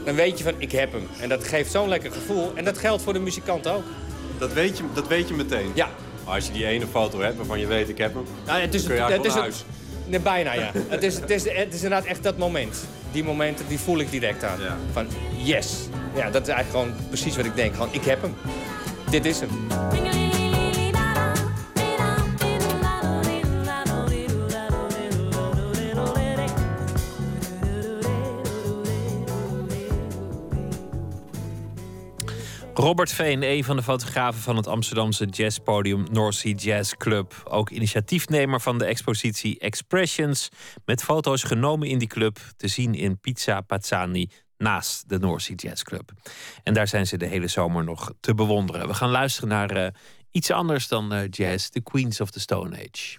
dan 0.05 0.15
weet 0.15 0.37
je 0.37 0.43
van 0.43 0.53
ik 0.57 0.71
heb 0.71 0.91
hem. 0.91 1.07
En 1.19 1.29
dat 1.29 1.43
geeft 1.47 1.71
zo'n 1.71 1.87
lekker 1.89 2.11
gevoel. 2.11 2.51
En 2.55 2.65
dat 2.65 2.77
geldt 2.77 3.03
voor 3.03 3.13
de 3.13 3.19
muzikanten 3.19 3.71
ook. 3.73 3.83
Dat 4.37 4.53
weet 4.53 4.77
je, 4.77 4.83
dat 4.93 5.07
weet 5.07 5.27
je 5.27 5.33
meteen? 5.33 5.71
Ja. 5.73 5.87
Maar 6.25 6.33
als 6.35 6.45
je 6.45 6.51
die 6.51 6.65
ene 6.65 6.87
foto 6.87 7.19
hebt 7.21 7.37
waarvan 7.37 7.59
je 7.59 7.67
weet 7.67 7.89
ik 7.89 7.97
heb 7.97 8.13
hem, 8.13 8.23
Nou, 8.45 8.61
het 8.61 8.73
is, 8.73 8.81
dan 8.85 8.95
kun 8.97 9.05
je 9.07 9.11
het 9.11 9.25
is 9.25 9.33
het- 9.33 9.41
huis. 9.41 9.63
Nee, 10.05 10.19
bijna 10.19 10.53
ja. 10.53 10.71
het, 10.87 11.03
is, 11.03 11.15
het, 11.15 11.29
is, 11.29 11.43
het 11.43 11.73
is 11.73 11.83
inderdaad 11.83 12.05
echt 12.05 12.23
dat 12.23 12.37
moment. 12.37 12.77
Die 13.15 13.23
momenten, 13.23 13.67
die 13.67 13.79
voel 13.79 13.99
ik 13.99 14.11
direct 14.11 14.43
aan. 14.43 14.59
Van 14.91 15.07
yes. 15.37 15.87
Ja, 16.15 16.29
dat 16.29 16.47
is 16.47 16.53
eigenlijk 16.53 16.69
gewoon 16.69 17.07
precies 17.07 17.35
wat 17.35 17.45
ik 17.45 17.55
denk. 17.55 17.73
Gewoon, 17.73 17.89
ik 17.91 18.03
heb 18.03 18.21
hem. 18.21 18.35
Dit 19.09 19.25
is 19.25 19.39
hem. 19.39 19.49
Robert 32.85 33.11
Veen, 33.11 33.43
een 33.43 33.63
van 33.63 33.75
de 33.75 33.83
fotografen 33.83 34.41
van 34.41 34.55
het 34.55 34.67
Amsterdamse 34.67 35.25
jazzpodium 35.25 36.05
North 36.11 36.35
Sea 36.35 36.53
Jazz 36.53 36.93
Club. 36.93 37.43
Ook 37.43 37.69
initiatiefnemer 37.69 38.61
van 38.61 38.77
de 38.77 38.85
expositie 38.85 39.59
Expressions. 39.59 40.49
Met 40.85 41.03
foto's 41.03 41.43
genomen 41.43 41.87
in 41.87 41.97
die 41.97 42.07
club 42.07 42.37
te 42.57 42.67
zien 42.67 42.95
in 42.95 43.19
Pizza 43.19 43.61
Pazzani 43.61 44.29
naast 44.57 45.09
de 45.09 45.19
North 45.19 45.41
Sea 45.41 45.55
Jazz 45.55 45.83
Club. 45.83 46.11
En 46.63 46.73
daar 46.73 46.87
zijn 46.87 47.07
ze 47.07 47.17
de 47.17 47.25
hele 47.25 47.47
zomer 47.47 47.83
nog 47.83 48.11
te 48.19 48.33
bewonderen. 48.33 48.87
We 48.87 48.93
gaan 48.93 49.11
luisteren 49.11 49.49
naar 49.49 49.71
eh, 49.71 49.87
iets 50.31 50.51
anders 50.51 50.87
dan 50.87 51.13
eh, 51.13 51.29
jazz, 51.29 51.69
The 51.69 51.81
Queens 51.81 52.21
of 52.21 52.31
the 52.31 52.39
Stone 52.39 52.77
Age. 52.77 53.17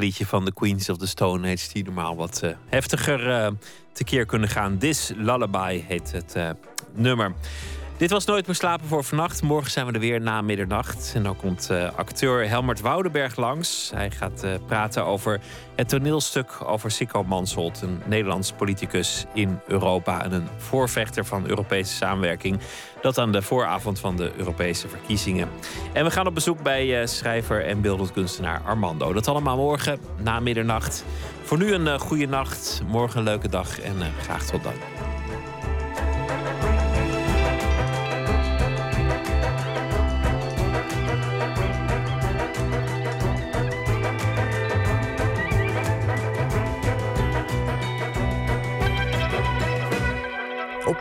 Liedje 0.00 0.26
van 0.26 0.44
de 0.44 0.52
Queens 0.52 0.88
of 0.88 0.96
the 0.96 1.06
Stone 1.06 1.52
Age, 1.52 1.72
die 1.72 1.84
normaal 1.84 2.16
wat 2.16 2.42
eh, 2.42 2.50
heftiger 2.68 3.30
eh, 3.30 3.50
tekeer 3.92 4.26
kunnen 4.26 4.48
gaan. 4.48 4.78
This 4.78 5.12
Lullaby 5.16 5.82
heet 5.86 6.12
het 6.12 6.34
eh, 6.34 6.50
nummer. 6.94 7.34
Dit 8.00 8.10
was 8.10 8.24
Nooit 8.24 8.46
meer 8.46 8.56
slapen 8.56 8.86
voor 8.86 9.04
vannacht. 9.04 9.42
Morgen 9.42 9.70
zijn 9.70 9.86
we 9.86 9.92
er 9.92 10.00
weer 10.00 10.20
na 10.20 10.42
middernacht. 10.42 11.12
En 11.14 11.22
dan 11.22 11.36
komt 11.36 11.70
eh, 11.70 11.88
acteur 11.96 12.48
Helmert 12.48 12.80
Woudenberg 12.80 13.36
langs. 13.36 13.90
Hij 13.94 14.10
gaat 14.10 14.42
eh, 14.42 14.50
praten 14.66 15.04
over 15.04 15.40
het 15.76 15.88
toneelstuk 15.88 16.58
over 16.64 16.90
Sikko 16.90 17.24
Mansholt. 17.24 17.82
Een 17.82 18.02
Nederlands 18.06 18.52
politicus 18.52 19.24
in 19.34 19.60
Europa 19.66 20.24
en 20.24 20.32
een 20.32 20.48
voorvechter 20.56 21.24
van 21.24 21.48
Europese 21.48 21.94
samenwerking. 21.94 22.58
Dat 23.02 23.18
aan 23.18 23.32
de 23.32 23.42
vooravond 23.42 23.98
van 23.98 24.16
de 24.16 24.32
Europese 24.36 24.88
verkiezingen. 24.88 25.48
En 25.92 26.04
we 26.04 26.10
gaan 26.10 26.26
op 26.26 26.34
bezoek 26.34 26.62
bij 26.62 27.00
eh, 27.00 27.06
schrijver 27.06 27.64
en 27.64 27.80
beeldend 27.80 28.12
kunstenaar 28.12 28.60
Armando. 28.64 29.12
Dat 29.12 29.28
allemaal 29.28 29.56
morgen 29.56 29.98
na 30.22 30.40
middernacht. 30.40 31.04
Voor 31.42 31.58
nu 31.58 31.72
een 31.72 31.98
goede 31.98 32.26
nacht, 32.26 32.82
morgen 32.86 33.18
een 33.18 33.24
leuke 33.24 33.48
dag 33.48 33.80
en 33.80 33.96
graag 34.22 34.44
tot 34.44 34.62
dan. 34.62 34.99